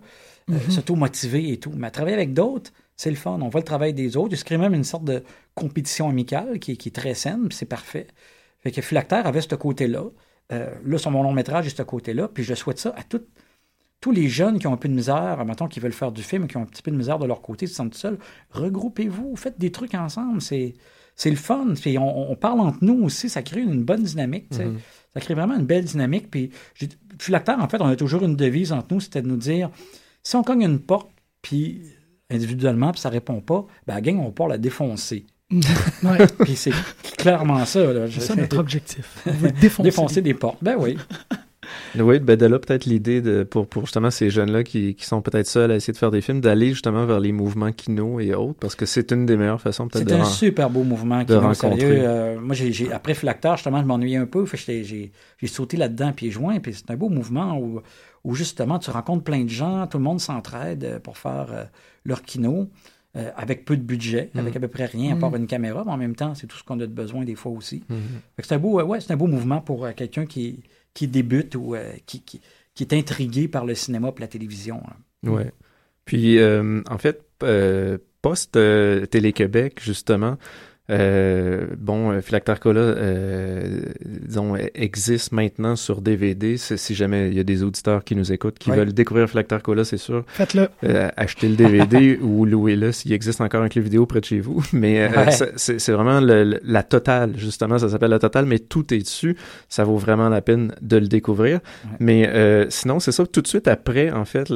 euh, 0.50 0.58
mm-hmm. 0.58 0.94
motiver 0.94 1.50
et 1.50 1.58
tout. 1.58 1.72
Mais 1.74 1.86
à 1.86 1.90
travailler 1.90 2.16
avec 2.16 2.34
d'autres, 2.34 2.70
c'est 2.96 3.08
le 3.08 3.16
fun. 3.16 3.38
On 3.40 3.48
voit 3.48 3.62
le 3.62 3.64
travail 3.64 3.94
des 3.94 4.18
autres. 4.18 4.34
Il 4.34 4.36
se 4.36 4.44
crée 4.44 4.58
même 4.58 4.74
une 4.74 4.84
sorte 4.84 5.04
de 5.04 5.24
compétition 5.54 6.10
amicale 6.10 6.58
qui, 6.58 6.72
est 6.72 6.94
très 6.94 7.14
saine, 7.14 7.48
puis 7.48 7.56
c'est 7.56 7.64
parfait. 7.64 8.08
Fait 8.58 8.72
que 8.72 8.82
Philactère 8.82 9.26
avait 9.26 9.40
ce 9.40 9.54
côté-là. 9.54 10.04
là, 10.50 10.98
sur 10.98 11.10
mon 11.10 11.22
long 11.22 11.32
métrage, 11.32 11.64
j'ai 11.64 11.70
ce 11.70 11.82
côté-là, 11.82 12.28
puis 12.28 12.44
je 12.44 12.52
souhaite 12.52 12.78
ça 12.78 12.92
à 12.94 13.04
toutes 13.04 13.26
tous 14.02 14.12
les 14.12 14.28
jeunes 14.28 14.58
qui 14.58 14.66
ont 14.66 14.72
un 14.72 14.78
peu 14.78 14.88
de 14.88 14.94
misère, 14.94 15.44
mettons, 15.46 15.68
qui 15.68 15.80
veulent 15.80 15.92
faire 15.92 16.12
du 16.12 16.22
film, 16.22 16.46
qui 16.46 16.58
ont 16.58 16.62
un 16.62 16.66
petit 16.66 16.82
peu 16.82 16.90
de 16.90 16.96
misère 16.96 17.18
de 17.18 17.26
leur 17.26 17.42
côté, 17.42 17.66
se 17.66 17.74
sentent 17.74 17.94
seuls, 17.94 18.18
regroupez-vous, 18.50 19.36
faites 19.36 19.58
des 19.58 19.72
trucs 19.72 19.94
ensemble. 19.94 20.40
C'est, 20.40 20.74
c'est 21.16 21.30
le 21.30 21.36
fun. 21.36 21.74
Puis 21.80 21.98
on, 21.98 22.34
parle 22.36 22.60
entre 22.60 22.78
nous 22.82 23.04
aussi, 23.04 23.28
ça 23.28 23.42
crée 23.42 23.60
une 23.60 23.82
bonne 23.82 24.02
dynamique. 24.02 24.50
Mm-hmm. 24.52 24.76
Ça 25.14 25.20
crée 25.20 25.34
vraiment 25.34 25.56
une 25.56 25.66
belle 25.66 25.84
dynamique. 25.84 26.30
Puis, 26.30 26.50
puis 26.74 27.32
l'acteur, 27.32 27.60
en 27.60 27.68
fait, 27.68 27.80
on 27.80 27.86
a 27.86 27.96
toujours 27.96 28.24
une 28.24 28.36
devise 28.36 28.72
entre 28.72 28.94
nous, 28.94 29.00
c'était 29.00 29.22
de 29.22 29.28
nous 29.28 29.36
dire 29.36 29.70
si 30.22 30.36
on 30.36 30.42
cogne 30.42 30.62
une 30.62 30.80
porte, 30.80 31.10
puis 31.42 31.82
individuellement, 32.30 32.92
puis 32.92 33.00
ça 33.00 33.08
répond 33.08 33.40
pas, 33.40 33.66
ben, 33.86 33.94
la 33.94 34.00
gang, 34.00 34.18
on 34.18 34.30
pouvoir 34.30 34.50
la 34.50 34.58
défoncer. 34.58 35.26
ouais. 35.50 36.26
Puis 36.44 36.54
c'est 36.54 36.72
clairement 37.16 37.64
ça. 37.64 38.08
C'est 38.08 38.20
ça 38.20 38.36
notre 38.36 38.58
objectif. 38.58 39.26
défoncer. 39.60 39.82
défoncer 39.82 40.22
des 40.22 40.34
portes. 40.34 40.58
Ben 40.62 40.76
oui. 40.78 40.96
Oui, 41.98 42.18
ben 42.18 42.36
de 42.36 42.46
là 42.46 42.58
peut-être 42.58 42.84
l'idée 42.84 43.20
de 43.20 43.42
pour, 43.42 43.66
pour 43.66 43.82
justement 43.82 44.10
ces 44.10 44.30
jeunes-là 44.30 44.64
qui, 44.64 44.94
qui 44.94 45.04
sont 45.04 45.22
peut-être 45.22 45.46
seuls 45.46 45.70
à 45.70 45.76
essayer 45.76 45.92
de 45.92 45.98
faire 45.98 46.10
des 46.10 46.20
films, 46.20 46.40
d'aller 46.40 46.70
justement 46.70 47.06
vers 47.06 47.20
les 47.20 47.32
mouvements 47.32 47.72
kino 47.72 48.20
et 48.20 48.34
autres, 48.34 48.58
parce 48.60 48.74
que 48.74 48.86
c'est 48.86 49.10
une 49.12 49.26
des 49.26 49.36
meilleures 49.36 49.60
façons 49.60 49.88
peut-être 49.88 50.06
de 50.06 50.10
C'est 50.10 50.20
un 50.20 50.24
super 50.24 50.70
beau 50.70 50.82
mouvement 50.82 51.24
rencontrer. 51.28 52.06
Euh, 52.06 52.40
moi, 52.40 52.54
j'ai, 52.54 52.92
après 52.92 53.14
Flactar, 53.14 53.56
justement, 53.56 53.80
je 53.80 53.86
m'ennuyais 53.86 54.16
un 54.16 54.26
peu, 54.26 54.44
j'ai, 54.54 54.84
j'ai 54.84 55.46
sauté 55.46 55.76
là-dedans 55.76 56.12
pieds 56.12 56.30
joints, 56.30 56.60
puis 56.60 56.74
c'est 56.74 56.90
un 56.90 56.96
beau 56.96 57.08
mouvement 57.08 57.58
où, 57.58 57.80
où 58.24 58.34
justement 58.34 58.78
tu 58.78 58.90
rencontres 58.90 59.24
plein 59.24 59.44
de 59.44 59.50
gens, 59.50 59.86
tout 59.86 59.98
le 59.98 60.04
monde 60.04 60.20
s'entraide 60.20 60.84
euh, 60.84 60.98
pour 60.98 61.18
faire 61.18 61.46
euh, 61.52 61.64
leur 62.04 62.22
kino. 62.22 62.68
avec 63.36 63.64
peu 63.64 63.76
de 63.76 63.82
budget, 63.82 64.30
avec 64.36 64.54
mm. 64.54 64.56
à 64.56 64.60
peu 64.60 64.68
près 64.68 64.86
rien, 64.86 65.16
à 65.16 65.18
part 65.18 65.32
mm. 65.32 65.36
une 65.36 65.46
caméra, 65.48 65.82
mais 65.84 65.90
en 65.90 65.96
même 65.96 66.14
temps, 66.14 66.36
c'est 66.36 66.46
tout 66.46 66.56
ce 66.56 66.62
qu'on 66.62 66.78
a 66.78 66.86
de 66.86 66.92
besoin 66.92 67.24
des 67.24 67.34
fois 67.34 67.50
aussi. 67.50 67.82
Mm. 67.88 67.96
C'est 68.38 68.54
un 68.54 68.58
beau, 68.58 68.80
ouais, 68.80 69.00
c'est 69.00 69.12
un 69.12 69.16
beau 69.16 69.26
mouvement 69.26 69.60
pour 69.60 69.92
quelqu'un 69.96 70.26
qui, 70.26 70.60
qui 70.94 71.08
débute 71.08 71.54
ou 71.54 71.74
euh, 71.74 71.92
qui, 72.06 72.22
qui, 72.22 72.40
est 72.80 72.92
intrigué 72.92 73.48
par 73.48 73.66
le 73.66 73.74
cinéma 73.74 74.08
et 74.16 74.20
la 74.20 74.28
télévision. 74.28 74.82
Oui. 75.24 75.42
Puis, 76.04 76.38
euh, 76.38 76.82
en 76.88 76.98
fait, 76.98 77.22
euh, 77.42 77.98
post-Télé-Québec, 78.22 79.80
justement, 79.82 80.38
euh, 80.90 81.66
bon, 81.78 82.10
euh, 82.10 82.20
Philactarcola, 82.20 82.80
euh, 82.80 83.80
disons, 84.04 84.56
existe 84.74 85.32
maintenant 85.32 85.76
sur 85.76 86.00
DVD. 86.00 86.56
Si 86.56 86.94
jamais 86.94 87.28
il 87.28 87.34
y 87.34 87.40
a 87.40 87.44
des 87.44 87.62
auditeurs 87.62 88.04
qui 88.04 88.16
nous 88.16 88.32
écoutent, 88.32 88.58
qui 88.58 88.70
veulent 88.70 88.92
découvrir 88.92 89.28
Philactarcola, 89.28 89.84
c'est 89.84 89.98
sûr. 89.98 90.24
Faites-le. 90.26 90.68
Euh, 90.84 91.08
achetez 91.16 91.48
le 91.48 91.56
DVD 91.56 92.18
ou 92.22 92.44
louez-le 92.44 92.92
s'il 92.92 93.12
existe 93.12 93.40
encore 93.40 93.62
un 93.62 93.68
clé 93.68 93.80
vidéo 93.80 94.06
près 94.06 94.20
de 94.20 94.24
chez 94.24 94.40
vous. 94.40 94.64
Mais 94.72 95.10
c'est 95.56 95.92
vraiment 95.92 96.20
la 96.20 96.82
totale, 96.82 97.34
justement. 97.36 97.78
Ça 97.78 97.88
s'appelle 97.88 98.10
la 98.10 98.18
totale, 98.18 98.46
mais 98.46 98.58
tout 98.58 98.92
est 98.92 98.98
dessus. 98.98 99.36
Ça 99.68 99.84
vaut 99.84 99.96
vraiment 99.96 100.28
la 100.28 100.40
peine 100.40 100.74
de 100.80 100.96
le 100.96 101.06
découvrir. 101.06 101.60
Mais 101.98 102.28
sinon, 102.70 103.00
c'est 103.00 103.12
ça. 103.12 103.26
Tout 103.26 103.42
de 103.42 103.46
suite 103.46 103.68
après, 103.68 104.10
en 104.10 104.24
fait, 104.24 104.48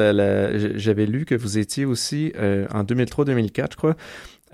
j'avais 0.76 1.06
lu 1.06 1.24
que 1.24 1.34
vous 1.34 1.58
étiez 1.58 1.84
aussi 1.84 2.32
en 2.72 2.84
2003-2004, 2.84 3.66
je 3.72 3.76
crois 3.76 3.96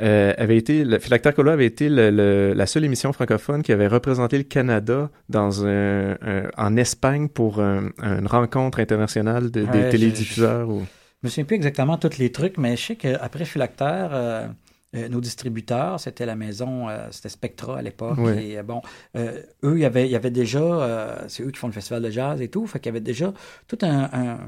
euh, 0.00 0.32
avait 0.38 0.56
été, 0.56 0.84
le 0.84 0.98
Philactère 0.98 1.34
Cola 1.34 1.52
avait 1.52 1.66
été 1.66 1.88
le, 1.88 2.52
la 2.54 2.66
seule 2.66 2.84
émission 2.84 3.12
francophone 3.12 3.62
qui 3.62 3.72
avait 3.72 3.86
représenté 3.86 4.38
le 4.38 4.44
Canada 4.44 5.10
dans 5.28 5.66
un, 5.66 6.16
en 6.56 6.76
Espagne 6.76 7.28
pour 7.28 7.60
une 7.60 8.26
rencontre 8.26 8.80
internationale 8.80 9.50
des 9.50 9.66
télédiffuseurs. 9.90 10.66
Je, 10.66 10.72
ou... 10.72 10.86
me 11.22 11.28
souviens 11.28 11.44
plus 11.44 11.56
exactement 11.56 11.98
tous 11.98 12.18
les 12.18 12.32
trucs, 12.32 12.58
mais 12.58 12.76
je 12.76 12.86
sais 12.86 12.96
qu'après 12.96 13.44
Philactère, 13.44 14.10
euh, 14.12 14.46
euh, 14.96 15.08
nos 15.08 15.20
distributeurs, 15.20 16.00
c'était 16.00 16.26
la 16.26 16.36
maison, 16.36 16.88
c'était 17.10 17.28
Spectra 17.28 17.78
à 17.78 17.82
l'époque. 17.82 18.18
Et 18.38 18.60
bon, 18.62 18.82
eux, 19.16 19.44
il 19.62 19.80
y 19.80 19.84
avait, 19.84 20.06
il 20.06 20.10
y 20.10 20.16
avait 20.16 20.30
déjà, 20.30 21.24
c'est 21.28 21.42
eux 21.42 21.50
qui 21.50 21.58
font 21.58 21.68
le 21.68 21.72
festival 21.72 22.02
de 22.02 22.10
jazz 22.10 22.40
et 22.40 22.48
tout, 22.48 22.66
fait 22.66 22.80
qu'il 22.80 22.88
y 22.88 22.94
avait 22.94 23.00
déjà 23.00 23.32
tout 23.68 23.78
un 23.82 24.38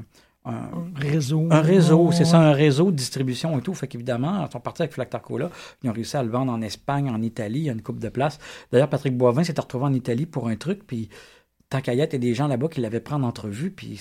un, 0.45 0.69
réseau. 0.95 1.47
Un 1.49 1.61
réseau, 1.61 2.11
c'est 2.11 2.25
ça, 2.25 2.39
un 2.39 2.51
réseau 2.51 2.91
de 2.91 2.95
distribution 2.95 3.57
et 3.57 3.61
tout. 3.61 3.73
Fait 3.73 3.87
qu'évidemment, 3.87 4.45
ils 4.45 4.51
sont 4.51 4.59
partis 4.59 4.81
avec 4.81 4.93
Flactar 4.93 5.21
Cola. 5.21 5.49
Ils 5.83 5.89
ont 5.89 5.93
réussi 5.93 6.17
à 6.17 6.23
le 6.23 6.29
vendre 6.29 6.51
en 6.51 6.61
Espagne, 6.61 7.09
en 7.09 7.21
Italie. 7.21 7.59
Il 7.59 7.65
y 7.65 7.69
a 7.69 7.73
une 7.73 7.81
coupe 7.81 7.99
de 7.99 8.09
place. 8.09 8.39
D'ailleurs, 8.71 8.89
Patrick 8.89 9.17
Boivin 9.17 9.43
s'était 9.43 9.61
retrouvé 9.61 9.85
en 9.85 9.93
Italie 9.93 10.25
pour 10.25 10.47
un 10.47 10.55
truc, 10.55 10.85
puis 10.85 11.09
tant 11.73 11.81
qu'à 11.81 11.95
y 11.95 12.01
être, 12.01 12.13
il 12.13 12.17
y 12.17 12.27
a 12.27 12.29
des 12.29 12.35
gens 12.35 12.47
là-bas 12.47 12.67
qui 12.67 12.81
l'avaient 12.81 12.99
pris 12.99 13.15
en 13.15 13.23
entrevue, 13.23 13.71
puis 13.71 13.99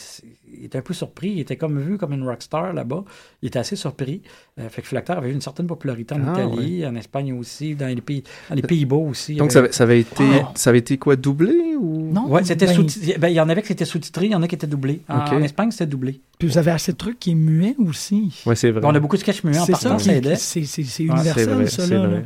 il 0.53 0.67
était 0.67 0.77
un 0.77 0.83
peu 0.83 0.93
surpris. 0.93 1.31
Il 1.31 1.41
était 1.41 1.57
comme 1.57 1.81
vu 1.81 1.97
comme 1.97 2.13
une 2.13 2.23
rockstar 2.23 2.75
là-bas. 2.75 3.03
Il 3.41 3.47
était 3.47 3.61
assez 3.61 3.77
surpris. 3.77 4.21
Euh, 4.61 4.69
fait 4.69 4.83
que 4.83 4.89
Flactar 4.89 5.17
avait 5.17 5.31
eu 5.31 5.33
une 5.33 5.41
certaine 5.41 5.67
popularité 5.67 6.15
en 6.15 6.21
ah, 6.27 6.33
Italie, 6.33 6.87
en 6.87 6.95
Espagne 6.97 7.33
aussi, 7.33 7.75
dans 7.75 7.87
les 7.87 8.03
pays, 8.03 8.25
dans 8.51 8.57
les 8.57 8.63
Pays-Bas 8.63 8.97
aussi. 8.97 9.37
Donc 9.37 9.53
ça, 9.53 9.61
avait, 9.81 10.01
été, 10.01 10.25
ça 10.55 10.69
avait 10.69 10.81
été 10.81 10.99
quoi, 10.99 11.17
doublé 11.17 11.75
ou? 11.81 12.13
Non. 12.13 12.27
Ouais, 12.29 12.45
c'était 12.45 12.67
ben, 12.67 12.87
ben, 13.19 13.29
il 13.29 13.35
y 13.35 13.41
en 13.41 13.49
avait 13.49 13.63
qui 13.63 13.73
étaient 13.73 13.87
sous-titrés, 13.87 14.27
il 14.27 14.33
y 14.33 14.35
en 14.35 14.43
a 14.43 14.49
qui 14.49 14.55
étaient 14.55 14.67
doublés. 14.67 15.01
En, 15.09 15.43
Espagne, 15.43 15.71
c'était 15.71 15.87
doublé. 15.87 16.21
Puis 16.39 16.49
vous 16.49 16.59
avez 16.59 16.73
assez 16.73 16.93
de 16.93 16.99
trucs 16.99 17.19
qui 17.19 17.31
est 17.31 17.35
muet 17.35 17.75
aussi. 17.79 18.43
Oui, 18.45 18.55
c'est 18.55 18.71
vrai. 18.71 18.83
on 18.85 18.95
a 18.95 19.01
beaucoup 19.01 19.17
de 19.17 19.23
sketchs 19.23 19.45
muets 19.45 19.59
en 19.59 19.67
partant, 19.67 19.99
ça, 19.99 20.13
c'est 20.37 21.03
universel, 21.03 21.71
ça. 21.71 21.87
Là. 21.87 22.21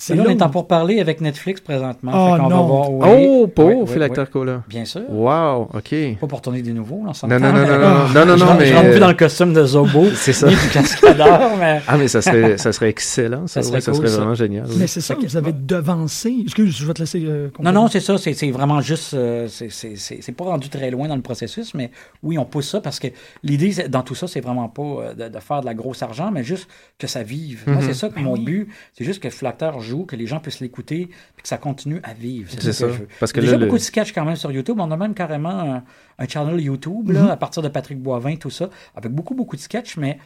C'est 0.00 0.14
là, 0.14 0.22
on 0.24 0.30
est 0.30 0.40
en 0.42 0.48
pour 0.48 0.68
parler 0.68 1.00
avec 1.00 1.20
Netflix 1.20 1.60
présentement. 1.60 2.12
Oh, 2.14 2.38
non. 2.38 2.48
Va 2.48 2.56
voir, 2.62 2.90
Oh, 2.90 3.48
pour 3.48 3.66
oui, 3.66 3.86
Philactère 3.88 4.30
Cola. 4.30 4.62
Bien 4.68 4.84
sûr. 4.84 5.02
Wow, 5.10 5.70
OK. 5.74 5.92
Pas 6.20 6.26
pour 6.28 6.40
tourner 6.40 6.62
des 6.62 6.72
nouveaux, 6.72 7.02
là, 7.04 7.10
non, 7.24 7.40
non, 7.40 7.52
non, 7.52 7.66
non, 7.66 7.66
non, 7.66 8.08
non, 8.14 8.26
non, 8.26 8.36
non, 8.36 8.54
mais... 8.56 8.66
Je 8.66 8.74
rentre 8.74 8.90
plus 8.90 9.00
dans 9.00 9.08
le 9.08 9.14
costume 9.14 9.52
de 9.52 9.64
Zobo. 9.64 10.06
c'est 10.14 10.32
ça. 10.32 10.46
Ni 10.46 10.54
du 10.54 10.68
cascadeur, 10.68 11.56
mais... 11.58 11.82
Ah, 11.88 11.96
mais 11.96 12.06
ça 12.06 12.22
serait, 12.22 12.56
ça 12.58 12.70
serait 12.70 12.90
excellent, 12.90 13.48
ça. 13.48 13.60
Ça 13.60 13.68
serait, 13.68 13.80
ça 13.80 13.92
serait 13.92 14.06
vraiment 14.08 14.34
génial. 14.36 14.66
Mais 14.78 14.86
c'est 14.86 15.00
ça, 15.00 15.16
vous 15.16 15.36
avez 15.36 15.52
devancé... 15.52 16.32
Excuse, 16.44 16.78
je 16.78 16.86
vais 16.86 16.94
te 16.94 17.00
laisser... 17.00 17.24
Euh, 17.24 17.48
non, 17.58 17.72
non, 17.72 17.88
c'est 17.88 18.00
ça, 18.00 18.16
c'est 18.18 18.50
vraiment 18.52 18.80
juste... 18.80 19.14
Euh, 19.14 19.48
c'est 19.48 20.36
pas 20.36 20.44
rendu 20.44 20.68
très 20.68 20.92
loin 20.92 21.08
dans 21.08 21.16
le 21.16 21.22
processus, 21.22 21.74
mais 21.74 21.90
oui, 22.22 22.38
on 22.38 22.44
pousse 22.44 22.68
ça 22.68 22.80
parce 22.80 23.00
que 23.00 23.08
l'idée 23.42 23.88
dans 23.88 24.02
tout 24.02 24.14
ça, 24.14 24.28
c'est 24.28 24.40
vraiment 24.40 24.68
pas 24.68 24.82
euh, 24.82 25.28
de, 25.28 25.40
faire 25.40 25.60
de 25.60 25.66
la 25.66 25.74
grosse 25.74 26.02
argent, 26.02 26.30
mais 26.30 26.44
juste 26.44 26.68
que 26.98 27.08
ça 27.08 27.24
vive. 27.24 27.64
Moi, 27.66 27.78
c'est 27.80 27.88
mhm. 27.88 27.94
ça 27.94 28.08
que 28.10 28.20
mon 28.20 28.34
ben 28.34 28.44
but, 28.44 28.68
c'est 28.96 29.04
juste 29.04 29.20
que 29.20 29.30
Philactère 29.30 29.80
joue, 29.88 30.04
que 30.04 30.14
les 30.16 30.26
gens 30.26 30.38
puissent 30.40 30.60
l'écouter, 30.60 31.06
puis 31.34 31.42
que 31.42 31.48
ça 31.48 31.58
continue 31.58 32.00
à 32.04 32.12
vivre. 32.14 32.50
C'est 32.56 32.72
ça. 32.72 32.86
que 32.86 32.92
je 32.92 32.98
veux. 33.00 33.08
Parce 33.18 33.32
que 33.32 33.40
Il 33.40 33.46
y 33.46 33.48
a 33.48 33.52
là, 33.52 33.56
déjà 33.56 33.64
le- 33.64 33.66
beaucoup 33.66 33.78
de 33.78 33.82
sketchs 33.82 34.12
quand 34.12 34.24
même 34.24 34.36
sur 34.36 34.52
YouTube. 34.52 34.78
On 34.80 34.90
a 34.90 34.96
même 34.96 35.14
carrément 35.14 35.58
un, 35.60 35.82
un 36.18 36.28
channel 36.28 36.60
YouTube, 36.60 37.10
là, 37.10 37.32
à 37.32 37.36
partir 37.36 37.62
de 37.62 37.68
Patrick 37.68 38.00
Boivin, 38.00 38.36
tout 38.36 38.50
ça, 38.50 38.70
avec 38.94 39.12
beaucoup, 39.12 39.34
beaucoup 39.34 39.56
de 39.56 39.60
sketchs, 39.60 39.96
mais 39.96 40.18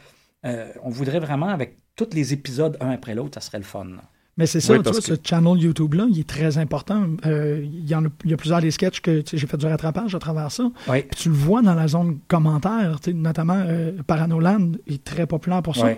euh, 0.45 0.71
on 0.83 0.91
voudrait 0.91 1.21
vraiment, 1.21 1.49
avec 1.49 1.79
tous 1.97 2.09
les 2.13 2.33
épisodes 2.33 2.77
un 2.81 2.91
après 2.91 3.15
l'autre, 3.15 3.35
ça 3.35 3.41
serait 3.41 3.59
le 3.59 3.65
fun. 3.65 3.85
là. 3.85 4.03
Mais 4.39 4.47
c'est 4.47 4.61
ça, 4.61 4.73
Oui, 4.73 4.79
tu 4.79 4.85
parce 4.85 5.07
vois, 5.07 5.15
ce 5.17 5.21
channel 5.23 5.59
YouTube-là, 5.59 6.07
il 6.11 6.19
est 6.19 6.27
très 6.27 6.57
important. 6.57 7.05
Euh, 7.27 7.61
il, 7.63 7.87
y 7.87 7.95
en 7.95 8.07
a, 8.07 8.09
il 8.25 8.31
y 8.31 8.33
a 8.35 8.37
plusieurs 8.39 8.63
des 8.63 8.71
sketchs 8.71 9.01
que 9.03 9.21
tu 9.21 9.37
j'ai 9.37 9.47
fait 9.47 9.59
du 9.59 9.67
rattrapage 9.67 10.15
à 10.15 10.19
travers 10.19 10.51
ça. 10.51 10.71
Oui. 10.89 11.03
Puis 11.03 11.21
tu 11.25 11.29
le 11.29 11.35
vois 11.35 11.61
dans 11.61 11.75
la 11.75 11.87
zone 11.87 12.19
commentaire, 12.29 12.99
tu 13.01 13.13
notamment 13.13 13.59
euh, 13.67 13.93
Paranoland 14.07 14.73
est 14.87 15.05
très 15.05 15.27
populaire 15.27 15.63
pour 15.63 15.77
ça. 15.77 15.89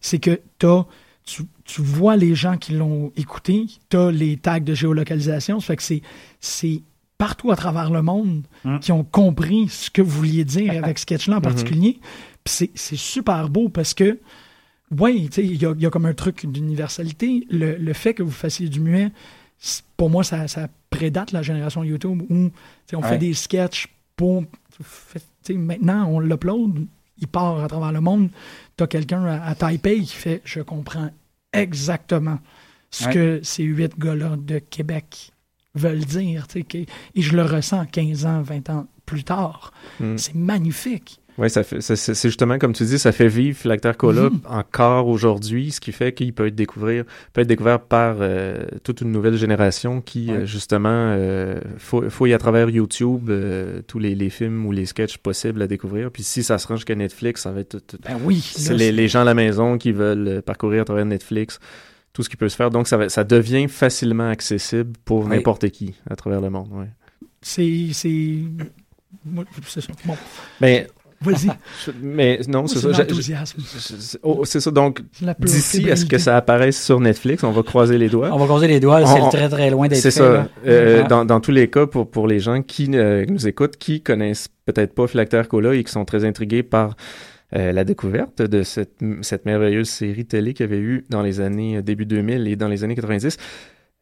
C'est 0.00 0.18
que 0.18 0.40
t'as, 0.58 0.86
tu, 1.24 1.42
tu 1.64 1.80
vois 1.82 2.16
les 2.16 2.34
gens 2.34 2.56
qui 2.58 2.72
l'ont 2.74 3.12
écouté, 3.16 3.66
tu 3.88 3.96
as 3.96 4.10
les 4.10 4.36
tags 4.36 4.60
de 4.60 4.74
géolocalisation. 4.74 5.60
Ça 5.60 5.66
fait 5.68 5.76
que 5.76 5.82
c'est, 5.82 6.02
c'est 6.40 6.82
partout 7.18 7.50
à 7.50 7.56
travers 7.56 7.90
le 7.90 8.02
monde 8.02 8.42
Mm. 8.64 8.78
qui 8.80 8.92
ont 8.92 9.04
compris 9.04 9.68
ce 9.68 9.90
que 9.90 10.00
vous 10.02 10.10
vouliez 10.10 10.44
dire 10.44 10.72
avec 10.84 10.98
sketch-là 10.98 11.36
en 11.36 11.40
particulier. 11.40 11.98
Puis 12.44 12.54
c'est, 12.54 12.70
c'est 12.74 12.96
super 12.96 13.48
beau 13.48 13.68
parce 13.68 13.92
que, 13.94 14.18
oui, 14.98 15.28
tu 15.30 15.34
sais, 15.34 15.44
il 15.46 15.60
y 15.62 15.66
a, 15.66 15.74
y 15.78 15.86
a 15.86 15.90
comme 15.90 16.06
un 16.06 16.14
truc 16.14 16.46
d'universalité. 16.46 17.46
Le, 17.50 17.76
le 17.76 17.92
fait 17.92 18.14
que 18.14 18.22
vous 18.22 18.30
fassiez 18.30 18.68
du 18.68 18.80
muet, 18.80 19.10
pour 19.96 20.10
moi, 20.10 20.24
ça, 20.24 20.46
ça 20.48 20.68
prédate 20.90 21.32
la 21.32 21.42
génération 21.42 21.84
YouTube 21.84 22.22
où 22.28 22.48
tu 22.48 22.52
sais, 22.86 22.96
on 22.96 23.00
Ouais. 23.02 23.08
fait 23.08 23.18
des 23.18 23.34
sketchs 23.34 23.88
pour. 24.16 24.44
tu 24.76 24.84
sais, 25.42 25.54
maintenant, 25.54 26.06
on 26.08 26.20
l'upload, 26.20 26.86
il 27.18 27.28
part 27.28 27.62
à 27.62 27.68
travers 27.68 27.92
le 27.92 28.00
monde. 28.00 28.28
Tu 28.76 28.84
as 28.84 28.86
quelqu'un 28.86 29.24
à, 29.24 29.44
à 29.44 29.54
Taipei 29.54 30.00
qui 30.00 30.14
fait 30.14 30.42
Je 30.44 30.60
comprends 30.60 31.10
exactement 31.52 32.38
ce 32.90 33.06
Ouais. 33.06 33.12
que 33.14 33.40
ces 33.42 33.64
huit 33.64 33.98
gars-là 33.98 34.36
de 34.36 34.58
Québec 34.58 35.32
veulent 35.74 36.04
dire. 36.04 36.46
et 36.54 36.86
je 37.22 37.36
le 37.36 37.42
ressens 37.42 37.86
15 37.86 38.26
ans, 38.26 38.42
20 38.42 38.70
ans 38.70 38.86
plus 39.06 39.24
tard. 39.24 39.72
Mm. 40.00 40.16
C'est 40.16 40.34
magnifique. 40.34 41.20
Oui, 41.36 41.50
ça 41.50 41.64
fait, 41.64 41.80
c'est 41.80 42.28
justement 42.28 42.58
comme 42.58 42.72
tu 42.74 42.84
dis, 42.84 42.96
ça 42.98 43.10
fait 43.10 43.26
vivre 43.26 43.58
Philactère 43.58 43.96
Cola 43.96 44.30
Mhm. 44.30 44.40
encore 44.46 45.08
aujourd'hui, 45.08 45.72
ce 45.72 45.80
qui 45.80 45.90
fait 45.90 46.12
qu'il 46.14 46.32
peut 46.32 46.46
être 46.46 46.54
découvrir, 46.54 47.04
peut 47.32 47.40
être 47.40 47.48
découvert 47.48 47.80
par 47.80 48.18
euh, 48.20 48.64
toute 48.84 49.00
une 49.00 49.10
nouvelle 49.10 49.36
génération 49.36 50.00
qui 50.00 50.30
Ouais. 50.30 50.36
euh, 50.42 50.46
justement 50.46 50.88
euh, 50.90 51.58
fou- 51.76 52.08
fouille 52.08 52.34
à 52.34 52.38
travers 52.38 52.70
YouTube 52.70 53.30
euh, 53.30 53.82
tous 53.86 53.98
les, 53.98 54.14
les 54.14 54.30
films 54.30 54.64
ou 54.64 54.70
les 54.70 54.86
sketchs 54.86 55.18
possibles 55.18 55.60
à 55.62 55.66
découvrir. 55.66 56.12
Puis 56.12 56.22
si 56.22 56.44
ça 56.44 56.56
se 56.58 56.68
rend 56.68 56.76
jusqu'à 56.76 56.94
Netflix, 56.94 57.42
ça 57.42 57.50
va 57.50 57.60
être 57.60 57.78
tout- 57.80 57.96
tout- 57.96 57.98
Ben 58.04 58.16
oui. 58.22 58.40
c'est 58.40 58.74
les, 58.74 58.92
les 58.92 59.08
gens 59.08 59.22
à 59.22 59.24
la 59.24 59.34
maison 59.34 59.76
qui 59.76 59.90
veulent 59.90 60.40
parcourir 60.42 60.82
à 60.82 60.84
travers 60.84 61.04
Netflix 61.04 61.58
tout 62.12 62.22
ce 62.22 62.28
qui 62.28 62.36
peut 62.36 62.48
se 62.48 62.54
faire. 62.54 62.70
Donc 62.70 62.86
ça, 62.86 62.96
va- 62.96 63.08
ça 63.08 63.24
devient 63.24 63.66
facilement 63.66 64.28
accessible 64.28 64.92
pour 65.04 65.26
n'importe 65.28 65.68
qui 65.70 65.94
à 66.08 66.14
travers 66.14 66.40
le 66.40 66.50
monde. 66.50 66.68
Ouais. 66.70 66.86
C'est. 67.42 67.88
c'est-. 67.92 68.38
Bon, 69.24 69.44
Mais, 70.60 70.86
vas-y. 71.24 71.48
mais 72.02 72.40
non, 72.48 72.66
c'est 72.66 72.78
ça. 72.78 72.92
J'ai- 72.92 73.02
l'enthousiasme. 73.02 73.60
j'ai- 73.60 73.96
c'est- 73.98 74.18
oh, 74.22 74.44
c'est 74.44 74.60
ça. 74.60 74.70
Donc 74.70 75.00
D'ici 75.40 75.90
à 75.90 75.96
ce 75.96 76.04
que 76.04 76.18
ça 76.18 76.36
apparaisse 76.36 76.82
sur 76.82 77.00
Netflix, 77.00 77.42
on 77.44 77.50
va 77.52 77.62
croiser 77.62 77.98
les 77.98 78.08
doigts. 78.08 78.30
On 78.32 78.38
va 78.38 78.44
croiser 78.46 78.68
les 78.68 78.80
doigts, 78.80 79.04
c'est 79.06 79.36
très 79.36 79.48
très 79.48 79.70
loin 79.70 79.88
d'être 79.88 79.98
C'est 80.00 80.10
ça. 80.10 80.32
là. 80.32 80.48
Euh, 80.66 81.06
dans, 81.08 81.24
dans 81.24 81.40
tous 81.40 81.50
les 81.50 81.68
cas, 81.68 81.86
pour, 81.86 82.10
pour 82.10 82.26
les 82.28 82.38
gens 82.40 82.62
qui 82.62 82.88
euh, 82.94 83.24
nous 83.28 83.46
écoutent, 83.48 83.76
qui 83.76 84.00
connaissent 84.02 84.48
peut-être 84.66 84.94
pas 84.94 85.06
Philactère 85.06 85.48
Cola 85.48 85.74
et 85.74 85.82
qui 85.84 85.92
sont 85.92 86.04
très 86.04 86.24
intrigués 86.24 86.62
par 86.62 86.96
euh, 87.54 87.70
la 87.72 87.84
découverte 87.84 88.42
de 88.42 88.62
cette, 88.62 88.96
cette 89.22 89.44
merveilleuse 89.44 89.88
série 89.88 90.24
télé 90.24 90.54
qu'il 90.54 90.64
y 90.66 90.68
avait 90.68 90.78
eu 90.80 91.04
dans 91.10 91.22
les 91.22 91.40
années 91.40 91.82
début 91.82 92.06
2000 92.06 92.48
et 92.48 92.56
dans 92.56 92.68
les 92.68 92.82
années 92.82 92.94
90, 92.96 93.36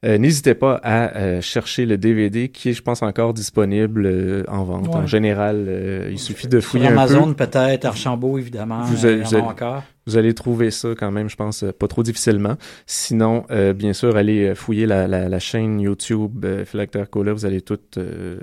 euh, 0.04 0.18
n'hésitez 0.18 0.54
pas 0.54 0.80
à 0.82 1.16
euh, 1.16 1.40
chercher 1.40 1.86
le 1.86 1.96
DVD 1.96 2.48
qui 2.48 2.70
est, 2.70 2.72
je 2.72 2.82
pense, 2.82 3.02
encore 3.02 3.34
disponible 3.34 4.04
euh, 4.06 4.42
en 4.48 4.64
vente. 4.64 4.88
Ouais. 4.88 4.94
En 4.96 5.06
général, 5.06 5.64
euh, 5.68 6.08
il 6.10 6.18
suffit 6.18 6.48
de 6.48 6.58
Sur 6.60 6.70
fouiller 6.70 6.86
un 6.86 6.90
peu. 6.90 6.98
Amazon, 6.98 7.34
peut-être, 7.34 7.84
Archambault, 7.84 8.38
évidemment. 8.38 8.82
Vous 8.82 9.06
euh, 9.06 9.16
y 9.18 9.20
en 9.20 9.24
vous 9.24 9.34
a 9.34 9.38
avez- 9.38 9.46
encore. 9.46 9.82
Vous 10.04 10.16
allez 10.16 10.34
trouver 10.34 10.72
ça 10.72 10.88
quand 10.98 11.12
même, 11.12 11.30
je 11.30 11.36
pense, 11.36 11.62
euh, 11.62 11.70
pas 11.70 11.86
trop 11.86 12.02
difficilement. 12.02 12.56
Sinon, 12.86 13.44
euh, 13.52 13.72
bien 13.72 13.92
sûr, 13.92 14.16
allez 14.16 14.48
euh, 14.48 14.54
fouiller 14.56 14.84
la, 14.84 15.06
la, 15.06 15.28
la 15.28 15.38
chaîne 15.38 15.80
YouTube 15.80 16.44
euh, 16.44 16.64
Philactère 16.64 17.08
Cola. 17.08 17.32
Vous 17.32 17.46
allez 17.46 17.60
tout 17.60 17.78
euh, 17.98 18.36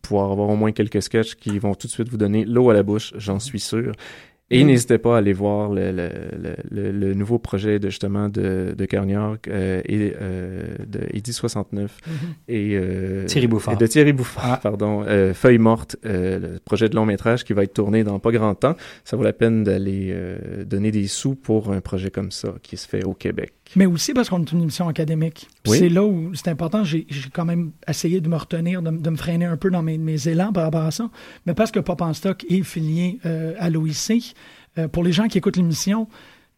pouvoir 0.00 0.32
avoir 0.32 0.48
au 0.48 0.56
moins 0.56 0.72
quelques 0.72 1.02
sketchs 1.02 1.34
qui 1.34 1.58
vont 1.58 1.74
tout 1.74 1.88
de 1.88 1.92
suite 1.92 2.08
vous 2.08 2.16
donner 2.16 2.46
l'eau 2.46 2.70
à 2.70 2.72
la 2.72 2.82
bouche, 2.82 3.12
j'en 3.18 3.38
suis 3.38 3.60
sûr. 3.60 3.92
Et 4.50 4.64
Mm. 4.64 4.66
n'hésitez 4.68 4.96
pas 4.98 5.16
à 5.16 5.18
aller 5.18 5.34
voir 5.34 5.70
le, 5.70 5.92
le, 5.92 6.08
le, 6.40 6.56
le, 6.70 6.90
le 6.92 7.14
nouveau 7.14 7.38
projet 7.38 7.78
de 7.78 7.90
justement 7.90 8.28
de, 8.30 8.74
de 8.76 8.86
euh, 9.48 9.82
et 9.84 10.14
euh, 10.20 10.62
de 10.86 11.00
Eddy 11.12 11.32
69 11.34 11.98
Mhm. 12.06 12.12
et 12.48 12.70
euh, 12.76 13.26
Thierry 13.26 13.46
Bouffard. 13.46 13.74
et 13.74 13.76
de 13.76 13.86
Thierry 13.86 14.12
Bouffard, 14.14 14.44
Ah. 14.54 14.60
pardon, 14.62 15.04
euh, 15.06 15.34
Feuille 15.34 15.58
morte, 15.58 15.96
euh, 16.06 16.38
le 16.38 16.58
projet 16.64 16.88
de 16.88 16.96
long 16.96 17.04
métrage 17.04 17.44
qui 17.44 17.52
va 17.52 17.62
être 17.64 17.74
tourné 17.74 18.04
dans 18.04 18.18
pas 18.18 18.30
grand 18.32 18.54
temps. 18.54 18.74
Ça 19.04 19.16
vaut 19.18 19.22
la 19.22 19.34
peine 19.34 19.64
d'aller 19.64 20.10
euh, 20.12 20.64
donner 20.64 20.90
des 20.92 21.06
sous 21.08 21.34
pour 21.34 21.70
un 21.72 21.80
projet 21.82 22.10
comme 22.10 22.30
ça 22.30 22.54
qui 22.62 22.76
se 22.78 22.88
fait 22.88 23.04
au 23.04 23.12
Québec. 23.14 23.52
Mais 23.76 23.86
aussi 23.86 24.14
parce 24.14 24.28
qu'on 24.28 24.40
est 24.40 24.52
une 24.52 24.62
émission 24.62 24.88
académique. 24.88 25.48
Oui. 25.66 25.78
C'est 25.78 25.88
là 25.88 26.04
où 26.04 26.34
c'est 26.34 26.48
important. 26.48 26.84
J'ai 26.84 27.06
quand 27.32 27.44
même 27.44 27.72
essayé 27.86 28.20
de 28.20 28.28
me 28.28 28.36
retenir, 28.36 28.82
de 28.82 29.10
me 29.10 29.16
freiner 29.16 29.44
un 29.44 29.56
peu 29.56 29.70
dans 29.70 29.82
mes, 29.82 29.98
mes 29.98 30.28
élans 30.28 30.52
par 30.52 30.64
rapport 30.64 30.84
à 30.84 30.90
ça. 30.90 31.10
Mais 31.46 31.54
parce 31.54 31.70
que 31.70 31.80
Pop 31.80 32.00
en 32.00 32.14
Stock 32.14 32.44
est 32.48 32.62
filié 32.62 33.18
euh, 33.26 33.54
à 33.58 33.70
l'OIC, 33.70 34.34
euh, 34.78 34.88
pour 34.88 35.04
les 35.04 35.12
gens 35.12 35.28
qui 35.28 35.38
écoutent 35.38 35.56
l'émission, 35.56 36.08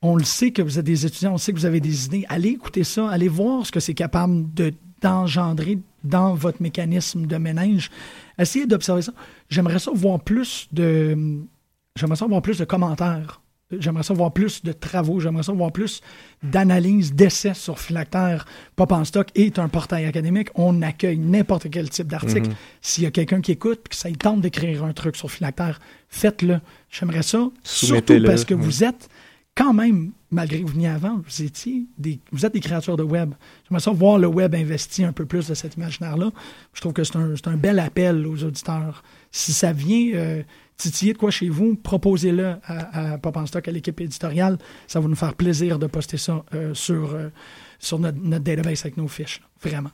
on 0.02 0.16
le 0.16 0.24
sait 0.24 0.50
que 0.50 0.62
vous 0.62 0.78
êtes 0.78 0.86
des 0.86 1.04
étudiants, 1.04 1.34
on 1.34 1.38
sait 1.38 1.52
que 1.52 1.58
vous 1.58 1.66
avez 1.66 1.80
des 1.80 2.06
idées. 2.06 2.24
Allez 2.28 2.50
écouter 2.50 2.84
ça, 2.84 3.08
allez 3.10 3.28
voir 3.28 3.66
ce 3.66 3.72
que 3.72 3.80
c'est 3.80 3.94
capable 3.94 4.52
de 4.54 4.72
d'engendrer 5.02 5.78
dans 6.04 6.34
votre 6.34 6.60
mécanisme 6.62 7.26
de 7.26 7.36
ménage. 7.36 7.90
Essayez 8.38 8.66
d'observer 8.66 9.00
ça. 9.00 9.12
J'aimerais 9.48 9.78
ça 9.78 9.90
voir 9.94 10.20
plus 10.20 10.68
de 10.72 11.40
j'aimerais 11.96 12.16
ça 12.16 12.26
voir 12.26 12.42
plus 12.42 12.58
de 12.58 12.64
commentaires. 12.64 13.40
J'aimerais 13.78 14.02
ça 14.02 14.14
voir 14.14 14.32
plus 14.32 14.62
de 14.64 14.72
travaux. 14.72 15.20
J'aimerais 15.20 15.42
ça 15.42 15.52
voir 15.52 15.72
plus 15.72 16.00
d'analyses, 16.42 17.14
d'essais 17.14 17.54
sur 17.54 17.78
Philactère. 17.78 18.46
Pop 18.76 18.90
en 18.92 19.04
stock 19.04 19.28
est 19.34 19.58
un 19.58 19.68
portail 19.68 20.06
académique. 20.06 20.48
On 20.54 20.82
accueille 20.82 21.18
n'importe 21.18 21.70
quel 21.70 21.88
type 21.88 22.08
d'article. 22.08 22.50
S'il 22.80 23.04
y 23.04 23.06
a 23.06 23.10
quelqu'un 23.10 23.40
qui 23.40 23.52
écoute 23.52 23.80
et 23.86 23.88
que 23.88 23.96
ça 23.96 24.08
tente 24.10 24.40
d'écrire 24.40 24.84
un 24.84 24.92
truc 24.92 25.16
sur 25.16 25.30
Philactère, 25.30 25.80
faites-le. 26.08 26.60
J'aimerais 26.90 27.22
ça. 27.22 27.48
Surtout 27.62 28.22
parce 28.24 28.44
que 28.44 28.54
oui. 28.54 28.60
vous 28.62 28.84
êtes 28.84 29.08
quand 29.60 29.74
même, 29.74 30.12
malgré 30.30 30.60
que 30.60 30.66
vous 30.66 30.72
veniez 30.72 30.88
avant, 30.88 31.20
vous 31.22 31.42
étiez 31.42 31.84
des, 31.98 32.18
vous 32.32 32.46
êtes 32.46 32.54
des 32.54 32.60
créatures 32.60 32.96
de 32.96 33.02
web. 33.02 33.34
J'aimerais 33.68 33.82
ça 33.82 33.90
voir 33.90 34.18
le 34.18 34.26
web 34.26 34.54
investi 34.54 35.04
un 35.04 35.12
peu 35.12 35.26
plus 35.26 35.48
de 35.48 35.54
cet 35.54 35.76
imaginaire-là. 35.76 36.30
Je 36.72 36.80
trouve 36.80 36.94
que 36.94 37.04
c'est 37.04 37.16
un, 37.16 37.36
c'est 37.36 37.48
un 37.48 37.58
bel 37.58 37.78
appel 37.78 38.26
aux 38.26 38.42
auditeurs. 38.42 39.02
Si 39.30 39.52
ça 39.52 39.74
vient 39.74 40.12
euh, 40.14 40.42
titiller 40.78 41.12
de 41.12 41.18
quoi 41.18 41.30
chez 41.30 41.50
vous, 41.50 41.74
proposez-le 41.74 42.54
à, 42.64 43.12
à 43.12 43.18
Pop 43.18 43.36
en 43.36 43.44
Stock, 43.44 43.68
à 43.68 43.70
l'équipe 43.70 44.00
éditoriale. 44.00 44.56
Ça 44.86 44.98
va 44.98 45.08
nous 45.08 45.14
faire 45.14 45.34
plaisir 45.34 45.78
de 45.78 45.86
poster 45.86 46.16
ça 46.16 46.42
euh, 46.54 46.72
sur, 46.72 47.12
euh, 47.12 47.28
sur 47.78 47.98
notre, 47.98 48.16
notre 48.18 48.44
database 48.44 48.80
avec 48.80 48.96
nos 48.96 49.08
fiches. 49.08 49.40
là. 49.40 49.46
Vraiment. 49.68 49.90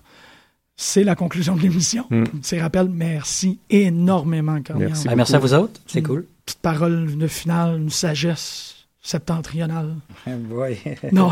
C'est 0.76 1.02
la 1.02 1.16
conclusion 1.16 1.56
de 1.56 1.62
l'émission. 1.62 2.06
Mm. 2.10 2.24
Ces 2.40 2.60
rappels, 2.60 2.88
merci 2.88 3.58
énormément, 3.68 4.62
Corniel. 4.62 4.90
Merci. 4.90 5.08
Ben, 5.08 5.16
merci 5.16 5.34
à 5.34 5.38
vous 5.40 5.54
autres, 5.54 5.80
c'est 5.88 6.02
cool. 6.02 6.24
Petite 6.44 6.60
parole 6.60 7.16
de 7.16 7.26
finale, 7.26 7.80
une 7.80 7.90
sagesse 7.90 8.75
septentrionale. 9.06 9.94
Non, 11.12 11.30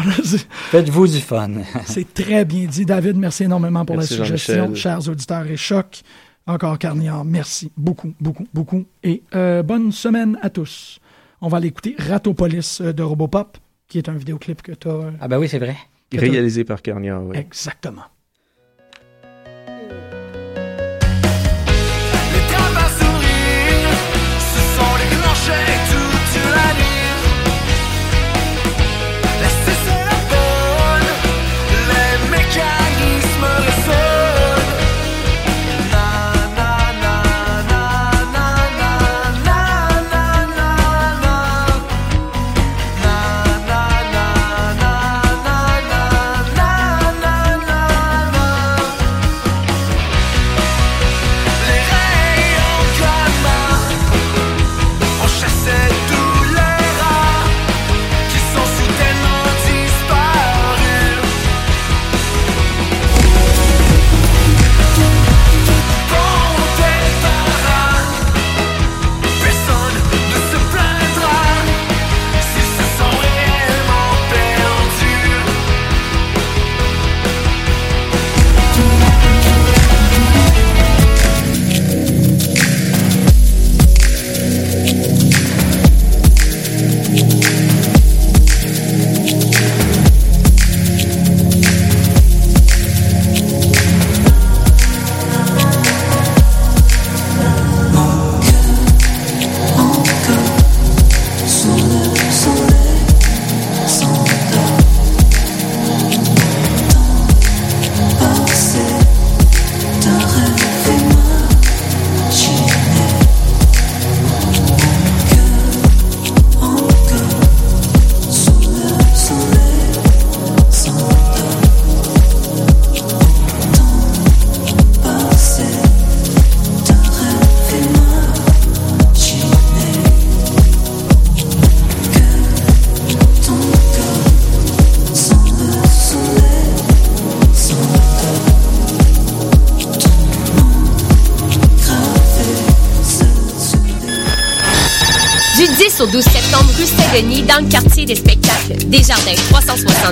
Faites-vous 0.70 1.08
du 1.08 1.20
fun. 1.20 1.50
c'est 1.86 2.14
très 2.14 2.44
bien 2.44 2.66
dit. 2.66 2.84
David, 2.84 3.16
merci 3.16 3.44
énormément 3.44 3.84
pour 3.84 3.96
Merci, 3.96 4.16
la 4.18 4.24
suggestion. 4.24 4.74
Chers 4.74 5.08
auditeurs 5.08 5.46
et 5.46 5.56
choc, 5.56 6.02
encore 6.46 6.78
Carniard, 6.78 7.24
merci 7.24 7.72
beaucoup, 7.76 8.14
beaucoup, 8.20 8.46
beaucoup. 8.54 8.84
Et 9.02 9.22
euh, 9.34 9.62
bonne 9.62 9.90
semaine 9.90 10.38
à 10.42 10.50
tous. 10.50 11.00
On 11.40 11.48
va 11.48 11.56
aller 11.56 11.68
écouter 11.68 11.96
Ratopolis 11.98 12.80
euh, 12.80 12.92
de 12.92 13.02
Robopop, 13.02 13.58
qui 13.88 13.98
est 13.98 14.08
un 14.08 14.14
vidéoclip 14.14 14.62
que 14.62 14.72
tu 14.72 14.88
as. 14.88 15.12
Ah 15.20 15.28
ben 15.28 15.38
oui, 15.38 15.48
c'est 15.48 15.58
vrai. 15.58 15.76
Réalisé 16.12 16.64
par 16.64 16.80
Carnier, 16.80 17.12
oui. 17.12 17.36
Exactement. 17.36 18.02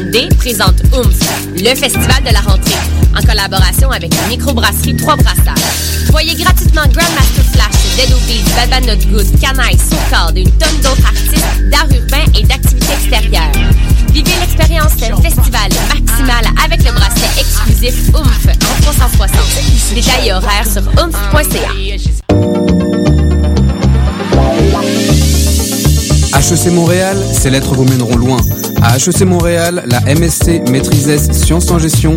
360D 0.03 0.35
présente 0.37 0.83
OOMS, 0.93 1.13
le 1.57 1.75
festival 1.75 2.23
de 2.25 2.33
la 2.33 2.41
rentrée, 2.41 2.75
en 3.17 3.23
collaboration 3.23 3.91
avec 3.91 4.13
la 4.15 4.27
microbrasserie 4.29 4.97
Trois 4.97 5.17
Brassards. 5.17 5.55
Voyez 6.11 6.35
gratuitement 6.35 6.83
Grandmaster 6.83 7.45
Flash, 7.53 7.97
Dead 7.97 8.13
Obies, 8.13 8.43
Bad 8.71 8.85
Not 8.85 9.05
Good, 9.11 9.41
Canaille, 9.41 9.79
Socard 9.79 10.33
et 10.35 10.43
une 10.43 10.51
tonne 10.53 10.77
d'autres 10.83 11.07
artistes 11.07 11.47
d'art 11.71 11.87
urbain 11.91 12.25
et 12.39 12.43
d'activités 12.45 12.93
extérieures. 12.93 13.53
Vivez 14.13 14.33
l'expérience 14.41 14.93
festival 14.93 15.71
maximal 15.95 16.45
avec 16.65 16.85
le 16.85 16.93
bracelet 16.93 17.41
exclusif 17.41 17.95
OOMF 18.15 18.47
en 18.47 18.83
360. 18.83 19.95
Détails 19.95 20.29
et 20.29 20.33
horaires 20.33 20.67
sur 20.71 20.83
oomph.ca. 20.99 21.73
HEC 26.35 26.73
Montréal, 26.73 27.17
ces 27.33 27.51
lettres 27.51 27.75
vous 27.75 27.85
mèneront 27.85 28.17
loin. 28.17 28.39
À 28.85 28.97
HEC 28.97 29.23
Montréal, 29.25 29.85
la 29.87 30.01
MSC 30.13 30.69
Maîtrise 30.69 31.31
Sciences 31.31 31.71
en 31.71 31.79
Gestion 31.79 32.11